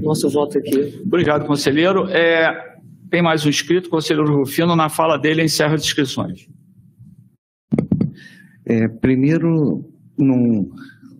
[0.00, 1.00] Nosso voto aqui.
[1.04, 2.08] Obrigado, conselheiro.
[2.08, 2.76] É,
[3.10, 6.48] tem mais um inscrito, conselheiro Rufino, na fala dele encerra as inscrições.
[8.64, 9.84] É, primeiro,
[10.16, 10.70] não,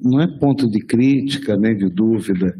[0.03, 2.57] não é ponto de crítica, nem de dúvida.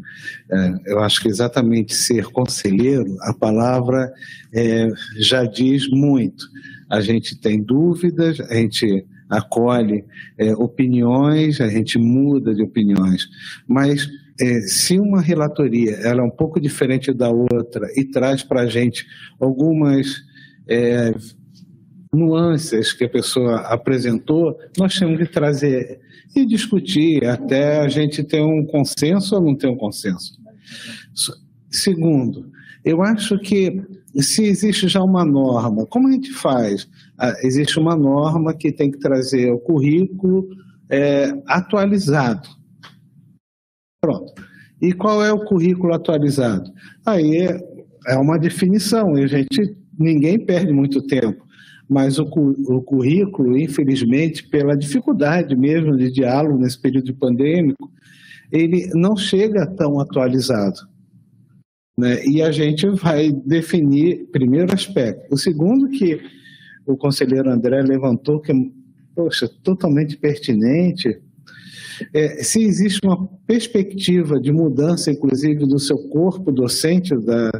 [0.51, 4.11] É, eu acho que exatamente ser conselheiro, a palavra
[4.53, 6.45] é, já diz muito.
[6.89, 10.05] A gente tem dúvidas, a gente acolhe
[10.37, 13.27] é, opiniões, a gente muda de opiniões,
[13.67, 14.07] mas
[14.39, 18.67] é, se uma relatoria ela é um pouco diferente da outra e traz para a
[18.67, 19.05] gente
[19.39, 20.23] algumas
[20.67, 21.13] é,
[22.13, 25.99] nuances que a pessoa apresentou, nós temos que trazer
[26.35, 30.39] e discutir até a gente ter um consenso ou não ter um consenso.
[31.69, 32.49] Segundo,
[32.83, 33.81] eu acho que
[34.17, 36.87] se existe já uma norma, como a gente faz?
[37.17, 40.47] Ah, existe uma norma que tem que trazer o currículo
[40.89, 42.47] é, atualizado.
[44.03, 44.33] Pronto.
[44.81, 46.69] E qual é o currículo atualizado?
[47.05, 47.57] Aí é,
[48.09, 51.41] é uma definição, e a gente, ninguém perde muito tempo
[51.89, 57.91] mas o, o, currículo, infelizmente, pela dificuldade mesmo de diálogo nesse período pandêmico,
[58.51, 60.79] ele não chega tão atualizado.
[61.97, 62.25] Né?
[62.25, 65.31] E a gente vai definir, primeiro aspecto.
[65.31, 66.19] O segundo que
[66.87, 68.55] o conselheiro André levantou, que é,
[69.13, 71.21] poxa, totalmente pertinente,
[72.13, 77.51] é, se existe uma perspectiva de mudança, inclusive, do seu corpo docente da,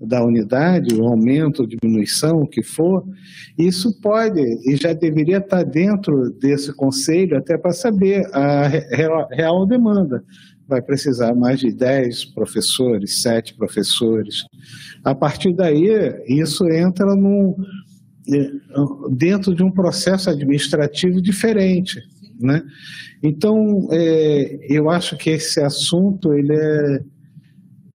[0.00, 3.04] da unidade, o aumento, diminuição, o que for,
[3.58, 8.68] isso pode e já deveria estar dentro desse conselho até para saber a
[9.30, 10.22] real, demanda.
[10.68, 14.44] Vai precisar mais de 10 professores, 7 professores.
[15.02, 15.88] A partir daí,
[16.28, 17.56] isso entra num,
[19.10, 22.00] dentro de um processo administrativo diferente.
[22.40, 22.62] Né?
[23.22, 27.00] Então, é, eu acho que esse assunto ele é,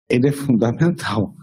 [0.08, 1.34] ele é fundamental.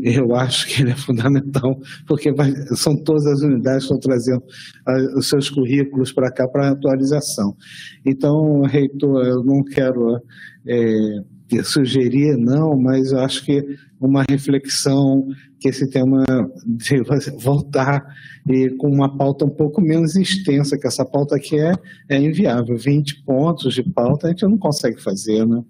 [0.00, 4.42] Eu acho que ele é fundamental, porque vai, são todas as unidades que estão trazendo
[4.86, 7.56] a, os seus currículos para cá para atualização.
[8.04, 10.20] Então, reitor, eu não quero
[10.66, 13.64] é, sugerir, não, mas eu acho que
[14.06, 15.26] uma reflexão
[15.58, 16.24] que esse tema
[16.66, 18.04] deva voltar
[18.48, 21.72] e com uma pauta um pouco menos extensa, que essa pauta aqui é,
[22.08, 22.76] é inviável.
[22.76, 25.62] 20 pontos de pauta a gente não consegue fazer, né?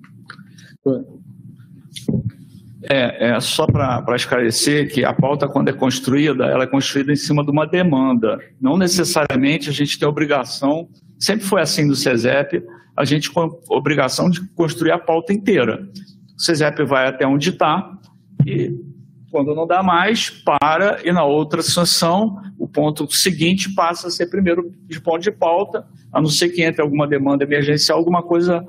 [2.91, 7.17] É, é só para esclarecer que a pauta, quando é construída, ela é construída em
[7.17, 8.39] cima de uma demanda.
[8.61, 10.89] Não necessariamente a gente tem obrigação,
[11.19, 12.63] sempre foi assim do CESEP,
[12.97, 15.89] a gente com a obrigação de construir a pauta inteira.
[16.37, 17.91] O CESEP vai até onde está
[18.47, 18.73] e
[19.31, 24.27] quando não dá mais, para e na outra sessão o ponto seguinte passa a ser
[24.27, 28.65] primeiro de ponto de pauta, a não ser que entre alguma demanda emergencial, alguma coisa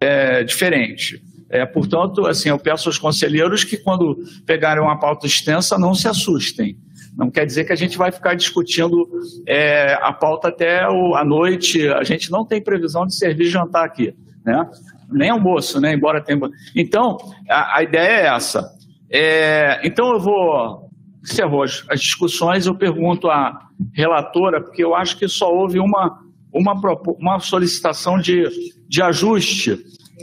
[0.00, 1.22] é, diferente.
[1.48, 6.08] É, portanto, assim, eu peço aos conselheiros que quando pegarem uma pauta extensa não se
[6.08, 6.76] assustem.
[7.16, 9.08] Não quer dizer que a gente vai ficar discutindo
[9.46, 11.88] é, a pauta até o, a noite.
[11.88, 14.68] A gente não tem previsão de servir jantar aqui, né?
[15.10, 15.94] Nem almoço, né?
[15.94, 16.40] Embora tenha.
[16.76, 17.16] Então,
[17.48, 18.77] a, a ideia é essa.
[19.10, 20.88] É, então eu vou
[21.22, 22.66] encerrou as, discussões.
[22.66, 26.20] Eu pergunto à relatora, porque eu acho que só houve uma,
[26.52, 26.74] uma,
[27.18, 28.48] uma solicitação de,
[28.88, 29.78] de ajuste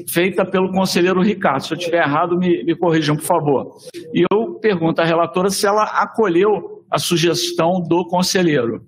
[0.09, 1.61] feita pelo conselheiro Ricardo.
[1.61, 3.77] Se eu estiver errado, me, me corrijam, por favor.
[4.13, 8.85] E eu pergunto à relatora se ela acolheu a sugestão do conselheiro.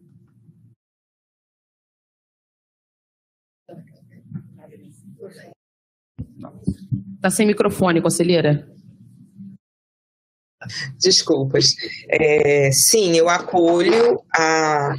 [7.16, 8.77] Está sem microfone, conselheira.
[11.00, 11.74] Desculpas.
[12.10, 14.96] É, sim, eu acolho a,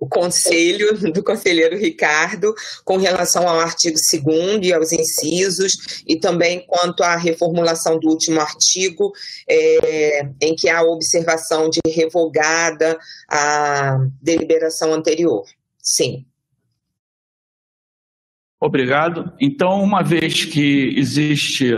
[0.00, 2.54] o conselho do conselheiro Ricardo
[2.84, 8.40] com relação ao artigo 2 e aos incisos, e também quanto à reformulação do último
[8.40, 9.12] artigo,
[9.48, 15.44] é, em que há observação de revogada a deliberação anterior.
[15.82, 16.24] Sim.
[18.60, 19.32] Obrigado.
[19.40, 21.76] Então, uma vez que existe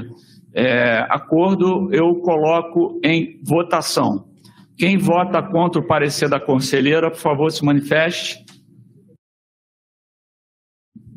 [0.59, 4.28] é, acordo, eu coloco em votação.
[4.77, 8.45] Quem vota contra o parecer da conselheira, por favor, se manifeste.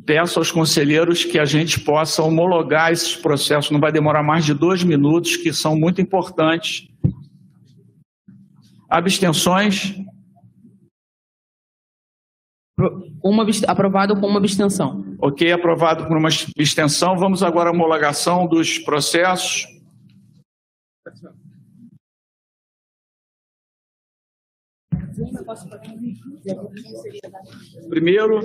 [0.05, 4.53] Peço aos conselheiros que a gente possa homologar esses processos, não vai demorar mais de
[4.53, 6.87] dois minutos, que são muito importantes.
[8.87, 9.95] Abstenções?
[13.23, 15.05] Uma, aprovado com uma abstenção.
[15.19, 17.17] Ok, aprovado por uma abstenção.
[17.17, 19.67] Vamos agora à homologação dos processos.
[27.89, 28.39] Primeiro,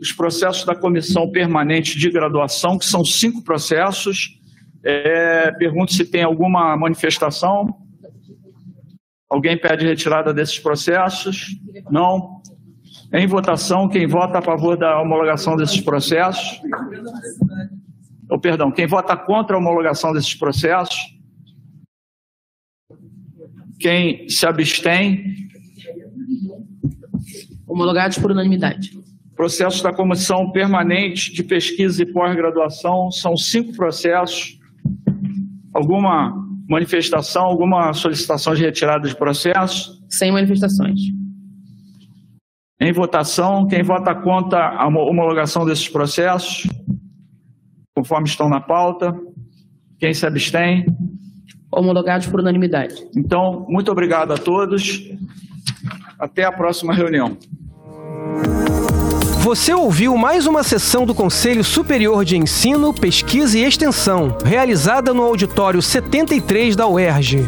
[0.00, 4.38] os processos da Comissão Permanente de Graduação, que são cinco processos.
[4.84, 7.76] É, pergunto se tem alguma manifestação.
[9.28, 11.48] Alguém pede retirada desses processos?
[11.90, 12.40] Não.
[13.12, 16.60] Em votação, quem vota a favor da homologação desses processos?
[18.30, 21.16] Ou, perdão, quem vota contra a homologação desses processos?
[23.80, 25.24] Quem se abstém?
[27.66, 28.90] Homologados por unanimidade.
[29.34, 34.58] Processos da Comissão Permanente de Pesquisa e Pós-Graduação são cinco processos.
[35.72, 36.34] Alguma
[36.68, 40.04] manifestação, alguma solicitação de retirada de processo?
[40.10, 41.17] Sem manifestações.
[42.80, 46.64] Em votação, quem vota contra a homologação desses processos,
[47.92, 49.12] conforme estão na pauta?
[49.98, 50.86] Quem se abstém?
[51.72, 52.94] Homologados por unanimidade.
[53.16, 55.10] Então, muito obrigado a todos.
[56.20, 57.36] Até a próxima reunião.
[59.40, 65.22] Você ouviu mais uma sessão do Conselho Superior de Ensino, Pesquisa e Extensão, realizada no
[65.22, 67.44] auditório 73 da UERJ.